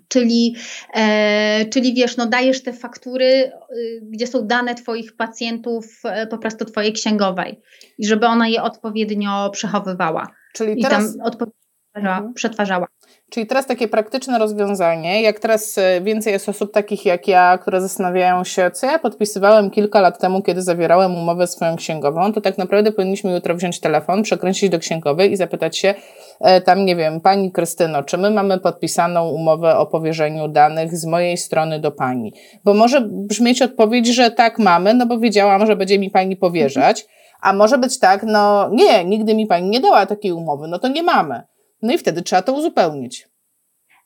Czyli, 0.08 0.56
e, 0.94 1.64
czyli 1.66 1.94
wiesz, 1.94 2.16
no 2.16 2.26
dajesz 2.26 2.62
te 2.62 2.72
faktury, 2.72 3.52
y, 3.76 4.00
gdzie 4.02 4.26
są 4.26 4.46
dane 4.46 4.74
Twoich 4.74 5.16
pacjentów 5.16 6.00
e, 6.04 6.26
po 6.26 6.38
prostu 6.38 6.64
Twojej 6.64 6.92
księgowej 6.92 7.60
i 7.98 8.06
żeby 8.06 8.26
ona 8.26 8.48
je 8.48 8.62
odpowiednio 8.62 9.50
przechowywała. 9.50 10.28
Czyli 10.54 10.82
teraz... 10.82 11.14
I 11.14 11.18
tam 11.18 11.26
odpowiednio 11.26 11.63
mhm. 11.94 12.34
przetwarzała. 12.34 12.86
Czyli 13.30 13.46
teraz 13.46 13.66
takie 13.66 13.88
praktyczne 13.88 14.38
rozwiązanie, 14.38 15.22
jak 15.22 15.40
teraz 15.40 15.78
e, 15.78 16.00
więcej 16.00 16.32
jest 16.32 16.48
osób 16.48 16.72
takich 16.72 17.06
jak 17.06 17.28
ja, 17.28 17.58
które 17.58 17.80
zastanawiają 17.80 18.44
się, 18.44 18.70
co 18.70 18.86
ja 18.86 18.98
podpisywałem 18.98 19.70
kilka 19.70 20.00
lat 20.00 20.18
temu, 20.18 20.42
kiedy 20.42 20.62
zawierałem 20.62 21.14
umowę 21.14 21.46
swoją 21.46 21.76
księgową, 21.76 22.32
to 22.32 22.40
tak 22.40 22.58
naprawdę 22.58 22.92
powinniśmy 22.92 23.32
jutro 23.32 23.54
wziąć 23.54 23.80
telefon, 23.80 24.22
przekręcić 24.22 24.70
do 24.70 24.78
księgowej 24.78 25.32
i 25.32 25.36
zapytać 25.36 25.78
się, 25.78 25.94
e, 26.40 26.60
tam 26.60 26.84
nie 26.84 26.96
wiem, 26.96 27.20
pani 27.20 27.52
Krystyno, 27.52 28.02
czy 28.02 28.18
my 28.18 28.30
mamy 28.30 28.60
podpisaną 28.60 29.28
umowę 29.28 29.76
o 29.76 29.86
powierzeniu 29.86 30.48
danych 30.48 30.96
z 30.96 31.06
mojej 31.06 31.36
strony 31.36 31.78
do 31.78 31.90
pani? 31.92 32.32
Bo 32.64 32.74
może 32.74 33.08
brzmieć 33.10 33.62
odpowiedź, 33.62 34.06
że 34.06 34.30
tak 34.30 34.58
mamy, 34.58 34.94
no 34.94 35.06
bo 35.06 35.18
wiedziałam, 35.18 35.66
że 35.66 35.76
będzie 35.76 35.98
mi 35.98 36.10
pani 36.10 36.36
powierzać, 36.36 37.06
a 37.40 37.52
może 37.52 37.78
być 37.78 37.98
tak, 37.98 38.22
no 38.22 38.70
nie, 38.72 39.04
nigdy 39.04 39.34
mi 39.34 39.46
pani 39.46 39.70
nie 39.70 39.80
dała 39.80 40.06
takiej 40.06 40.32
umowy, 40.32 40.68
no 40.68 40.78
to 40.78 40.88
nie 40.88 41.02
mamy. 41.02 41.42
No 41.84 41.92
i 41.92 41.98
wtedy 41.98 42.22
trzeba 42.22 42.42
to 42.42 42.54
uzupełnić. 42.54 43.28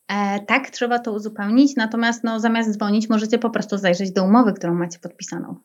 E, 0.08 0.40
tak, 0.40 0.70
trzeba 0.70 0.98
to 0.98 1.12
uzupełnić, 1.12 1.76
natomiast 1.76 2.24
no, 2.24 2.40
zamiast 2.40 2.70
dzwonić, 2.70 3.08
możecie 3.08 3.38
po 3.38 3.50
prostu 3.50 3.78
zajrzeć 3.78 4.10
do 4.10 4.24
umowy, 4.24 4.52
którą 4.52 4.74
macie 4.74 4.98
podpisaną. 4.98 5.56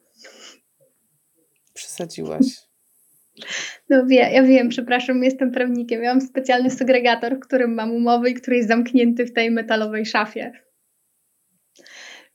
Przesadziłaś. 1.74 2.46
No 3.90 4.06
wie, 4.06 4.16
ja 4.16 4.44
wiem, 4.44 4.70
przepraszam, 4.70 5.24
jestem 5.24 5.52
prawnikiem. 5.52 6.04
Ja 6.04 6.10
mam 6.10 6.22
specjalny 6.22 6.70
segregator, 6.70 7.38
w 7.38 7.40
którym 7.40 7.74
mam 7.74 7.92
umowy 7.92 8.30
i 8.30 8.34
który 8.34 8.58
jest 8.58 8.70
zamknięty 8.70 9.26
w 9.26 9.34
tej 9.34 9.52
metalowej 9.52 10.06
szafie. 10.06 10.52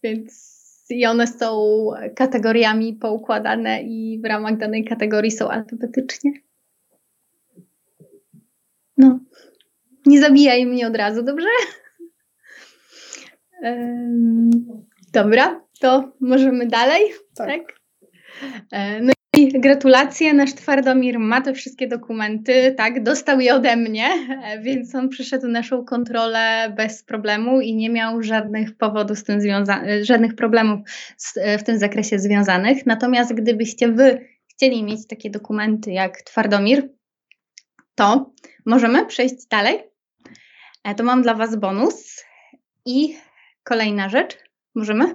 Więc 0.03 0.49
i 0.91 1.07
one 1.07 1.27
są 1.27 1.85
kategoriami 2.17 2.95
poukładane 2.95 3.83
i 3.83 4.21
w 4.23 4.25
ramach 4.25 4.57
danej 4.57 4.85
kategorii 4.85 5.31
są 5.31 5.49
alfabetycznie. 5.49 6.33
No. 8.97 9.21
Nie 10.09 10.21
zabijaj 10.21 10.67
mnie 10.67 10.87
od 10.87 10.97
razu, 10.97 11.23
dobrze? 11.23 11.49
Dobra, 15.13 15.61
to 15.81 16.13
możemy 16.21 16.67
dalej. 16.67 17.03
Tak. 17.37 17.49
tak? 17.49 17.79
E, 18.73 19.01
no 19.01 19.13
i 19.37 19.61
gratulacje, 19.61 20.35
nasz 20.35 20.55
Twardomir 20.55 21.19
ma 21.19 21.41
te 21.41 21.55
wszystkie 21.55 21.89
dokumenty, 21.89 22.75
tak, 22.77 23.03
dostał 23.03 23.41
je 23.41 23.55
ode 23.55 23.77
mnie, 23.77 24.09
e, 24.45 24.61
więc 24.63 24.95
on 24.95 25.09
przyszedł 25.09 25.49
naszą 25.49 25.85
kontrolę 25.85 26.73
bez 26.77 27.05
problemu 27.05 27.61
i 27.61 27.77
nie 27.77 27.91
miał 27.91 28.23
żadnych 28.23 28.77
powodów 28.77 29.19
z 29.19 29.25
tym 29.25 29.41
związanych, 29.41 30.05
żadnych 30.05 30.35
problemów 30.35 30.81
w 31.59 31.63
tym 31.63 31.79
zakresie 31.79 32.19
związanych. 32.19 32.87
Natomiast 32.87 33.35
gdybyście 33.35 33.89
wy 33.89 34.27
chcieli 34.49 34.85
mieć 34.85 35.07
takie 35.07 35.31
dokumenty 35.31 35.93
jak 35.93 36.23
Twardomir, 36.23 36.89
to 37.95 38.33
możemy 38.67 39.07
przejść 39.07 39.47
dalej. 39.51 39.79
E, 40.89 40.95
to 40.95 41.05
mam 41.05 41.23
dla 41.23 41.35
Was 41.35 41.57
bonus. 41.57 42.25
I 42.85 43.17
kolejna 43.65 44.09
rzecz, 44.09 44.39
możemy? 44.75 45.15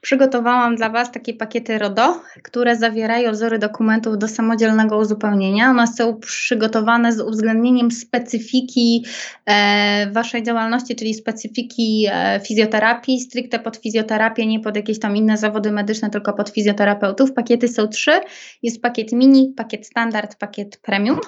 Przygotowałam 0.00 0.76
dla 0.76 0.90
Was 0.90 1.12
takie 1.12 1.34
pakiety 1.34 1.78
RODO, 1.78 2.22
które 2.42 2.76
zawierają 2.76 3.32
wzory 3.32 3.58
dokumentów 3.58 4.18
do 4.18 4.28
samodzielnego 4.28 4.98
uzupełnienia. 4.98 5.70
One 5.70 5.86
są 5.86 6.20
przygotowane 6.20 7.12
z 7.12 7.20
uwzględnieniem 7.20 7.90
specyfiki 7.90 9.04
e, 9.46 10.10
Waszej 10.10 10.42
działalności, 10.42 10.96
czyli 10.96 11.14
specyfiki 11.14 12.06
e, 12.12 12.40
fizjoterapii, 12.40 13.20
stricte 13.20 13.58
pod 13.58 13.76
fizjoterapię, 13.76 14.46
nie 14.46 14.60
pod 14.60 14.76
jakieś 14.76 14.98
tam 14.98 15.16
inne 15.16 15.36
zawody 15.36 15.72
medyczne, 15.72 16.10
tylko 16.10 16.32
pod 16.32 16.48
fizjoterapeutów. 16.48 17.32
Pakiety 17.32 17.68
są 17.68 17.88
trzy. 17.88 18.12
Jest 18.62 18.82
pakiet 18.82 19.12
mini, 19.12 19.52
pakiet 19.56 19.86
standard, 19.86 20.36
pakiet 20.38 20.76
premium. 20.76 21.20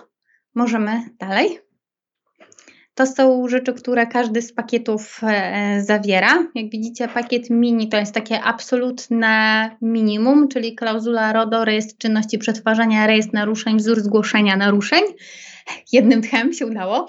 Możemy 0.55 1.03
dalej. 1.19 1.68
To 2.99 3.07
są 3.07 3.49
rzeczy, 3.49 3.73
które 3.73 4.07
każdy 4.07 4.43
z 4.43 4.53
pakietów 4.53 5.21
e, 5.23 5.83
zawiera. 5.83 6.47
Jak 6.55 6.71
widzicie, 6.71 7.09
pakiet 7.09 7.51
mini 7.51 7.89
to 7.89 7.97
jest 7.97 8.15
takie 8.15 8.43
absolutne 8.43 9.71
minimum, 9.83 10.49
czyli 10.49 10.75
klauzula 10.75 11.33
RODO, 11.33 11.65
rejestr 11.65 11.99
czynności 11.99 12.39
przetwarzania, 12.39 13.07
rejestr 13.07 13.35
naruszeń, 13.35 13.77
wzór 13.77 14.01
zgłoszenia 14.01 14.57
naruszeń. 14.57 15.03
Jednym 15.93 16.23
tchem 16.23 16.53
się 16.53 16.67
udało. 16.67 17.09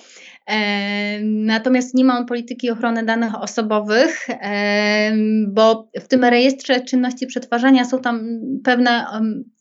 Natomiast 1.23 1.93
nie 1.93 2.05
ma 2.05 2.17
on 2.17 2.26
polityki 2.26 2.69
ochrony 2.69 3.05
danych 3.05 3.41
osobowych, 3.41 4.27
bo 5.47 5.89
w 5.99 6.07
tym 6.07 6.23
rejestrze 6.23 6.81
czynności 6.81 7.27
przetwarzania 7.27 7.85
są 7.85 7.99
tam 7.99 8.39
pewne 8.63 9.05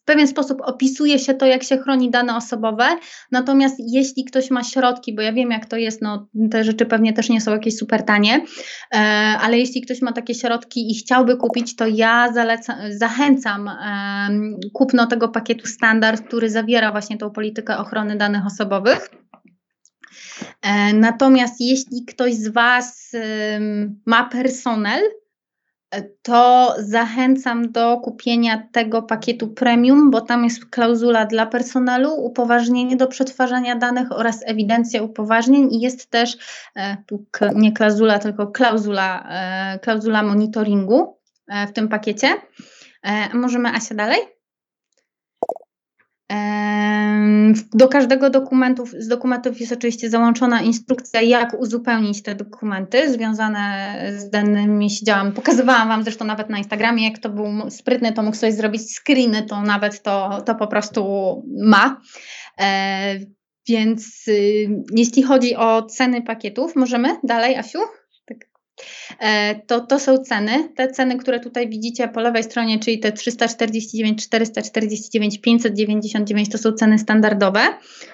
pewien 0.08 0.26
sposób 0.26 0.60
opisuje 0.64 1.18
się 1.18 1.34
to, 1.34 1.46
jak 1.46 1.62
się 1.62 1.78
chroni 1.78 2.10
dane 2.10 2.36
osobowe. 2.36 2.84
Natomiast 3.32 3.76
jeśli 3.78 4.24
ktoś 4.24 4.50
ma 4.50 4.64
środki, 4.64 5.14
bo 5.14 5.22
ja 5.22 5.32
wiem, 5.32 5.50
jak 5.50 5.66
to 5.66 5.76
jest, 5.76 6.02
no 6.02 6.28
te 6.50 6.64
rzeczy 6.64 6.86
pewnie 6.86 7.12
też 7.12 7.28
nie 7.28 7.40
są 7.40 7.52
jakieś 7.52 7.76
super 7.76 8.02
tanie, 8.02 8.40
e, 8.94 8.98
ale 9.40 9.58
jeśli 9.58 9.80
ktoś 9.80 10.02
ma 10.02 10.12
takie 10.12 10.34
środki 10.34 10.90
i 10.90 10.94
chciałby 10.94 11.36
kupić, 11.36 11.76
to 11.76 11.86
ja 11.86 12.32
zaleca, 12.32 12.76
zachęcam 12.90 13.68
e, 13.68 13.74
kupno 14.72 15.06
tego 15.06 15.28
pakietu 15.28 15.66
standard, 15.66 16.26
który 16.26 16.50
zawiera 16.50 16.92
właśnie 16.92 17.18
tą 17.18 17.30
politykę 17.30 17.78
ochrony 17.78 18.16
danych 18.16 18.46
osobowych. 18.46 19.10
E, 20.62 20.92
natomiast 20.92 21.60
jeśli 21.60 22.04
ktoś 22.04 22.34
z 22.34 22.48
Was 22.48 23.12
ma 24.06 24.24
personel, 24.24 25.00
to 26.22 26.74
zachęcam 26.78 27.72
do 27.72 27.96
kupienia 27.96 28.68
tego 28.72 29.02
pakietu 29.02 29.48
premium, 29.48 30.10
bo 30.10 30.20
tam 30.20 30.44
jest 30.44 30.66
klauzula 30.66 31.26
dla 31.26 31.46
personelu, 31.46 32.14
upoważnienie 32.14 32.96
do 32.96 33.06
przetwarzania 33.06 33.76
danych 33.76 34.12
oraz 34.12 34.40
ewidencja 34.46 35.02
upoważnień 35.02 35.74
i 35.74 35.80
jest 35.80 36.10
też 36.10 36.38
e, 36.76 36.96
tu 37.06 37.24
nie 37.54 37.72
klauzula, 37.72 38.18
tylko 38.18 38.46
klauzula, 38.46 39.28
e, 39.30 39.78
klauzula 39.78 40.22
monitoringu 40.22 41.16
e, 41.48 41.66
w 41.66 41.72
tym 41.72 41.88
pakiecie. 41.88 42.28
Możemy 43.34 43.68
Asia 43.68 43.94
dalej? 43.94 44.37
Do 47.74 47.88
każdego 47.88 48.30
dokumentu, 48.30 48.86
z 48.98 49.08
dokumentów 49.08 49.60
jest 49.60 49.72
oczywiście 49.72 50.10
załączona 50.10 50.60
instrukcja, 50.60 51.20
jak 51.20 51.60
uzupełnić 51.60 52.22
te 52.22 52.34
dokumenty 52.34 53.12
związane 53.12 53.96
z 54.16 54.30
danymi 54.30 54.90
siedziałam. 54.90 55.32
Pokazywałam 55.32 55.88
Wam 55.88 56.02
zresztą 56.02 56.24
nawet 56.24 56.50
na 56.50 56.58
Instagramie, 56.58 57.04
jak 57.04 57.18
to 57.18 57.28
był 57.28 57.70
sprytny, 57.70 58.12
to 58.12 58.22
mógł 58.22 58.36
sobie 58.36 58.52
zrobić 58.52 58.82
screeny, 58.94 59.42
to 59.42 59.62
nawet 59.62 60.02
to, 60.02 60.42
to 60.46 60.54
po 60.54 60.66
prostu 60.66 61.02
ma. 61.60 62.00
E, 62.60 63.18
więc 63.68 64.28
y, 64.28 64.68
jeśli 64.92 65.22
chodzi 65.22 65.56
o 65.56 65.82
ceny 65.82 66.22
pakietów, 66.22 66.76
możemy 66.76 67.08
dalej, 67.24 67.56
Asiu? 67.56 67.78
E, 69.20 69.54
to, 69.66 69.80
to 69.80 69.98
są 69.98 70.18
ceny. 70.18 70.68
Te 70.76 70.88
ceny, 70.88 71.16
które 71.16 71.40
tutaj 71.40 71.68
widzicie 71.68 72.08
po 72.08 72.20
lewej 72.20 72.42
stronie, 72.42 72.78
czyli 72.78 72.98
te 72.98 73.12
349, 73.12 74.24
449, 74.24 75.40
599 75.40 76.48
to 76.48 76.58
są 76.58 76.72
ceny 76.72 76.98
standardowe. 76.98 77.60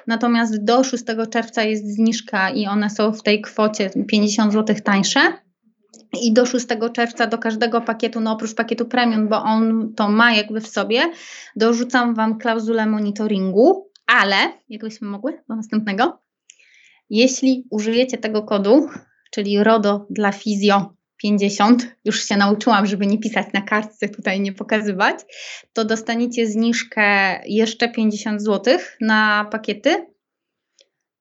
Natomiast 0.07 0.65
do 0.65 0.85
6 0.85 1.05
czerwca 1.31 1.63
jest 1.63 1.95
zniżka 1.95 2.51
i 2.51 2.67
one 2.67 2.91
są 2.91 3.13
w 3.13 3.23
tej 3.23 3.41
kwocie 3.41 3.91
50 4.09 4.53
zł 4.53 4.77
tańsze. 4.85 5.21
i 6.23 6.33
do 6.33 6.47
6 6.47 6.67
czerwca 6.93 7.27
do 7.27 7.39
każdego 7.39 7.81
pakietu, 7.81 8.21
no 8.21 8.33
oprócz 8.33 8.55
pakietu 8.55 8.85
premium, 8.85 9.29
bo 9.29 9.43
on 9.43 9.93
to 9.97 10.09
ma 10.09 10.35
jakby 10.35 10.61
w 10.61 10.69
sobie, 10.69 11.01
dorzucam 11.57 12.15
Wam 12.15 12.39
klauzulę 12.39 12.87
monitoringu, 12.87 13.91
ale 14.07 14.37
jakbyśmy 14.69 15.09
mogły 15.09 15.43
do 15.49 15.57
następnego, 15.57 16.23
jeśli 17.11 17.67
użyjecie 17.71 18.19
tego 18.19 18.43
kodu, 18.43 18.89
czyli 19.35 19.65
RODO 19.65 20.07
dla 20.11 20.33
Fizjo 20.33 20.95
50, 21.23 21.97
już 22.05 22.25
się 22.25 22.37
nauczyłam, 22.37 22.87
żeby 22.87 23.07
nie 23.07 23.19
pisać 23.19 23.47
na 23.55 23.63
kartce, 23.63 24.09
tutaj 24.09 24.41
nie 24.41 24.53
pokazywać, 24.53 25.17
to 25.73 25.85
dostaniecie 25.85 26.47
zniżkę 26.47 27.41
jeszcze 27.47 27.89
50 27.89 28.43
zł 28.43 28.79
na 29.01 29.49
pakiety. 29.51 30.07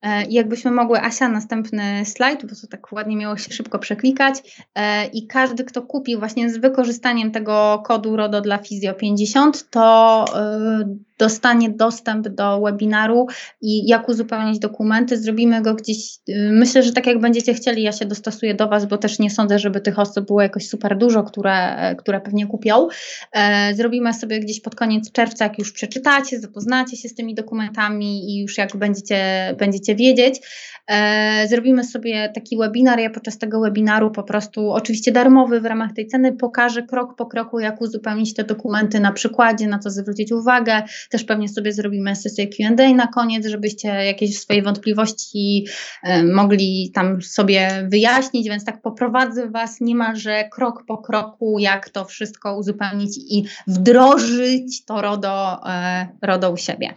E, 0.02 0.26
jakbyśmy 0.30 0.72
mogły, 0.72 1.02
Asia, 1.02 1.30
następny 1.30 2.06
slajd, 2.06 2.46
bo 2.46 2.56
to 2.62 2.68
tak 2.68 2.92
ładnie 2.92 3.16
miało 3.16 3.38
się 3.38 3.54
szybko 3.54 3.80
przeklikać. 3.80 4.64
E, 4.76 5.06
I 5.06 5.28
każdy, 5.28 5.64
kto 5.64 5.82
kupił 5.82 6.20
właśnie 6.20 6.50
z 6.50 6.58
wykorzystaniem 6.58 7.32
tego 7.32 7.84
kodu 7.86 8.16
RODO 8.16 8.42
dla 8.42 8.58
Fizjo 8.58 8.94
50, 8.94 9.70
to 9.70 10.26
e, 10.36 10.96
dostanie 11.18 11.70
dostęp 11.70 12.28
do 12.28 12.62
webinaru 12.62 13.28
i 13.62 13.88
jak 13.88 14.10
uzupełniać 14.10 14.60
dokumenty. 14.60 15.18
Zrobimy 15.18 15.62
go 15.62 15.76
gdzieś, 15.76 16.18
y, 16.30 16.50
myślę, 16.52 16.84
że 16.84 16.94
tak 16.94 17.08
jak 17.08 17.20
będziecie 17.20 17.54
chcieli, 17.54 17.84
ja 17.84 17.92
się 17.92 18.06
dostosuję 18.06 18.54
do 18.54 18.68
Was, 18.68 18.86
bo 18.86 18.98
też 18.98 19.20
nie 19.20 19.30
sądzę, 19.30 19.60
żeby 19.60 19.82
tych 19.82 20.00
osób 20.00 20.28
było 20.28 20.42
jakoś 20.42 20.68
super 20.70 20.98
dużo, 20.98 21.24
które, 21.24 21.96
które 22.00 22.22
pewnie 22.22 22.48
kupią. 22.48 22.88
E, 23.32 23.76
zrobimy 23.76 24.14
sobie 24.14 24.40
gdzieś 24.40 24.62
pod 24.62 24.76
koniec 24.76 25.12
czerwca, 25.12 25.46
jak 25.46 25.60
już 25.60 25.72
przeczytacie, 25.72 26.40
zapoznacie 26.40 26.98
się 26.98 27.10
z 27.10 27.16
tymi 27.16 27.36
dokumentami 27.36 28.32
i 28.32 28.42
już 28.42 28.58
jak 28.58 28.78
będziecie, 28.78 29.56
będziecie 29.60 29.96
wiedzieć. 29.96 30.42
E, 30.88 31.48
zrobimy 31.48 31.84
sobie 31.84 32.30
taki 32.30 32.58
webinar. 32.58 33.00
Ja 33.00 33.10
podczas 33.10 33.38
tego 33.38 33.62
webinaru 33.62 34.12
po 34.12 34.24
prostu, 34.24 34.72
oczywiście 34.72 35.12
darmowy 35.12 35.62
w 35.62 35.66
ramach 35.66 35.94
tej 35.94 36.08
ceny, 36.08 36.34
pokażę 36.34 36.84
krok 36.84 37.16
po 37.16 37.26
kroku, 37.26 37.60
jak 37.60 37.82
uzupełnić 37.82 38.34
te 38.34 38.44
dokumenty 38.44 39.00
na 39.00 39.12
przykładzie, 39.12 39.68
na 39.68 39.80
co 39.80 39.90
zwrócić 39.90 40.32
uwagę, 40.32 40.84
też 41.10 41.24
pewnie 41.24 41.50
sobie 41.50 41.74
zrobimy 41.74 42.16
sesję 42.16 42.48
QA 42.48 42.94
na 42.96 43.08
koniec, 43.08 43.46
żebyście 43.46 43.88
jakieś 43.88 44.40
swoje 44.40 44.62
wątpliwości 44.62 45.66
e, 46.04 46.24
mogli 46.24 46.92
tam 46.96 47.22
sobie 47.22 47.88
wyjaśnić, 47.92 48.50
więc 48.50 48.66
tak 48.66 48.82
poprowadzę 48.82 49.50
Was 49.50 49.82
niemalże 49.82 50.50
krok 50.52 50.84
po 50.88 50.98
kroku, 50.98 51.60
jak 51.60 51.90
to 51.90 52.06
wszystko 52.06 52.58
uzupełnić 52.58 53.18
i 53.18 53.44
wdrożyć 53.68 54.86
to 54.86 55.02
RODO, 55.02 55.70
e, 55.70 56.08
RODO 56.22 56.52
u 56.52 56.58
siebie. 56.58 56.94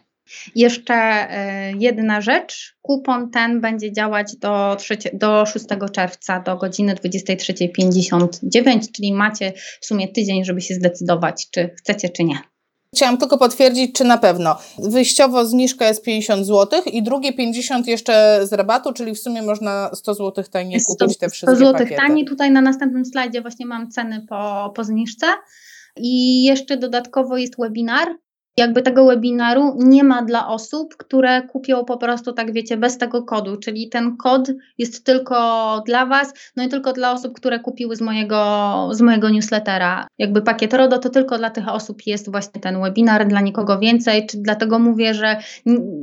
Jeszcze 0.55 0.95
e, 0.95 1.73
jedna 1.79 2.21
rzecz. 2.21 2.77
Kupon 2.83 3.31
ten 3.31 3.61
będzie 3.61 3.93
działać 3.93 4.37
do, 4.37 4.77
3, 4.79 4.99
do 5.13 5.47
6 5.47 5.67
czerwca 5.93 6.41
do 6.41 6.57
godziny 6.57 6.95
23.59, 6.95 8.93
czyli 8.93 9.13
macie 9.13 9.53
w 9.81 9.87
sumie 9.87 10.09
tydzień, 10.09 10.45
żeby 10.45 10.61
się 10.61 10.75
zdecydować, 10.75 11.47
czy 11.51 11.71
chcecie, 11.79 12.09
czy 12.09 12.25
nie. 12.25 12.39
Chciałam 12.97 13.19
tylko 13.19 13.39
potwierdzić, 13.39 13.93
czy 13.93 14.05
na 14.05 14.19
pewno. 14.19 14.57
Wyjściowo 14.79 15.47
zniżka 15.47 15.89
jest 15.89 16.05
50 16.05 16.47
zł 16.47 16.83
i 16.87 17.03
drugie 17.03 17.33
50 17.33 17.87
jeszcze 17.87 18.41
z 18.47 18.53
rabatu, 18.53 18.93
czyli 18.93 19.15
w 19.15 19.19
sumie 19.19 19.43
można 19.43 19.91
100 19.95 20.15
zł 20.15 20.45
taniej 20.51 20.81
kupić 20.85 21.19
te 21.19 21.29
wszystkie 21.29 21.57
100 21.57 21.65
zł 21.65 21.87
taniej. 21.97 22.25
Tutaj 22.25 22.51
na 22.51 22.61
następnym 22.61 23.05
slajdzie 23.05 23.43
właśnie 23.43 23.67
mam 23.67 23.91
ceny 23.91 24.27
po, 24.29 24.73
po 24.77 24.85
zniżce. 24.85 25.27
I 25.97 26.45
jeszcze 26.45 26.77
dodatkowo 26.77 27.37
jest 27.37 27.55
webinar, 27.59 28.09
jakby 28.57 28.83
tego 28.83 29.07
webinaru 29.07 29.77
nie 29.79 30.05
ma 30.05 30.23
dla 30.23 30.49
osób, 30.49 30.97
które 30.97 31.43
kupią 31.43 31.85
po 31.85 31.97
prostu, 31.97 32.33
tak 32.33 32.53
wiecie, 32.53 32.77
bez 32.77 32.99
tego 32.99 33.23
kodu, 33.23 33.57
czyli 33.57 33.89
ten 33.89 34.17
kod 34.17 34.53
jest 34.79 35.05
tylko 35.05 35.83
dla 35.87 36.07
Was, 36.07 36.35
no 36.57 36.65
i 36.65 36.69
tylko 36.69 36.93
dla 36.93 37.13
osób, 37.13 37.37
które 37.37 37.61
kupiły 37.61 37.97
z 37.97 38.01
mojego, 38.01 38.89
z 38.93 39.01
mojego 39.01 39.31
newslettera. 39.31 40.07
Jakby 40.19 40.43
pakiet 40.43 40.75
RODO 40.75 40.99
to 40.99 41.11
tylko 41.11 41.39
dla 41.39 41.51
tych 41.51 41.69
osób 41.69 42.07
jest 42.07 42.31
właśnie 42.31 42.61
ten 42.61 42.83
webinar, 42.83 43.29
dla 43.29 43.41
nikogo 43.41 43.79
więcej, 43.79 44.27
czy 44.27 44.39
dlatego 44.39 44.79
mówię, 44.79 45.15
że 45.15 45.37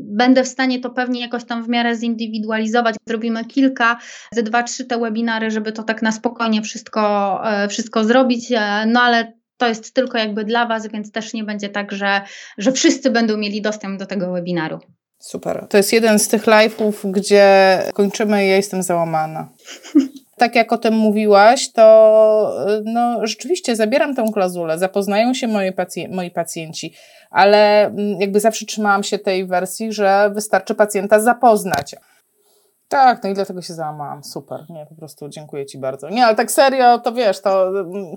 będę 0.03 0.43
w 0.43 0.47
stanie 0.47 0.80
to 0.80 0.89
pewnie 0.89 1.21
jakoś 1.21 1.43
tam 1.43 1.63
w 1.63 1.69
miarę 1.69 1.95
zindywidualizować. 1.95 2.95
Zrobimy 3.07 3.45
kilka, 3.45 3.97
ze 4.31 4.43
dwa, 4.43 4.63
trzy 4.63 4.85
te 4.85 4.99
webinary, 4.99 5.51
żeby 5.51 5.71
to 5.71 5.84
tak 5.84 6.01
na 6.01 6.11
spokojnie 6.11 6.61
wszystko, 6.61 7.41
e, 7.45 7.67
wszystko 7.67 8.03
zrobić, 8.03 8.51
e, 8.51 8.85
no 8.88 9.01
ale 9.01 9.42
to 9.57 9.67
jest 9.67 9.93
tylko 9.93 10.17
jakby 10.17 10.43
dla 10.43 10.65
Was, 10.65 10.88
więc 10.88 11.11
też 11.11 11.34
nie 11.34 11.43
będzie 11.43 11.69
tak, 11.69 11.91
że, 11.91 12.21
że 12.57 12.71
wszyscy 12.71 13.11
będą 13.11 13.38
mieli 13.38 13.61
dostęp 13.61 13.99
do 13.99 14.05
tego 14.05 14.31
webinaru. 14.31 14.80
Super. 15.19 15.67
To 15.69 15.77
jest 15.77 15.93
jeden 15.93 16.19
z 16.19 16.27
tych 16.27 16.45
live'ów, 16.45 17.11
gdzie 17.11 17.80
kończymy 17.93 18.45
i 18.45 18.49
ja 18.49 18.55
jestem 18.55 18.84
załamana. 18.84 19.49
tak 20.38 20.55
jak 20.55 20.73
o 20.73 20.77
tym 20.77 20.93
mówiłaś, 20.93 21.71
to 21.71 22.65
no, 22.85 23.27
rzeczywiście 23.27 23.75
zabieram 23.75 24.15
tę 24.15 24.25
klauzulę, 24.34 24.80
zapoznają 24.80 25.34
się 25.34 25.47
moi, 25.47 25.71
pacj 25.71 26.07
moi 26.09 26.31
pacjenci, 26.31 26.93
ale 27.31 27.85
mm, 27.85 28.21
jakby 28.21 28.39
zawsze 28.39 28.65
trzymałam 28.65 29.03
się 29.03 29.19
tej 29.19 29.47
wersji, 29.47 29.93
że 29.93 30.31
wystarczy 30.34 30.75
pacjenta 30.75 31.19
zapoznać. 31.19 31.95
Tak, 32.88 33.23
no 33.23 33.30
i 33.30 33.34
dlatego 33.34 33.61
się 33.61 33.73
załamałam. 33.73 34.23
Super. 34.23 34.65
Nie, 34.69 34.85
po 34.85 34.95
prostu 34.95 35.30
dziękuję 35.30 35.65
Ci 35.65 35.77
bardzo. 35.77 36.09
Nie, 36.09 36.25
ale 36.25 36.35
tak 36.35 36.51
serio, 36.51 36.99
to 36.99 37.11
wiesz, 37.11 37.41
to 37.41 37.67
mm, 37.67 38.15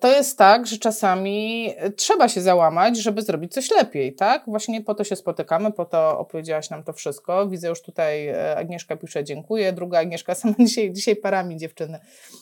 to 0.00 0.08
jest 0.08 0.38
tak, 0.38 0.66
że 0.66 0.78
czasami 0.78 1.70
trzeba 1.96 2.28
się 2.28 2.40
załamać, 2.40 2.96
żeby 2.96 3.22
zrobić 3.22 3.52
coś 3.52 3.70
lepiej, 3.70 4.14
tak? 4.14 4.42
Właśnie 4.46 4.80
po 4.82 4.94
to 4.94 5.04
się 5.04 5.16
spotykamy, 5.16 5.72
po 5.72 5.84
to 5.84 6.18
opowiedziałaś 6.18 6.70
nam 6.70 6.84
to 6.84 6.92
wszystko. 6.92 7.48
Widzę 7.48 7.68
już 7.68 7.82
tutaj 7.82 8.28
e, 8.28 8.56
Agnieszka 8.56 8.96
pisze 8.96 9.24
dziękuję, 9.24 9.72
druga 9.72 9.98
Agnieszka 9.98 10.34
sama 10.40 10.54
dzisiaj, 10.58 10.92
dzisiaj 10.92 11.16
parami 11.16 11.56
dziewczyny. 11.56 11.98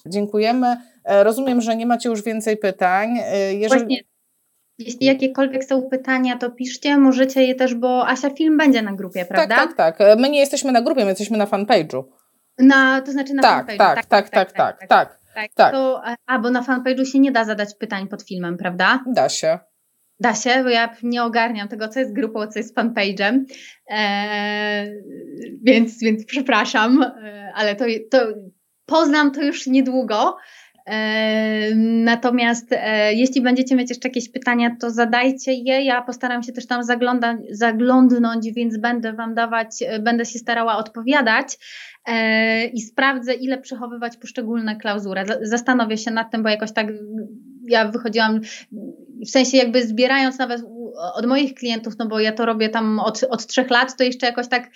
Dziękujemy. 0.07 0.77
E, 1.05 1.25
rozumiem, 1.25 1.61
że 1.61 1.77
nie 1.77 1.87
macie 1.87 2.09
już 2.09 2.23
więcej 2.23 2.57
pytań. 2.57 3.19
E, 3.19 3.55
jeżeli... 3.55 3.81
Właśnie. 3.81 4.01
Jeśli 4.79 5.07
jakiekolwiek 5.07 5.65
są 5.65 5.83
pytania, 5.83 6.39
to 6.39 6.51
piszcie, 6.51 6.97
możecie 6.97 7.43
je 7.45 7.55
też, 7.55 7.75
bo 7.75 8.09
Asia 8.09 8.31
film 8.31 8.57
będzie 8.57 8.83
na 8.83 8.93
grupie, 8.93 9.21
tak, 9.21 9.29
prawda? 9.29 9.57
Tak, 9.57 9.77
tak, 9.77 9.99
tak. 9.99 10.19
My 10.19 10.31
nie 10.31 10.41
jesteśmy 10.41 10.73
na 10.73 10.83
grupie, 10.83 11.05
my 11.05 11.09
jesteśmy 11.11 11.39
na 11.39 11.47
fanpage'u. 11.47 12.05
Na, 12.59 13.01
to 13.01 13.13
znaczy 13.13 13.35
na 13.35 13.43
tak, 13.43 13.67
fanpage'u. 13.67 13.79
Tak, 13.79 14.07
tak, 14.07 14.07
tak, 14.07 14.31
tak, 14.31 14.53
tak. 14.53 14.53
tak 14.53 14.79
tak? 14.79 14.89
tak. 14.89 15.18
To, 15.73 16.03
a, 16.27 16.39
bo 16.39 16.51
na 16.51 16.63
fanpage'u 16.63 17.05
się 17.05 17.19
nie 17.19 17.33
da 17.33 17.45
zadać 17.45 17.75
pytań 17.75 18.09
pod 18.09 18.23
filmem, 18.23 18.57
prawda? 18.57 19.05
Da 19.07 19.29
się. 19.29 19.59
Da 20.21 20.35
się, 20.35 20.63
bo 20.63 20.69
ja 20.69 20.97
nie 21.03 21.23
ogarniam 21.23 21.69
tego, 21.69 21.89
co 21.89 22.01
jest 22.01 22.15
grupą, 22.15 22.47
co 22.47 22.59
jest 22.59 22.77
fanpage'em. 22.77 23.45
Eee, 23.87 24.91
więc, 25.63 26.01
więc 26.01 26.25
przepraszam, 26.25 27.03
e, 27.03 27.53
ale 27.55 27.77
to, 27.77 27.85
to 28.11 28.19
poznam 28.87 29.33
to 29.33 29.43
już 29.43 29.67
niedługo. 29.67 30.37
E, 30.89 31.75
natomiast 32.05 32.67
e, 32.73 33.15
jeśli 33.15 33.41
będziecie 33.41 33.77
mieć 33.77 33.91
jeszcze 33.91 34.09
jakieś 34.09 34.29
pytania, 34.29 34.77
to 34.81 34.91
zadajcie 34.91 35.53
je. 35.53 35.83
Ja 35.83 36.03
postaram 36.03 36.43
się 36.43 36.53
też 36.53 36.67
tam 36.67 36.85
zaglądać, 36.85 37.37
zaglądnąć, 37.51 38.53
więc 38.53 38.79
będę 38.79 39.13
Wam 39.13 39.35
dawać, 39.35 39.71
będę 40.01 40.25
się 40.25 40.39
starała 40.39 40.77
odpowiadać. 40.77 41.59
E, 42.07 42.67
i 42.67 42.81
sprawdzę, 42.81 43.35
ile 43.35 43.59
przechowywać 43.59 44.17
poszczególne 44.17 44.77
klauzury. 44.77 45.25
Zastanowię 45.43 45.97
się 45.97 46.11
nad 46.11 46.31
tym, 46.31 46.43
bo 46.43 46.49
jakoś 46.49 46.73
tak 46.73 46.87
ja 47.69 47.89
wychodziłam, 47.89 48.41
w 49.27 49.31
sensie 49.31 49.57
jakby 49.57 49.87
zbierając 49.87 50.39
nawet 50.39 50.63
od 51.15 51.27
moich 51.27 51.55
klientów, 51.55 51.95
no 51.99 52.07
bo 52.07 52.21
ja 52.21 52.33
to 52.33 52.47
robię 52.47 52.69
tam 52.69 53.01
od, 53.01 53.25
od 53.31 53.47
trzech 53.47 53.71
lat, 53.71 53.97
to 53.97 54.05
jeszcze 54.05 54.27
jakoś 54.27 54.49
tak, 54.49 54.71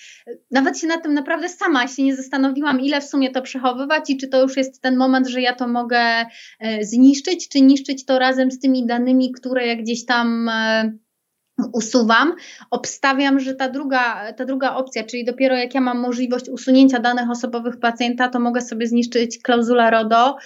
nawet 0.51 0.79
się 0.79 0.87
nad 0.87 1.03
tym 1.03 1.15
naprawdę 1.15 1.49
sama 1.49 1.89
się 1.89 2.03
nie 2.03 2.17
zastanowiłam, 2.17 2.81
ile 2.81 3.01
w 3.01 3.05
sumie 3.05 3.31
to 3.31 3.43
przechowywać 3.43 4.11
i 4.11 4.17
czy 4.17 4.29
to 4.29 4.43
już 4.43 4.57
jest 4.57 4.83
ten 4.83 4.97
moment, 4.97 5.29
że 5.29 5.41
ja 5.41 5.55
to 5.55 5.69
mogę 5.69 6.27
e, 6.61 6.85
zniszczyć, 6.85 7.49
czy 7.49 7.61
niszczyć 7.61 8.05
to 8.05 8.19
razem 8.19 8.51
z 8.51 8.61
tymi 8.61 8.87
danymi, 8.87 9.33
które 9.33 9.67
ja 9.67 9.77
gdzieś 9.77 10.05
tam 10.05 10.49
e, 10.49 10.93
usuwam, 11.73 12.35
obstawiam, 12.71 13.41
że 13.41 13.55
ta 13.55 13.69
druga, 13.69 14.33
ta 14.33 14.45
druga 14.45 14.75
opcja, 14.75 15.05
czyli 15.05 15.25
dopiero 15.25 15.57
jak 15.57 15.75
ja 15.75 15.81
mam 15.81 15.99
możliwość 15.99 16.49
usunięcia 16.49 16.99
danych 16.99 17.31
osobowych 17.31 17.81
pacjenta, 17.81 18.29
to 18.29 18.41
mogę 18.41 18.61
sobie 18.61 18.87
zniszczyć 18.87 19.43
klauzulę 19.43 19.91
RODO, 19.91 20.37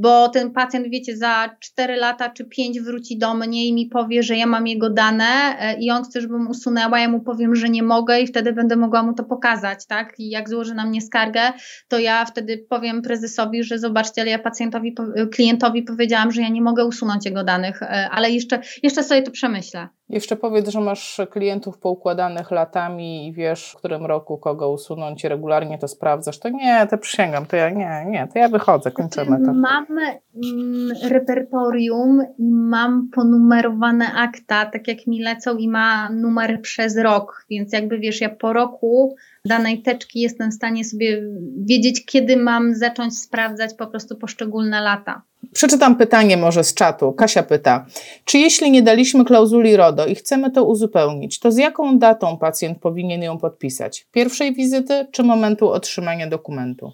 bo 0.00 0.28
ten 0.28 0.50
pacjent, 0.50 0.88
wiecie, 0.88 1.16
za 1.16 1.56
4 1.60 1.96
lata 1.96 2.30
czy 2.30 2.44
5 2.44 2.80
wróci 2.80 3.18
do 3.18 3.34
mnie 3.34 3.66
i 3.66 3.74
mi 3.74 3.86
powie, 3.86 4.22
że 4.22 4.36
ja 4.36 4.46
mam 4.46 4.66
jego 4.66 4.90
dane 4.90 5.56
e, 5.58 5.80
i 5.80 5.90
on 5.90 6.04
chce, 6.04 6.20
żebym 6.20 6.48
usunęła, 6.48 7.00
ja 7.00 7.08
mu 7.08 7.20
powiem, 7.20 7.56
że 7.56 7.68
nie 7.68 7.82
mogę 7.82 8.20
i 8.20 8.26
wtedy 8.26 8.52
będę 8.52 8.76
mogła 8.76 9.02
mu 9.02 9.14
to 9.14 9.24
pokazać, 9.24 9.86
tak? 9.86 10.14
I 10.18 10.30
jak 10.30 10.48
złoży 10.48 10.74
na 10.74 10.86
mnie 10.86 11.00
skargę, 11.00 11.52
to 11.88 11.98
ja 11.98 12.24
wtedy 12.24 12.66
powiem 12.68 13.02
prezesowi, 13.02 13.64
że 13.64 13.78
zobaczcie, 13.78 14.22
ale 14.22 14.30
ja 14.30 14.38
pacjentowi, 14.38 14.94
klientowi 15.32 15.82
powiedziałam, 15.82 16.32
że 16.32 16.42
ja 16.42 16.48
nie 16.48 16.62
mogę 16.62 16.84
usunąć 16.84 17.26
jego 17.26 17.44
danych, 17.44 17.82
e, 17.82 18.08
ale 18.10 18.30
jeszcze, 18.30 18.60
jeszcze 18.82 19.02
sobie 19.02 19.22
to 19.22 19.30
przemyślę. 19.30 19.88
Jeszcze 20.12 20.36
powiedz, 20.36 20.68
że 20.68 20.80
masz 20.80 21.20
klientów 21.30 21.78
poukładanych 21.78 22.50
latami 22.50 23.28
i 23.28 23.32
wiesz, 23.32 23.72
w 23.72 23.76
którym 23.76 24.06
roku 24.06 24.38
kogo 24.38 24.70
usunąć 24.70 25.24
i 25.24 25.28
regularnie 25.28 25.78
to 25.78 25.88
sprawdzasz. 25.88 26.38
To 26.38 26.48
nie, 26.48 26.86
to 26.90 26.98
przysięgam, 26.98 27.46
to 27.46 27.56
ja 27.56 27.70
nie, 27.70 28.04
nie, 28.08 28.28
to 28.32 28.38
ja 28.38 28.48
wychodzę, 28.48 28.90
kończymy 28.90 29.38
to. 29.46 29.52
Mam 29.52 29.86
mm, 29.90 31.10
repertorium 31.10 32.22
i 32.38 32.50
mam 32.52 33.08
ponumerowane 33.14 34.12
akta, 34.12 34.66
tak 34.66 34.88
jak 34.88 35.06
mi 35.06 35.22
lecą 35.22 35.56
i 35.56 35.68
ma 35.68 36.10
numer 36.10 36.60
przez 36.62 36.98
rok, 36.98 37.44
więc 37.50 37.72
jakby 37.72 37.98
wiesz, 37.98 38.20
ja 38.20 38.28
po 38.28 38.52
roku 38.52 39.16
danej 39.44 39.82
teczki 39.82 40.20
jestem 40.20 40.50
w 40.50 40.54
stanie 40.54 40.84
sobie 40.84 41.22
wiedzieć, 41.56 42.04
kiedy 42.06 42.36
mam 42.36 42.74
zacząć 42.74 43.18
sprawdzać 43.18 43.74
po 43.74 43.86
prostu 43.86 44.16
poszczególne 44.16 44.80
lata. 44.80 45.22
Przeczytam 45.52 45.96
pytanie 45.96 46.36
może 46.36 46.64
z 46.64 46.74
czatu. 46.74 47.12
Kasia 47.12 47.42
pyta, 47.42 47.86
czy 48.24 48.38
jeśli 48.38 48.70
nie 48.70 48.82
daliśmy 48.82 49.24
klauzuli 49.24 49.76
RODO 49.76 50.06
i 50.06 50.14
chcemy 50.14 50.50
to 50.50 50.64
uzupełnić, 50.64 51.38
to 51.38 51.52
z 51.52 51.56
jaką 51.56 51.98
datą 51.98 52.38
pacjent 52.38 52.78
powinien 52.78 53.22
ją 53.22 53.38
podpisać? 53.38 54.06
Pierwszej 54.12 54.54
wizyty 54.54 55.06
czy 55.12 55.22
momentu 55.22 55.68
otrzymania 55.68 56.26
dokumentu? 56.26 56.92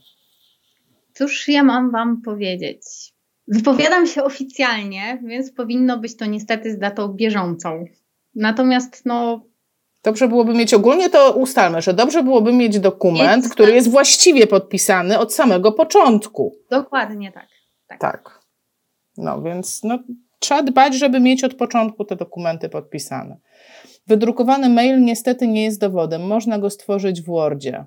Cóż 1.15 1.49
ja 1.49 1.63
mam 1.63 1.91
Wam 1.91 2.23
powiedzieć? 2.23 2.83
Wypowiadam 3.49 4.07
się 4.07 4.25
oficjalnie, 4.25 5.23
więc 5.27 5.53
powinno 5.53 5.99
być 5.99 6.17
to 6.17 6.27
niestety 6.27 6.73
z 6.73 6.79
datą 6.79 7.09
bieżącą. 7.09 7.85
Natomiast 8.35 9.03
no, 9.07 9.48
Dobrze 10.03 10.29
byłoby 10.29 10.55
mieć, 10.55 10.75
ogólnie 10.75 11.11
to 11.11 11.33
ustalmy, 11.33 11.83
że 11.83 11.95
dobrze 11.95 12.23
byłoby 12.23 12.53
mieć 12.53 12.81
dokument, 12.81 13.43
jest 13.43 13.55
który 13.55 13.73
jest 13.73 13.91
właściwie 13.91 14.47
podpisany 14.47 15.19
od 15.19 15.35
samego 15.35 15.73
początku. 15.73 16.57
Dokładnie 16.71 17.33
tak. 17.33 17.47
Tak. 17.87 18.01
tak. 18.01 18.41
No 19.17 19.43
więc 19.43 19.83
no, 19.85 19.99
trzeba 20.39 20.63
dbać, 20.63 20.95
żeby 20.95 21.21
mieć 21.21 21.45
od 21.45 21.55
początku 21.55 22.05
te 22.05 22.17
dokumenty 22.17 22.69
podpisane. 22.69 23.37
Wydrukowany 24.07 24.69
mail 24.69 25.05
niestety 25.05 25.49
nie 25.49 25.65
jest 25.65 25.81
dowodem. 25.81 26.23
Można 26.23 26.59
go 26.59 26.71
stworzyć 26.71 27.23
w 27.23 27.27
Wordzie. 27.27 27.85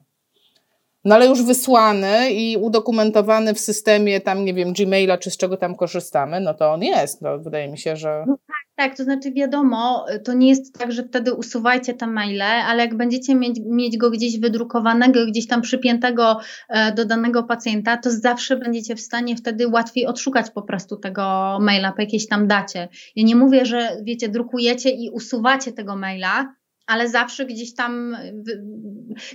No 1.06 1.16
ale 1.16 1.28
już 1.28 1.44
wysłany 1.44 2.32
i 2.32 2.58
udokumentowany 2.58 3.54
w 3.54 3.60
systemie 3.60 4.22
tam, 4.22 4.46
nie 4.46 4.54
wiem, 4.54 4.74
Gmaila 4.74 5.18
czy 5.18 5.32
z 5.32 5.38
czego 5.38 5.58
tam 5.58 5.76
korzystamy, 5.76 6.40
no 6.40 6.54
to 6.54 6.74
on 6.74 6.84
jest. 6.84 7.22
No, 7.22 7.40
wydaje 7.40 7.68
mi 7.68 7.78
się, 7.78 7.96
że. 7.96 8.24
No 8.28 8.38
tak, 8.48 8.56
tak, 8.82 8.98
to 8.98 9.04
znaczy 9.04 9.32
wiadomo, 9.32 10.06
to 10.26 10.34
nie 10.34 10.50
jest 10.50 10.80
tak, 10.80 10.92
że 10.92 11.04
wtedy 11.04 11.34
usuwajcie 11.34 11.94
te 11.94 12.08
maile, 12.08 12.42
ale 12.42 12.84
jak 12.84 12.98
będziecie 12.98 13.36
mieć, 13.36 13.60
mieć 13.66 13.98
go 13.98 14.12
gdzieś 14.12 14.40
wydrukowanego, 14.40 15.26
gdzieś 15.26 15.48
tam 15.48 15.62
przypiętego 15.62 16.40
e, 16.70 16.94
do 16.94 17.06
danego 17.06 17.44
pacjenta, 17.44 17.98
to 17.98 18.12
zawsze 18.12 18.58
będziecie 18.58 18.96
w 18.96 19.02
stanie 19.02 19.36
wtedy 19.36 19.68
łatwiej 19.68 20.06
odszukać 20.06 20.50
po 20.50 20.62
prostu 20.62 20.98
tego 20.98 21.58
maila 21.62 21.92
po 21.92 22.02
jakiejś 22.02 22.28
tam 22.28 22.48
dacie. 22.48 22.88
Ja 23.16 23.26
nie 23.26 23.36
mówię, 23.36 23.66
że 23.66 23.98
wiecie, 24.04 24.30
drukujecie 24.30 24.90
i 24.90 25.10
usuwacie 25.10 25.72
tego 25.72 25.96
maila, 25.96 26.56
ale 26.92 27.10
zawsze 27.10 27.46
gdzieś 27.46 27.74
tam, 27.74 28.18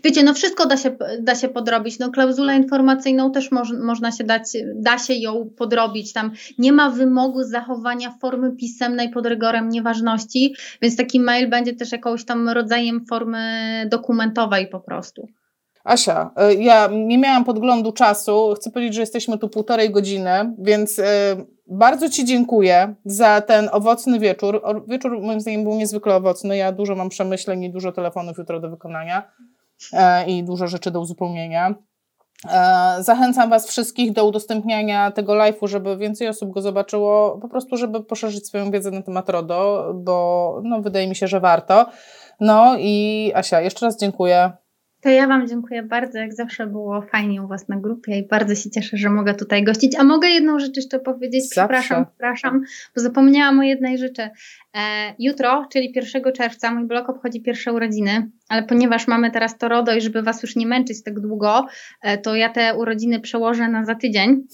wiecie, 0.04 0.22
no 0.22 0.34
wszystko 0.34 0.66
da 0.66 0.76
się, 0.76 0.96
da 1.20 1.34
się 1.34 1.48
podrobić. 1.48 1.98
No 1.98 2.10
klauzulę 2.10 2.56
informacyjną 2.56 3.32
też 3.32 3.50
moż, 3.50 3.72
można 3.72 4.12
się 4.12 4.24
dać, 4.24 4.42
da 4.74 4.98
się 4.98 5.14
ją 5.14 5.50
podrobić. 5.56 6.12
Tam 6.12 6.30
nie 6.58 6.72
ma 6.72 6.90
wymogu 6.90 7.42
zachowania 7.42 8.10
formy 8.20 8.56
pisemnej 8.56 9.10
pod 9.10 9.26
rygorem 9.26 9.68
nieważności, 9.68 10.54
więc 10.82 10.96
taki 10.96 11.20
mail 11.20 11.50
będzie 11.50 11.74
też 11.74 11.92
jakąś 11.92 12.24
tam 12.24 12.48
rodzajem 12.48 13.06
formy 13.06 13.86
dokumentowej 13.90 14.68
po 14.68 14.80
prostu. 14.80 15.28
Asia, 15.86 16.30
y, 16.52 16.54
ja 16.54 16.88
nie 16.92 17.18
miałam 17.18 17.44
podglądu 17.44 17.92
czasu. 17.92 18.54
Chcę 18.56 18.70
powiedzieć, 18.70 18.94
że 18.94 19.00
jesteśmy 19.00 19.38
tu 19.38 19.48
półtorej 19.48 19.90
godziny, 19.90 20.54
więc 20.58 20.98
y, 20.98 21.02
bardzo 21.66 22.08
Ci 22.08 22.24
dziękuję 22.24 22.94
za 23.04 23.40
ten 23.40 23.68
owocny 23.72 24.18
wieczór. 24.18 24.62
Wieczór 24.88 25.20
moim 25.22 25.40
zdaniem 25.40 25.62
był 25.62 25.74
niezwykle 25.74 26.14
owocny. 26.14 26.56
Ja 26.56 26.72
dużo 26.72 26.94
mam 26.94 27.08
przemyśleń 27.08 27.64
i 27.64 27.70
dużo 27.70 27.92
telefonów 27.92 28.38
jutro 28.38 28.60
do 28.60 28.70
wykonania 28.70 29.30
e, 29.92 30.26
i 30.26 30.44
dużo 30.44 30.66
rzeczy 30.66 30.90
do 30.90 31.00
uzupełnienia. 31.00 31.74
E, 32.48 32.96
zachęcam 33.00 33.50
Was 33.50 33.68
wszystkich 33.68 34.12
do 34.12 34.24
udostępniania 34.24 35.10
tego 35.10 35.32
live'u, 35.32 35.68
żeby 35.68 35.96
więcej 35.96 36.28
osób 36.28 36.50
go 36.50 36.62
zobaczyło, 36.62 37.38
po 37.38 37.48
prostu, 37.48 37.76
żeby 37.76 38.04
poszerzyć 38.04 38.46
swoją 38.46 38.70
wiedzę 38.70 38.90
na 38.90 39.02
temat 39.02 39.28
RODO, 39.28 39.92
bo 39.94 40.60
no, 40.64 40.80
wydaje 40.80 41.08
mi 41.08 41.16
się, 41.16 41.28
że 41.28 41.40
warto. 41.40 41.86
No 42.40 42.76
i 42.78 43.32
Asia, 43.34 43.60
jeszcze 43.60 43.86
raz 43.86 44.00
dziękuję. 44.00 44.52
To 45.06 45.10
ja 45.10 45.26
Wam 45.26 45.48
dziękuję 45.48 45.82
bardzo. 45.82 46.18
Jak 46.18 46.34
zawsze 46.34 46.66
było 46.66 47.02
fajnie 47.02 47.42
u 47.42 47.46
Was 47.46 47.68
na 47.68 47.76
grupie 47.76 48.18
i 48.18 48.28
bardzo 48.28 48.54
się 48.54 48.70
cieszę, 48.70 48.96
że 48.96 49.10
mogę 49.10 49.34
tutaj 49.34 49.64
gościć. 49.64 49.96
A 49.96 50.04
mogę 50.04 50.28
jedną 50.28 50.58
rzecz 50.58 50.76
jeszcze 50.76 50.98
powiedzieć? 50.98 51.42
Zawsze. 51.42 51.60
Przepraszam, 51.60 52.06
przepraszam, 52.06 52.62
bo 52.96 53.02
zapomniałam 53.02 53.58
o 53.58 53.62
jednej 53.62 53.98
rzeczy. 53.98 54.22
E, 54.22 54.30
jutro, 55.18 55.66
czyli 55.72 55.92
1 55.94 56.32
czerwca, 56.32 56.70
mój 56.70 56.86
blog 56.86 57.08
obchodzi 57.08 57.42
pierwsze 57.42 57.72
urodziny, 57.72 58.30
ale 58.48 58.62
ponieważ 58.62 59.08
mamy 59.08 59.30
teraz 59.30 59.58
to 59.58 59.68
RODO 59.68 59.94
i 59.94 60.00
żeby 60.00 60.22
Was 60.22 60.42
już 60.42 60.56
nie 60.56 60.66
męczyć 60.66 61.02
tak 61.02 61.20
długo, 61.20 61.66
e, 62.02 62.18
to 62.18 62.34
ja 62.34 62.48
te 62.48 62.74
urodziny 62.74 63.20
przełożę 63.20 63.68
na 63.68 63.84
za 63.84 63.94
tydzień. 63.94 64.46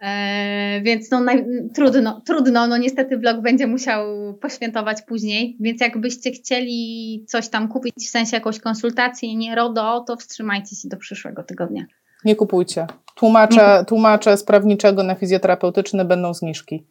E, 0.00 0.80
więc 0.82 1.10
no, 1.10 1.20
naj, 1.20 1.46
trudno, 1.74 2.20
trudno, 2.26 2.66
no 2.66 2.76
niestety 2.76 3.18
blog 3.18 3.40
będzie 3.40 3.66
musiał 3.66 4.34
poświętować 4.40 5.02
później, 5.02 5.56
więc 5.60 5.80
jakbyście 5.80 6.30
chcieli 6.30 7.24
coś 7.28 7.48
tam 7.48 7.68
kupić, 7.68 7.94
w 7.96 8.10
sensie 8.10 8.36
jakąś 8.36 8.60
konsultację, 8.60 9.36
nie 9.36 9.54
RODO, 9.54 10.04
to 10.06 10.16
wstrzymajcie 10.16 10.76
się 10.76 10.88
do 10.88 10.96
przyszłego 10.96 11.42
tygodnia. 11.42 11.84
Nie 12.24 12.36
kupujcie. 12.36 12.86
Tłumacze, 13.14 13.84
tłumacze 13.86 14.36
z 14.36 14.44
prawniczego 14.44 15.02
na 15.02 15.14
fizjoterapeutyczny 15.14 16.04
będą 16.04 16.34
zniżki. 16.34 16.86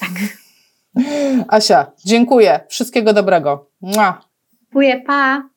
Tak. 0.00 0.10
Asia, 1.48 1.92
dziękuję. 2.04 2.60
Wszystkiego 2.68 3.12
dobrego. 3.12 3.70
Dziękuję, 4.62 5.02
pa. 5.06 5.55